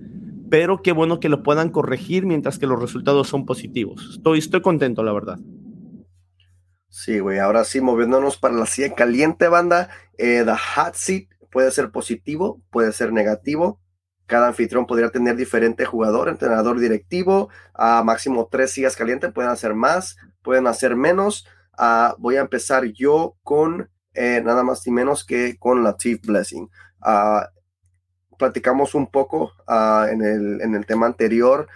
pero 0.49 0.81
qué 0.81 0.93
bueno 0.93 1.21
que 1.21 1.29
lo 1.29 1.43
puedan 1.43 1.69
corregir 1.69 2.25
mientras 2.25 2.59
que 2.59 2.67
los 2.67 2.81
resultados 2.81 3.29
son 3.29 3.45
positivos. 3.45 4.15
Estoy, 4.17 4.39
estoy 4.39 4.63
contento, 4.63 5.03
la 5.03 5.13
verdad. 5.13 5.39
Sí, 6.89 7.19
güey, 7.19 7.39
ahora 7.39 7.65
sí, 7.65 7.83
moviéndonos 7.83 8.39
para 8.39 8.55
la 8.55 8.65
silla 8.65 8.95
caliente, 8.95 9.49
banda, 9.49 9.91
eh, 10.17 10.43
The 10.47 10.53
Hot 10.53 10.95
Seat 10.95 11.33
puede 11.53 11.71
ser 11.71 11.93
positivo, 11.93 12.61
puede 12.71 12.93
ser 12.93 13.13
negativo. 13.13 13.79
Cada 14.27 14.49
anfitrión 14.49 14.87
podría 14.87 15.11
tener 15.11 15.37
diferente 15.37 15.85
jugador, 15.85 16.29
entrenador 16.29 16.81
directivo, 16.81 17.51
a 17.75 18.03
máximo 18.03 18.49
tres 18.51 18.73
sillas 18.73 18.97
calientes, 18.97 19.33
pueden 19.33 19.51
hacer 19.51 19.75
más, 19.75 20.17
pueden 20.43 20.67
hacer 20.67 20.97
menos. 20.97 21.47
Voy 22.19 22.37
a 22.37 22.41
empezar 22.41 22.87
yo 22.87 23.37
con 23.43 23.91
eh, 24.15 24.41
nada 24.43 24.63
más 24.63 24.87
y 24.87 24.91
menos 24.91 25.25
que 25.25 25.59
con 25.59 25.85
la 25.85 25.97
Chief 25.97 26.21
Blessing. 26.25 26.69
Uh, 27.01 28.37
platicamos 28.39 28.95
un 28.95 29.11
poco 29.11 29.53
en, 29.69 30.23
el, 30.23 30.61
en, 30.63 30.75
el, 30.75 30.87
tema 30.87 31.07
anterior 31.07 31.69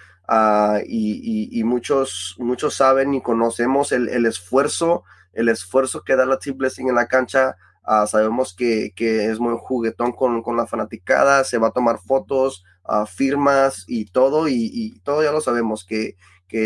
y, 0.86 1.48
y, 1.60 1.64
muchos, 1.64 2.34
muchos 2.38 2.74
saben 2.74 3.14
y 3.14 3.22
conocemos 3.22 3.92
el, 3.92 4.08
el, 4.08 4.26
esfuerzo, 4.26 5.04
el 5.32 5.48
esfuerzo 5.48 6.02
que 6.02 6.16
da 6.16 6.26
la 6.26 6.38
Chief 6.38 6.56
Blessing 6.56 6.88
en 6.88 6.94
la 6.94 7.06
cancha 7.06 7.56
Ah, 7.88 8.06
sabemos 8.08 8.52
que, 8.52 8.92
es 8.96 9.38
muy 9.38 9.56
juguetón 9.60 10.12
con, 10.12 10.56
la 10.56 10.66
fanaticada, 10.66 11.44
se 11.44 11.58
va 11.58 11.68
a 11.68 11.72
tomar 11.72 11.98
fotos, 12.00 12.64
uh, 12.84 13.06
firmas 13.06 13.84
y 13.86 14.06
todo, 14.06 14.48
y, 14.48 15.00
todo 15.04 15.22
ya 15.22 15.30
lo 15.30 15.40
sabemos, 15.40 15.84
que, 15.86 16.16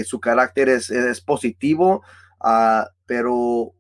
su 0.05 0.19
carácter 0.19 0.71
es, 0.71 1.21
positivo, 1.21 2.03
ah, 2.41 2.89
pero 3.05 3.75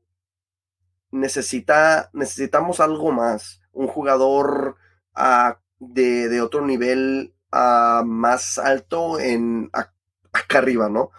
necesita, 1.10 2.10
necesitamos 2.12 2.78
algo 2.78 3.10
más, 3.10 3.62
un 3.72 3.86
jugador 3.88 4.76
de, 5.78 6.40
otro 6.42 6.66
nivel 6.66 7.34
más 7.50 8.58
alto 8.58 9.18
en 9.18 9.70
acá 9.72 10.58
arriba, 10.58 10.90
¿no? 10.90 11.10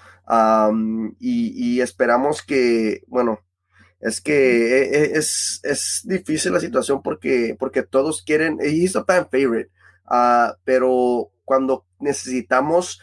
y, 1.19 1.81
esperamos 1.81 2.43
que, 2.43 3.01
bueno, 3.07 3.39
es 4.01 4.19
que 4.19 4.33
e, 4.33 4.83
e, 4.83 5.17
es, 5.17 5.59
es, 5.63 6.01
difícil 6.03 6.53
la 6.53 6.59
situación 6.59 7.01
porque, 7.01 7.55
porque 7.57 7.83
todos 7.83 8.23
quieren, 8.23 8.57
he's 8.61 8.95
a 8.95 9.05
fan 9.05 9.27
favorite, 9.31 9.69
uh, 10.09 10.53
pero 10.63 11.31
cuando 11.45 11.85
necesitamos 11.99 13.01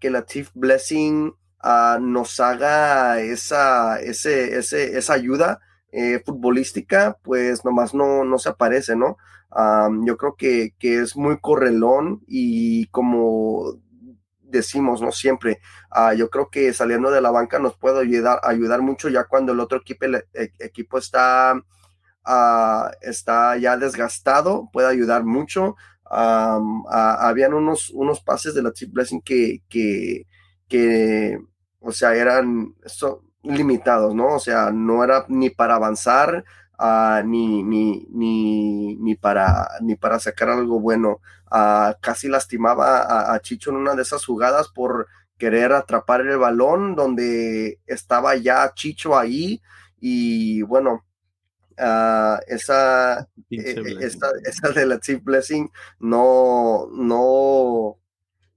que 0.00 0.10
la 0.10 0.24
Chief 0.24 0.48
Blessing 0.54 1.34
uh, 1.62 2.00
nos 2.00 2.40
haga 2.40 3.20
esa, 3.20 4.00
ese, 4.00 4.56
ese, 4.56 4.96
esa 4.98 5.14
ayuda 5.14 5.60
eh, 5.90 6.22
futbolística, 6.24 7.18
pues 7.22 7.64
nomás 7.64 7.92
no, 7.94 8.24
no 8.24 8.38
se 8.38 8.48
aparece, 8.48 8.96
¿no? 8.96 9.18
yo 10.06 10.16
creo 10.16 10.34
que, 10.34 10.74
que, 10.78 11.02
es 11.02 11.14
muy 11.14 11.38
correlón 11.38 12.22
y 12.26 12.86
como 12.86 13.74
decimos, 14.52 15.02
¿no? 15.02 15.10
Siempre. 15.12 15.60
Ah, 15.90 16.14
yo 16.14 16.30
creo 16.30 16.50
que 16.50 16.72
saliendo 16.72 17.10
de 17.10 17.20
la 17.20 17.30
banca 17.30 17.58
nos 17.58 17.76
puede 17.76 18.00
ayudar, 18.00 18.40
ayudar 18.44 18.82
mucho 18.82 19.08
ya 19.08 19.24
cuando 19.24 19.52
el 19.52 19.60
otro 19.60 19.78
equipo, 19.78 20.06
e, 20.06 20.52
equipo 20.60 20.98
está, 20.98 21.54
uh, 22.26 22.90
está 23.00 23.56
ya 23.56 23.76
desgastado, 23.76 24.68
puede 24.72 24.88
ayudar 24.88 25.24
mucho. 25.24 25.76
Habían 26.04 27.54
unos, 27.54 27.90
unos 27.90 28.20
pases 28.20 28.54
de 28.54 28.62
la 28.62 28.72
Chip 28.72 28.92
Blessing 28.92 29.22
que, 29.22 29.62
que, 29.68 30.26
que, 30.68 31.38
o 31.80 31.90
sea, 31.90 32.14
eran 32.14 32.74
limitados, 33.42 34.14
¿no? 34.14 34.34
O 34.36 34.38
sea, 34.38 34.70
no 34.70 35.02
era 35.02 35.24
ni 35.28 35.50
para 35.50 35.76
avanzar, 35.76 36.44
uh, 36.78 37.26
ni, 37.26 37.62
ni, 37.62 38.06
ni, 38.10 38.96
ni, 38.96 39.14
para, 39.16 39.68
ni 39.80 39.96
para 39.96 40.18
sacar 40.20 40.50
algo 40.50 40.80
bueno. 40.80 41.20
Uh, 41.54 41.92
casi 42.00 42.28
lastimaba 42.28 43.34
a, 43.34 43.38
Chicho 43.40 43.70
en 43.70 43.76
una 43.76 43.94
de 43.94 44.02
esas 44.02 44.24
jugadas 44.24 44.68
por 44.68 45.06
querer 45.36 45.72
atrapar 45.72 46.22
el 46.22 46.38
balón 46.38 46.94
donde 46.94 47.78
estaba 47.86 48.36
ya 48.36 48.72
Chicho 48.74 49.18
ahí 49.18 49.60
y 50.00 50.62
bueno, 50.62 51.04
uh, 51.78 52.38
esa, 52.46 53.28
esa, 53.50 54.30
esa, 54.44 54.68
de 54.70 54.86
la 54.86 54.98
Chief 54.98 55.22
Blessing 55.22 55.70
no, 56.00 56.88
no, 56.90 57.98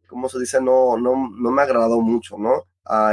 ¿cómo 0.07 0.30
se 0.30 0.39
dice? 0.39 0.61
No, 0.61 0.97
no, 0.97 1.30
no 1.38 1.51
me 1.51 1.61
agradó 1.61 1.99
mucho, 1.99 2.38
¿no? 2.38 2.63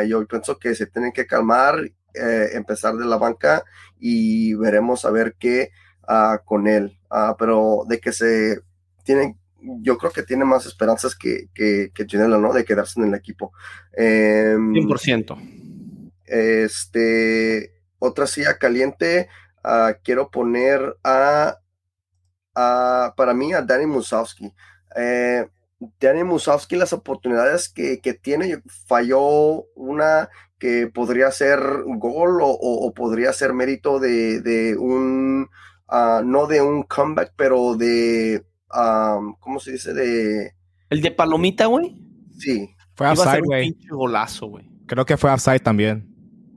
yo 0.07 0.27
pienso 0.27 0.59
que 0.59 0.75
se 0.75 0.87
tienen 0.87 1.13
que 1.13 1.27
calmar 1.27 1.81
eh, 2.15 2.51
empezar 2.53 2.95
de 2.97 3.07
la 3.07 3.17
banca 3.17 3.65
y 3.99 4.53
veremos 4.55 5.07
a 5.07 5.11
ver 5.11 5.35
qué 5.39 5.71
uh, 6.07 6.45
con 6.45 6.67
él. 6.69 6.99
Uh, 7.11 7.35
pero 7.39 7.85
de 7.89 8.01
que 8.01 8.13
se 8.13 8.61
tiene, 9.03 9.39
yo 9.81 9.99
creo 9.99 10.13
que 10.13 10.23
tiene 10.23 10.45
más 10.45 10.67
esperanzas 10.67 11.15
que, 11.15 11.49
que, 11.55 11.91
que 11.95 12.07
Ginela, 12.07 12.39
¿no? 12.39 12.53
De 12.53 12.65
quedarse 12.65 13.01
en 13.01 13.09
el 13.09 13.15
equipo. 13.15 13.53
Eh, 13.97 14.55
100%. 14.57 15.63
Este, 16.25 17.75
otra 17.99 18.27
silla 18.27 18.59
caliente, 18.59 19.29
uh, 19.65 19.93
quiero 20.03 20.31
poner 20.31 20.97
a, 21.05 21.59
a, 22.55 23.15
para 23.17 23.35
mí, 23.35 23.53
a 23.53 23.63
Danny 23.63 23.87
Musowski. 23.87 24.53
Eh, 24.97 25.47
Danny 26.01 26.25
Musowski, 26.25 26.77
las 26.77 26.93
oportunidades 26.93 27.69
que, 27.69 28.01
que, 28.01 28.15
tiene, 28.15 28.63
falló 28.87 29.65
una 29.75 30.31
que 30.59 30.87
podría 30.87 31.31
ser 31.33 31.61
gol 31.87 32.39
o, 32.41 32.93
podría 32.95 33.33
ser 33.33 33.53
mérito 33.53 33.99
de, 33.99 34.77
un, 34.79 35.49
ah, 35.89 36.23
no 36.25 36.47
de 36.47 36.61
un 36.61 36.85
comeback, 36.85 37.33
pero 37.37 37.75
de, 37.75 38.45
¿cómo 39.41 39.61
se 39.61 39.73
dice? 39.73 39.93
De... 39.93 40.55
¿El 40.91 41.01
de 41.01 41.11
Palomita, 41.11 41.67
güey? 41.67 41.97
Sí. 42.39 42.75
Fue 42.95 43.09
offside, 43.09 43.43
güey. 43.45 43.77
golazo, 43.89 44.47
güey. 44.47 44.69
Creo 44.87 45.05
que 45.05 45.17
fue 45.17 45.31
offside 45.31 45.61
también. 45.61 46.09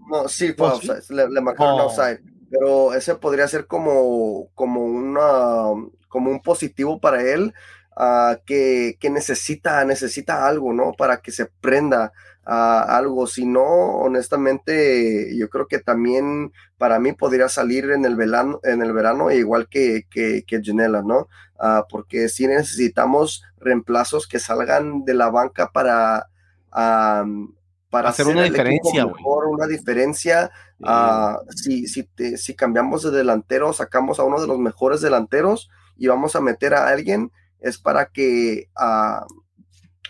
No, 0.10 0.28
sí, 0.28 0.54
fue 0.54 0.68
¿Oh, 0.68 0.80
Le, 1.10 1.42
marcaron 1.42 1.80
oh. 1.80 1.86
offside. 1.86 2.20
Pero 2.50 2.94
ese 2.94 3.16
podría 3.16 3.48
ser 3.48 3.68
como, 3.68 4.50
como, 4.54 4.84
una, 4.84 5.90
como 6.08 6.32
un 6.32 6.42
positivo 6.42 7.00
para 7.00 7.22
él, 7.22 7.54
uh, 7.98 8.36
que, 8.46 8.98
que, 9.00 9.10
necesita, 9.10 9.84
necesita 9.84 10.48
algo, 10.48 10.74
¿no? 10.74 10.94
Para 10.94 11.18
que 11.18 11.32
se 11.32 11.48
prenda 11.48 12.12
algo. 12.46 13.28
Si 13.28 13.46
no, 13.46 13.64
honestamente, 13.64 15.36
yo 15.36 15.50
creo 15.50 15.68
que 15.68 15.80
también 15.80 16.52
para 16.78 17.00
mí 17.00 17.14
podría 17.14 17.50
salir 17.50 17.90
en 17.92 18.06
el 18.06 18.16
verano, 18.16 18.60
en 18.64 18.82
el 18.82 18.94
verano 18.94 19.32
igual 19.32 19.68
que, 19.68 20.04
que, 20.10 20.44
que 20.46 20.62
Janela, 20.64 21.02
¿no? 21.02 21.28
Ah, 21.60 21.86
porque 21.90 22.28
si 22.28 22.48
necesitamos 22.48 23.44
reemplazos 23.58 24.28
que 24.28 24.40
salgan 24.40 25.06
de 25.06 25.14
la 25.14 25.30
banca 25.30 25.72
para, 25.72 26.28
para 26.70 28.10
hacer, 28.10 28.28
una 28.28 28.44
diferencia, 28.44 29.06
mejor, 29.06 29.48
una 29.48 29.68
diferencia. 29.68 30.52
Ah, 30.84 31.40
si, 31.56 31.88
si, 31.88 32.10
si 32.36 32.56
cambiamos 32.56 33.04
de 33.04 33.12
delantero, 33.12 33.72
sacamos 33.72 34.20
a 34.20 34.24
uno 34.24 34.42
de 34.42 34.48
los 34.48 34.60
mejores 34.60 35.02
delanteros 35.02 35.70
y 35.96 36.08
vamos 36.08 36.36
a 36.36 36.42
meter 36.42 36.74
a 36.74 36.90
alguien, 36.90 37.32
es 37.60 37.78
para 37.78 38.08
que, 38.08 38.70
ah, 38.76 39.26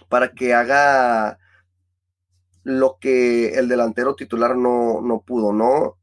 para 0.10 0.32
que 0.32 0.54
haga 0.54 1.38
lo 2.64 2.98
que 3.00 3.50
el 3.60 3.68
delantero 3.68 4.16
titular 4.16 4.56
no, 4.56 5.00
no 5.02 5.22
pudo, 5.22 5.54
¿no? 5.54 5.98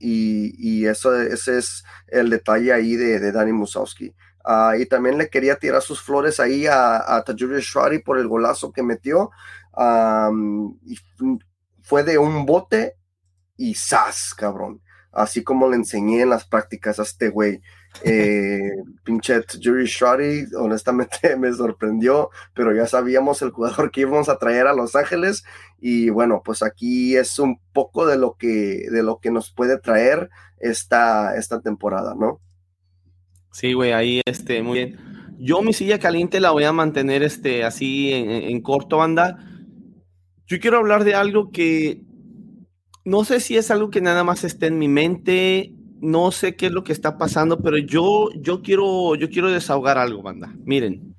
Y, 0.00 0.54
y, 0.58 0.86
eso, 0.86 1.14
ese 1.20 1.58
es 1.58 1.84
el 2.08 2.30
detalle 2.30 2.72
ahí 2.72 2.96
de, 2.96 3.20
de 3.20 3.32
Danny 3.32 3.52
Musowski. 3.52 4.14
Ah, 4.44 4.74
y 4.78 4.86
también 4.86 5.18
le 5.18 5.28
quería 5.28 5.56
tirar 5.56 5.82
sus 5.82 6.00
flores 6.00 6.40
ahí 6.40 6.66
a, 6.66 7.16
a 7.16 7.22
Tajuri 7.22 7.60
Shari 7.60 7.98
por 7.98 8.18
el 8.18 8.26
golazo 8.26 8.72
que 8.72 8.82
metió. 8.82 9.30
fue 11.82 12.04
de 12.04 12.18
un 12.18 12.46
bote 12.46 12.96
y 13.56 13.74
¡zas, 13.74 14.34
cabrón! 14.34 14.80
Así 15.12 15.44
como 15.44 15.68
le 15.68 15.76
enseñé 15.76 16.22
en 16.22 16.30
las 16.30 16.46
prácticas 16.46 16.98
a 16.98 17.02
este 17.02 17.28
güey. 17.28 17.60
Eh, 18.02 18.70
pinche 19.04 19.42
Jury 19.60 19.84
Shotty, 19.84 20.54
honestamente 20.56 21.36
me 21.38 21.52
sorprendió, 21.52 22.30
pero 22.54 22.74
ya 22.74 22.86
sabíamos 22.86 23.42
el 23.42 23.50
jugador 23.50 23.90
que 23.90 24.02
íbamos 24.02 24.28
a 24.28 24.38
traer 24.38 24.66
a 24.66 24.74
Los 24.74 24.96
Ángeles 24.96 25.44
y 25.80 26.08
bueno, 26.08 26.42
pues 26.44 26.62
aquí 26.62 27.16
es 27.16 27.38
un 27.38 27.60
poco 27.72 28.06
de 28.06 28.16
lo 28.16 28.36
que, 28.38 28.86
de 28.90 29.02
lo 29.02 29.18
que 29.18 29.30
nos 29.30 29.50
puede 29.50 29.78
traer 29.78 30.30
esta, 30.58 31.36
esta 31.36 31.60
temporada, 31.60 32.14
¿no? 32.14 32.40
Sí, 33.52 33.72
güey, 33.72 33.92
ahí 33.92 34.22
este, 34.24 34.62
muy 34.62 34.78
bien. 34.78 34.98
Yo 35.38 35.62
mi 35.62 35.72
silla 35.72 35.98
caliente 35.98 36.38
la 36.38 36.50
voy 36.50 36.64
a 36.64 36.72
mantener 36.72 37.22
este, 37.22 37.64
así 37.64 38.12
en, 38.12 38.30
en 38.30 38.60
corto, 38.62 38.98
banda. 38.98 39.38
Yo 40.46 40.60
quiero 40.60 40.78
hablar 40.78 41.04
de 41.04 41.14
algo 41.14 41.50
que 41.50 42.02
no 43.04 43.24
sé 43.24 43.40
si 43.40 43.56
es 43.56 43.70
algo 43.70 43.90
que 43.90 44.00
nada 44.00 44.24
más 44.24 44.44
esté 44.44 44.66
en 44.66 44.78
mi 44.78 44.88
mente 44.88 45.74
no 46.00 46.30
sé 46.32 46.56
qué 46.56 46.66
es 46.66 46.72
lo 46.72 46.84
que 46.84 46.92
está 46.92 47.18
pasando, 47.18 47.58
pero 47.58 47.78
yo, 47.78 48.30
yo, 48.36 48.62
quiero, 48.62 49.14
yo 49.14 49.28
quiero 49.28 49.50
desahogar 49.50 49.98
algo, 49.98 50.22
banda. 50.22 50.54
Miren, 50.64 51.14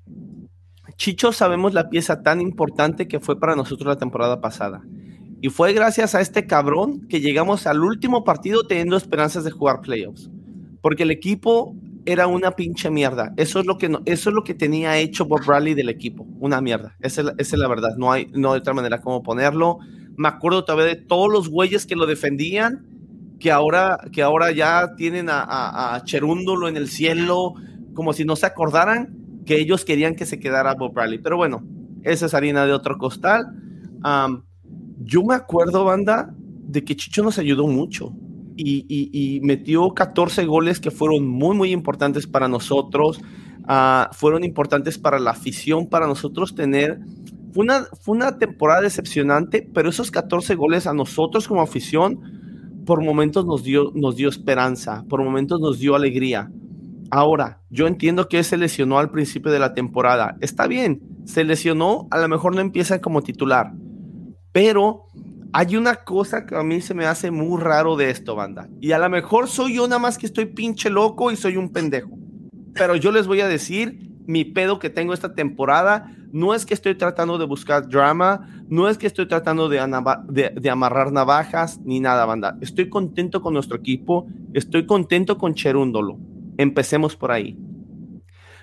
Chicho 0.96 1.32
sabemos 1.32 1.74
la 1.74 1.88
pieza 1.88 2.22
tan 2.22 2.40
importante 2.40 3.08
que 3.08 3.20
fue 3.20 3.38
para 3.38 3.56
nosotros 3.56 3.88
la 3.88 3.98
temporada 3.98 4.40
pasada. 4.40 4.82
Y 5.40 5.48
fue 5.48 5.72
gracias 5.72 6.14
a 6.14 6.20
este 6.20 6.46
cabrón 6.46 7.08
que 7.08 7.20
llegamos 7.20 7.66
al 7.66 7.82
último 7.82 8.22
partido 8.22 8.66
teniendo 8.66 8.96
esperanzas 8.96 9.42
de 9.42 9.50
jugar 9.50 9.80
playoffs. 9.80 10.30
Porque 10.80 11.02
el 11.02 11.10
equipo 11.10 11.74
era 12.04 12.26
una 12.26 12.52
pinche 12.52 12.90
mierda. 12.90 13.32
Eso 13.36 13.60
es 13.60 13.66
lo 13.66 13.78
que, 13.78 13.86
eso 14.04 14.30
es 14.30 14.34
lo 14.34 14.44
que 14.44 14.54
tenía 14.54 14.98
hecho 14.98 15.24
Bob 15.24 15.44
Bradley 15.44 15.74
del 15.74 15.88
equipo. 15.88 16.26
Una 16.38 16.60
mierda. 16.60 16.96
Esa 17.00 17.22
es, 17.22 17.28
esa 17.38 17.56
es 17.56 17.60
la 17.60 17.68
verdad. 17.68 17.96
No 17.96 18.12
hay, 18.12 18.26
no 18.32 18.52
hay 18.52 18.58
otra 18.58 18.74
manera 18.74 19.00
como 19.00 19.22
ponerlo. 19.22 19.78
Me 20.16 20.28
acuerdo 20.28 20.64
todavía 20.64 20.94
de 20.94 21.00
todos 21.00 21.32
los 21.32 21.48
güeyes 21.48 21.86
que 21.86 21.96
lo 21.96 22.06
defendían 22.06 22.86
que 23.42 23.50
ahora, 23.50 23.98
que 24.12 24.22
ahora 24.22 24.52
ya 24.52 24.94
tienen 24.94 25.26
a, 25.28 26.00
Cherúndolo 26.04 26.68
en 26.68 26.76
el 26.76 26.88
cielo, 26.88 27.54
como 27.92 28.12
si 28.12 28.24
no 28.24 28.36
se 28.36 28.46
acordaran 28.46 29.16
que 29.44 29.58
ellos 29.58 29.84
querían 29.84 30.14
que 30.14 30.26
se 30.26 30.38
quedara 30.38 30.76
Bob 30.76 30.94
Bradley. 30.94 31.18
Pero 31.18 31.38
bueno, 31.38 31.64
esa 32.04 32.26
es 32.26 32.34
harina 32.34 32.64
de 32.66 32.72
otro 32.72 32.98
costal. 32.98 33.46
yo 35.00 35.24
me 35.24 35.34
acuerdo, 35.34 35.84
banda, 35.84 36.32
de 36.38 36.84
que 36.84 36.94
Chicho 36.94 37.24
nos 37.24 37.36
ayudó 37.40 37.66
mucho 37.66 38.14
y, 38.56 39.40
metió 39.42 39.92
14 39.92 40.44
goles 40.44 40.78
que 40.78 40.92
fueron 40.92 41.26
muy, 41.26 41.56
muy 41.56 41.72
importantes 41.72 42.28
para 42.28 42.46
nosotros. 42.46 43.20
Ah, 43.66 44.10
fueron 44.12 44.44
importantes 44.44 44.98
para 44.98 45.18
la 45.18 45.32
afición, 45.32 45.88
para 45.88 46.06
nosotros 46.06 46.54
tener. 46.54 47.00
Fue 47.52 47.64
una, 47.64 47.86
fue 48.02 48.14
una 48.14 48.38
temporada 48.38 48.82
decepcionante, 48.82 49.68
pero 49.74 49.88
esos 49.88 50.12
14 50.12 50.54
goles 50.54 50.86
a 50.86 50.94
nosotros 50.94 51.48
como 51.48 51.60
afición 51.60 52.41
por 52.84 53.02
momentos 53.02 53.46
nos 53.46 53.62
dio, 53.62 53.92
nos 53.94 54.16
dio 54.16 54.28
esperanza, 54.28 55.04
por 55.08 55.22
momentos 55.22 55.60
nos 55.60 55.78
dio 55.78 55.94
alegría. 55.94 56.50
Ahora, 57.10 57.60
yo 57.68 57.86
entiendo 57.86 58.28
que 58.28 58.42
se 58.42 58.56
lesionó 58.56 58.98
al 58.98 59.10
principio 59.10 59.52
de 59.52 59.58
la 59.58 59.74
temporada. 59.74 60.36
Está 60.40 60.66
bien, 60.66 61.02
se 61.24 61.44
lesionó, 61.44 62.08
a 62.10 62.18
lo 62.18 62.28
mejor 62.28 62.54
no 62.54 62.60
empieza 62.60 63.00
como 63.00 63.22
titular. 63.22 63.72
Pero 64.52 65.06
hay 65.52 65.76
una 65.76 65.96
cosa 65.96 66.46
que 66.46 66.56
a 66.56 66.62
mí 66.62 66.80
se 66.80 66.94
me 66.94 67.04
hace 67.04 67.30
muy 67.30 67.60
raro 67.60 67.96
de 67.96 68.10
esto, 68.10 68.34
banda. 68.34 68.68
Y 68.80 68.92
a 68.92 68.98
lo 68.98 69.10
mejor 69.10 69.48
soy 69.48 69.76
yo 69.76 69.86
nada 69.86 69.98
más 69.98 70.16
que 70.16 70.26
estoy 70.26 70.46
pinche 70.46 70.88
loco 70.88 71.30
y 71.30 71.36
soy 71.36 71.58
un 71.58 71.70
pendejo. 71.70 72.18
Pero 72.72 72.96
yo 72.96 73.12
les 73.12 73.26
voy 73.26 73.42
a 73.42 73.48
decir 73.48 74.10
mi 74.26 74.44
pedo 74.44 74.78
que 74.78 74.88
tengo 74.88 75.12
esta 75.12 75.34
temporada. 75.34 76.10
No 76.32 76.54
es 76.54 76.64
que 76.64 76.72
estoy 76.72 76.94
tratando 76.94 77.36
de 77.36 77.44
buscar 77.44 77.86
drama, 77.88 78.61
no 78.72 78.88
es 78.88 78.96
que 78.96 79.06
estoy 79.06 79.28
tratando 79.28 79.68
de, 79.68 80.70
amarrar 80.70 81.12
navajas 81.12 81.78
ni 81.84 82.00
nada, 82.00 82.24
banda. 82.24 82.56
Estoy 82.62 82.88
contento 82.88 83.42
con 83.42 83.52
nuestro 83.52 83.76
equipo, 83.76 84.28
estoy 84.54 84.86
contento 84.86 85.36
con 85.36 85.52
Cherúndolo. 85.52 86.16
Empecemos 86.56 87.14
por 87.14 87.32
ahí. 87.32 87.58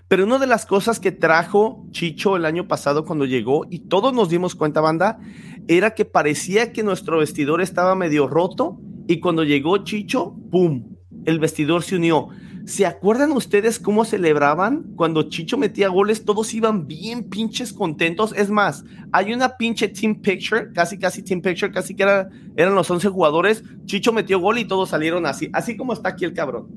Pero 0.07 0.23
una 0.23 0.39
de 0.39 0.47
las 0.47 0.65
cosas 0.65 0.99
que 0.99 1.11
trajo 1.11 1.85
Chicho 1.91 2.35
el 2.35 2.45
año 2.45 2.67
pasado 2.67 3.05
cuando 3.05 3.25
llegó, 3.25 3.67
y 3.69 3.81
todos 3.81 4.11
nos 4.11 4.29
dimos 4.29 4.55
cuenta, 4.55 4.81
banda, 4.81 5.19
era 5.67 5.91
que 5.91 6.05
parecía 6.05 6.73
que 6.73 6.81
nuestro 6.81 7.19
vestidor 7.19 7.61
estaba 7.61 7.93
medio 7.93 8.25
roto, 8.25 8.81
y 9.07 9.19
cuando 9.19 9.43
llegó 9.43 9.77
Chicho, 9.83 10.33
¡pum! 10.49 10.97
El 11.25 11.37
vestidor 11.37 11.83
se 11.83 11.97
unió 11.97 12.29
¿Se 12.69 12.85
acuerdan 12.85 13.31
ustedes 13.31 13.79
cómo 13.79 14.05
celebraban 14.05 14.93
cuando 14.95 15.23
Chicho 15.23 15.57
metía 15.57 15.89
goles? 15.89 16.23
Todos 16.23 16.53
iban 16.53 16.85
bien 16.85 17.23
pinches 17.23 17.73
contentos. 17.73 18.31
Es 18.37 18.51
más, 18.51 18.85
hay 19.11 19.33
una 19.33 19.57
pinche 19.57 19.87
team 19.87 20.21
picture, 20.21 20.71
casi 20.71 20.99
casi 20.99 21.23
team 21.23 21.41
picture, 21.41 21.71
casi 21.71 21.95
que 21.95 22.03
eran 22.03 22.75
los 22.75 22.91
11 22.91 23.09
jugadores. 23.09 23.63
Chicho 23.85 24.13
metió 24.13 24.39
gol 24.39 24.59
y 24.59 24.65
todos 24.65 24.89
salieron 24.89 25.25
así, 25.25 25.49
así 25.51 25.75
como 25.75 25.93
está 25.93 26.09
aquí 26.09 26.25
el 26.25 26.35
cabrón. 26.35 26.67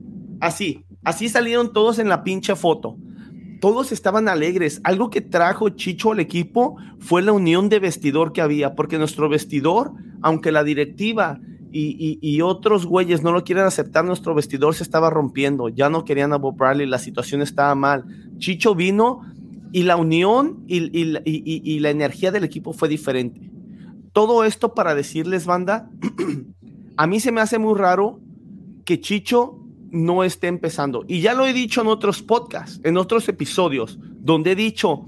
Así, 0.40 0.82
así 1.04 1.28
salieron 1.28 1.74
todos 1.74 1.98
en 1.98 2.08
la 2.08 2.24
pinche 2.24 2.56
foto. 2.56 2.96
Todos 3.60 3.92
estaban 3.92 4.28
alegres. 4.28 4.80
Algo 4.84 5.10
que 5.10 5.20
trajo 5.20 5.68
Chicho 5.68 6.12
al 6.12 6.20
equipo 6.20 6.78
fue 7.00 7.20
la 7.20 7.32
unión 7.32 7.68
de 7.68 7.80
vestidor 7.80 8.32
que 8.32 8.40
había, 8.40 8.74
porque 8.74 8.96
nuestro 8.96 9.28
vestidor, 9.28 9.92
aunque 10.22 10.52
la 10.52 10.64
directiva 10.64 11.38
y, 11.72 12.40
otros 12.42 12.86
güeyes 12.86 13.22
no 13.22 13.32
lo 13.32 13.44
quieren 13.44 13.64
aceptar, 13.64 14.04
nuestro 14.04 14.34
vestidor 14.34 14.74
se 14.74 14.82
estaba 14.82 15.10
rompiendo, 15.10 15.68
ya 15.68 15.88
no 15.88 16.04
querían 16.04 16.32
a 16.32 16.38
Bob 16.38 16.56
Bradley, 16.56 16.86
la 16.86 16.98
situación 16.98 17.42
estaba 17.42 17.74
mal. 17.74 18.04
Chicho 18.38 18.74
vino 18.74 19.22
y 19.72 19.84
la 19.84 19.96
unión 19.96 20.64
y, 20.66 21.78
la 21.80 21.90
energía 21.90 22.30
del 22.30 22.44
equipo 22.44 22.72
fue 22.72 22.88
diferente. 22.88 23.40
Todo 24.12 24.44
esto 24.44 24.74
para 24.74 24.94
decirles, 24.94 25.46
banda, 25.46 25.88
a 26.96 27.06
mí 27.06 27.20
se 27.20 27.32
me 27.32 27.40
hace 27.40 27.58
muy 27.58 27.78
raro 27.78 28.20
que 28.84 29.00
Chicho 29.00 29.58
no 29.90 30.24
esté 30.24 30.48
empezando. 30.48 31.04
Y 31.06 31.20
ya 31.20 31.34
lo 31.34 31.46
he 31.46 31.52
dicho 31.52 31.80
en 31.80 31.86
otros 31.86 32.22
podcasts, 32.22 32.80
en 32.84 32.96
otros 32.96 33.28
episodios, 33.28 33.98
donde 34.20 34.52
he 34.52 34.56
dicho, 34.56 35.06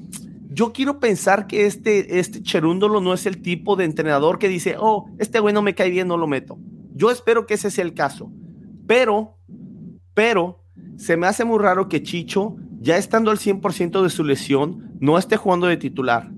yo 0.55 0.72
quiero 0.72 1.01
pensar 1.01 1.47
que 1.48 1.66
este, 1.66 2.20
este 2.20 2.40
Cherúndolo 2.40 3.01
no 3.01 3.12
es 3.12 3.26
el 3.26 3.43
tipo 3.43 3.74
de 3.74 3.85
entrenador 3.85 4.39
que 4.39 4.48
dice, 4.48 4.76
oh, 4.78 5.10
este 5.18 5.40
güey 5.40 5.52
no 5.52 5.62
me 5.62 5.74
cae 5.74 5.90
bien, 5.90 6.06
no 6.06 6.16
lo 6.16 6.28
meto. 6.28 6.59
Yo 6.94 7.10
espero 7.10 7.44
que 7.44 7.55
ese 7.55 7.72
sea 7.72 7.85
el 7.85 7.93
caso. 7.93 8.31
Pero, 8.86 9.36
pero, 10.14 10.62
se 10.97 11.16
me 11.16 11.26
hace 11.26 11.44
muy 11.44 11.59
raro 11.59 11.89
que 11.89 12.05
Chicho, 12.05 12.55
ya 12.81 12.97
estando 12.97 13.32
al 13.32 13.39
100% 13.39 14.02
de 14.02 14.10
su 14.10 14.22
lesión, 14.22 14.93
no 15.01 15.18
esté 15.18 15.36
jugando 15.36 15.66
de 15.66 15.76
titular. 15.76 16.31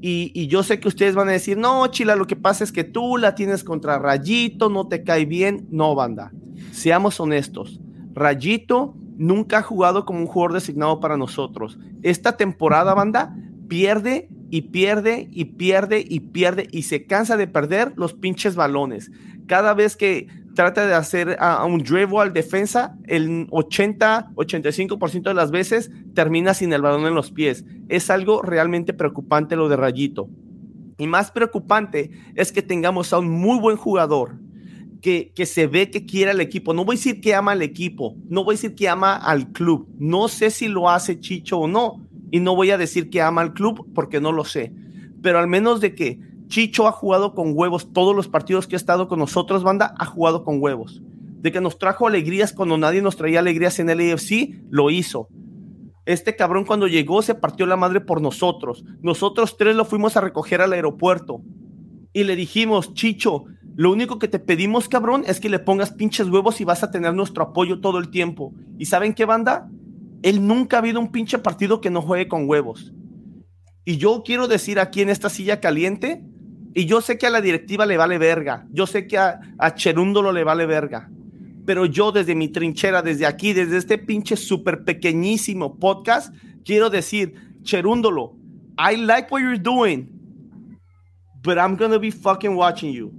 Y, 0.00 0.32
y, 0.34 0.48
yo 0.48 0.62
sé 0.62 0.80
que 0.80 0.88
ustedes 0.88 1.14
van 1.14 1.28
a 1.28 1.32
decir, 1.32 1.56
no, 1.56 1.86
Chila, 1.86 2.16
lo 2.16 2.26
que 2.26 2.34
pasa 2.34 2.64
es 2.64 2.72
que 2.72 2.84
tú 2.84 3.18
la 3.18 3.34
tienes 3.34 3.62
contra 3.62 3.98
Rayito, 3.98 4.68
no 4.68 4.88
te 4.88 5.04
cae 5.04 5.26
bien. 5.26 5.68
No, 5.70 5.94
banda. 5.94 6.32
Seamos 6.72 7.20
honestos. 7.20 7.80
Rayito 8.14 8.96
nunca 9.18 9.58
ha 9.58 9.62
jugado 9.62 10.06
como 10.06 10.20
un 10.20 10.26
jugador 10.26 10.54
designado 10.54 10.98
para 10.98 11.18
nosotros. 11.18 11.78
Esta 12.02 12.38
temporada, 12.38 12.94
banda, 12.94 13.36
pierde 13.70 14.28
y 14.50 14.62
pierde 14.62 15.28
y 15.30 15.44
pierde 15.44 16.04
y 16.06 16.20
pierde 16.20 16.66
y 16.72 16.82
se 16.82 17.06
cansa 17.06 17.36
de 17.36 17.46
perder 17.46 17.92
los 17.96 18.14
pinches 18.14 18.56
balones. 18.56 19.12
Cada 19.46 19.74
vez 19.74 19.96
que 19.96 20.26
trata 20.56 20.86
de 20.86 20.94
hacer 20.94 21.36
a, 21.38 21.64
un 21.64 21.78
dribble 21.78 22.18
al 22.18 22.32
defensa, 22.32 22.96
el 23.06 23.46
80-85% 23.46 25.22
de 25.22 25.34
las 25.34 25.52
veces 25.52 25.92
termina 26.14 26.52
sin 26.52 26.72
el 26.72 26.82
balón 26.82 27.06
en 27.06 27.14
los 27.14 27.30
pies. 27.30 27.64
Es 27.88 28.10
algo 28.10 28.42
realmente 28.42 28.92
preocupante 28.92 29.54
lo 29.54 29.68
de 29.68 29.76
Rayito. 29.76 30.28
Y 30.98 31.06
más 31.06 31.30
preocupante 31.30 32.10
es 32.34 32.50
que 32.50 32.62
tengamos 32.62 33.12
a 33.12 33.20
un 33.20 33.30
muy 33.30 33.60
buen 33.60 33.76
jugador 33.76 34.40
que, 35.00 35.32
que, 35.32 35.46
se 35.46 35.68
ve 35.68 35.90
que 35.90 36.06
quiere 36.06 36.32
al 36.32 36.40
equipo. 36.40 36.74
No 36.74 36.84
voy 36.84 36.96
a 36.96 36.98
decir 36.98 37.20
que 37.20 37.36
ama 37.36 37.52
al 37.52 37.62
equipo, 37.62 38.16
no 38.28 38.42
voy 38.42 38.54
a 38.54 38.56
decir 38.56 38.74
que 38.74 38.88
ama 38.88 39.16
al 39.16 39.52
club. 39.52 39.88
No 39.96 40.26
sé 40.26 40.50
si 40.50 40.66
lo 40.66 40.90
hace 40.90 41.20
Chicho 41.20 41.60
o 41.60 41.68
no, 41.68 42.09
y 42.30 42.40
no 42.40 42.54
voy 42.54 42.70
a 42.70 42.78
decir 42.78 43.10
que 43.10 43.22
ama 43.22 43.40
al 43.40 43.54
club 43.54 43.86
porque 43.94 44.20
no 44.20 44.32
lo 44.32 44.44
sé, 44.44 44.72
pero 45.22 45.38
al 45.38 45.48
menos 45.48 45.80
de 45.80 45.94
que 45.94 46.20
Chicho 46.48 46.88
ha 46.88 46.92
jugado 46.92 47.34
con 47.34 47.52
huevos 47.54 47.92
todos 47.92 48.14
los 48.14 48.28
partidos 48.28 48.66
que 48.66 48.74
ha 48.74 48.76
estado 48.76 49.06
con 49.06 49.18
nosotros, 49.20 49.62
banda, 49.62 49.94
ha 49.98 50.04
jugado 50.04 50.44
con 50.44 50.60
huevos. 50.60 51.00
De 51.40 51.52
que 51.52 51.60
nos 51.60 51.78
trajo 51.78 52.08
alegrías 52.08 52.52
cuando 52.52 52.76
nadie 52.76 53.02
nos 53.02 53.16
traía 53.16 53.38
alegrías 53.38 53.78
en 53.78 53.88
el 53.88 54.12
AFC, 54.12 54.62
lo 54.68 54.90
hizo. 54.90 55.28
Este 56.06 56.34
cabrón 56.34 56.64
cuando 56.64 56.88
llegó 56.88 57.22
se 57.22 57.36
partió 57.36 57.66
la 57.66 57.76
madre 57.76 58.00
por 58.00 58.20
nosotros. 58.20 58.84
Nosotros 59.00 59.56
tres 59.56 59.76
lo 59.76 59.84
fuimos 59.84 60.16
a 60.16 60.20
recoger 60.20 60.60
al 60.60 60.72
aeropuerto 60.72 61.40
y 62.12 62.24
le 62.24 62.34
dijimos, 62.34 62.94
Chicho, 62.94 63.44
lo 63.76 63.92
único 63.92 64.18
que 64.18 64.28
te 64.28 64.40
pedimos, 64.40 64.88
cabrón, 64.88 65.22
es 65.26 65.38
que 65.38 65.48
le 65.48 65.60
pongas 65.60 65.92
pinches 65.92 66.28
huevos 66.28 66.60
y 66.60 66.64
vas 66.64 66.82
a 66.82 66.90
tener 66.90 67.14
nuestro 67.14 67.44
apoyo 67.44 67.80
todo 67.80 67.98
el 67.98 68.10
tiempo. 68.10 68.52
¿Y 68.78 68.86
saben 68.86 69.14
qué, 69.14 69.24
banda? 69.24 69.70
Él 70.22 70.46
nunca 70.46 70.76
ha 70.76 70.80
habido 70.80 71.00
un 71.00 71.12
pinche 71.12 71.38
partido 71.38 71.80
que 71.80 71.90
no 71.90 72.02
juegue 72.02 72.28
con 72.28 72.48
huevos. 72.48 72.92
Y 73.84 73.96
yo 73.96 74.22
quiero 74.24 74.48
decir 74.48 74.78
aquí 74.78 75.00
en 75.00 75.08
esta 75.08 75.30
silla 75.30 75.60
caliente, 75.60 76.22
y 76.74 76.86
yo 76.86 77.00
sé 77.00 77.18
que 77.18 77.26
a 77.26 77.30
la 77.30 77.40
directiva 77.40 77.86
le 77.86 77.96
vale 77.96 78.18
verga, 78.18 78.66
yo 78.70 78.86
sé 78.86 79.06
que 79.06 79.18
a, 79.18 79.40
a 79.58 79.74
Cherúndolo 79.74 80.32
le 80.32 80.44
vale 80.44 80.66
verga, 80.66 81.10
pero 81.66 81.86
yo 81.86 82.12
desde 82.12 82.34
mi 82.34 82.48
trinchera, 82.48 83.02
desde 83.02 83.26
aquí, 83.26 83.52
desde 83.52 83.78
este 83.78 83.98
pinche 83.98 84.36
súper 84.36 84.84
pequeñísimo 84.84 85.78
podcast, 85.78 86.34
quiero 86.64 86.90
decir, 86.90 87.34
Cherúndolo, 87.62 88.36
I 88.78 88.96
like 88.96 89.28
what 89.30 89.40
you're 89.40 89.58
doing, 89.58 90.08
but 91.42 91.56
I'm 91.56 91.76
gonna 91.76 91.98
be 91.98 92.10
fucking 92.10 92.54
watching 92.54 92.92
you. 92.92 93.12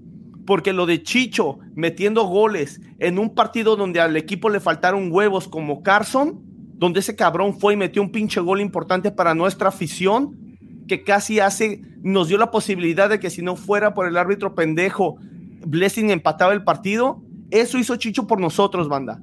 Porque 0.46 0.74
lo 0.74 0.86
de 0.86 1.04
Chicho 1.04 1.60
metiendo 1.76 2.26
goles 2.26 2.82
en 3.00 3.20
un 3.20 3.34
partido 3.36 3.76
donde 3.76 4.00
al 4.00 4.18
equipo 4.18 4.50
le 4.50 4.60
faltaron 4.60 5.12
huevos 5.12 5.48
como 5.48 5.84
Carson, 5.84 6.51
donde 6.82 7.02
ese 7.02 7.16
cabrón 7.16 7.60
fue 7.60 7.76
y 7.76 7.78
metió 7.78 8.02
un 8.02 8.12
pinche 8.12 8.42
gol 8.42 8.60
importante 8.60 9.12
para 9.12 9.36
nuestra 9.36 9.70
afición, 9.70 10.58
que 10.88 11.04
casi 11.04 11.40
hace, 11.40 11.80
nos 12.02 12.28
dio 12.28 12.40
la 12.40 12.50
posibilidad 12.50 13.08
de 13.08 13.20
que 13.20 13.30
si 13.30 13.44
no 13.44 13.56
fuera 13.56 13.94
por 13.94 14.08
el 14.08 14.18
árbitro 14.18 14.56
pendejo, 14.56 15.18
Blessing 15.64 16.10
empataba 16.10 16.54
el 16.54 16.64
partido. 16.64 17.22
Eso 17.52 17.78
hizo 17.78 17.98
Chicho 17.98 18.26
por 18.26 18.40
nosotros, 18.40 18.90
banda. 18.90 19.22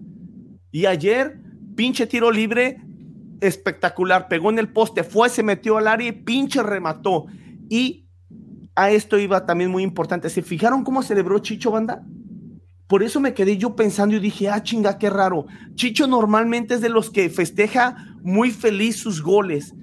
Y 0.70 0.86
ayer, 0.86 1.40
pinche 1.74 2.06
tiro 2.06 2.30
libre 2.30 2.80
espectacular, 3.40 4.28
pegó 4.28 4.50
en 4.50 4.60
el 4.60 4.68
poste, 4.68 5.02
fue, 5.02 5.28
se 5.28 5.42
metió 5.42 5.78
al 5.78 5.88
área 5.88 6.06
y 6.06 6.12
pinche 6.12 6.62
remató. 6.62 7.26
Y 7.68 8.06
a 8.76 8.92
esto 8.92 9.18
iba 9.18 9.46
también 9.46 9.72
muy 9.72 9.82
importante. 9.82 10.30
¿Se 10.30 10.42
fijaron 10.42 10.84
cómo 10.84 11.02
celebró 11.02 11.40
Chicho, 11.40 11.72
banda? 11.72 12.06
Por 12.88 13.02
eso 13.02 13.20
me 13.20 13.34
quedé 13.34 13.58
yo 13.58 13.76
pensando 13.76 14.16
y 14.16 14.20
dije, 14.20 14.48
ah, 14.48 14.62
chinga, 14.62 14.98
qué 14.98 15.10
raro. 15.10 15.46
Chicho 15.74 16.06
normalmente 16.06 16.74
es 16.74 16.80
de 16.80 16.88
los 16.88 17.10
que 17.10 17.28
festeja 17.28 18.16
muy 18.22 18.50
feliz 18.50 18.96
sus 18.96 19.22
goles. 19.22 19.74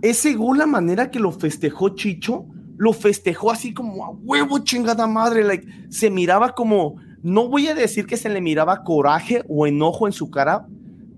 Ese 0.00 0.34
gol, 0.34 0.58
la 0.58 0.66
manera 0.66 1.10
que 1.10 1.18
lo 1.18 1.32
festejó 1.32 1.90
Chicho, 1.90 2.46
lo 2.76 2.92
festejó 2.92 3.50
así 3.50 3.74
como 3.74 4.04
a 4.04 4.10
huevo, 4.10 4.60
chingada 4.60 5.08
madre. 5.08 5.42
Like, 5.42 5.66
se 5.90 6.08
miraba 6.08 6.54
como, 6.54 6.96
no 7.22 7.48
voy 7.48 7.66
a 7.66 7.74
decir 7.74 8.06
que 8.06 8.16
se 8.16 8.28
le 8.28 8.40
miraba 8.40 8.84
coraje 8.84 9.42
o 9.48 9.66
enojo 9.66 10.06
en 10.06 10.12
su 10.12 10.30
cara, 10.30 10.66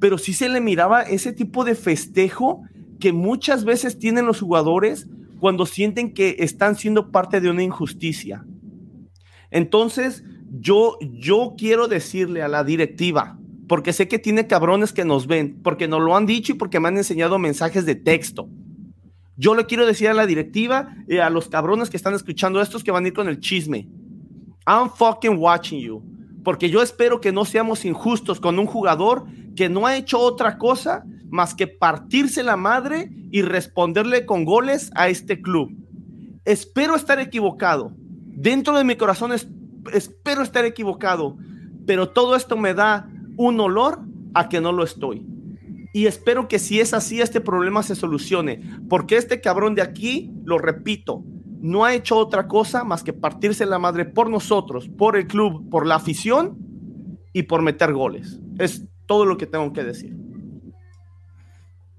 pero 0.01 0.17
sí 0.17 0.33
se 0.33 0.49
le 0.49 0.63
miraba 0.63 1.03
ese 1.03 1.33
tipo 1.33 1.65
de 1.65 1.75
festejo 1.75 2.63
que 3.01 3.13
muchas 3.13 3.65
veces 3.65 3.99
tienen 3.99 4.25
los 4.25 4.41
jugadores 4.41 5.09
cuando 5.41 5.67
sienten 5.67 6.15
que 6.15 6.37
están 6.39 6.77
siendo 6.77 7.11
parte 7.11 7.43
de 7.43 7.51
una 7.51 7.63
injusticia. 7.63 8.47
Entonces, 9.51 10.25
yo, 10.61 10.99
yo 11.01 11.55
quiero 11.59 11.89
decirle 11.89 12.43
a 12.43 12.49
la 12.49 12.65
directiva, 12.65 13.39
porque 13.69 13.93
sé 13.93 14.09
que 14.09 14.19
tiene 14.19 14.47
cabrones 14.47 14.93
que 14.93 15.05
nos 15.05 15.27
ven, 15.27 15.61
porque 15.63 15.89
nos 15.89 16.03
lo 16.03 16.17
han 16.17 16.27
dicho 16.27 16.53
y 16.53 16.57
porque 16.57 16.81
me 16.81 16.89
han 16.89 16.97
enseñado 16.97 17.39
mensajes 17.39 17.87
de 17.87 17.95
texto. 17.95 18.49
Yo 19.37 19.55
le 19.55 19.67
quiero 19.67 19.85
decir 19.85 20.09
a 20.09 20.15
la 20.15 20.27
directiva 20.27 20.95
y 21.09 21.19
a 21.19 21.29
los 21.29 21.49
cabrones 21.49 21.91
que 21.91 21.97
están 21.97 22.15
escuchando 22.15 22.61
estos 22.61 22.85
que 22.85 22.93
van 22.93 23.05
a 23.05 23.09
ir 23.09 23.15
con 23.15 23.29
el 23.29 23.41
chisme. 23.41 23.89
I'm 24.67 24.91
fucking 24.91 25.39
watching 25.39 25.81
you. 25.81 26.03
Porque 26.45 26.71
yo 26.71 26.83
espero 26.83 27.21
que 27.21 27.33
no 27.33 27.45
seamos 27.45 27.85
injustos 27.85 28.39
con 28.39 28.59
un 28.59 28.67
jugador 28.67 29.25
que 29.57 29.69
no 29.69 29.87
ha 29.87 29.97
hecho 29.97 30.21
otra 30.21 30.59
cosa 30.59 31.05
más 31.31 31.55
que 31.55 31.67
partirse 31.67 32.45
la 32.45 32.57
madre 32.57 33.11
y 33.33 33.43
responderle 33.43 34.25
con 34.25 34.45
goles 34.45 34.93
a 34.95 35.09
este 35.09 35.41
club. 35.41 35.75
Espero 36.45 36.95
estar 36.95 37.19
equivocado. 37.19 37.93
Dentro 37.97 38.77
de 38.77 38.85
mi 38.85 38.97
corazón 38.97 39.33
es 39.33 39.49
espero 39.93 40.43
estar 40.43 40.65
equivocado, 40.65 41.37
pero 41.87 42.09
todo 42.09 42.37
esto 42.37 42.57
me 42.57 42.75
da 42.75 43.09
un 43.37 43.61
olor 43.61 44.01
a 44.35 44.49
que 44.49 44.61
no 44.61 44.73
lo 44.73 44.85
estoy. 44.85 45.27
Y 45.93 46.07
espero 46.07 46.49
que 46.49 46.59
si 46.59 46.81
es 46.81 46.93
así, 46.93 47.21
este 47.21 47.41
problema 47.41 47.83
se 47.83 47.95
solucione, 47.95 48.63
porque 48.89 49.17
este 49.17 49.41
cabrón 49.41 49.75
de 49.75 49.83
aquí, 49.83 50.33
lo 50.45 50.59
repito, 50.59 51.23
no 51.61 51.85
ha 51.85 51.95
hecho 51.95 52.17
otra 52.17 52.49
cosa 52.49 52.85
más 52.85 53.03
que 53.03 53.13
partirse 53.13 53.65
la 53.65 53.79
madre 53.79 54.05
por 54.05 54.29
nosotros, 54.29 54.89
por 54.89 55.17
el 55.17 55.27
club, 55.27 55.71
por 55.71 55.87
la 55.87 55.95
afición 55.95 56.59
y 57.33 57.45
por 57.45 57.63
meter 57.63 57.93
goles. 57.93 58.41
Es 58.59 58.85
todo 59.07 59.25
lo 59.25 59.37
que 59.37 59.47
tengo 59.47 59.73
que 59.73 59.85
decir. 59.85 60.17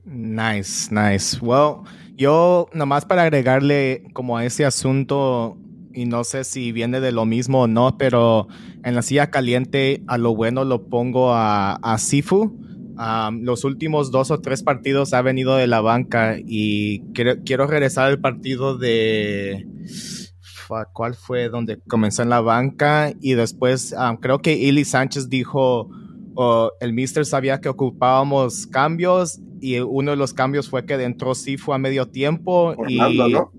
Nice, 0.03 0.93
nice. 0.93 1.37
Well, 1.41 1.77
yo 2.15 2.69
nomás 2.73 3.05
para 3.05 3.23
agregarle 3.23 4.03
como 4.13 4.37
a 4.37 4.45
ese 4.45 4.65
asunto 4.65 5.57
y 5.95 6.05
no 6.05 6.23
sé 6.23 6.43
si 6.43 6.72
viene 6.72 6.99
de 6.99 7.11
lo 7.11 7.26
mismo 7.26 7.61
o 7.61 7.67
no, 7.67 7.97
pero 7.97 8.47
en 8.84 8.95
la 8.95 9.01
silla 9.01 9.31
caliente 9.31 10.03
a 10.07 10.17
lo 10.17 10.35
bueno 10.35 10.65
lo 10.65 10.88
pongo 10.88 11.34
a, 11.34 11.76
a 11.76 11.97
Sifu. 11.97 12.59
los 13.41 13.63
últimos 13.63 14.11
dos 14.11 14.30
o 14.30 14.41
tres 14.41 14.61
partidos 14.61 15.13
ha 15.13 15.22
venido 15.22 15.55
de 15.55 15.67
la 15.67 15.81
banca 15.81 16.35
y 16.38 17.01
quiero, 17.13 17.67
regresar 17.67 18.07
al 18.07 18.19
partido 18.19 18.77
de... 18.77 19.67
¿Cuál 20.93 21.13
fue 21.13 21.49
donde 21.49 21.80
comenzó 21.88 22.23
en 22.23 22.30
la 22.30 22.41
banca? 22.41 23.13
Y 23.22 23.34
después 23.34 23.95
creo 24.19 24.39
que 24.39 24.53
Ili 24.53 24.84
Sánchez 24.84 25.30
dijo 25.30 25.89
o 26.35 26.72
el 26.81 26.91
mister 26.93 27.26
sabía 27.26 27.61
que 27.61 27.69
ocupábamos 27.69 28.67
cambios 28.67 29.39
y 29.61 29.80
uno 29.80 30.11
de 30.11 30.17
los 30.17 30.34
cambios 30.34 30.69
fue 30.69 30.85
que 30.85 30.95
entró 30.95 31.34
Sifu 31.34 31.72
a 31.72 31.77
medio 31.77 32.07
tiempo 32.07 32.76
y 32.88 32.97
¿no? 32.97 33.51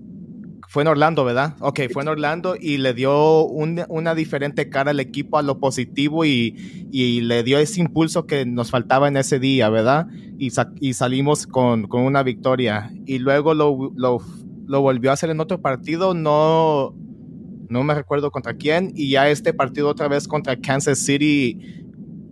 Fue 0.67 0.83
en 0.83 0.89
Orlando, 0.89 1.23
¿verdad? 1.23 1.55
Ok, 1.61 1.81
fue 1.91 2.03
en 2.03 2.09
Orlando 2.09 2.55
y 2.59 2.77
le 2.77 2.93
dio 2.93 3.45
una 3.45 4.15
diferente 4.15 4.69
cara 4.69 4.91
al 4.91 4.99
equipo 4.99 5.37
a 5.37 5.41
lo 5.41 5.59
positivo 5.59 6.25
y, 6.25 6.51
le 6.91 7.43
dio 7.43 7.57
ese 7.57 7.79
impulso 7.79 8.25
que 8.27 8.45
nos 8.45 8.69
faltaba 8.69 9.07
en 9.07 9.15
ese 9.15 9.39
día, 9.39 9.69
¿verdad? 9.69 10.07
Y, 10.37 10.51
salimos 10.93 11.47
con, 11.47 11.87
una 11.89 12.21
victoria. 12.21 12.91
Y 13.05 13.19
luego 13.19 13.53
lo, 13.53 14.19
volvió 14.67 15.11
a 15.11 15.13
hacer 15.13 15.29
en 15.29 15.39
otro 15.39 15.61
partido, 15.61 16.13
no, 16.13 16.93
no 17.69 17.83
me 17.83 17.93
recuerdo 17.93 18.29
contra 18.29 18.53
quién, 18.53 18.91
y 18.93 19.11
ya 19.11 19.29
este 19.29 19.53
partido 19.53 19.87
otra 19.87 20.09
vez 20.09 20.27
contra 20.27 20.57
Kansas 20.57 20.99
City 20.99 21.85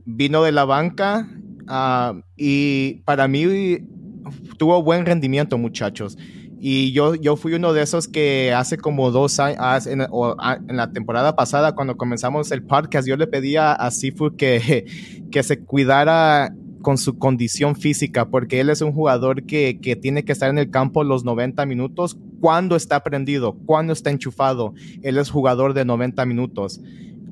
vino 0.06 0.44
de 0.44 0.52
la 0.52 0.66
banca 0.66 1.28
uh, 1.68 2.22
y 2.36 2.96
para 3.06 3.28
mí 3.28 3.80
tuvo 4.58 4.84
buen 4.84 5.06
rendimiento, 5.06 5.58
muchachos. 5.58 6.18
Y 6.60 6.94
yo, 6.94 7.16
yo 7.16 7.36
fui 7.36 7.54
uno 7.54 7.74
de 7.74 7.84
esos 7.84 8.08
que 8.08 8.54
hace 8.54 8.78
como 8.78 9.12
dos 9.12 9.40
años, 9.40 9.88
en, 9.88 10.02
en, 10.02 10.78
la 10.78 10.92
temporada 10.92 11.36
pasada, 11.36 11.76
cuando 11.76 11.98
comenzamos 11.98 12.52
el 12.52 12.64
podcast, 12.64 13.08
yo 13.08 13.18
le 13.18 13.28
pedía 13.28 13.74
a 13.74 13.92
Sifu 13.92 14.36
que, 14.36 14.86
que 15.32 15.44
se 15.44 15.60
cuidara 15.60 16.54
con 16.82 16.98
su 17.00 17.18
condición 17.18 17.76
física, 17.76 18.30
porque 18.30 18.60
él 18.60 18.70
es 18.70 18.82
un 18.82 18.92
jugador 18.92 19.44
que, 19.44 19.80
que, 19.82 19.96
tiene 19.96 20.24
que 20.24 20.32
estar 20.32 20.52
en 20.52 20.60
el 20.60 20.70
campo 20.70 21.04
los 21.04 21.26
90 21.26 21.66
minutos 21.66 22.16
cuando 22.40 22.76
está 22.76 23.02
prendido, 23.04 23.58
cuando 23.66 23.92
está 23.92 24.12
enchufado. 24.12 24.76
Él 25.02 25.18
es 25.18 25.32
jugador 25.32 25.74
de 25.74 25.84
90 25.84 26.26
minutos. 26.28 26.80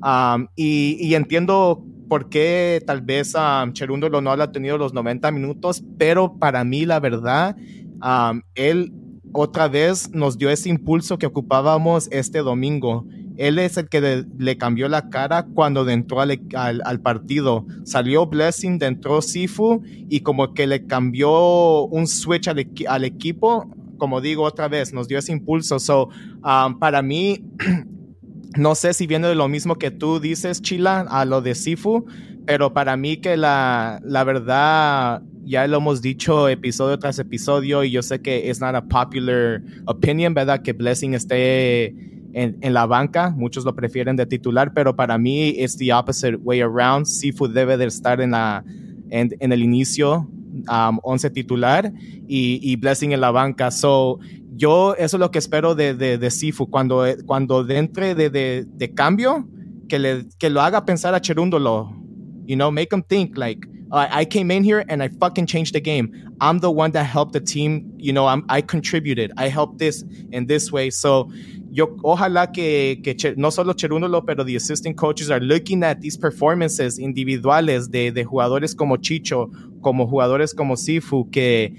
Um, 0.02 0.48
y, 0.56 0.96
y, 1.00 1.14
entiendo 1.14 1.84
por 2.08 2.28
qué 2.28 2.82
tal 2.84 3.00
vez 3.00 3.34
um, 3.34 3.72
Cherundo 3.72 4.08
no 4.20 4.32
ha 4.32 4.52
tenido 4.52 4.76
los 4.76 4.92
90 4.92 5.30
minutos, 5.30 5.84
pero 5.98 6.36
para 6.36 6.64
mí 6.64 6.84
la 6.84 6.98
verdad, 6.98 7.56
um, 8.02 8.42
él 8.56 8.92
otra 9.34 9.66
vez 9.66 10.10
nos 10.12 10.38
dio 10.38 10.48
ese 10.48 10.68
impulso 10.68 11.18
que 11.18 11.26
ocupábamos 11.26 12.08
este 12.12 12.38
domingo. 12.38 13.04
Él 13.36 13.58
es 13.58 13.76
el 13.76 13.88
que 13.88 14.24
le 14.38 14.56
cambió 14.56 14.88
la 14.88 15.10
cara 15.10 15.44
cuando 15.54 15.88
entró 15.90 16.20
al, 16.20 17.00
partido. 17.02 17.66
Salió 17.82 18.26
Blessing, 18.26 18.78
entró 18.80 19.20
Sifu 19.22 19.82
y 20.08 20.20
como 20.20 20.54
que 20.54 20.68
le 20.68 20.86
cambió 20.86 21.84
un 21.86 22.06
switch 22.06 22.46
al, 22.46 22.64
al 22.86 23.04
equipo. 23.04 23.68
Como 23.98 24.20
digo 24.20 24.44
otra 24.44 24.68
vez, 24.68 24.92
nos 24.92 25.08
dio 25.08 25.18
ese 25.18 25.32
impulso. 25.32 25.80
So, 25.80 26.10
um, 26.44 26.78
para 26.78 27.02
mí, 27.02 27.44
no 28.56 28.76
sé 28.76 28.94
si 28.94 29.08
viene 29.08 29.26
de 29.26 29.34
lo 29.34 29.48
mismo 29.48 29.74
que 29.74 29.90
tú 29.90 30.20
dices, 30.20 30.62
Chila, 30.62 31.00
a 31.00 31.24
lo 31.24 31.42
de 31.42 31.56
Sifu, 31.56 32.06
pero 32.46 32.72
para 32.72 32.96
mí 32.96 33.16
que 33.16 33.36
la, 33.36 34.00
la 34.04 34.22
verdad 34.22 35.22
ya 35.44 35.66
lo 35.66 35.78
hemos 35.78 36.00
dicho 36.02 36.48
episodio 36.48 36.98
tras 36.98 37.18
episodio 37.18 37.84
y 37.84 37.90
yo 37.90 38.02
sé 38.02 38.20
que 38.20 38.50
es 38.50 38.60
not 38.60 38.74
a 38.74 38.82
popular 38.82 39.62
opinion, 39.86 40.34
¿verdad? 40.34 40.62
Que 40.62 40.72
Blessing 40.72 41.14
esté 41.14 41.86
en, 42.32 42.58
en, 42.60 42.74
la 42.74 42.86
banca, 42.86 43.30
muchos 43.30 43.64
lo 43.64 43.74
prefieren 43.74 44.16
de 44.16 44.26
titular, 44.26 44.72
pero 44.74 44.96
para 44.96 45.18
mí 45.18 45.54
es 45.58 45.76
the 45.76 45.92
opposite 45.92 46.36
way 46.36 46.60
around. 46.60 47.06
Seafood 47.06 47.52
debe 47.52 47.76
de 47.76 47.86
estar 47.86 48.20
en, 48.20 48.32
la, 48.32 48.64
en, 49.10 49.34
en 49.38 49.52
el 49.52 49.62
inicio, 49.62 50.28
um, 50.68 50.98
11 51.02 51.30
titular 51.30 51.92
y, 52.26 52.58
y, 52.62 52.76
Blessing 52.76 53.12
en 53.12 53.20
la 53.20 53.30
banca. 53.30 53.70
So, 53.70 54.18
yo 54.56 54.94
eso 54.96 55.16
es 55.16 55.20
lo 55.20 55.30
que 55.30 55.38
espero 55.38 55.74
de, 55.74 55.94
de, 55.94 56.18
de 56.18 56.30
Sifu 56.30 56.68
cuando, 56.68 57.04
cuando 57.26 57.68
entre 57.70 58.14
de, 58.14 58.30
de, 58.30 58.66
de 58.66 58.94
cambio, 58.94 59.48
que, 59.88 59.98
le, 59.98 60.26
que 60.38 60.50
lo 60.50 60.60
haga 60.60 60.84
pensar 60.84 61.14
a 61.14 61.20
Cherúndolo, 61.20 61.90
you 62.46 62.56
know, 62.56 62.70
make 62.70 62.94
him 62.94 63.02
think 63.02 63.36
like, 63.36 63.66
I 63.94 64.24
came 64.24 64.50
in 64.50 64.64
here 64.64 64.84
and 64.88 65.02
I 65.02 65.08
fucking 65.08 65.46
changed 65.46 65.74
the 65.74 65.80
game. 65.80 66.34
I'm 66.40 66.58
the 66.58 66.70
one 66.70 66.90
that 66.92 67.04
helped 67.04 67.32
the 67.32 67.40
team. 67.40 67.92
You 67.96 68.12
know, 68.12 68.26
I'm, 68.26 68.44
I 68.48 68.60
contributed. 68.60 69.32
I 69.36 69.48
helped 69.48 69.78
this 69.78 70.04
in 70.32 70.46
this 70.46 70.72
way. 70.72 70.90
So, 70.90 71.30
yo, 71.70 71.86
ojalá 72.02 72.52
que, 72.52 73.00
que 73.02 73.34
no 73.36 73.50
solo 73.50 73.72
Cherúndolo, 73.72 74.26
pero 74.26 74.44
the 74.44 74.56
assistant 74.56 74.96
coaches 74.96 75.30
are 75.30 75.40
looking 75.40 75.82
at 75.82 76.00
these 76.00 76.16
performances 76.16 76.98
individuales 76.98 77.90
de, 77.90 78.10
de 78.10 78.24
jugadores 78.24 78.74
como 78.76 78.96
Chicho, 78.96 79.50
como 79.82 80.06
jugadores 80.06 80.54
como 80.54 80.74
Sifu, 80.74 81.30
que, 81.30 81.72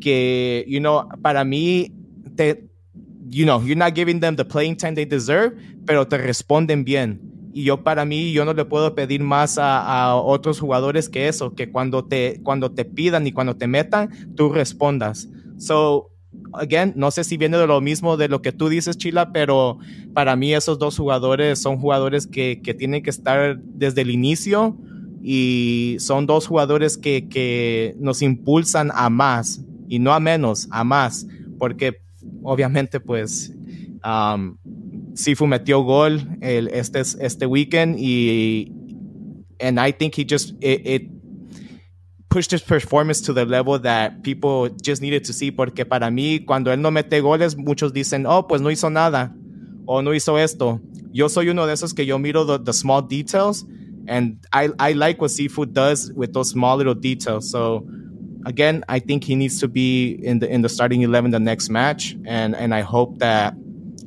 que, 0.00 0.64
you 0.66 0.80
know, 0.80 1.08
para 1.22 1.44
mí, 1.44 1.90
te, 2.36 2.64
you 3.28 3.46
know, 3.46 3.60
you're 3.60 3.76
not 3.76 3.94
giving 3.94 4.20
them 4.20 4.36
the 4.36 4.44
playing 4.44 4.76
time 4.76 4.94
they 4.94 5.06
deserve, 5.06 5.56
pero 5.86 6.04
te 6.04 6.18
responden 6.18 6.84
bien. 6.84 7.18
Y 7.52 7.64
yo 7.64 7.82
para 7.82 8.04
mí, 8.04 8.32
yo 8.32 8.44
no 8.44 8.54
le 8.54 8.64
puedo 8.64 8.94
pedir 8.94 9.22
más 9.22 9.58
a, 9.58 10.16
otros 10.16 10.58
jugadores 10.58 11.08
que 11.08 11.28
eso, 11.28 11.54
que 11.54 11.70
cuando 11.70 12.04
te, 12.04 12.40
cuando 12.42 12.72
te 12.72 12.84
pidan 12.84 13.26
y 13.26 13.32
cuando 13.32 13.56
te 13.56 13.66
metan, 13.66 14.10
tú 14.34 14.50
respondas. 14.50 15.28
So, 15.58 16.10
again, 16.54 16.94
no 16.96 17.10
sé 17.10 17.24
si 17.24 17.36
viene 17.36 17.58
de 17.58 17.66
lo 17.66 17.80
mismo 17.80 18.16
de 18.16 18.28
lo 18.28 18.40
que 18.40 18.52
tú 18.52 18.68
dices, 18.68 18.96
Chila, 18.96 19.32
pero 19.32 19.78
para 20.14 20.34
mí 20.34 20.54
esos 20.54 20.78
dos 20.78 20.96
jugadores 20.96 21.58
son 21.58 21.78
jugadores 21.78 22.26
que, 22.26 22.62
que 22.62 22.72
tienen 22.72 23.02
que 23.02 23.10
estar 23.10 23.58
desde 23.58 24.00
el 24.00 24.10
inicio 24.10 24.76
y 25.22 25.96
son 26.00 26.26
dos 26.26 26.46
jugadores 26.46 26.96
que, 26.96 27.28
que 27.28 27.94
nos 27.98 28.22
impulsan 28.22 28.90
a 28.94 29.10
más 29.10 29.60
y 29.88 29.98
no 29.98 30.14
a 30.14 30.20
menos, 30.20 30.68
a 30.70 30.84
más, 30.84 31.26
porque 31.58 32.00
obviamente 32.42 32.98
pues... 32.98 33.52
Um, 34.04 34.56
Sifu 35.14 35.46
metió 35.46 35.82
gol 35.82 36.20
el, 36.40 36.68
este, 36.68 37.00
este 37.00 37.46
weekend 37.46 37.96
y 37.98 38.72
and 39.60 39.78
I 39.78 39.92
think 39.92 40.14
he 40.14 40.24
just 40.24 40.54
it, 40.60 40.86
it, 40.86 41.02
pushed 42.28 42.50
his 42.50 42.62
performance 42.62 43.20
to 43.20 43.34
the 43.34 43.44
level 43.44 43.78
that 43.78 44.22
people 44.22 44.70
just 44.82 45.02
needed 45.02 45.22
to 45.22 45.34
see 45.34 45.50
porque 45.50 45.84
para 45.84 46.10
mí 46.10 46.44
cuando 46.46 46.72
él 46.72 46.80
no 46.80 46.90
mete 46.90 47.20
goles 47.20 47.56
muchos 47.56 47.92
dicen 47.92 48.24
oh 48.26 48.46
pues 48.46 48.62
no 48.62 48.70
hizo 48.70 48.90
nada 48.90 49.34
o 49.86 50.00
no 50.00 50.14
hizo 50.14 50.38
esto. 50.38 50.80
Yo 51.12 51.28
soy 51.28 51.50
uno 51.50 51.66
de 51.66 51.74
esos 51.74 51.92
que 51.92 52.06
yo 52.06 52.18
miro 52.18 52.46
the, 52.46 52.58
the 52.58 52.72
small 52.72 53.02
details 53.02 53.66
and 54.08 54.38
I, 54.52 54.70
I 54.78 54.94
like 54.94 55.20
what 55.20 55.30
Sifu 55.30 55.70
does 55.70 56.10
with 56.14 56.32
those 56.32 56.48
small 56.50 56.78
little 56.78 56.94
details. 56.94 57.50
So 57.50 57.86
again 58.46 58.82
I 58.88 58.98
think 58.98 59.24
he 59.24 59.36
needs 59.36 59.60
to 59.60 59.68
be 59.68 60.18
in 60.22 60.38
the 60.38 60.50
in 60.50 60.62
the 60.62 60.70
starting 60.70 61.02
11 61.02 61.32
the 61.32 61.38
next 61.38 61.68
match 61.68 62.16
and 62.24 62.56
and 62.56 62.74
I 62.74 62.80
hope 62.80 63.18
that 63.18 63.54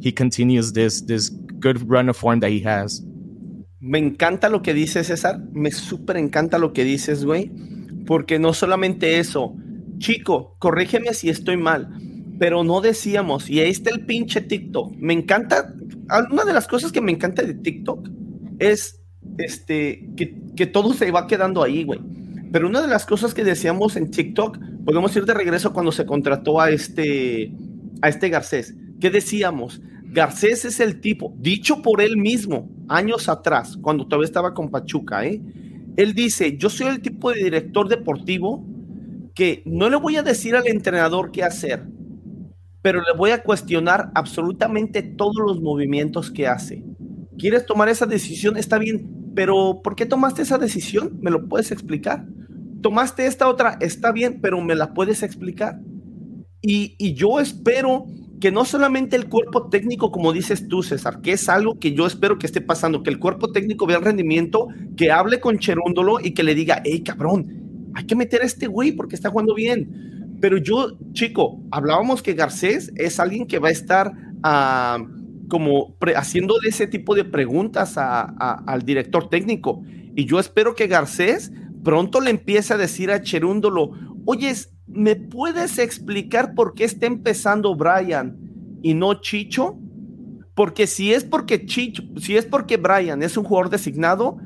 he 0.02 0.14
continues 0.14 0.74
this, 0.74 1.02
good 1.60 1.90
run 1.90 2.10
of 2.10 2.18
form 2.18 2.40
that 2.40 2.50
he 2.50 2.62
has. 2.66 3.04
Me 3.80 4.00
encanta 4.00 4.50
lo 4.50 4.62
que 4.62 4.74
dices, 4.74 5.08
César. 5.08 5.40
Me 5.52 5.72
súper 5.72 6.18
encanta 6.18 6.58
lo 6.58 6.74
que 6.74 6.84
dices, 6.84 7.24
güey. 7.24 7.52
Porque 8.06 8.40
no 8.40 8.54
solamente 8.54 9.20
eso. 9.20 9.56
Chico, 9.98 10.56
corrígeme 10.60 11.14
si 11.14 11.30
estoy 11.30 11.58
mal. 11.58 11.90
Pero 12.40 12.64
no 12.64 12.82
decíamos, 12.82 13.50
y 13.50 13.62
ahí 13.62 13.70
está 13.70 13.92
el 13.92 14.06
pinche 14.06 14.42
TikTok. 14.42 14.96
Me 14.98 15.14
encanta. 15.14 15.74
Una 16.32 16.44
de 16.44 16.54
las 16.54 16.68
cosas 16.68 16.92
que 16.92 17.02
me 17.02 17.12
encanta 17.12 17.44
de 17.44 17.54
TikTok 17.54 18.10
es 18.60 19.02
este, 19.38 20.10
que, 20.18 20.36
que 20.56 20.66
todo 20.66 20.94
se 20.94 21.12
va 21.12 21.28
quedando 21.28 21.64
ahí, 21.64 21.84
güey. 21.84 22.00
Pero 22.52 22.68
una 22.68 22.82
de 22.82 22.88
las 22.88 23.06
cosas 23.06 23.34
que 23.34 23.44
decíamos 23.44 23.96
en 23.96 24.12
TikTok, 24.12 24.58
podemos 24.86 25.16
ir 25.16 25.26
de 25.26 25.34
regreso 25.34 25.74
cuando 25.74 25.92
se 25.92 26.06
contrató 26.06 26.62
a 26.62 26.70
este, 26.70 27.52
a 28.02 28.10
este 28.10 28.30
Garcés. 28.30 28.74
¿Qué 29.00 29.10
decíamos? 29.10 29.82
Garcés 30.04 30.66
es 30.66 30.80
el 30.80 31.02
tipo, 31.02 31.34
dicho 31.38 31.82
por 31.82 32.02
él 32.02 32.18
mismo 32.18 32.70
años 32.88 33.28
atrás, 33.28 33.78
cuando 33.82 34.08
todavía 34.08 34.26
estaba 34.26 34.54
con 34.54 34.70
Pachuca, 34.70 35.26
¿eh? 35.26 35.42
él 35.98 36.14
dice, 36.14 36.58
yo 36.58 36.70
soy 36.70 36.88
el 36.88 37.02
tipo 37.02 37.32
de 37.32 37.44
director 37.44 37.88
deportivo 37.88 38.66
que 39.34 39.62
no 39.66 39.90
le 39.90 39.98
voy 39.98 40.16
a 40.16 40.24
decir 40.24 40.56
al 40.56 40.68
entrenador 40.68 41.32
qué 41.32 41.44
hacer, 41.44 41.86
pero 42.82 43.00
le 43.00 43.18
voy 43.18 43.32
a 43.32 43.44
cuestionar 43.44 44.12
absolutamente 44.16 45.04
todos 45.04 45.36
los 45.46 45.62
movimientos 45.62 46.32
que 46.32 46.48
hace. 46.48 46.84
¿Quieres 47.38 47.66
tomar 47.66 47.90
esa 47.90 48.06
decisión? 48.06 48.56
Está 48.56 48.78
bien, 48.78 49.32
pero 49.36 49.82
¿por 49.84 49.96
qué 49.96 50.06
tomaste 50.06 50.44
esa 50.44 50.58
decisión? 50.58 51.18
¿Me 51.22 51.32
lo 51.32 51.48
puedes 51.50 51.72
explicar? 51.72 52.26
Tomaste 52.82 53.26
esta 53.26 53.50
otra, 53.50 53.78
está 53.82 54.12
bien, 54.14 54.40
pero 54.42 54.62
¿me 54.62 54.76
la 54.76 54.94
puedes 54.94 55.24
explicar? 55.24 55.80
Y, 56.62 56.96
y 56.98 57.14
yo 57.14 57.40
espero 57.40 58.06
que 58.40 58.52
no 58.52 58.66
solamente 58.66 59.16
el 59.16 59.30
cuerpo 59.30 59.70
técnico, 59.70 60.12
como 60.12 60.34
dices 60.34 60.68
tú, 60.68 60.84
César, 60.84 61.22
que 61.22 61.34
es 61.34 61.48
algo 61.50 61.80
que 61.80 61.94
yo 61.94 62.06
espero 62.06 62.38
que 62.38 62.46
esté 62.46 62.62
pasando, 62.62 63.04
que 63.04 63.10
el 63.10 63.20
cuerpo 63.20 63.52
técnico 63.52 63.86
vea 63.86 63.98
el 63.98 64.04
rendimiento, 64.04 64.68
que 64.98 65.12
hable 65.12 65.40
con 65.40 65.58
Cherúndolo 65.58 66.20
y 66.20 66.34
que 66.34 66.44
le 66.44 66.56
diga, 66.56 66.82
hey, 66.84 67.02
cabrón, 67.02 67.92
hay 67.96 68.06
que 68.06 68.16
meter 68.16 68.42
a 68.42 68.46
este 68.46 68.68
güey 68.68 68.92
porque 68.92 69.16
está 69.16 69.30
jugando 69.30 69.56
bien. 69.56 70.38
Pero 70.42 70.58
yo, 70.58 70.98
chico, 71.14 71.62
hablábamos 71.72 72.22
que 72.22 72.34
Garcés 72.34 72.92
es 72.96 73.20
alguien 73.20 73.48
que 73.48 73.60
va 73.60 73.70
a 73.70 73.72
estar 73.72 74.12
uh, 74.12 75.48
como 75.48 75.96
haciendo 76.16 76.56
ese 76.68 76.88
tipo 76.88 77.16
de 77.16 77.24
preguntas 77.24 77.96
al 77.98 78.82
director 78.84 79.30
técnico. 79.30 79.82
Y 80.16 80.26
yo 80.26 80.40
espero 80.40 80.76
que 80.76 80.88
Garcés 80.88 81.52
pronto 81.84 82.20
le 82.20 82.32
empiece 82.32 82.74
a 82.74 82.78
decir 82.78 83.12
a 83.12 83.22
Cherúndolo, 83.22 83.92
oye, 84.26 84.54
¿me 84.96 85.16
puedes 85.16 85.78
explicar 85.78 86.56
por 86.56 86.74
qué 86.74 86.86
está 86.86 87.06
empezando 87.06 87.76
Brian 87.76 88.38
y 88.82 88.94
no 88.94 89.16
Chicho? 89.22 89.78
Porque 90.56 90.88
si 90.88 91.14
es 91.14 91.24
porque 91.24 91.66
Chicho, 91.66 92.04
si 92.18 92.38
es 92.38 92.46
porque 92.46 92.78
Brian 92.78 93.22
es 93.22 93.38
un 93.38 93.44
jugador 93.44 93.70
designado, 93.70 94.38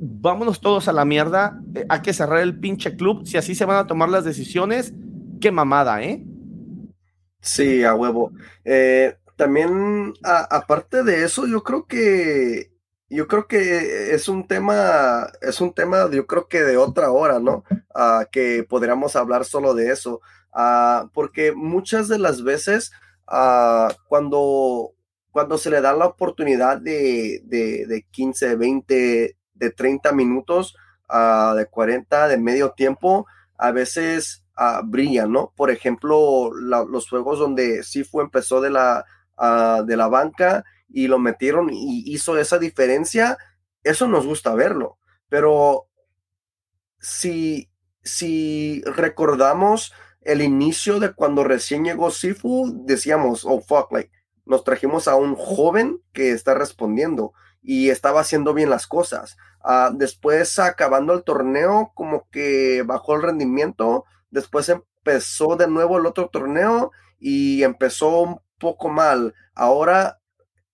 vámonos 0.00 0.60
todos 0.60 0.88
a 0.88 0.92
la 0.92 1.04
mierda 1.04 1.60
eh, 1.74 1.84
hay 1.88 2.00
que 2.02 2.12
cerrar 2.12 2.40
el 2.40 2.58
pinche 2.58 2.96
club. 2.96 3.26
Si 3.26 3.36
así 3.36 3.54
se 3.54 3.64
van 3.64 3.78
a 3.78 3.86
tomar 3.86 4.08
las 4.08 4.24
decisiones, 4.24 4.94
qué 5.40 5.50
mamada, 5.50 6.02
¿eh? 6.02 6.24
Sí, 7.40 7.84
a 7.84 7.94
huevo. 7.94 8.32
Eh, 8.64 9.16
también, 9.36 10.14
aparte 10.22 11.02
de 11.02 11.24
eso, 11.24 11.46
yo 11.46 11.62
creo 11.62 11.86
que 11.86 12.70
yo 13.08 13.28
creo 13.28 13.46
que 13.46 14.14
es 14.14 14.28
un 14.28 14.46
tema, 14.46 15.28
es 15.40 15.60
un 15.60 15.72
tema, 15.72 16.10
yo 16.10 16.26
creo 16.26 16.48
que 16.48 16.62
de 16.62 16.76
otra 16.76 17.10
hora, 17.10 17.38
¿no? 17.38 17.64
Ah, 17.94 18.26
que 18.30 18.64
podríamos 18.68 19.14
hablar 19.16 19.44
solo 19.44 19.74
de 19.74 19.90
eso, 19.90 20.20
ah, 20.52 21.08
porque 21.14 21.52
muchas 21.52 22.08
de 22.08 22.18
las 22.18 22.42
veces 22.42 22.90
ah, 23.28 23.94
cuando, 24.08 24.92
cuando 25.30 25.56
se 25.58 25.70
le 25.70 25.80
da 25.80 25.92
la 25.92 26.06
oportunidad 26.06 26.78
de, 26.80 27.42
de, 27.44 27.86
de 27.86 28.02
15, 28.10 28.56
20, 28.56 29.36
de 29.54 29.70
30 29.70 30.12
minutos, 30.12 30.76
de 31.08 31.66
40, 31.66 32.28
de 32.28 32.36
medio 32.36 32.72
tiempo, 32.72 33.26
a 33.56 33.70
veces 33.70 34.44
brillan, 34.84 35.30
¿no? 35.30 35.52
Por 35.54 35.70
ejemplo, 35.70 36.50
los 36.52 37.08
juegos 37.08 37.38
donde 37.38 37.84
Sifu 37.84 38.20
empezó 38.20 38.60
de 38.60 38.70
la, 38.70 39.04
de 39.84 39.96
la 39.96 40.08
banca 40.08 40.64
y 40.88 41.08
lo 41.08 41.18
metieron 41.18 41.70
y 41.72 42.02
hizo 42.06 42.38
esa 42.38 42.58
diferencia, 42.58 43.38
eso 43.82 44.08
nos 44.08 44.26
gusta 44.26 44.54
verlo. 44.54 44.98
Pero 45.28 45.88
si, 47.00 47.70
si 48.02 48.82
recordamos 48.82 49.92
el 50.20 50.42
inicio 50.42 50.98
de 50.98 51.12
cuando 51.12 51.44
recién 51.44 51.84
llegó 51.84 52.10
Sifu, 52.10 52.82
decíamos, 52.84 53.44
oh 53.44 53.60
fuck, 53.60 53.92
like, 53.92 54.10
nos 54.44 54.64
trajimos 54.64 55.08
a 55.08 55.16
un 55.16 55.34
joven 55.34 56.00
que 56.12 56.30
está 56.30 56.54
respondiendo 56.54 57.32
y 57.62 57.90
estaba 57.90 58.20
haciendo 58.20 58.54
bien 58.54 58.70
las 58.70 58.86
cosas. 58.86 59.36
Ah, 59.60 59.90
después, 59.92 60.58
acabando 60.60 61.12
el 61.12 61.24
torneo, 61.24 61.90
como 61.94 62.28
que 62.30 62.82
bajó 62.86 63.16
el 63.16 63.22
rendimiento. 63.22 64.04
Después 64.30 64.68
empezó 64.68 65.56
de 65.56 65.66
nuevo 65.66 65.98
el 65.98 66.06
otro 66.06 66.28
torneo 66.28 66.92
y 67.18 67.64
empezó 67.64 68.20
un 68.20 68.40
poco 68.58 68.88
mal. 68.88 69.34
Ahora 69.54 70.20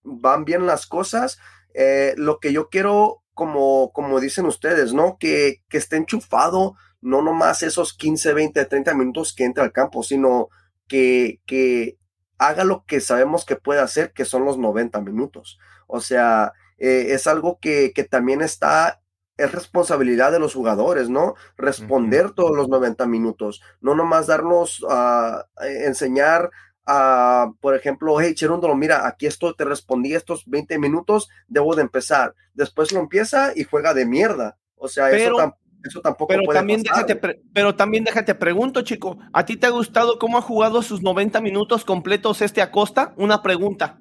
van 0.03 0.45
bien 0.45 0.67
las 0.67 0.87
cosas. 0.87 1.39
Eh, 1.75 2.15
lo 2.17 2.39
que 2.39 2.53
yo 2.53 2.69
quiero, 2.69 3.23
como, 3.35 3.93
como 3.93 4.21
dicen 4.21 4.47
ustedes, 4.47 4.93
¿no? 4.93 5.17
Que, 5.19 5.63
que 5.69 5.79
esté 5.79 5.97
enchufado, 5.97 6.75
no 7.01 7.23
nomás 7.23 7.63
esos 7.63 7.95
15, 7.95 8.33
20, 8.33 8.65
30 8.65 8.95
minutos 8.95 9.35
que 9.35 9.45
entra 9.45 9.65
al 9.65 9.73
campo, 9.73 10.03
sino 10.03 10.49
que, 10.87 11.41
que 11.47 11.99
haga 12.39 12.65
lo 12.65 12.85
que 12.85 13.01
sabemos 13.01 13.45
que 13.45 13.57
puede 13.57 13.81
hacer, 13.81 14.13
que 14.13 14.25
son 14.25 14.45
los 14.45 14.59
90 14.59 15.01
minutos. 15.01 15.59
O 15.87 16.01
sea, 16.01 16.53
eh, 16.79 17.09
es 17.11 17.27
algo 17.27 17.59
que, 17.61 17.93
que, 17.95 18.05
también 18.05 18.43
está, 18.43 19.01
es 19.37 19.53
responsabilidad 19.53 20.33
de 20.33 20.39
los 20.39 20.55
jugadores, 20.55 21.09
¿no? 21.09 21.35
Responder 21.57 22.33
todos 22.33 22.57
los 22.57 22.69
90 22.69 23.07
minutos, 23.07 23.63
no 23.81 23.95
nomás 23.95 24.27
darnos 24.27 24.85
a 24.89 25.47
enseñar 25.61 26.51
por 26.85 27.77
ejemplo, 27.77 28.21
hey, 28.21 28.35
Cherúndolo, 28.35 28.75
mira, 28.75 29.07
aquí 29.07 29.27
esto 29.27 29.55
te 29.55 29.65
respondí 29.65 30.15
estos 30.15 30.45
20 30.47 30.79
minutos, 30.79 31.29
debo 31.49 31.75
de 31.75 31.83
empezar. 31.83 32.35
Después 32.55 32.93
lo 32.93 33.01
empieza 33.01 33.53
y 33.55 33.65
juega 33.65 33.95
de 33.95 34.07
mierda. 34.07 34.59
O 34.77 34.89
sea, 34.89 35.11
eso, 35.11 35.55
tampoco 36.03 36.29
pero 36.29 36.45
puede 36.45 36.59
también 36.59 36.83
Déjate 36.83 37.17
pero 37.53 37.75
también 37.75 38.05
déjate 38.05 38.35
pregunto, 38.35 38.83
chico, 38.83 39.19
¿a 39.33 39.45
ti 39.45 39.57
te 39.57 39.67
ha 39.67 39.71
gustado 39.71 40.19
cómo 40.19 40.39
ha 40.39 40.43
jugado 40.43 40.83
sus 40.83 41.03
90 41.03 41.41
minutos 41.41 41.85
completos 41.85 42.43
este 42.43 42.63
Acosta? 42.63 43.13
Una 43.17 43.43
pregunta. 43.43 44.01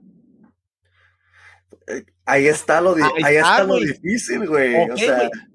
Eh, 1.87 2.05
ahí 2.25 2.47
está 2.47 2.81
lo, 2.81 2.95
ahí 2.95 3.35
está, 3.35 3.63
lo 3.63 3.77
difícil, 3.77 4.47
güey. 4.47 4.75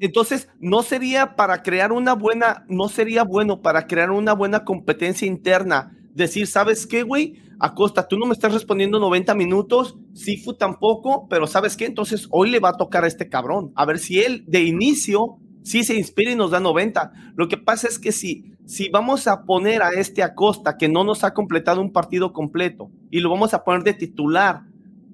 Entonces, 0.00 0.48
no 0.58 0.82
sería 0.82 1.36
para 1.36 1.62
crear 1.62 1.92
una 1.92 2.14
buena, 2.14 2.64
no 2.68 2.88
sería 2.88 3.22
bueno 3.22 3.62
para 3.62 3.86
crear 3.86 4.10
una 4.10 4.32
buena 4.32 4.64
competencia 4.64 5.26
interna 5.26 5.95
decir, 6.16 6.46
¿sabes 6.46 6.86
qué, 6.86 7.02
güey? 7.02 7.34
Acosta, 7.58 8.06
tú 8.06 8.18
no 8.18 8.26
me 8.26 8.32
estás 8.32 8.52
respondiendo 8.52 8.98
90 8.98 9.34
minutos, 9.34 9.96
Sifu 10.14 10.54
tampoco, 10.54 11.26
pero 11.28 11.46
¿sabes 11.46 11.76
qué? 11.76 11.86
Entonces 11.86 12.26
hoy 12.30 12.50
le 12.50 12.60
va 12.60 12.70
a 12.70 12.76
tocar 12.76 13.04
a 13.04 13.06
este 13.06 13.28
cabrón. 13.28 13.72
A 13.76 13.86
ver 13.86 13.98
si 13.98 14.20
él 14.20 14.44
de 14.46 14.62
inicio 14.62 15.38
sí 15.62 15.84
se 15.84 15.94
inspira 15.94 16.32
y 16.32 16.36
nos 16.36 16.50
da 16.50 16.60
90. 16.60 17.12
Lo 17.34 17.48
que 17.48 17.56
pasa 17.56 17.88
es 17.88 17.98
que 17.98 18.12
si, 18.12 18.52
si 18.66 18.88
vamos 18.88 19.26
a 19.26 19.44
poner 19.44 19.82
a 19.82 19.90
este 19.90 20.22
Acosta 20.22 20.76
que 20.76 20.88
no 20.88 21.04
nos 21.04 21.24
ha 21.24 21.32
completado 21.32 21.80
un 21.80 21.92
partido 21.92 22.32
completo 22.32 22.90
y 23.10 23.20
lo 23.20 23.30
vamos 23.30 23.54
a 23.54 23.64
poner 23.64 23.82
de 23.82 23.94
titular 23.94 24.62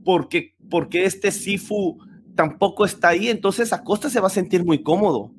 porque, 0.04 0.54
porque 0.68 1.04
este 1.04 1.30
Sifu 1.30 1.98
tampoco 2.34 2.84
está 2.84 3.08
ahí, 3.08 3.28
entonces 3.28 3.72
Acosta 3.72 4.10
se 4.10 4.20
va 4.20 4.26
a 4.26 4.30
sentir 4.30 4.64
muy 4.64 4.82
cómodo 4.82 5.32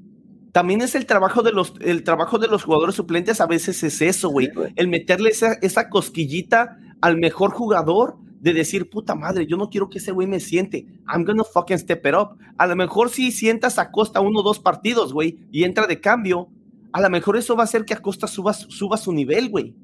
también 0.54 0.82
es 0.82 0.94
el 0.94 1.08
trabajo 1.08 1.42
de 1.42 1.52
los, 1.52 1.74
el 1.82 2.04
trabajo 2.04 2.38
de 2.38 2.48
los 2.48 2.64
jugadores 2.64 2.94
suplentes, 2.94 3.42
a 3.42 3.48
veces 3.48 3.82
es 3.84 4.02
eso, 4.02 4.30
güey. 4.30 4.52
El 4.76 4.88
meterle 4.88 5.32
esa, 5.32 5.54
esa 5.54 5.90
cosquillita 5.90 6.78
al 7.02 7.18
mejor 7.18 7.52
jugador 7.52 8.18
de 8.40 8.54
decir, 8.54 8.88
puta 8.88 9.16
madre, 9.16 9.48
yo 9.48 9.58
no 9.58 9.70
quiero 9.70 9.90
que 9.90 9.98
ese 9.98 10.12
güey 10.12 10.28
me 10.28 10.40
siente. 10.40 10.86
I'm 11.12 11.26
gonna 11.26 11.44
fucking 11.44 11.80
step 11.80 12.06
it 12.06 12.14
up. 12.14 12.38
A 12.58 12.68
lo 12.68 12.76
mejor 12.76 13.10
si 13.10 13.32
sientas 13.32 13.80
a 13.80 13.90
Costa 13.90 14.22
uno 14.22 14.42
o 14.42 14.44
dos 14.44 14.60
partidos, 14.60 15.12
güey, 15.12 15.40
y 15.52 15.64
entra 15.64 15.88
de 15.88 16.00
cambio, 16.00 16.50
a 16.92 17.02
lo 17.02 17.10
mejor 17.10 17.36
eso 17.36 17.56
va 17.56 17.64
a 17.64 17.66
hacer 17.66 17.84
que 17.84 17.96
Acosta 17.96 18.28
suba, 18.28 18.54
suba 18.54 18.98
su 18.98 19.12
nivel, 19.12 19.50
güey. 19.50 19.76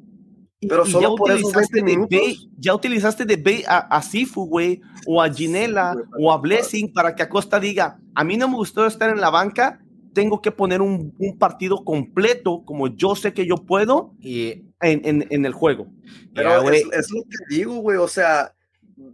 Pero 0.62 0.86
solo 0.86 1.10
ya 1.10 1.16
por 1.16 1.32
utilizaste 1.32 1.82
de 1.82 2.38
ya 2.58 2.76
utilizaste 2.76 3.26
de 3.26 3.38
Bay 3.38 3.64
a, 3.68 4.02
Sifu, 4.04 4.46
güey, 4.46 4.82
o 5.08 5.20
a 5.20 5.34
Ginela, 5.34 5.96
o 6.20 6.32
a 6.32 6.38
Blessing, 6.38 6.94
para 6.94 7.16
que 7.16 7.24
Acosta 7.24 7.60
diga, 7.60 8.00
a 8.14 8.24
mí 8.24 8.38
no 8.38 8.48
me 8.48 8.56
gustó 8.56 8.86
estar 8.86 9.10
en 9.10 9.20
la 9.20 9.32
banca, 9.32 9.80
tengo 10.20 10.42
que 10.42 10.52
poner 10.52 10.82
un, 10.82 11.16
partido 11.40 11.86
completo, 11.86 12.64
como 12.66 12.88
yo 12.88 13.16
sé 13.16 13.34
que 13.34 13.48
yo 13.48 13.56
puedo, 13.56 14.16
y 14.20 14.66
en, 14.82 15.46
el 15.46 15.54
juego. 15.54 15.88
Pero 16.36 16.70
es, 16.70 17.10
lo 17.10 17.22
que 17.24 17.56
digo, 17.56 17.76
güey, 17.76 17.98
o 17.98 18.08
sea, 18.10 18.54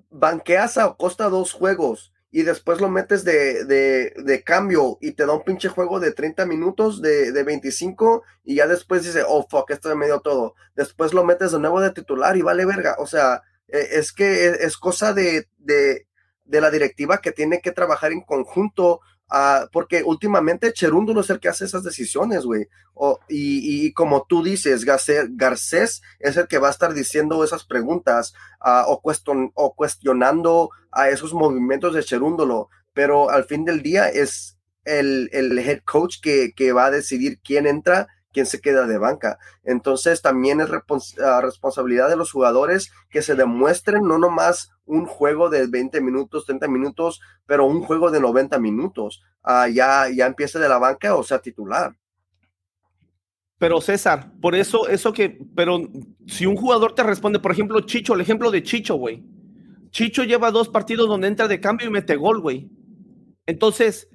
banqueas 0.10 0.80
a 0.80 0.96
costa 0.96 1.30
dos 1.30 1.54
juegos 1.54 2.12
y 2.32 2.42
después 2.42 2.82
lo 2.82 2.90
metes 2.90 3.24
de, 3.24 4.44
cambio 4.44 4.98
y 5.00 5.12
te 5.12 5.28
da 5.28 5.34
un 5.34 5.44
pinche 5.44 5.70
juego 5.70 6.00
de 6.00 6.12
30 6.12 6.48
minutos, 6.48 7.04
de, 7.04 7.32
de 7.32 7.44
25, 7.44 8.24
y 8.44 8.56
ya 8.56 8.66
después 8.66 9.04
dice, 9.04 9.24
oh, 9.28 9.46
fuck, 9.48 9.70
esto 9.70 9.90
me 9.90 9.96
medio 9.96 10.22
todo. 10.22 10.56
Después 10.76 11.14
lo 11.14 11.24
metes 11.24 11.52
de 11.52 11.60
nuevo 11.60 11.82
de 11.82 11.92
titular 11.92 12.36
y 12.36 12.42
vale 12.42 12.66
verga. 12.66 12.96
O 12.98 13.06
sea, 13.06 13.44
e, 13.68 14.00
es 14.00 14.12
que 14.12 14.48
e, 14.48 14.66
es, 14.66 14.76
cosa 14.78 15.14
de, 15.14 15.48
de, 15.60 16.08
de 16.46 16.62
la 16.62 16.72
directiva 16.72 17.20
que 17.20 17.32
tiene 17.32 17.62
que 17.62 17.72
trabajar 17.72 18.12
en 18.12 18.22
conjunto 18.22 19.02
Ah, 19.30 19.68
porque 19.72 20.04
últimamente 20.04 20.72
Cherúndulo 20.72 21.22
es 21.22 21.30
el 21.32 21.40
que 21.40 21.50
hace 21.50 21.66
esas 21.66 21.84
decisiones, 21.84 22.46
güey. 22.46 22.68
Y, 23.28 23.92
como 23.94 24.26
tú 24.28 24.44
dices, 24.44 24.86
Garcés 24.86 26.02
es 26.20 26.38
el 26.38 26.48
que 26.48 26.60
va 26.60 26.68
a 26.68 26.72
estar 26.72 26.94
diciendo 26.94 27.44
esas 27.44 27.66
preguntas 27.66 28.34
ah, 28.62 28.86
o, 28.88 29.02
cuestionando 29.76 30.70
a 30.92 31.10
esos 31.10 31.34
movimientos 31.34 31.94
de 31.94 32.04
Cherúndulo. 32.04 32.70
Pero 32.94 33.30
al 33.30 33.46
fin 33.46 33.66
del 33.66 33.82
día 33.82 34.10
es 34.10 34.58
el, 34.86 35.30
head 35.34 35.82
coach 35.84 36.18
que, 36.22 36.72
va 36.72 36.86
a 36.86 36.92
decidir 36.92 37.40
quién 37.44 37.68
entra 37.68 38.08
quién 38.36 38.46
se 38.46 38.60
queda 38.60 38.86
de 38.86 38.98
banca. 38.98 39.40
Entonces 39.64 40.22
también 40.22 40.60
es 40.60 40.70
ah, 41.24 41.40
responsabilidad 41.42 42.10
de 42.10 42.18
los 42.18 42.34
jugadores 42.34 42.92
que 43.10 43.22
se 43.22 43.34
demuestren 43.34 44.04
no 44.04 44.20
nomás 44.20 44.72
un 44.86 45.06
juego 45.06 45.50
de 45.50 45.68
20 45.68 46.02
minutos, 46.02 46.46
30 46.46 46.68
minutos, 46.68 47.22
pero 47.46 47.66
un 47.66 47.82
juego 47.82 48.12
de 48.12 48.20
90 48.20 48.60
minutos. 48.60 49.24
Ah, 49.42 49.70
ya, 49.70 50.10
ya 50.10 50.26
empiece 50.26 50.60
de 50.60 50.68
la 50.68 50.78
banca 50.78 51.16
o 51.16 51.24
sea 51.24 51.40
titular. 51.40 51.96
Pero 53.58 53.80
César, 53.80 54.34
por 54.42 54.54
eso, 54.54 54.90
eso 54.90 55.14
que, 55.14 55.40
pero 55.56 55.80
si 56.28 56.46
un 56.46 56.58
jugador 56.58 56.94
te 56.94 57.04
responde, 57.04 57.40
por 57.40 57.54
ejemplo, 57.54 57.80
Chicho, 57.80 58.16
el 58.16 58.22
ejemplo 58.22 58.52
de 58.52 58.64
Chicho, 58.64 58.96
güey. 58.96 59.24
Chicho 59.92 60.26
lleva 60.26 60.52
dos 60.52 60.68
partidos 60.68 61.08
donde 61.08 61.30
entra 61.30 61.48
de 61.48 61.62
cambio 61.62 61.88
y 61.88 61.90
mete 61.90 62.18
gol, 62.18 62.42
güey. 62.42 62.70
Entonces, 63.46 64.10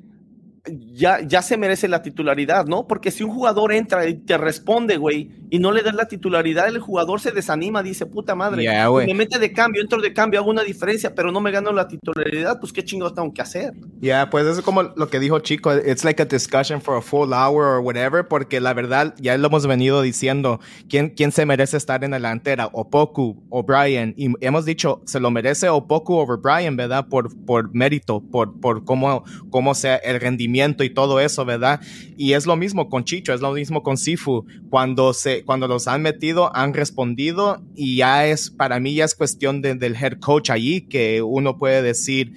ya, 0.67 1.21
ya 1.21 1.43
se 1.43 1.57
merece 1.57 1.89
la 1.89 2.03
titularidad, 2.03 2.67
¿no? 2.67 2.87
Porque 2.87 3.11
si 3.11 3.25
un 3.25 3.31
jugador 3.31 3.73
entra 3.73 4.07
y 4.07 4.15
te 4.15 4.37
responde, 4.37 4.97
güey, 4.97 5.31
y 5.51 5.59
no 5.59 5.73
le 5.73 5.83
das 5.83 5.95
la 5.95 6.07
titularidad, 6.07 6.69
el 6.69 6.79
jugador 6.79 7.21
se 7.21 7.33
desanima, 7.33 7.83
dice, 7.83 8.07
puta 8.07 8.35
madre, 8.35 8.67
me 9.07 9.15
mete 9.15 9.39
de 9.39 9.53
cambio, 9.53 9.83
entro 9.83 10.01
de 10.01 10.13
cambio, 10.13 10.41
hago 10.41 10.51
una 10.51 10.63
diferencia, 10.63 11.15
pero 11.15 11.33
no 11.33 11.41
me 11.41 11.51
gano 11.51 11.73
la 11.73 11.89
titularidad, 11.89 12.61
pues 12.61 12.73
qué 12.73 12.85
chingados 12.85 13.15
tengo 13.15 13.33
que 13.33 13.43
hacer. 13.43 13.75
Ya, 14.01 14.29
pues 14.31 14.47
eso 14.47 14.59
es 14.59 14.65
como 14.65 14.83
lo 14.83 15.09
que 15.09 15.19
dijo 15.19 15.39
Chico, 15.41 15.75
it's 15.75 16.05
like 16.05 16.21
a 16.21 16.27
discussion 16.27 16.81
for 16.81 16.97
a 16.97 17.03
full 17.03 17.33
hour 17.33 17.65
or 17.65 17.81
whatever, 17.81 18.27
porque 18.27 18.61
la 18.61 18.75
verdad, 18.75 19.15
ya 19.19 19.37
lo 19.39 19.49
hemos 19.49 19.67
venido 19.67 20.03
diciendo, 20.03 20.61
¿quién, 20.89 21.11
quién 21.11 21.33
se 21.33 21.47
merece 21.47 21.77
estar 21.77 22.05
en 22.05 22.13
la 22.13 22.19
delantera? 22.19 22.69
Opoku, 22.73 23.43
O'Brien, 23.49 24.15
y 24.17 24.33
hemos 24.41 24.65
dicho, 24.65 25.01
se 25.07 25.21
lo 25.21 25.31
merece 25.31 25.69
Opoku 25.69 26.15
o 26.15 26.23
O'Brien, 26.23 26.77
¿verdad? 26.77 27.07
Por, 27.09 27.35
por 27.45 27.75
mérito, 27.75 28.21
por, 28.21 28.61
por 28.61 28.85
cómo, 28.85 29.25
cómo 29.51 29.75
sea 29.75 29.97
el 29.97 30.21
rendimiento 30.21 30.50
y 30.85 30.91
todo 30.91 31.21
eso, 31.21 31.45
¿verdad? 31.45 31.81
Y 32.17 32.33
es 32.33 32.47
lo 32.47 32.57
mismo 32.57 32.89
con 32.89 33.05
Chicho, 33.05 33.33
es 33.33 33.41
lo 33.41 33.53
mismo 33.53 33.83
con 33.83 33.97
Sifu. 33.97 34.45
Cuando, 34.69 35.13
se, 35.13 35.45
cuando 35.45 35.69
los 35.69 35.89
han 35.89 36.03
metido, 36.03 36.55
han 36.55 36.75
respondido 36.75 37.63
y 37.75 37.97
ya 37.97 38.27
es, 38.27 38.51
para 38.51 38.81
mí 38.81 38.95
ya 38.95 39.05
es 39.05 39.15
cuestión 39.15 39.63
del 39.63 39.97
head 39.97 40.19
coach 40.21 40.51
allí 40.51 40.83
que 40.83 41.23
uno 41.23 41.59
puede 41.59 41.83
decir, 41.83 42.33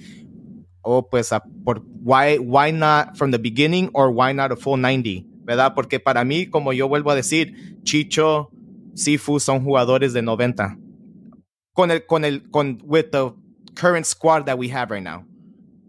oh, 0.82 1.08
pues, 1.08 1.30
por, 1.64 1.82
why, 2.02 2.38
why 2.38 2.72
not 2.72 3.16
from 3.16 3.30
the 3.30 3.38
beginning 3.38 3.90
or 3.92 4.10
why 4.10 4.32
not 4.32 4.52
a 4.52 4.56
full 4.56 4.80
90? 4.80 5.34
¿verdad? 5.44 5.74
Porque 5.74 6.00
para 6.00 6.24
mí, 6.24 6.46
como 6.46 6.72
yo 6.72 6.88
vuelvo 6.88 7.10
a 7.10 7.14
decir, 7.14 7.78
Chicho, 7.82 8.50
Sifu 8.94 9.38
son 9.38 9.62
jugadores 9.62 10.12
de 10.12 10.22
90. 10.22 10.78
Con 11.72 11.90
el, 11.90 12.06
con 12.06 12.24
el, 12.24 12.48
con, 12.50 12.80
with 12.84 13.10
the 13.10 13.32
current 13.74 14.06
squad 14.06 14.46
that 14.46 14.58
we 14.58 14.70
have 14.70 14.90
right 14.90 15.02
now. 15.02 15.24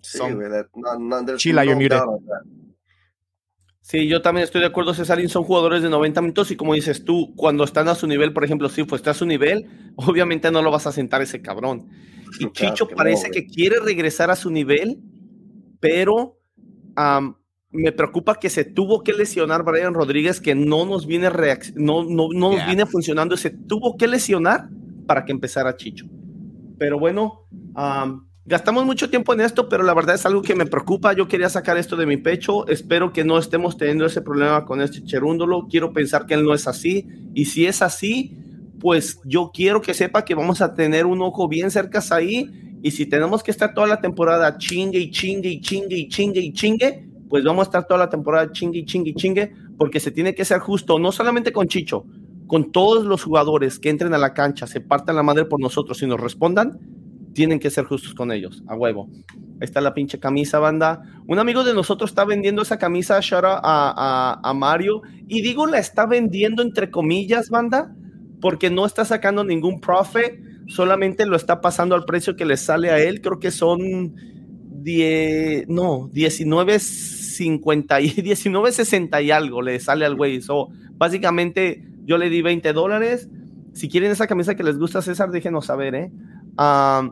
Sí, 0.06 0.20
güey, 0.34 0.50
that- 0.50 0.68
no- 0.76 1.00
no- 1.00 1.26
there's 1.26 1.42
Chila, 1.42 1.62
no 1.64 1.72
you're 1.72 1.76
muted. 1.82 1.98
doubt 1.98 2.10
on 2.10 2.26
that. 2.26 2.42
Sí, 3.82 4.08
yo 4.08 4.22
también 4.24 4.44
estoy 4.46 4.62
de 4.62 4.68
acuerdo, 4.68 4.96
Cesarín, 4.96 5.30
son 5.30 5.44
jugadores 5.44 5.84
de 5.84 5.90
90 5.92 6.20
minutos 6.22 6.50
y 6.50 6.56
como 6.56 6.74
dices 6.74 7.04
tú, 7.06 7.36
cuando 7.36 7.64
están 7.64 7.88
a 7.88 7.94
su 7.94 8.08
nivel, 8.08 8.34
por 8.34 8.44
ejemplo, 8.44 8.68
si 8.68 8.82
está 8.82 9.12
a 9.12 9.14
su 9.14 9.28
nivel, 9.28 9.68
obviamente 9.96 10.50
no 10.52 10.62
lo 10.64 10.72
vas 10.72 10.88
a 10.88 10.92
sentar 10.92 11.22
ese 11.22 11.42
cabrón. 11.42 11.88
Y 12.40 12.46
Claro 12.50 12.52
Chicho 12.74 12.88
que 12.88 12.96
parece 12.96 13.30
que 13.30 13.46
quiere 13.46 13.80
regresar 13.80 14.32
a 14.32 14.36
su 14.36 14.50
nivel, 14.50 15.00
pero 15.80 16.40
me 17.72 17.92
preocupa 17.92 18.36
que 18.40 18.50
se 18.50 18.64
tuvo 18.66 19.04
que 19.04 19.14
lesionar 19.14 19.64
Brian 19.64 19.94
Rodríguez, 19.94 20.42
que 20.42 20.56
no 20.56 20.86
nos 20.86 21.06
viene, 21.06 21.30
reac- 21.30 21.74
no, 21.76 22.04
no, 22.04 22.30
no 22.34 22.50
nos 22.50 22.56
Yeah. 22.56 22.66
viene 22.68 22.86
funcionando, 22.86 23.38
se 23.38 23.52
tuvo 23.52 23.96
que 23.98 24.08
lesionar 24.08 24.70
para 25.06 25.24
que 25.26 25.32
empezara 25.32 25.76
Chicho. 25.78 26.06
Pero 26.80 26.98
bueno, 27.00 27.48
gastamos 28.46 28.86
mucho 28.86 29.10
tiempo 29.10 29.34
en 29.34 29.42
esto, 29.42 29.68
pero 29.70 29.84
la 29.84 29.94
verdad 29.94 30.16
es 30.16 30.26
algo 30.26 30.42
que 30.42 30.56
me 30.56 30.66
preocupa. 30.66 31.14
Yo 31.14 31.28
quería 31.28 31.50
sacar 31.50 31.78
esto 31.78 31.96
de 31.96 32.06
mi 32.06 32.18
pecho. 32.18 32.68
Espero 32.68 33.12
que 33.12 33.24
no 33.24 33.38
estemos 33.38 33.78
teniendo 33.78 34.06
ese 34.06 34.22
problema 34.22 34.66
con 34.66 34.82
este 34.82 35.04
cherúndolo. 35.04 35.68
Quiero 35.70 35.94
pensar 35.94 36.26
que 36.26 36.36
él 36.36 36.44
no 36.44 36.54
es 36.54 36.68
así. 36.68 37.08
Y 37.34 37.46
si 37.46 37.66
es 37.66 37.82
así, 37.82 38.38
pues 38.80 39.20
yo 39.26 39.52
quiero 39.54 39.82
que 39.82 39.94
sepa 39.94 40.26
que 40.26 40.36
vamos 40.36 40.62
a 40.62 40.74
tener 40.74 41.06
un 41.06 41.22
ojo 41.22 41.48
bien 41.48 41.72
cerca 41.72 42.04
ahí. 42.12 42.78
Y 42.84 42.92
si 42.92 43.08
tenemos 43.08 43.42
que 43.42 43.52
estar 43.52 43.74
toda 43.74 43.88
la 43.88 44.00
temporada 44.00 44.58
chingue 44.58 45.00
y 45.00 45.10
chingue 45.10 45.50
y 45.50 45.60
chingue 45.60 45.98
y 45.98 46.08
chingue 46.08 46.40
y 46.40 46.54
chingue, 46.54 47.08
pues 47.30 47.44
vamos 47.44 47.64
a 47.64 47.70
estar 47.70 47.88
toda 47.88 48.00
la 48.00 48.10
temporada 48.10 48.52
chingue 48.52 48.80
y 48.80 48.86
chingue 48.86 49.10
y 49.10 49.16
chingue, 49.16 49.52
porque 49.78 50.00
se 50.00 50.12
tiene 50.12 50.36
que 50.36 50.46
ser 50.46 50.60
justo, 50.60 51.00
no 51.00 51.12
solamente 51.12 51.52
con 51.52 51.68
Chicho, 51.68 52.06
con 52.46 52.72
todos 52.72 53.06
los 53.06 53.24
jugadores 53.24 53.80
que 53.80 53.90
entren 53.90 54.14
a 54.14 54.20
la 54.20 54.34
cancha, 54.34 54.68
se 54.68 54.82
partan 54.82 55.16
la 55.16 55.24
madre 55.24 55.46
por 55.46 55.60
nosotros 55.60 56.02
y 56.04 56.06
nos 56.06 56.20
respondan, 56.20 56.80
tienen 57.36 57.60
que 57.60 57.70
ser 57.70 57.86
justos 57.86 58.16
con 58.16 58.32
ellos, 58.32 58.64
a 58.66 58.76
huevo. 58.76 59.10
Ahí 59.60 59.66
está 59.66 59.82
la 59.82 59.94
pinche 59.94 60.20
camisa, 60.20 60.58
banda. 60.58 61.04
Un 61.28 61.38
amigo 61.38 61.64
de 61.64 61.74
nosotros 61.74 62.10
está 62.12 62.26
vendiendo 62.26 62.62
esa 62.62 62.80
camisa, 62.80 63.20
a, 63.22 64.40
a, 64.42 64.54
Mario, 64.54 65.02
y 65.28 65.42
digo 65.42 65.68
la 65.68 65.78
está 65.78 66.06
vendiendo 66.08 66.64
entre 66.64 66.90
comillas, 66.90 67.50
banda, 67.50 67.94
porque 68.42 68.70
no 68.70 68.86
está 68.86 69.04
sacando 69.06 69.44
ningún 69.44 69.82
profit, 69.82 70.40
solamente 70.68 71.26
lo 71.26 71.36
está 71.36 71.60
pasando 71.62 71.94
al 71.94 72.06
precio 72.06 72.36
que 72.36 72.46
le 72.46 72.58
sale 72.58 72.90
a 72.90 73.00
él, 73.00 73.22
creo 73.22 73.40
que 73.40 73.52
son 73.52 74.16
10, 74.86 75.68
no, 75.68 76.10
19.50 76.12 78.02
y 78.02 78.10
19.60 78.24 79.24
y 79.24 79.32
algo 79.32 79.62
le 79.62 79.80
sale 79.80 80.06
al 80.06 80.16
güey. 80.16 80.42
So, 80.42 80.70
básicamente 80.94 81.84
yo 82.06 82.18
le 82.18 82.30
di 82.30 82.42
20 82.42 82.72
dólares. 82.72 83.30
Si 83.74 83.90
quieren 83.90 84.12
esa 84.12 84.28
camisa 84.28 84.56
que 84.56 84.64
les 84.64 84.78
gusta, 84.78 85.02
César, 85.02 85.32
déjenos 85.32 85.66
saber, 85.66 85.96
¿eh? 85.96 86.12
Ah, 86.58 87.12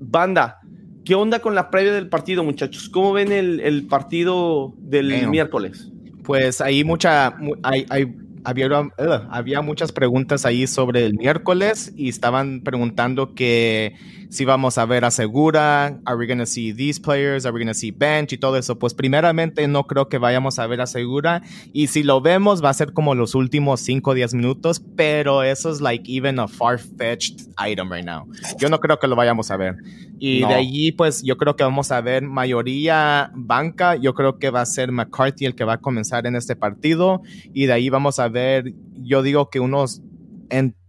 banda, 0.00 0.58
¿qué 1.04 1.14
onda 1.14 1.38
con 1.40 1.54
la 1.54 1.70
previa 1.70 1.92
del 1.92 2.08
partido, 2.08 2.44
muchachos? 2.44 2.88
¿Cómo 2.88 3.12
ven 3.12 3.32
el, 3.32 3.60
el 3.60 3.86
partido 3.86 4.74
del 4.78 5.08
Damn. 5.10 5.30
miércoles? 5.30 5.90
Pues 6.22 6.60
ahí 6.60 6.84
mucha, 6.84 7.34
mu- 7.38 7.54
hay, 7.62 7.86
hay- 7.90 8.14
había, 8.44 8.66
ugh, 8.68 8.92
había 9.30 9.62
muchas 9.62 9.90
preguntas 9.92 10.44
ahí 10.44 10.66
sobre 10.66 11.06
el 11.06 11.14
miércoles 11.14 11.92
y 11.96 12.08
estaban 12.10 12.60
preguntando 12.62 13.34
que 13.34 13.94
si 14.34 14.44
vamos 14.44 14.78
a 14.78 14.84
ver 14.84 15.04
a 15.04 15.12
Segura, 15.12 16.00
are 16.04 16.16
we 16.16 16.26
gonna 16.26 16.44
see 16.44 16.72
these 16.72 17.00
players, 17.00 17.46
are 17.46 17.54
we 17.54 17.60
gonna 17.60 17.72
see 17.72 17.92
bench 17.92 18.32
y 18.32 18.36
todo 18.36 18.56
eso. 18.56 18.76
Pues 18.76 18.92
primeramente 18.92 19.68
no 19.68 19.86
creo 19.86 20.08
que 20.08 20.18
vayamos 20.18 20.58
a 20.58 20.66
ver 20.66 20.80
a 20.80 20.88
Segura 20.88 21.40
y 21.72 21.86
si 21.86 22.02
lo 22.02 22.20
vemos 22.20 22.62
va 22.62 22.70
a 22.70 22.74
ser 22.74 22.92
como 22.92 23.14
los 23.14 23.36
últimos 23.36 23.80
5 23.80 24.10
o 24.10 24.14
10 24.14 24.34
minutos, 24.34 24.82
pero 24.96 25.44
eso 25.44 25.70
es 25.70 25.80
like 25.80 26.10
even 26.12 26.40
a 26.40 26.48
far-fetched 26.48 27.48
item 27.64 27.92
right 27.92 28.04
now. 28.04 28.26
Yo 28.58 28.68
no 28.68 28.80
creo 28.80 28.98
que 28.98 29.06
lo 29.06 29.14
vayamos 29.14 29.52
a 29.52 29.56
ver. 29.56 29.76
Y 30.18 30.40
No. 30.40 30.48
de 30.48 30.54
allí, 30.54 30.90
pues 30.90 31.22
yo 31.22 31.36
creo 31.36 31.54
que 31.54 31.62
vamos 31.62 31.92
a 31.92 32.00
ver 32.00 32.22
mayoría 32.24 33.30
banca. 33.36 33.94
Yo 33.94 34.14
creo 34.14 34.40
que 34.40 34.50
va 34.50 34.62
a 34.62 34.66
ser 34.66 34.90
McCarthy 34.90 35.44
el 35.44 35.54
que 35.54 35.62
va 35.62 35.74
a 35.74 35.78
comenzar 35.78 36.26
en 36.26 36.34
este 36.34 36.56
partido. 36.56 37.22
Y 37.52 37.66
de 37.66 37.72
ahí 37.72 37.88
vamos 37.88 38.18
a 38.18 38.26
ver, 38.28 38.74
yo 38.96 39.22
digo 39.22 39.48
que 39.48 39.60
unos 39.60 40.02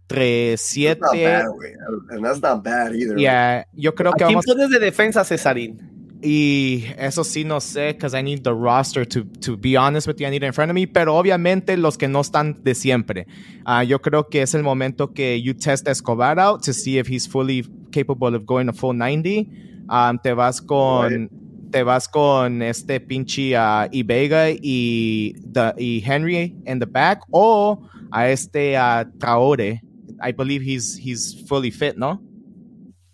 entre 0.08 0.50
That's 0.50 1.00
not 1.00 1.12
siete. 1.12 1.24
bad, 1.24 1.46
güey. 1.46 1.72
And 2.10 2.24
that's 2.24 2.40
not 2.40 2.62
bad 2.62 2.94
either. 2.94 3.18
Yeah, 3.18 3.64
yo 3.74 3.92
creo 3.94 4.12
¿A 4.12 4.16
que 4.16 4.24
quién 4.24 4.34
vamos. 4.38 4.46
pones 4.46 4.70
de 4.70 4.78
defensa, 4.78 5.24
Cesarín? 5.24 5.78
Y 6.22 6.84
eso 6.98 7.24
sí 7.24 7.44
no 7.44 7.60
sé, 7.60 7.92
because 7.92 8.14
I 8.18 8.22
need 8.22 8.42
the 8.42 8.52
roster 8.54 9.04
to, 9.06 9.24
to 9.42 9.56
be 9.56 9.76
honest 9.76 10.06
with 10.08 10.16
you, 10.18 10.26
I 10.26 10.30
need 10.30 10.42
it 10.42 10.46
in 10.46 10.52
front 10.52 10.70
of 10.70 10.74
me. 10.74 10.86
Pero 10.86 11.14
obviamente 11.14 11.76
los 11.76 11.98
que 11.98 12.08
no 12.08 12.20
están 12.22 12.62
de 12.62 12.74
siempre. 12.74 13.26
Ah, 13.64 13.84
yo 13.84 14.00
creo 14.00 14.28
que 14.28 14.42
es 14.42 14.54
el 14.54 14.62
momento 14.62 15.12
que 15.12 15.40
you 15.42 15.52
test 15.54 15.86
Escobar 15.86 16.38
out 16.40 16.62
to 16.64 16.72
see 16.72 16.98
if 16.98 17.06
he's 17.08 17.26
fully 17.28 17.64
capable 17.92 18.34
of 18.34 18.46
going 18.46 18.68
a 18.68 18.72
full 18.72 18.94
90. 18.94 19.46
Um, 19.88 20.18
te 20.18 20.32
vas 20.32 20.60
con. 20.60 21.28
Te 21.70 21.82
vas 21.82 22.08
con 22.08 22.62
este 22.62 23.00
pinche 23.00 23.54
uh, 23.56 23.88
Ibega 23.92 24.50
y, 24.50 25.34
the, 25.52 25.74
y 25.76 26.00
Henry 26.00 26.54
in 26.64 26.78
the 26.78 26.86
back. 26.86 27.20
O 27.30 27.82
a 28.12 28.28
este 28.30 28.76
uh, 28.78 29.04
Traore. 29.18 29.82
I 30.20 30.32
believe 30.32 30.62
he's, 30.62 30.96
he's 30.96 31.44
fully 31.48 31.70
fit, 31.70 31.96
¿no? 31.96 32.20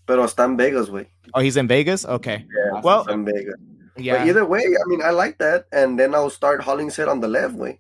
Pero 0.06 0.24
está 0.24 0.44
en 0.44 0.56
Vegas, 0.56 0.88
güey. 0.90 1.06
Oh, 1.34 1.40
he's 1.40 1.56
in 1.56 1.66
Vegas? 1.66 2.04
Okay. 2.04 2.46
Yeah, 2.48 2.80
Well, 2.82 3.04
en 3.08 3.24
Vegas. 3.24 3.56
Yeah. 3.96 4.18
But 4.18 4.26
either 4.28 4.44
way, 4.44 4.62
I 4.62 4.88
mean, 4.88 5.00
I 5.02 5.10
like 5.12 5.38
that. 5.38 5.66
And 5.72 5.98
then 5.98 6.14
I'll 6.14 6.30
start 6.30 6.62
Hollingshead 6.62 7.08
on 7.08 7.20
the 7.20 7.28
left, 7.28 7.54
güey. 7.56 7.78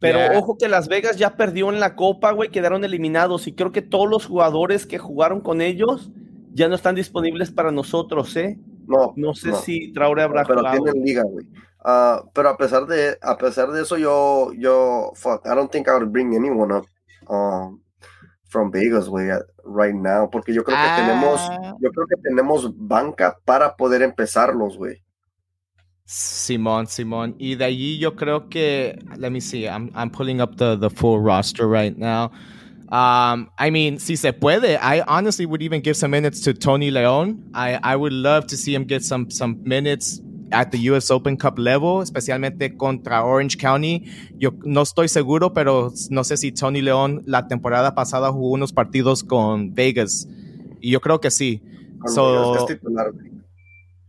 Pero 0.00 0.18
Yeah. 0.18 0.38
ojo 0.38 0.56
que 0.58 0.68
Las 0.68 0.88
Vegas 0.88 1.16
ya 1.16 1.36
perdió 1.36 1.70
en 1.72 1.80
la 1.80 1.96
Copa, 1.96 2.32
güey, 2.32 2.50
quedaron 2.50 2.84
eliminados 2.84 3.46
y 3.48 3.52
creo 3.54 3.72
que 3.72 3.82
todos 3.82 4.08
los 4.08 4.26
jugadores 4.26 4.86
que 4.86 4.98
jugaron 4.98 5.40
con 5.40 5.60
ellos 5.60 6.10
ya 6.52 6.68
no 6.68 6.74
están 6.76 6.94
disponibles 6.94 7.50
para 7.50 7.70
nosotros, 7.72 8.34
¿eh? 8.36 8.58
No, 8.86 9.12
No 9.16 9.34
sé 9.34 9.48
no. 9.50 9.56
si 9.56 9.92
Traore 9.92 10.22
habrá 10.22 10.44
pero 10.44 10.60
jugado. 10.60 10.82
tienen 10.84 11.04
liga, 11.04 11.22
güey. 11.24 11.46
Ah, 11.84 12.22
pero 12.32 12.48
a 12.50 12.56
pesar 12.56 12.86
de 12.86 13.16
a 13.20 13.36
pesar 13.38 13.70
de 13.70 13.82
eso, 13.82 13.96
yo 13.98 14.52
yo 14.56 15.12
fuck, 15.14 15.44
I 15.46 15.50
don't 15.54 15.70
think 15.70 15.88
I 15.88 15.92
would 15.92 16.10
bring 16.10 16.34
anyone 16.34 16.72
up 16.74 16.86
um, 17.28 17.80
from 18.48 18.70
Vegas, 18.72 19.08
güey, 19.08 19.28
right 19.64 19.94
now, 19.94 20.28
porque 20.30 20.52
yo 20.54 20.64
creo 20.64 20.76
que 20.76 20.82
Ah. 20.82 20.96
tenemos 20.96 21.40
yo 21.80 21.90
creo 21.92 22.06
que 22.06 22.16
tenemos 22.22 22.72
banca 22.76 23.36
para 23.44 23.76
poder 23.76 24.02
empezarlos, 24.02 24.76
güey. 24.76 25.02
Simón, 26.04 26.86
Simón. 26.86 27.34
Y 27.38 27.54
de 27.56 27.66
allí 27.66 27.98
yo 27.98 28.16
creo 28.16 28.48
que, 28.48 28.98
let 29.18 29.30
me 29.30 29.40
see, 29.40 29.66
I'm, 29.66 29.90
I'm 29.94 30.10
pulling 30.10 30.40
up 30.40 30.56
the, 30.56 30.76
the 30.76 30.88
full 30.88 31.20
roster 31.20 31.68
right 31.68 31.96
now. 31.98 32.30
Um, 32.90 33.50
I 33.58 33.68
mean, 33.70 33.98
si 33.98 34.16
se 34.16 34.32
puede, 34.32 34.78
I 34.80 35.02
honestly 35.06 35.44
would 35.44 35.60
even 35.60 35.82
give 35.82 35.94
some 35.98 36.10
minutes 36.10 36.40
to 36.44 36.54
Tony 36.54 36.90
Leon. 36.90 37.50
I, 37.52 37.78
I 37.82 37.94
would 37.96 38.14
love 38.14 38.46
to 38.46 38.56
see 38.56 38.74
him 38.74 38.84
get 38.84 39.04
some, 39.04 39.30
some 39.30 39.58
minutes 39.64 40.22
at 40.50 40.70
the 40.70 40.78
US 40.90 41.10
Open 41.10 41.36
Cup 41.36 41.58
level, 41.58 42.02
especialmente 42.02 42.76
contra 42.76 43.22
Orange 43.24 43.56
County. 43.58 44.04
Yo 44.38 44.52
no 44.64 44.82
estoy 44.82 45.08
seguro, 45.08 45.52
pero 45.52 45.92
no 46.10 46.24
sé 46.24 46.36
si 46.36 46.52
Tony 46.52 46.80
Leon 46.82 47.22
la 47.26 47.46
temporada 47.48 47.94
pasada 47.94 48.30
jugó 48.32 48.50
unos 48.50 48.72
partidos 48.72 49.22
con 49.22 49.74
Vegas. 49.74 50.26
Y 50.80 50.90
yo 50.90 51.00
creo 51.00 51.20
que 51.20 51.30
sí. 51.30 51.60
So-. 52.06 52.54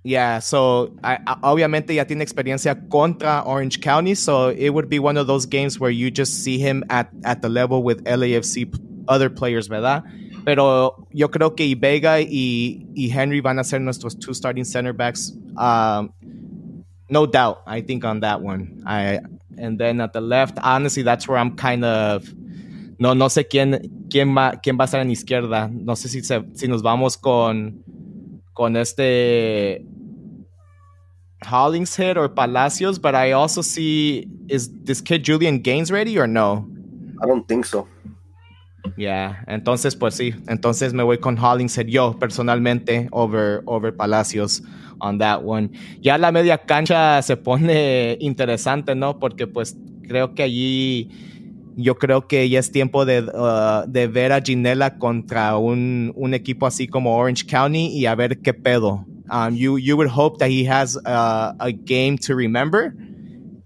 Yeah, 0.04 0.40
so 0.40 0.92
I, 1.04 1.16
I- 1.28 1.38
obviamente 1.42 1.94
ya 1.94 2.06
tiene 2.06 2.24
experiencia 2.24 2.88
contra 2.88 3.44
Orange 3.46 3.80
County, 3.82 4.16
so 4.16 4.50
it 4.50 4.70
would 4.70 4.88
be 4.90 4.98
one 4.98 5.18
of 5.18 5.28
those 5.28 5.46
games 5.46 5.78
where 5.80 5.92
you 5.92 6.10
just 6.10 6.42
see 6.44 6.58
him 6.58 6.84
at, 6.90 7.10
at 7.26 7.42
the 7.42 7.50
level 7.50 7.84
with 7.84 8.04
LAFC 8.06 8.72
other 9.10 9.30
players, 9.30 9.68
¿verdad? 9.68 10.04
Pero 10.46 11.06
yo 11.12 11.28
creo 11.30 11.54
que 11.54 11.76
Vega 11.76 12.22
y, 12.22 12.88
y 12.96 13.10
Henry 13.12 13.42
van 13.42 13.60
a 13.60 13.64
ser 13.64 13.82
nuestros 13.82 14.16
two 14.18 14.34
starting 14.34 14.64
center 14.64 14.94
backs. 14.94 15.34
Um, 15.58 16.12
no 17.10 17.26
doubt, 17.26 17.64
I 17.68 17.82
think 17.82 18.04
on 18.06 18.22
that 18.22 18.42
one. 18.42 18.84
I 18.86 19.20
and 19.58 19.78
then 19.80 20.00
at 20.02 20.14
the 20.14 20.22
left, 20.22 20.58
honestly, 20.64 21.04
that's 21.04 21.28
where 21.28 21.38
I'm 21.38 21.56
kind 21.56 21.84
of 21.84 22.24
no 23.00 23.14
no 23.14 23.28
sé 23.28 23.48
quién 23.50 24.08
quién 24.10 24.36
va 24.36 24.54
quién 24.62 24.78
va 24.78 24.84
a 24.84 24.88
estar 24.88 25.02
en 25.02 25.10
izquierda. 25.12 25.70
No 25.72 25.94
sé 25.96 26.08
si 26.10 26.22
se- 26.22 26.46
si 26.54 26.68
nos 26.68 26.82
vamos 26.82 27.18
con 27.18 27.84
con 28.54 28.76
este 28.76 29.84
Hollingshead 31.46 32.18
or 32.18 32.28
Palacios, 32.30 33.00
but 33.00 33.16
I 33.16 33.32
also 33.32 33.62
see 33.62 34.28
is 34.50 34.70
this 34.84 35.02
kid 35.02 35.24
Julian 35.24 35.60
Gaines 35.60 35.92
ready 35.92 36.18
or 36.18 36.28
no? 36.28 36.68
I 37.22 37.26
don't 37.28 37.48
think 37.48 37.66
so. 37.66 37.88
Yeah, 38.98 39.44
entonces 39.48 39.96
pues 39.96 40.16
sí, 40.16 40.34
entonces 40.48 40.94
me 40.94 41.04
voy 41.04 41.18
con 41.18 41.38
Hollingshead 41.38 41.88
yo 41.88 42.14
personalmente 42.18 43.08
over 43.12 43.62
over 43.66 43.92
Palacios 43.96 44.62
on 45.00 45.18
that 45.20 45.44
one. 45.44 45.70
Ya 46.02 46.18
la 46.18 46.32
media 46.32 46.58
cancha 46.58 47.22
se 47.22 47.38
pone 47.38 48.18
interesante, 48.20 48.96
¿no? 48.96 49.20
Porque 49.20 49.48
pues 49.48 49.78
creo 50.08 50.34
que 50.34 50.44
allí 50.44 51.10
yo 51.76 51.96
creo 51.96 52.28
que 52.28 52.50
ya 52.50 52.60
es 52.60 52.72
tiempo 52.72 53.06
de, 53.06 53.22
uh, 53.22 53.90
de 53.90 54.08
ver 54.08 54.32
a 54.32 54.42
Ginela 54.42 54.98
contra 54.98 55.58
un, 55.58 56.12
un 56.16 56.34
equipo 56.34 56.66
así 56.66 56.88
como 56.88 57.16
Orange 57.16 57.46
County 57.46 57.88
y 57.88 58.06
a 58.06 58.16
ver 58.16 58.40
qué 58.40 58.54
pedo. 58.54 59.06
Um, 59.32 59.56
you, 59.56 59.78
you 59.78 59.96
would 59.96 60.10
hope 60.10 60.40
that 60.40 60.50
he 60.50 60.68
has 60.68 60.98
uh, 61.06 61.54
a 61.60 61.72
game 61.72 62.18
to 62.18 62.36
remember 62.36 62.94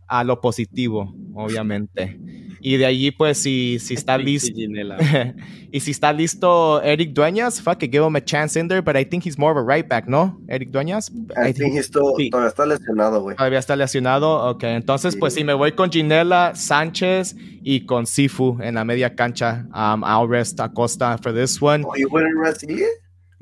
a 0.07 0.23
lo 0.23 0.39
positivo. 0.41 1.13
obviamente. 1.33 2.19
Y 2.65 2.77
de 2.77 2.85
allí, 2.85 3.11
pues, 3.11 3.39
si, 3.39 3.77
si 3.79 3.93
está 3.93 4.17
listo. 4.17 4.57
y 5.71 5.79
si 5.81 5.91
está 5.91 6.13
listo 6.13 6.81
Eric 6.81 7.11
Dueñas, 7.11 7.61
fuck 7.61 7.83
it, 7.83 7.91
give 7.91 8.05
him 8.05 8.15
a 8.15 8.23
chance 8.23 8.57
in 8.57 8.69
there, 8.69 8.81
but 8.81 8.95
I 8.95 9.03
think 9.03 9.25
he's 9.25 9.37
more 9.37 9.51
of 9.51 9.57
a 9.57 9.61
right 9.61 9.85
back, 9.85 10.07
¿no? 10.07 10.39
Eric 10.47 10.71
Dueñas. 10.71 11.11
I, 11.35 11.51
think, 11.51 11.75
he's 11.75 11.87
still, 11.87 12.13
todavía 12.31 12.47
está 12.47 12.65
lesionado, 12.65 13.21
güey. 13.21 13.35
Todavía 13.35 13.59
está 13.59 13.75
lesionado, 13.75 14.49
ok. 14.49 14.63
Entonces, 14.63 15.17
pues, 15.17 15.33
si 15.33 15.43
me 15.43 15.53
voy 15.53 15.73
con 15.73 15.91
Ginela, 15.91 16.55
Sánchez 16.55 17.35
y 17.63 17.85
con 17.85 18.07
Sifu 18.07 18.57
en 18.61 18.75
la 18.75 18.85
media 18.85 19.13
cancha, 19.13 19.65
um, 19.75 20.03
I'll 20.05 20.29
rest 20.29 20.61
Acosta 20.61 21.17
for 21.21 21.33
this 21.33 21.61
one. 21.61 21.83
Oh, 21.85 21.97
you 21.97 22.07
wouldn't 22.09 22.37
rest 22.37 22.63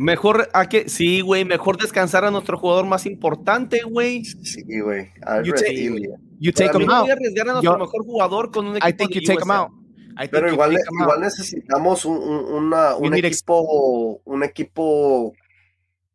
Mejor 0.01 0.49
a 0.53 0.67
que 0.67 0.89
sí, 0.89 1.21
güey, 1.21 1.45
mejor 1.45 1.77
descansar 1.77 2.25
a 2.25 2.31
nuestro 2.31 2.57
jugador 2.57 2.87
más 2.87 3.05
importante, 3.05 3.83
güey. 3.83 4.25
Sí, 4.25 4.63
güey. 4.81 5.09
You 5.43 5.53
take, 5.53 5.91
you 6.39 6.51
take 6.51 6.75
him 6.75 6.89
out. 6.89 7.07
Arriesgar 7.07 7.49
a 7.49 7.51
nuestro 7.51 7.77
mejor 7.77 8.03
jugador 8.03 8.49
con 8.49 8.65
un 8.65 8.77
equipo 8.77 8.87
I 8.89 8.93
think 8.93 9.11
you 9.11 9.21
take 9.21 9.43
him 9.43 9.51
out. 9.51 9.69
Pero 10.31 10.51
igual, 10.51 10.75
igual 10.99 11.21
necesitamos 11.21 12.05
un, 12.05 12.17
un, 12.17 12.65
una, 12.65 12.95
un 12.95 13.13
equipo, 13.13 14.21
un 14.25 14.43
equipo 14.43 15.33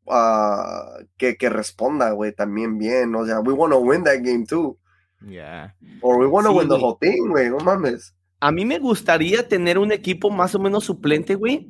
uh, 0.07 1.05
que, 1.17 1.37
que 1.37 1.49
responda, 1.49 2.11
güey, 2.11 2.33
también 2.33 2.79
bien. 2.79 3.15
O 3.15 3.25
sea, 3.25 3.39
we 3.39 3.53
want 3.53 3.73
to 3.73 3.79
win 3.79 4.03
that 4.03 4.17
game 4.17 4.45
too. 4.47 4.77
Yeah. 5.25 5.77
Or 6.03 6.19
we 6.19 6.27
want 6.27 6.49
to 6.49 6.53
sí, 6.53 6.59
win 6.59 6.69
the 6.69 6.75
whole 6.75 6.97
thing, 7.01 7.29
güey. 7.29 7.51
No 7.51 7.59
mames. 7.59 8.13
A 8.41 8.51
mí 8.51 8.65
me 8.65 8.81
gustaría 8.81 9.47
tener 9.47 9.79
un 9.79 9.93
equipo 9.93 10.29
más 10.29 10.57
o 10.57 10.59
menos 10.59 10.83
suplente, 10.83 11.37
güey 11.37 11.69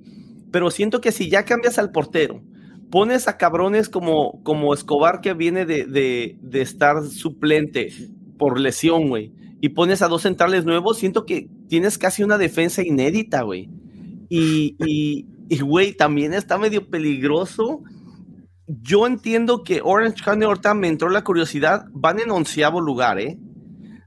pero 0.57 0.71
siento 0.71 1.03
que 1.03 1.13
si 1.13 1.29
ya 1.29 1.45
cambias 1.45 1.79
al 1.79 1.91
portero, 1.91 2.41
pones 2.91 3.29
a 3.29 3.37
cabrones 3.37 3.91
como, 3.91 4.43
como 4.43 4.73
Escobar 4.73 5.21
que 5.21 5.35
viene 5.35 5.67
de, 5.67 5.85
de, 5.85 6.63
estar 6.63 7.05
suplente 7.05 7.93
por 8.39 8.59
lesión, 8.59 9.11
güey, 9.11 9.35
y 9.61 9.69
pones 9.69 10.01
a 10.01 10.09
dos 10.09 10.23
centrales 10.23 10.65
nuevos, 10.65 10.97
siento 10.97 11.27
que 11.27 11.51
tienes 11.69 11.99
casi 11.99 12.23
una 12.23 12.39
defensa 12.39 12.83
inédita, 12.83 13.43
güey. 13.43 13.69
Y, 14.31 14.79
y, 15.51 15.61
güey, 15.61 15.95
también 15.95 16.33
está 16.33 16.57
medio 16.57 16.89
peligroso. 16.89 17.83
Yo 18.67 19.07
entiendo 19.07 19.63
que 19.63 19.83
Orange 19.85 20.25
County 20.25 20.47
ahorita 20.47 20.73
me 20.73 20.89
entró 20.89 21.11
la 21.11 21.23
curiosidad, 21.23 21.85
van 21.93 22.19
en 22.19 22.31
onceavo 22.31 22.81
lugar, 22.81 23.21
¿eh? 23.21 23.39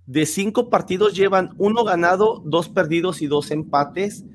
De 0.08 0.26
cinco 0.26 0.72
partidos 0.72 1.14
llevan 1.14 1.52
uno 1.60 1.84
ganado, 1.84 2.42
dos 2.44 2.70
perdidos 2.70 3.22
y 3.22 3.28
dos 3.28 3.52
empates 3.52 4.26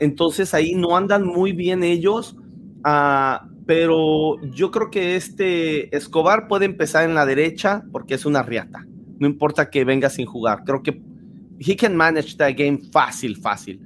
entonces 0.00 0.54
ahí 0.54 0.74
no 0.74 0.96
andan 0.96 1.26
muy 1.26 1.52
bien 1.52 1.82
ellos, 1.82 2.36
uh, 2.84 3.46
pero 3.66 4.40
yo 4.42 4.70
creo 4.70 4.90
que 4.90 5.16
este 5.16 5.94
Escobar 5.94 6.48
puede 6.48 6.64
empezar 6.64 7.04
en 7.04 7.14
la 7.14 7.26
derecha 7.26 7.84
porque 7.92 8.14
es 8.14 8.24
una 8.24 8.42
riata. 8.42 8.86
No 9.18 9.26
importa 9.26 9.68
que 9.68 9.84
venga 9.84 10.08
sin 10.08 10.26
jugar. 10.26 10.64
Creo 10.64 10.82
que 10.82 11.02
he 11.58 11.76
can 11.76 11.96
manage 11.96 12.36
that 12.36 12.52
game 12.56 12.78
fácil, 12.92 13.36
fácil. 13.36 13.80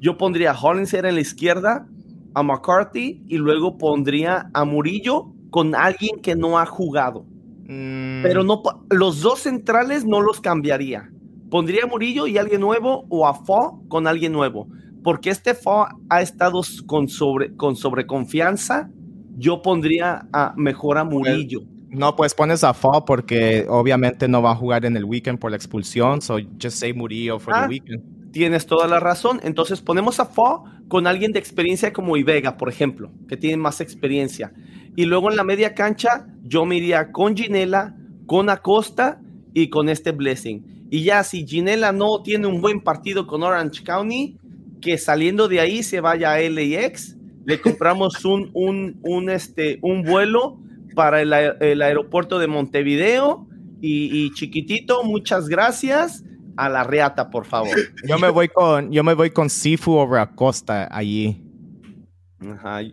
Yo 0.00 0.16
pondría 0.16 0.52
a 0.52 0.58
Hollinger 0.58 1.06
en 1.06 1.14
la 1.14 1.20
izquierda, 1.20 1.86
a 2.34 2.42
McCarthy 2.42 3.22
y 3.28 3.36
luego 3.36 3.78
pondría 3.78 4.50
a 4.54 4.64
Murillo 4.64 5.32
con 5.50 5.74
alguien 5.74 6.20
que 6.20 6.34
no 6.34 6.58
ha 6.58 6.66
jugado. 6.66 7.24
Mm. 7.68 8.22
Pero 8.22 8.42
no, 8.44 8.62
los 8.90 9.20
dos 9.20 9.40
centrales 9.40 10.04
no 10.04 10.20
los 10.20 10.40
cambiaría. 10.40 11.10
Pondría 11.50 11.84
a 11.84 11.86
Murillo 11.86 12.26
y 12.26 12.38
alguien 12.38 12.60
nuevo 12.60 13.06
o 13.08 13.26
a 13.26 13.34
Fo 13.34 13.82
con 13.88 14.06
alguien 14.06 14.32
nuevo 14.32 14.68
porque 15.02 15.30
este 15.30 15.54
Fo 15.54 15.86
ha 16.08 16.22
estado 16.22 16.60
con, 16.86 17.08
sobre, 17.08 17.54
con 17.54 17.76
sobreconfianza, 17.76 18.90
yo 19.36 19.62
pondría 19.62 20.28
a 20.32 20.54
mejor 20.56 20.98
a 20.98 21.04
Murillo. 21.04 21.62
No, 21.90 22.16
pues 22.16 22.34
pones 22.34 22.64
a 22.64 22.74
Fo 22.74 23.04
porque 23.04 23.66
obviamente 23.68 24.28
no 24.28 24.42
va 24.42 24.52
a 24.52 24.56
jugar 24.56 24.84
en 24.84 24.96
el 24.96 25.04
weekend 25.04 25.38
por 25.38 25.50
la 25.50 25.56
expulsión, 25.56 26.20
so 26.20 26.38
just 26.60 26.78
say 26.78 26.92
Murillo 26.92 27.38
for 27.38 27.54
the 27.54 27.60
ah, 27.60 27.66
weekend. 27.68 28.30
Tienes 28.32 28.66
toda 28.66 28.86
la 28.86 29.00
razón. 29.00 29.40
Entonces 29.42 29.80
ponemos 29.80 30.20
a 30.20 30.26
Fo 30.26 30.64
con 30.88 31.06
alguien 31.06 31.32
de 31.32 31.38
experiencia 31.38 31.92
como 31.92 32.16
Ivega, 32.16 32.56
por 32.56 32.68
ejemplo, 32.68 33.10
que 33.28 33.36
tiene 33.36 33.56
más 33.56 33.80
experiencia. 33.80 34.52
Y 34.96 35.04
luego 35.04 35.30
en 35.30 35.36
la 35.36 35.44
media 35.44 35.74
cancha, 35.74 36.26
yo 36.42 36.64
me 36.64 36.76
iría 36.76 37.12
con 37.12 37.36
Ginela, 37.36 37.96
con 38.26 38.50
Acosta 38.50 39.20
y 39.54 39.70
con 39.70 39.88
este 39.88 40.12
Blessing. 40.12 40.88
Y 40.90 41.04
ya 41.04 41.22
si 41.24 41.46
Ginela 41.46 41.92
no 41.92 42.22
tiene 42.22 42.46
un 42.46 42.60
buen 42.60 42.80
partido 42.80 43.26
con 43.26 43.42
Orange 43.42 43.82
County, 43.84 44.38
que 44.80 44.98
saliendo 44.98 45.48
de 45.48 45.60
ahí 45.60 45.82
se 45.82 46.00
vaya 46.00 46.34
a 46.34 46.40
LAX, 46.40 47.16
le 47.44 47.60
compramos 47.60 48.22
un, 48.24 48.50
un, 48.54 48.98
un, 49.02 49.30
este, 49.30 49.78
un 49.82 50.02
vuelo 50.02 50.58
para 50.94 51.22
el, 51.22 51.32
el 51.32 51.82
aeropuerto 51.82 52.38
de 52.38 52.48
Montevideo 52.48 53.48
y, 53.80 54.32
chiquitito, 54.32 55.04
muchas 55.04 55.48
gracias. 55.48 56.24
A 56.56 56.68
la 56.68 56.82
reata, 56.82 57.30
por 57.30 57.46
favor. 57.46 57.70
Yo 58.04 58.18
me 58.18 58.30
voy 58.30 58.48
con, 58.48 58.90
yo 58.90 59.04
me 59.04 59.14
voy 59.14 59.30
con 59.30 59.48
Sifu 59.48 59.92
over 59.92 60.18
Acosta 60.18 60.88
allí. 60.90 61.40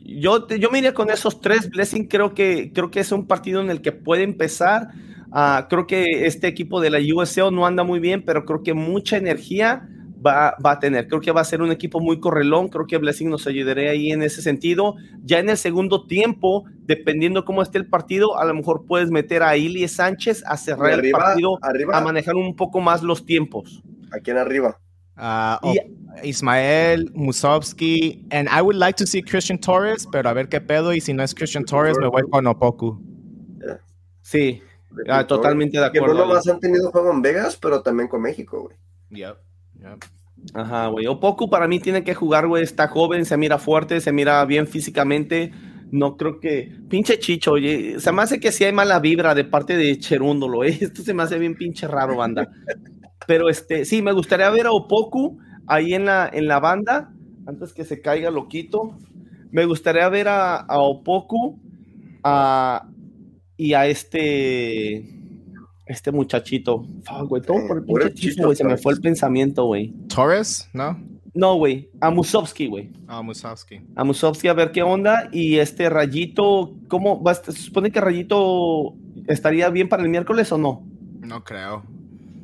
Yo, 0.06 0.48
yo 0.48 0.70
me 0.70 0.78
iría 0.78 0.94
con 0.94 1.10
esos 1.10 1.41
tres. 1.41 1.72
Blessing 1.72 2.07
creo 2.07 2.36
que, 2.36 2.72
creo 2.72 2.91
que 2.91 2.99
es 2.99 3.12
un 3.12 3.26
partido 3.26 3.62
en 3.62 3.72
el 3.72 3.82
que 3.82 3.91
puede 3.91 4.22
empezar. 4.22 4.90
Uh, 5.32 5.68
creo 5.68 5.88
que 5.88 6.28
este 6.28 6.45
equipo 6.45 6.80
de 6.80 6.91
la 6.91 6.99
USL 6.99 7.52
no 7.52 7.66
anda 7.66 7.84
muy 7.84 7.99
bien, 7.99 8.24
pero 8.24 8.45
creo 8.45 8.62
que 8.62 8.76
mucha 8.76 9.18
energía 9.18 9.90
va, 10.26 10.56
a 10.64 10.80
tener. 10.80 11.07
Creo 11.07 11.22
que 11.22 11.31
va 11.31 11.41
a 11.41 11.45
ser 11.45 11.61
un 11.61 11.72
equipo 11.72 11.99
muy 11.99 12.19
correlón, 12.19 12.69
creo 12.69 12.88
que 12.88 12.97
Blessing 12.97 13.30
nos 13.30 13.47
ayudaría 13.47 13.91
ahí 13.91 14.11
en 14.11 14.23
ese 14.23 14.41
sentido. 14.41 14.95
Ya 15.23 15.39
en 15.39 15.49
el 15.49 15.57
segundo 15.57 16.06
tiempo, 16.06 16.65
dependiendo 16.81 17.45
cómo 17.45 17.61
esté 17.61 17.77
el 17.77 17.88
partido, 17.88 18.38
a 18.38 18.45
lo 18.45 18.53
mejor 18.53 18.85
puedes 18.85 19.11
meter 19.11 19.43
a 19.43 19.57
Ili 19.57 19.88
Sánchez 19.88 20.43
a 20.45 20.57
cerrar 20.57 21.03
el 21.03 21.11
partido, 21.11 21.60
a 21.93 22.02
manejar 22.02 22.35
un 22.35 22.56
poco 22.56 22.80
más 22.80 23.03
los 23.03 23.26
tiempos. 23.26 23.84
¿A 24.11 24.19
quién 24.19 24.38
arriba? 24.38 24.80
Uh, 25.18 25.73
Ismael, 26.23 27.10
Musovsky, 27.14 28.26
and 28.31 28.49
I 28.49 28.61
would 28.61 28.76
like 28.76 28.97
to 28.97 29.06
see 29.06 29.22
Christian 29.22 29.57
Torres, 29.57 30.07
pero 30.11 30.30
a 30.30 30.34
ver 30.34 30.49
qué 30.49 30.60
pedo, 30.60 30.93
y 30.93 30.99
si 30.99 31.14
no 31.14 31.23
es 31.23 31.34
Christian 31.34 31.64
Torres, 31.64 31.97
me 31.99 32.07
voy 32.07 32.23
con 32.30 32.47
Opoku. 32.47 32.99
Sí, 34.22 34.61
ah, 35.07 35.26
totalmente 35.26 35.77
de 35.77 35.85
acuerdo. 35.85 36.14
Que 36.14 36.19
no 36.19 36.26
más 36.26 36.47
han 36.47 36.60
tenido 36.60 36.91
juego 36.91 37.11
en 37.11 37.22
Vegas, 37.22 37.57
pero 37.61 37.81
también 37.81 38.10
con 38.10 38.22
México, 38.22 38.64
güey. 38.64 38.77
Yep. 39.11 39.38
Ajá, 40.53 40.88
güey. 40.88 41.07
Opoku 41.07 41.49
para 41.49 41.68
mí 41.68 41.80
tiene 41.80 42.03
que 42.03 42.14
jugar, 42.14 42.48
güey. 42.48 42.64
Está 42.64 42.88
joven, 42.88 43.26
se 43.26 43.38
mira 43.38 43.57
fuerte, 43.57 43.99
se 44.02 44.12
mira 44.12 44.44
bien 44.45 44.68
físicamente. 44.68 45.52
No 45.91 46.18
creo 46.18 46.40
que. 46.40 46.72
Pinche 46.90 47.20
chicho, 47.20 47.53
oye. 47.53 47.99
Se 47.99 48.12
me 48.12 48.22
hace 48.22 48.40
que 48.40 48.52
sí 48.52 48.64
hay 48.64 48.74
mala 48.74 48.99
vibra 48.99 49.34
de 49.34 49.45
parte 49.45 49.78
de 49.78 49.98
Cherúndolo, 49.98 50.64
¿eh? 50.64 50.78
Esto 50.82 51.02
se 51.02 51.14
me 51.14 51.24
hace 51.24 51.40
bien 51.40 51.56
pinche 51.56 51.88
raro, 51.88 52.18
banda. 52.18 52.49
Pero 53.28 53.49
este, 53.49 53.86
sí, 53.86 54.02
me 54.02 54.12
gustaría 54.12 54.49
ver 54.49 54.68
a 54.68 54.72
Opoku 54.72 55.40
ahí 55.68 55.94
en 55.94 56.06
la, 56.06 56.30
en 56.32 56.48
la 56.48 56.60
banda, 56.60 57.12
antes 57.48 57.74
que 57.74 57.86
se 57.86 58.02
caiga 58.02 58.30
loquito. 58.30 58.98
Me 59.52 59.66
gustaría 59.66 60.07
ver 60.10 60.28
a, 60.28 60.57
a 60.57 60.80
Opoku 60.80 61.60
a, 62.24 62.88
y 63.57 63.74
a 63.74 63.88
este 63.88 65.14
este 65.86 66.12
muchachito. 66.12 66.86
Fuck, 67.03 67.30
güey, 67.30 67.41
todo 67.41 67.68
por 67.68 67.78
el 67.78 68.12
pinche 68.12 68.32
chico, 68.32 68.45
güey. 68.45 68.56
Se 68.56 68.64
me 68.64 68.78
fue 68.78 68.94
el 68.94 69.02
pensamiento, 69.02 69.66
güey. 69.66 69.94
¿Torres? 70.07 70.70
¿No? 70.74 70.99
No, 71.34 71.56
güey. 71.56 71.90
A 71.99 72.10
Musovsky, 72.10 72.68
güey. 72.68 72.91
A 73.07 73.22
Musovsky. 73.22 73.82
A 73.95 74.03
Musovsky 74.03 74.48
a 74.48 74.53
ver 74.53 74.72
qué 74.72 74.84
onda. 74.84 75.30
Y 75.32 75.57
este 75.57 75.90
Rayito, 75.90 76.74
¿cómo? 76.88 77.22
Va, 77.22 77.34
¿Se 77.34 77.52
supone 77.52 77.91
que 77.91 77.99
Rayito 77.99 78.94
estaría 79.28 79.70
bien 79.70 79.90
para 79.90 80.02
el 80.03 80.10
miércoles 80.10 80.52
o 80.52 80.57
no? 80.57 80.88
No 81.22 81.44
creo. 81.44 81.84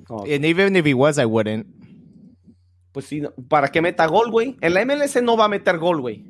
Okay. 0.09 0.35
And 0.35 0.45
even 0.45 0.75
if 0.75 0.85
he 0.85 0.93
was, 0.93 1.17
I 1.17 1.25
wouldn't. 1.25 1.67
Pues 2.91 3.05
sí, 3.05 3.21
¿para 3.47 3.69
qué 3.69 3.81
meta 3.81 4.05
gol, 4.07 4.29
güey? 4.29 4.57
En 4.59 4.73
la 4.73 4.83
MLS 4.83 5.21
no 5.23 5.37
va 5.37 5.45
a 5.45 5.47
meter 5.47 5.77
gol, 5.77 6.01
güey. 6.01 6.25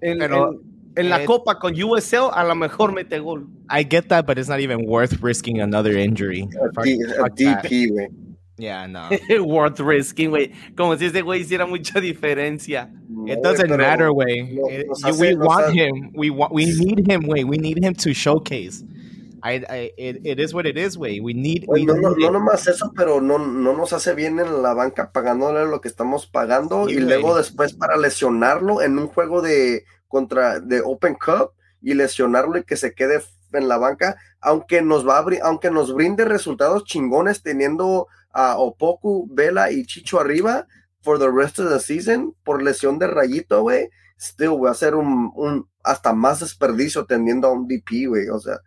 Pero 0.00 0.60
en 0.96 1.08
la 1.08 1.24
Copa 1.24 1.58
con 1.58 1.74
USL 1.74 2.30
a 2.32 2.44
lo 2.44 2.54
mejor 2.54 2.92
mete 2.92 3.18
gol. 3.18 3.46
I 3.70 3.82
get 3.82 4.08
that, 4.08 4.26
but 4.26 4.38
it's 4.38 4.48
not 4.48 4.60
even 4.60 4.86
worth 4.86 5.22
risking 5.22 5.60
another 5.60 5.96
injury. 5.96 6.48
A, 6.76 6.82
D, 6.82 6.98
a 7.18 7.30
DP, 7.30 7.90
güey. 7.90 8.08
Yeah, 8.58 8.86
no. 8.86 9.08
worth 9.44 9.80
risking, 9.80 10.30
güey. 10.30 10.52
Como 10.76 10.96
si 10.96 11.06
ese 11.06 11.22
güey 11.22 11.40
hiciera 11.40 11.66
mucha 11.66 12.00
diferencia. 12.00 12.90
No, 13.08 13.32
it 13.32 13.42
doesn't 13.42 13.70
matter, 13.70 14.10
güey. 14.10 14.54
No, 14.54 15.16
we 15.18 15.34
want 15.34 15.74
him. 15.74 16.12
We 16.14 16.30
want. 16.30 16.52
We 16.52 16.66
need 16.66 17.10
him, 17.10 17.22
güey. 17.22 17.44
We 17.44 17.56
need 17.56 17.82
him 17.82 17.94
to 17.94 18.12
showcase. 18.12 18.84
I, 19.44 19.64
I, 19.68 19.90
it, 19.98 20.20
it 20.24 20.38
is 20.38 20.54
what 20.54 20.66
it 20.66 20.76
is, 20.76 20.96
güey. 20.96 21.20
We 21.20 21.32
need. 21.32 21.64
Wey, 21.66 21.80
we 21.80 21.86
no, 21.86 21.94
need 21.94 22.02
no, 22.02 22.30
no 22.30 22.38
nomás 22.38 22.68
eso, 22.68 22.92
pero 22.94 23.20
no, 23.20 23.38
no 23.38 23.74
nos 23.74 23.92
hace 23.92 24.14
bien 24.14 24.38
en 24.38 24.62
la 24.62 24.74
banca 24.74 25.10
pagándole 25.12 25.64
lo 25.66 25.80
que 25.80 25.88
estamos 25.88 26.26
pagando 26.26 26.86
sí, 26.86 26.94
y 26.94 27.00
luego 27.00 27.36
después 27.36 27.72
para 27.72 27.96
lesionarlo 27.96 28.82
en 28.82 28.98
un 28.98 29.08
juego 29.08 29.42
de 29.42 29.84
contra 30.12 30.60
de 30.60 30.82
Open 30.82 31.14
Cup 31.14 31.52
y 31.80 31.94
lesionarlo 31.94 32.58
y 32.58 32.64
que 32.64 32.76
se 32.76 32.94
quede 32.94 33.22
en 33.54 33.66
la 33.66 33.78
banca, 33.78 34.16
aunque 34.42 34.82
nos 34.82 35.08
va 35.08 35.18
a, 35.18 35.24
aunque 35.42 35.70
nos 35.70 35.94
brinde 35.94 36.26
resultados 36.26 36.84
chingones 36.84 37.42
teniendo 37.42 38.08
a 38.30 38.58
Opoku, 38.58 39.26
Vela 39.30 39.70
y 39.70 39.86
Chicho 39.86 40.20
arriba 40.20 40.66
for 41.00 41.18
the 41.18 41.30
rest 41.30 41.58
of 41.58 41.70
the 41.70 41.80
season 41.80 42.34
por 42.44 42.62
lesión 42.62 42.98
de 42.98 43.06
rayito, 43.06 43.62
güey, 43.62 43.88
still 44.20 44.50
voy 44.50 44.68
a 44.68 44.72
hacer 44.72 44.94
un, 44.94 45.66
hasta 45.82 46.12
más 46.12 46.40
desperdicio 46.40 47.06
teniendo 47.06 47.48
a 47.48 47.52
un 47.52 47.66
DP, 47.66 48.06
güey, 48.08 48.28
o 48.28 48.38
sea, 48.38 48.58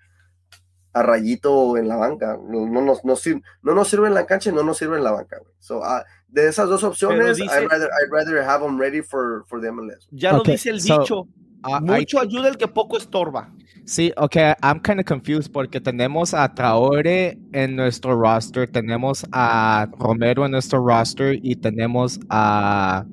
a 0.94 1.04
Rayito 1.04 1.78
en 1.78 1.90
la 1.90 1.98
banca. 1.98 2.40
No, 2.42 2.66
no, 2.66 2.96
no, 3.04 3.16
sirve, 3.16 3.42
no 3.62 3.76
nos 3.76 3.90
sirve 3.90 4.08
en 4.08 4.14
la 4.14 4.26
cancha 4.26 4.50
y 4.50 4.54
no 4.54 4.64
nos 4.64 4.78
sirve 4.78 4.98
en 4.98 5.04
la 5.04 5.12
banca, 5.12 5.38
güey. 5.40 5.54
So, 5.60 5.80
uh, 5.80 6.04
de 6.36 6.49
esas 6.49 6.68
dos 6.68 6.84
opciones, 6.84 7.38
dice, 7.38 7.45
I'd, 7.45 7.70
rather, 7.70 7.90
I'd 8.02 8.12
rather 8.12 8.44
have 8.44 8.62
them 8.62 8.78
ready 8.78 9.02
for, 9.02 9.45
for 9.48 9.62
the 9.62 9.72
MLS. 9.72 10.07
Ya 10.12 10.36
okay, 10.36 10.38
lo 10.38 10.44
dice 10.44 10.70
el 10.70 10.82
so, 10.82 10.99
dicho. 10.99 11.28
Uh, 11.64 11.80
Mucho 11.82 12.18
I, 12.22 12.28
ayuda 12.28 12.49
el 12.49 12.57
que 12.57 12.68
poco 12.68 12.98
estorba. 12.98 13.49
Sí, 13.86 14.12
ok, 14.18 14.36
I'm 14.62 14.82
kind 14.82 14.99
of 14.99 15.06
confused 15.06 15.52
porque 15.52 15.80
tenemos 15.80 16.34
a 16.34 16.53
Traore 16.53 17.40
en 17.53 17.76
nuestro 17.76 18.20
roster, 18.20 18.68
tenemos 18.70 19.26
a 19.32 19.88
Romero 19.98 20.45
en 20.45 20.52
nuestro 20.52 20.86
roster 20.86 21.40
y 21.41 21.56
tenemos 21.56 22.20
a 22.30 23.06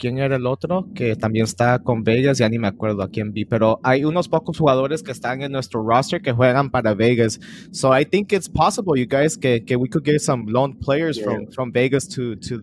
¿Quién 0.00 0.16
era 0.16 0.36
el 0.36 0.46
otro? 0.46 0.88
Que 0.94 1.14
también 1.14 1.44
está 1.44 1.78
con 1.78 2.02
Vegas, 2.02 2.38
ya 2.38 2.48
ni 2.48 2.58
me 2.58 2.68
acuerdo 2.68 3.02
a 3.02 3.10
quién 3.10 3.34
vi, 3.34 3.44
pero 3.44 3.78
hay 3.82 4.06
unos 4.06 4.30
pocos 4.30 4.56
jugadores 4.56 5.02
que 5.02 5.12
están 5.12 5.42
en 5.42 5.52
nuestro 5.52 5.82
roster 5.82 6.22
que 6.22 6.32
juegan 6.32 6.70
para 6.70 6.94
Vegas. 6.94 7.38
So 7.70 7.94
I 7.94 8.06
think 8.06 8.32
it's 8.32 8.48
possible, 8.48 8.98
you 8.98 9.06
guys, 9.06 9.36
que, 9.36 9.62
que 9.62 9.76
we 9.76 9.90
could 9.90 10.06
get 10.06 10.20
some 10.20 10.46
loan 10.50 10.78
players 10.78 11.18
yeah. 11.18 11.24
from, 11.24 11.46
from 11.48 11.70
Vegas 11.70 12.08
to, 12.16 12.34
to 12.36 12.62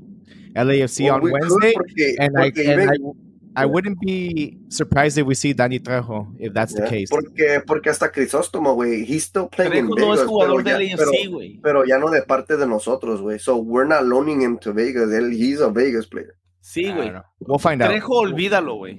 LAFC 0.55 1.05
well, 1.05 1.13
on 1.13 1.21
we 1.21 1.31
Wednesday. 1.31 1.73
Porque, 1.73 2.15
and, 2.19 2.33
porque 2.33 2.57
I, 2.57 2.71
and 2.71 2.89
I, 3.55 3.61
I, 3.61 3.65
wouldn't 3.67 3.99
be 3.99 4.57
surprised 4.69 5.19
if 5.19 5.27
we 5.27 5.35
see 5.35 5.53
Danny 5.53 5.77
Trejo, 5.77 6.33
if 6.39 6.53
that's 6.55 6.73
yeah, 6.73 6.85
the 6.85 6.89
case. 6.89 7.09
Porque, 7.11 7.61
porque 7.67 7.91
hasta 7.91 8.11
Crisóstomo, 8.11 8.73
güey, 8.73 9.05
he's 9.05 9.25
still 9.25 9.47
playing 9.47 9.73
Trejo 9.73 9.79
in 9.79 9.89
Vegas. 9.89 10.05
no 10.07 10.13
es 10.15 10.21
jugador 10.21 10.63
de 10.63 10.71
LAFC, 10.73 11.29
güey. 11.29 11.59
Pero, 11.61 11.81
pero, 11.81 11.85
ya 11.85 11.99
no 11.99 12.09
de 12.09 12.23
parte 12.23 12.57
de 12.57 12.65
nosotros, 12.65 13.21
güey. 13.21 13.37
So 13.37 13.57
we're 13.57 13.87
not 13.87 14.05
loaning 14.05 14.41
him 14.41 14.57
to 14.57 14.73
Vegas. 14.73 15.11
Él, 15.11 15.31
he's 15.31 15.61
a 15.61 15.69
Vegas 15.69 16.07
player. 16.07 16.33
Sí, 16.67 16.91
güey. 16.91 17.13
We'll 17.39 17.59
find 17.59 17.81
out. 17.81 17.89
Trejo, 17.89 18.17
olvídalo, 18.17 18.75
güey. 18.75 18.95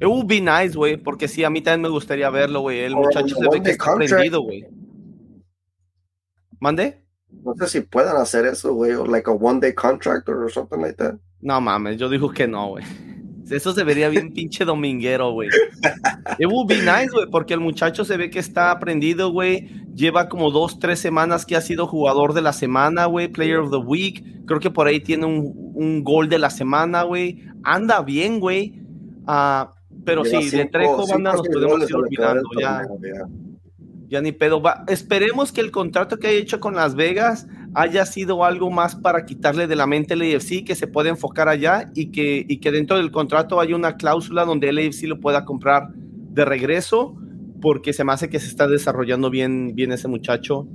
It 0.00 0.06
would 0.06 0.26
be 0.26 0.40
nice, 0.40 0.76
güey, 0.76 0.96
porque 0.96 1.28
sí, 1.28 1.44
a 1.44 1.50
mí 1.50 1.60
también 1.60 1.82
me 1.82 1.88
gustaría 1.88 2.28
verlo, 2.30 2.62
güey. 2.62 2.80
El 2.80 2.96
muchacho 2.96 3.36
se 3.36 3.48
ve 3.48 3.62
que 3.62 3.70
está 3.70 3.94
prendido, 3.94 4.42
güey. 4.42 4.66
¿Mande? 6.58 7.04
No 7.30 7.54
sé 7.54 7.68
si 7.68 7.80
puedan 7.82 8.16
hacer 8.16 8.44
eso, 8.44 8.74
güey, 8.74 8.92
o 8.94 9.06
like 9.06 9.30
a 9.30 9.34
one 9.34 9.60
day 9.60 9.72
contract 9.72 10.28
or 10.28 10.50
something 10.50 10.78
like 10.78 10.96
that. 10.96 11.14
No 11.40 11.60
mames, 11.60 11.96
yo 11.96 12.08
digo 12.08 12.28
que 12.32 12.48
no, 12.48 12.70
güey. 12.70 12.84
Eso 13.48 13.72
se 13.72 13.84
vería 13.84 14.08
bien 14.08 14.32
pinche 14.32 14.64
dominguero, 14.64 15.30
güey. 15.30 15.50
It 16.40 16.46
would 16.46 16.66
be 16.66 16.78
nice, 16.78 17.10
güey, 17.12 17.30
porque 17.30 17.54
el 17.54 17.60
muchacho 17.60 18.04
se 18.04 18.16
ve 18.16 18.30
que 18.30 18.40
está 18.40 18.72
aprendido, 18.72 19.30
güey. 19.30 19.68
Lleva 19.94 20.28
como 20.28 20.50
dos, 20.50 20.80
tres 20.80 20.98
semanas 20.98 21.46
que 21.46 21.54
ha 21.54 21.60
sido 21.60 21.86
jugador 21.86 22.34
de 22.34 22.42
la 22.42 22.52
semana, 22.52 23.06
güey. 23.06 23.28
Player 23.28 23.58
of 23.58 23.70
the 23.70 23.76
week. 23.76 24.44
Creo 24.44 24.60
que 24.60 24.70
por 24.70 24.86
ahí 24.86 25.00
tiene 25.00 25.26
un, 25.26 25.67
un 25.78 26.02
gol 26.02 26.28
de 26.28 26.38
la 26.38 26.50
semana, 26.50 27.04
güey. 27.04 27.44
Anda 27.62 28.02
bien, 28.02 28.40
güey. 28.40 28.82
Uh, 29.26 29.66
pero 30.04 30.24
Lleva 30.24 30.40
sí, 30.40 30.50
cinco, 30.50 30.62
de 30.62 30.68
Trejo, 30.70 31.06
banda, 31.06 31.32
nos 31.34 31.48
podemos 31.48 31.88
ir 31.88 31.96
olvidando 31.96 32.48
ya. 32.58 32.82
Ya 34.08 34.20
ni 34.20 34.32
pedo. 34.32 34.60
Va. 34.60 34.84
Esperemos 34.88 35.52
que 35.52 35.60
el 35.60 35.70
contrato 35.70 36.18
que 36.18 36.28
haya 36.28 36.38
hecho 36.38 36.60
con 36.60 36.74
Las 36.74 36.94
Vegas 36.94 37.46
haya 37.74 38.06
sido 38.06 38.44
algo 38.44 38.70
más 38.70 38.96
para 38.96 39.26
quitarle 39.26 39.66
de 39.66 39.76
la 39.76 39.86
mente 39.86 40.14
el 40.14 40.22
AFC, 40.22 40.64
que 40.64 40.74
se 40.74 40.86
pueda 40.86 41.10
enfocar 41.10 41.48
allá 41.48 41.90
y 41.94 42.10
que, 42.10 42.44
y 42.48 42.58
que 42.58 42.72
dentro 42.72 42.96
del 42.96 43.10
contrato 43.10 43.60
haya 43.60 43.76
una 43.76 43.96
cláusula 43.96 44.44
donde 44.44 44.70
el 44.70 44.78
AFC 44.78 45.02
lo 45.04 45.20
pueda 45.20 45.44
comprar 45.44 45.90
de 45.92 46.44
regreso, 46.44 47.14
porque 47.60 47.92
se 47.92 48.02
me 48.02 48.12
hace 48.12 48.30
que 48.30 48.40
se 48.40 48.46
está 48.46 48.66
desarrollando 48.66 49.28
bien, 49.30 49.74
bien 49.74 49.92
ese 49.92 50.08
muchacho. 50.08 50.66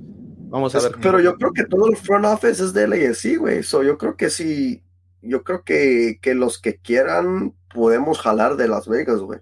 Vamos 0.49 0.75
a 0.75 0.81
ver. 0.81 0.91
Pero 1.01 1.19
yo 1.19 1.35
creo 1.35 1.51
que 1.51 1.63
todo 1.63 1.89
el 1.89 1.97
front 1.97 2.25
office 2.25 2.63
es 2.63 2.73
del 2.73 2.93
AFC, 2.93 3.39
güey. 3.39 3.63
So, 3.63 3.81
yo 3.81 3.97
creo 3.97 4.15
que 4.15 4.29
sí, 4.29 4.82
yo 5.23 5.43
creo 5.43 5.63
que, 5.63 6.19
que 6.21 6.35
los 6.35 6.59
que 6.59 6.77
quieran 6.77 7.53
podemos 7.73 8.19
jalar 8.19 8.57
de 8.57 8.67
Las 8.67 8.87
Vegas, 8.87 9.21
güey. 9.21 9.39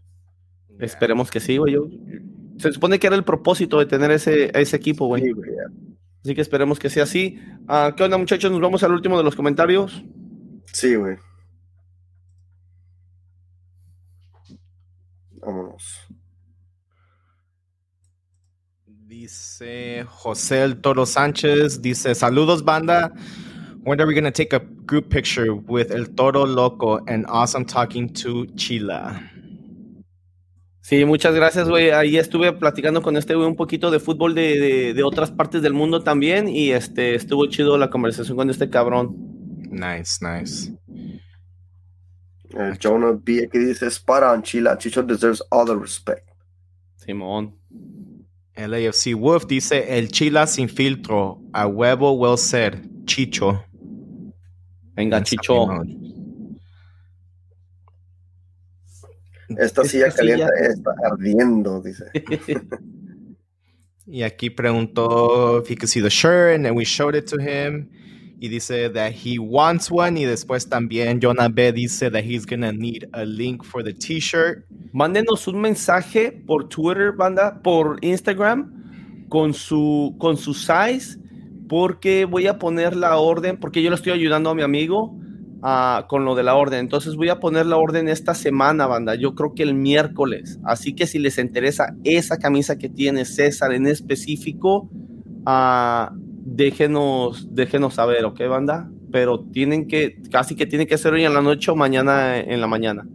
Esperemos 0.80 1.30
que 1.30 1.40
sí, 1.40 1.58
güey. 1.58 1.76
Se 2.58 2.72
supone 2.72 3.00
que 3.00 3.08
era 3.08 3.16
el 3.16 3.24
propósito 3.24 3.80
de 3.80 3.86
tener 3.86 4.12
ese, 4.12 4.52
ese 4.58 4.78
equipo, 4.78 5.08
güey. 5.08 5.24
Sí, 5.24 5.32
güey. 5.32 5.50
Así 6.24 6.36
que 6.36 6.42
esperemos 6.42 6.80
que 6.80 6.90
sea 6.90 7.04
así. 7.04 7.40
Uh, 7.64 7.96
¿Qué 7.96 8.04
onda, 8.04 8.18
muchachos? 8.18 8.52
Nos 8.52 8.62
vamos 8.62 8.84
al 8.84 8.94
último 8.94 9.18
de 9.18 9.24
los 9.24 9.36
comentarios. 9.36 10.04
Sí, 10.72 10.96
güey. 10.96 11.18
Vámonos. 15.42 16.00
Dice 18.86 20.06
José 20.08 20.64
el 20.64 20.80
Toro 20.80 21.06
Sánchez, 21.06 21.82
dice, 21.82 22.16
saludos 22.16 22.64
banda. 22.64 23.12
When 23.84 24.00
are 24.00 24.06
we 24.06 24.14
going 24.14 24.26
to 24.26 24.32
take 24.32 24.54
a 24.54 24.60
group 24.60 25.10
picture 25.10 25.56
with 25.56 25.92
El 25.92 26.06
Toro 26.06 26.46
Loco 26.46 27.00
and 27.08 27.26
awesome 27.28 27.66
talking 27.66 28.14
to 28.14 28.46
Chila? 28.56 29.20
Sí, 30.82 31.04
muchas 31.06 31.34
gracias, 31.34 31.68
güey. 31.68 31.90
Ahí 31.90 32.18
estuve 32.18 32.54
platicando 32.54 33.02
con 33.02 33.18
este 33.18 33.34
güey 33.34 33.48
un 33.48 33.56
poquito 33.56 33.90
de 33.90 34.00
fútbol 34.00 34.36
de, 34.36 34.60
de, 34.60 34.94
de, 34.94 35.04
otras 35.04 35.32
partes 35.32 35.64
del 35.64 35.74
mundo 35.74 36.02
también 36.02 36.48
y 36.48 36.72
este 36.72 37.16
estuvo 37.16 37.48
chido 37.48 37.78
la 37.80 37.90
conversación 37.90 38.38
con 38.38 38.52
este 38.52 38.70
cabrón. 38.70 39.16
Nice, 39.72 40.20
nice. 40.22 40.72
Uh, 42.54 42.76
Jonah 42.80 43.14
B 43.14 43.46
aquí 43.46 43.58
dice, 43.58 43.88
spot 43.88 44.22
on, 44.24 44.44
Chila. 44.44 44.78
Chicho 44.78 45.02
deserves 45.02 45.42
all 45.50 45.66
the 45.66 45.76
respect. 45.76 46.30
Simón. 46.98 47.56
El 48.54 48.76
AFC 48.76 49.16
Wolf 49.16 49.48
dice, 49.48 49.98
el 49.98 50.10
Chila 50.10 50.46
sin 50.46 50.70
filtro, 50.70 51.40
a 51.52 51.66
huevo 51.66 52.12
will 52.12 52.38
ser, 52.38 52.80
Chicho. 53.06 53.64
Venga, 54.96 55.22
Chicho. 55.24 55.68
Esta 59.58 59.84
silla 59.84 60.12
caliente 60.12 60.46
está 60.70 60.92
ardiendo, 61.04 61.82
dice. 61.82 62.06
y 64.08 64.24
aquí 64.24 64.50
preguntó 64.50 65.60
if 65.60 65.70
he 65.70 65.76
could 65.76 65.90
see 65.90 66.02
the 66.02 66.10
shirt, 66.10 66.56
and 66.56 66.66
then 66.66 66.76
we 66.76 66.86
showed 66.86 67.16
it 67.16 67.28
to 67.28 67.38
him. 67.38 67.90
Y 68.40 68.48
dice 68.48 68.90
that 68.94 69.12
he 69.12 69.38
wants 69.38 69.92
one. 69.92 70.18
Y 70.18 70.26
después 70.26 70.68
también 70.68 71.20
Jonah 71.22 71.48
B 71.48 71.72
dice 71.72 72.10
that 72.10 72.24
he's 72.24 72.46
gonna 72.46 72.72
need 72.72 73.08
a 73.14 73.24
link 73.24 73.64
for 73.64 73.84
the 73.84 73.94
t-shirt. 73.94 74.66
Mándenos 74.94 75.48
un 75.48 75.62
mensaje 75.62 76.44
por 76.48 76.68
Twitter, 76.68 77.12
banda, 77.12 77.62
por 77.62 78.00
Instagram, 78.02 79.28
con 79.30 79.54
su, 79.54 80.16
con 80.20 80.38
su 80.38 80.56
size, 80.56 81.18
porque 81.72 82.26
voy 82.26 82.48
a 82.48 82.60
poner 82.60 82.98
la 82.98 83.16
orden, 83.16 83.56
porque 83.56 83.82
yo 83.82 83.90
le 83.90 83.96
estoy 83.96 84.12
ayudando 84.12 84.50
a 84.50 84.56
mi 84.56 84.62
amigo 84.62 85.18
con 86.10 86.26
lo 86.26 86.36
de 86.36 86.44
la 86.44 86.56
orden. 86.56 86.82
Entonces 86.82 87.16
voy 87.16 87.30
a 87.30 87.40
poner 87.40 87.66
la 87.66 87.78
orden 87.78 88.10
esta 88.10 88.34
semana, 88.34 88.88
banda. 88.88 89.16
Yo 89.16 89.36
creo 89.36 89.54
que 89.56 89.64
el 89.64 89.74
miércoles. 89.74 90.60
Así 90.66 90.94
que 90.94 91.08
si 91.08 91.18
les 91.18 91.38
interesa 91.38 91.96
esa 92.04 92.40
camisa 92.40 92.78
que 92.78 92.90
tiene 92.90 93.24
César 93.24 93.72
en 93.72 93.88
específico, 93.88 94.90
uh, 95.48 96.14
déjenos, 96.44 97.48
déjenos 97.56 97.94
saber, 97.94 98.26
¿ok, 98.26 98.42
banda? 98.50 98.92
Pero 99.10 99.40
tienen 99.40 99.88
que, 99.88 100.18
casi 100.30 100.58
que 100.58 100.66
tiene 100.66 100.88
que 100.88 100.98
ser 100.98 101.14
hoy 101.14 101.24
en 101.24 101.34
la 101.34 101.42
noche 101.42 101.72
o 101.72 101.78
mañana 101.78 102.38
en 102.38 102.60
la 102.60 102.68
mañana. 102.68 103.08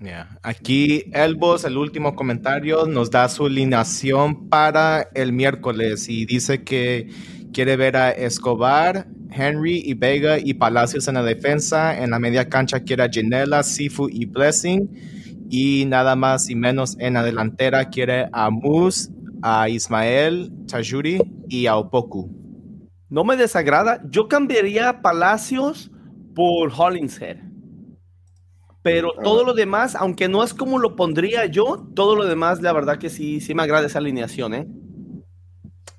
Yeah. 0.00 0.40
Aquí 0.42 1.04
Elbos, 1.12 1.64
el 1.64 1.78
último 1.78 2.16
comentario, 2.16 2.84
nos 2.86 3.12
da 3.12 3.28
su 3.28 3.46
alineación 3.46 4.48
para 4.48 5.08
el 5.14 5.32
miércoles 5.32 6.08
y 6.08 6.26
dice 6.26 6.64
que 6.64 7.08
quiere 7.54 7.76
ver 7.76 7.96
a 7.96 8.10
Escobar, 8.10 9.06
Henry 9.30 9.80
y 9.86 9.94
Vega 9.94 10.38
y 10.38 10.52
Palacios 10.54 11.08
en 11.08 11.14
la 11.14 11.22
defensa. 11.22 11.98
En 11.98 12.10
la 12.10 12.18
media 12.18 12.48
cancha 12.48 12.80
quiere 12.80 13.04
a 13.04 13.08
Ginela, 13.08 13.62
Sifu 13.62 14.08
y 14.10 14.26
Blessing. 14.26 14.90
Y 15.48 15.84
nada 15.86 16.16
más 16.16 16.50
y 16.50 16.56
menos 16.56 16.96
en 16.98 17.14
la 17.14 17.22
delantera 17.22 17.88
quiere 17.88 18.28
a 18.32 18.50
Moose, 18.50 19.10
a 19.42 19.68
Ismael, 19.68 20.52
Tajuri 20.66 21.20
y 21.48 21.66
a 21.66 21.76
Opoku. 21.76 22.28
No 23.08 23.24
me 23.24 23.36
desagrada. 23.36 24.02
Yo 24.10 24.28
cambiaría 24.28 24.88
a 24.88 25.00
Palacios 25.00 25.90
por 26.34 26.72
Hollingshead. 26.76 27.38
Pero 28.82 29.12
ah. 29.16 29.22
todo 29.22 29.44
lo 29.44 29.54
demás, 29.54 29.94
aunque 29.94 30.28
no 30.28 30.42
es 30.42 30.52
como 30.52 30.78
lo 30.78 30.96
pondría 30.96 31.46
yo, 31.46 31.88
todo 31.94 32.16
lo 32.16 32.26
demás, 32.26 32.60
la 32.60 32.72
verdad 32.72 32.98
que 32.98 33.08
sí, 33.08 33.40
sí 33.40 33.54
me 33.54 33.62
agrada 33.62 33.86
esa 33.86 33.98
alineación, 33.98 34.54
¿eh? 34.54 34.66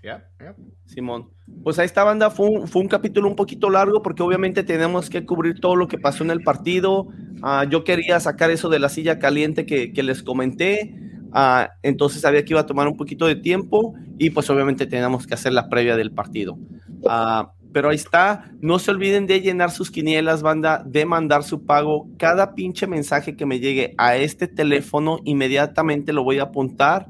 Yeah, 0.03 0.27
yeah. 0.39 0.55
Simón. 0.85 1.34
Pues 1.63 1.77
ahí 1.79 1.85
esta 1.85 2.03
banda, 2.03 2.29
fue 2.29 2.47
un, 2.49 2.67
fue 2.67 2.81
un, 2.81 2.87
capítulo 2.87 3.27
un 3.27 3.35
poquito 3.35 3.69
largo 3.69 4.01
porque 4.01 4.23
obviamente 4.23 4.63
tenemos 4.63 5.09
que 5.09 5.25
cubrir 5.25 5.59
todo 5.59 5.75
lo 5.75 5.87
que 5.87 5.97
pasó 5.97 6.23
en 6.23 6.31
el 6.31 6.41
partido. 6.41 7.07
Uh, 7.43 7.69
yo 7.69 7.83
quería 7.83 8.19
sacar 8.19 8.49
eso 8.49 8.69
de 8.69 8.79
la 8.79 8.89
silla 8.89 9.19
caliente 9.19 9.65
que, 9.65 9.93
que 9.93 10.03
les 10.03 10.23
comenté, 10.23 10.95
uh, 11.33 11.69
entonces 11.83 12.21
sabía 12.21 12.43
que 12.43 12.53
iba 12.53 12.61
a 12.61 12.65
tomar 12.65 12.87
un 12.87 12.97
poquito 12.97 13.27
de 13.27 13.35
tiempo 13.35 13.93
y 14.17 14.31
pues 14.31 14.49
obviamente 14.49 14.87
teníamos 14.87 15.27
que 15.27 15.35
hacer 15.35 15.53
la 15.53 15.69
previa 15.69 15.95
del 15.95 16.11
partido. 16.11 16.53
Uh, 17.01 17.47
pero 17.75 17.89
ahí 17.89 17.97
está, 17.97 18.49
no 18.61 18.79
se 18.79 18.89
olviden 18.89 19.27
de 19.27 19.41
llenar 19.41 19.69
sus 19.69 19.91
quinielas, 19.91 20.41
banda, 20.41 20.81
de 20.85 21.05
mandar 21.05 21.43
su 21.43 21.65
pago. 21.65 22.07
Cada 22.17 22.55
pinche 22.55 22.87
mensaje 22.87 23.35
que 23.35 23.45
me 23.45 23.59
llegue 23.59 23.93
a 23.97 24.15
este 24.15 24.47
teléfono, 24.47 25.19
inmediatamente 25.25 26.13
lo 26.13 26.23
voy 26.23 26.39
a 26.39 26.43
apuntar 26.43 27.05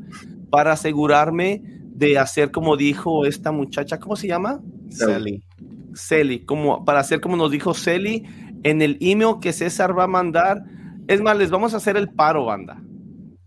para 0.50 0.72
asegurarme 0.72 1.75
de 1.96 2.20
hacer 2.20 2.52
como 2.52 2.76
dijo 2.76 3.26
esta 3.26 3.52
muchacha, 3.52 4.00
¿cómo 4.00 4.16
se 4.16 4.28
llama? 4.28 4.60
Celi. 4.90 5.42
Celi, 5.96 6.46
como 6.46 6.84
para 6.84 7.00
hacer 7.00 7.22
como 7.22 7.38
nos 7.38 7.52
dijo 7.52 7.74
Celi 7.74 8.24
en 8.64 8.82
el 8.82 8.98
email 9.00 9.36
que 9.42 9.54
César 9.54 9.98
va 9.98 10.04
a 10.04 10.08
mandar. 10.08 10.64
Es 11.08 11.22
más, 11.22 11.38
les 11.38 11.52
vamos 11.52 11.74
a 11.74 11.78
hacer 11.78 11.96
el 11.96 12.10
paro, 12.10 12.46
banda. 12.46 12.82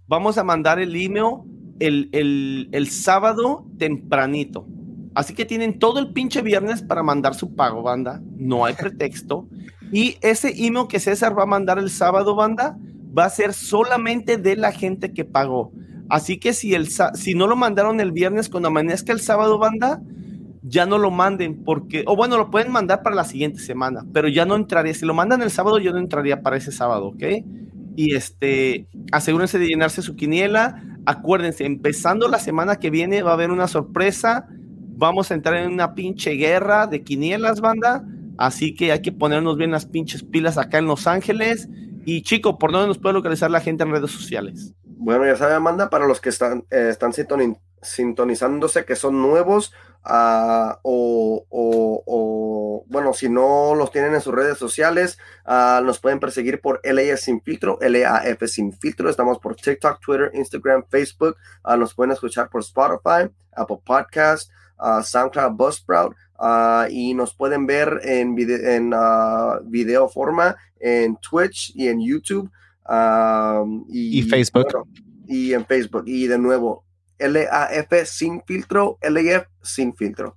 Vamos 0.06 0.38
a 0.38 0.44
mandar 0.44 0.78
el 0.78 0.96
email 0.96 1.42
el, 1.78 2.08
el, 2.12 2.68
el 2.72 2.88
sábado 2.88 3.66
tempranito. 3.78 4.66
Así 5.14 5.34
que 5.34 5.44
tienen 5.44 5.78
todo 5.78 5.98
el 5.98 6.12
pinche 6.12 6.40
viernes 6.40 6.80
para 6.80 7.02
mandar 7.02 7.34
su 7.34 7.54
pago, 7.54 7.82
banda. 7.82 8.22
No 8.36 8.64
hay 8.64 8.74
pretexto. 8.74 9.48
Y 9.92 10.16
ese 10.22 10.54
email 10.64 10.86
que 10.88 11.00
César 11.00 11.36
va 11.38 11.42
a 11.42 11.46
mandar 11.46 11.78
el 11.78 11.90
sábado, 11.90 12.34
banda, 12.34 12.78
va 13.16 13.24
a 13.24 13.30
ser 13.30 13.52
solamente 13.52 14.36
de 14.36 14.56
la 14.56 14.72
gente 14.72 15.12
que 15.12 15.24
pagó. 15.24 15.72
Así 16.08 16.38
que 16.38 16.52
si, 16.52 16.74
el, 16.74 16.88
si 16.88 17.34
no 17.34 17.46
lo 17.46 17.56
mandaron 17.56 18.00
el 18.00 18.12
viernes, 18.12 18.48
cuando 18.48 18.68
amanezca 18.68 19.12
el 19.12 19.20
sábado, 19.20 19.58
banda, 19.58 20.00
ya 20.62 20.86
no 20.86 20.98
lo 20.98 21.10
manden, 21.10 21.64
porque, 21.64 22.04
o 22.06 22.16
bueno, 22.16 22.36
lo 22.36 22.50
pueden 22.50 22.72
mandar 22.72 23.02
para 23.02 23.16
la 23.16 23.24
siguiente 23.24 23.60
semana, 23.60 24.04
pero 24.12 24.28
ya 24.28 24.44
no 24.44 24.56
entraría. 24.56 24.94
Si 24.94 25.06
lo 25.06 25.14
mandan 25.14 25.42
el 25.42 25.50
sábado, 25.50 25.78
yo 25.78 25.92
no 25.92 25.98
entraría 25.98 26.42
para 26.42 26.56
ese 26.56 26.72
sábado, 26.72 27.08
¿ok? 27.08 27.22
Y 27.96 28.14
este, 28.14 28.86
asegúrense 29.12 29.58
de 29.58 29.66
llenarse 29.66 30.02
su 30.02 30.14
quiniela. 30.14 30.82
Acuérdense, 31.04 31.64
empezando 31.64 32.28
la 32.28 32.38
semana 32.38 32.76
que 32.76 32.90
viene 32.90 33.22
va 33.22 33.30
a 33.30 33.34
haber 33.34 33.50
una 33.50 33.66
sorpresa. 33.66 34.46
Vamos 34.50 35.30
a 35.30 35.34
entrar 35.34 35.56
en 35.56 35.72
una 35.72 35.94
pinche 35.94 36.32
guerra 36.32 36.86
de 36.86 37.02
quinielas, 37.02 37.60
banda. 37.60 38.04
Así 38.36 38.74
que 38.74 38.92
hay 38.92 39.02
que 39.02 39.10
ponernos 39.10 39.56
bien 39.56 39.72
las 39.72 39.86
pinches 39.86 40.22
pilas 40.22 40.58
acá 40.58 40.78
en 40.78 40.86
Los 40.86 41.06
Ángeles. 41.06 41.68
Y 42.04 42.22
chico, 42.22 42.58
¿por 42.58 42.72
dónde 42.72 42.88
nos 42.88 42.98
puede 42.98 43.14
localizar 43.14 43.50
la 43.50 43.60
gente 43.60 43.82
en 43.82 43.90
redes 43.90 44.10
sociales? 44.10 44.74
Bueno, 45.00 45.24
ya 45.24 45.36
sabe, 45.36 45.54
Amanda, 45.54 45.90
para 45.90 46.08
los 46.08 46.20
que 46.20 46.30
están, 46.30 46.64
eh, 46.72 46.92
sintonizándose, 47.82 48.84
que 48.84 48.96
son 48.96 49.22
nuevos, 49.22 49.72
uh, 50.04 50.74
o, 50.82 52.04
bueno, 52.88 53.12
si 53.12 53.28
no 53.28 53.76
los 53.76 53.92
tienen 53.92 54.14
en 54.14 54.20
sus 54.20 54.34
redes 54.34 54.58
sociales, 54.58 55.16
uh, 55.46 55.80
nos 55.84 56.00
pueden 56.00 56.18
perseguir 56.18 56.60
por 56.60 56.80
LAF 56.82 57.20
Sin 57.20 57.40
Filtro, 57.42 57.78
LAF 57.80 58.42
Sin 58.46 58.72
Filtro. 58.72 59.08
Estamos 59.08 59.38
por 59.38 59.54
TikTok, 59.54 60.00
Twitter, 60.00 60.32
Instagram, 60.34 60.82
Facebook. 60.88 61.36
Uh, 61.64 61.76
nos 61.76 61.94
pueden 61.94 62.10
escuchar 62.10 62.50
por 62.50 62.62
Spotify, 62.62 63.32
Apple 63.52 63.78
Podcast, 63.84 64.50
SoundCloud, 65.04 65.52
Buzzsprout. 65.52 66.16
y 66.90 67.14
nos 67.14 67.34
pueden 67.34 67.66
ver 67.66 68.00
en, 68.02 68.34
video, 68.34 68.68
en 68.68 68.92
video 69.70 70.08
forma 70.08 70.56
en 70.80 71.16
Twitch 71.18 71.70
y 71.76 71.86
en 71.86 72.00
YouTube. 72.00 72.50
Y, 73.88 74.18
y, 74.18 74.22
Facebook. 74.22 74.66
y 75.26 75.52
en 75.52 75.66
Facebook. 75.66 76.04
Y 76.06 76.26
de 76.26 76.38
nuevo, 76.38 76.84
LAF 77.18 77.92
sin 78.04 78.42
filtro, 78.42 78.98
LAF 79.02 79.46
sin 79.62 79.94
filtro. 79.94 80.36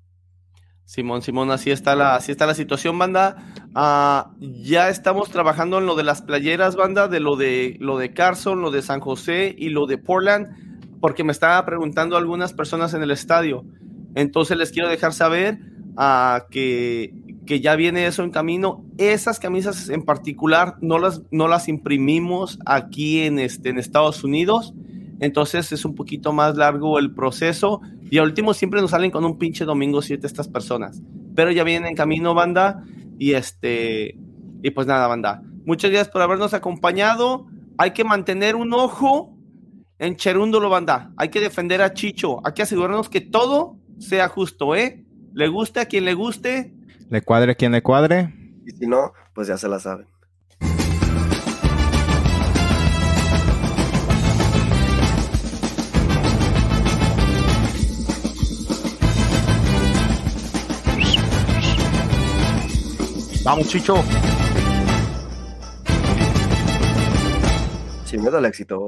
Simón, 0.92 1.22
Simón, 1.22 1.52
así 1.52 1.72
está 1.72 1.96
la, 1.96 2.16
así 2.16 2.34
está 2.34 2.46
la 2.46 2.54
situación, 2.54 3.00
banda. 3.00 3.38
Uh, 3.74 4.36
ya 4.42 4.90
estamos 4.90 5.30
trabajando 5.30 5.78
en 5.78 5.86
lo 5.86 5.96
de 5.96 6.04
las 6.04 6.22
playeras, 6.22 6.76
banda, 6.76 7.08
de 7.08 7.22
lo 7.22 7.38
de 7.38 7.78
lo 7.80 7.98
de 7.98 8.14
Carson, 8.14 8.62
lo 8.62 8.72
de 8.72 8.82
San 8.82 9.00
José 9.00 9.56
y 9.58 9.70
lo 9.70 9.86
de 9.86 9.98
Portland, 9.98 10.50
porque 11.00 11.24
me 11.24 11.32
estaba 11.32 11.66
preguntando 11.66 12.18
algunas 12.18 12.52
personas 12.52 12.94
en 12.94 13.04
el 13.04 13.12
estadio. 13.12 13.64
Entonces 14.16 14.58
les 14.58 14.72
quiero 14.72 14.90
dejar 14.90 15.14
saber 15.14 15.60
uh, 15.96 16.42
que, 16.50 17.14
que 17.46 17.60
ya 17.60 17.76
viene 17.76 18.06
eso 18.06 18.24
en 18.24 18.32
camino. 18.32 18.84
Esas 18.98 19.40
camisas 19.40 19.90
en 19.90 20.04
particular 20.04 20.76
no 20.82 21.00
las, 21.00 21.22
no 21.32 21.48
las 21.48 21.68
imprimimos 21.68 22.60
aquí 22.66 23.22
en, 23.22 23.40
este, 23.40 23.70
en 23.70 23.80
Estados 23.80 24.24
Unidos 24.24 24.74
entonces 25.22 25.72
es 25.72 25.86
un 25.86 25.94
poquito 25.94 26.34
más 26.34 26.58
largo 26.58 26.98
el 26.98 27.14
proceso 27.14 27.80
y 28.10 28.18
al 28.18 28.26
último 28.26 28.56
siempre 28.56 28.82
nos 28.82 28.90
salen 28.90 29.12
con 29.12 29.24
un 29.24 29.38
pinche 29.38 29.66
domingo 29.66 30.02
7 30.02 30.26
estas 30.26 30.48
personas, 30.48 31.04
pero 31.36 31.52
ya 31.52 31.64
vienen 31.64 31.90
en 31.90 31.96
camino 31.96 32.34
banda 32.34 32.84
y 33.20 33.34
este 33.34 34.18
y 34.64 34.72
pues 34.72 34.88
nada 34.88 35.08
banda. 35.08 35.44
Muchas 35.64 35.92
gracias 35.92 36.12
por 36.12 36.24
habernos 36.24 36.56
acompañado. 36.56 37.46
Hay 37.78 37.92
que 37.92 38.04
mantener 38.04 38.56
un 38.56 38.74
ojo 38.74 39.38
en 40.00 40.16
Cherúndolo 40.16 40.72
banda. 40.72 41.12
Hay 41.18 41.30
que 41.30 41.40
defender 41.40 41.84
a 41.84 41.94
Chicho. 41.94 42.42
Hay 42.44 42.54
que 42.54 42.64
asegurarnos 42.64 43.08
que 43.08 43.22
todo 43.22 43.78
sea 44.00 44.28
justo, 44.28 44.76
¿eh? 44.76 45.06
Le 45.34 45.48
guste 45.50 45.82
a 45.82 45.86
quien 45.86 46.06
le 46.06 46.16
guste. 46.16 46.74
Le 47.12 47.22
cuadre 47.22 47.52
a 47.52 47.56
quien 47.56 47.74
le 47.74 47.84
cuadre. 47.84 48.34
Y 48.66 48.72
si 48.72 48.88
no, 48.88 49.12
pues 49.34 49.50
ya 49.50 49.58
se 49.58 49.68
la 49.68 49.80
saben. 49.80 50.08
Vamos, 63.44 63.68
Chicho. 63.68 63.96
Sin 68.06 68.22
miedo 68.22 68.38
al 68.38 68.46
éxito. 68.46 68.88